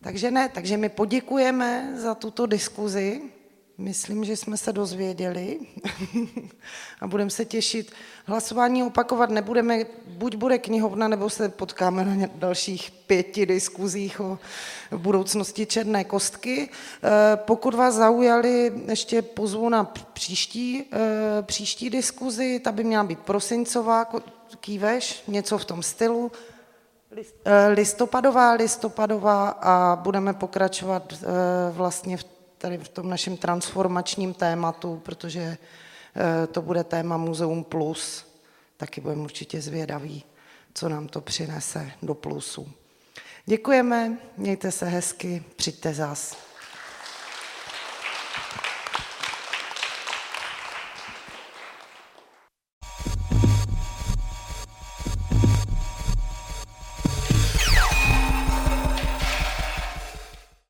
Takže 0.00 0.30
ne, 0.30 0.48
takže 0.48 0.76
my 0.76 0.88
poděkujeme 0.88 1.92
za 1.96 2.14
tuto 2.14 2.46
diskuzi 2.46 3.22
myslím, 3.78 4.24
že 4.24 4.36
jsme 4.36 4.56
se 4.56 4.72
dozvěděli 4.72 5.58
a 7.00 7.06
budeme 7.06 7.30
se 7.30 7.44
těšit. 7.44 7.92
Hlasování 8.26 8.82
opakovat 8.82 9.30
nebudeme, 9.30 9.84
buď 10.06 10.36
bude 10.36 10.58
knihovna, 10.58 11.08
nebo 11.08 11.30
se 11.30 11.48
potkáme 11.48 12.04
na 12.04 12.28
dalších 12.34 12.90
pěti 13.06 13.46
diskuzích 13.46 14.20
o 14.20 14.38
budoucnosti 14.96 15.66
Černé 15.66 16.04
kostky. 16.04 16.68
Eh, 16.68 17.36
pokud 17.36 17.74
vás 17.74 17.94
zaujali, 17.94 18.72
ještě 18.88 19.22
pozvu 19.22 19.68
na 19.68 19.84
příští, 20.12 20.84
eh, 20.92 21.42
příští 21.42 21.90
diskuzi, 21.90 22.58
ta 22.58 22.72
by 22.72 22.84
měla 22.84 23.04
být 23.04 23.18
prosincová, 23.18 24.08
kýveš, 24.60 25.22
něco 25.28 25.58
v 25.58 25.64
tom 25.64 25.82
stylu. 25.82 26.32
Eh, 27.44 27.68
listopadová, 27.68 28.52
listopadová 28.52 29.48
a 29.48 29.96
budeme 29.96 30.34
pokračovat 30.34 31.14
vlastně 31.72 32.16
v 32.16 32.33
tady 32.58 32.78
v 32.78 32.88
tom 32.88 33.08
našem 33.08 33.36
transformačním 33.36 34.34
tématu, 34.34 35.00
protože 35.04 35.40
eh, 35.40 36.46
to 36.46 36.62
bude 36.62 36.84
téma 36.84 37.16
Muzeum 37.16 37.64
Plus. 37.64 38.26
Taky 38.76 39.00
budeme 39.00 39.22
určitě 39.22 39.60
zvědaví, 39.60 40.24
co 40.74 40.88
nám 40.88 41.08
to 41.08 41.20
přinese 41.20 41.90
do 42.02 42.14
plusu. 42.14 42.72
Děkujeme, 43.46 44.18
mějte 44.36 44.70
se 44.70 44.86
hezky, 44.86 45.44
přijďte 45.56 45.94
zas. 45.94 46.36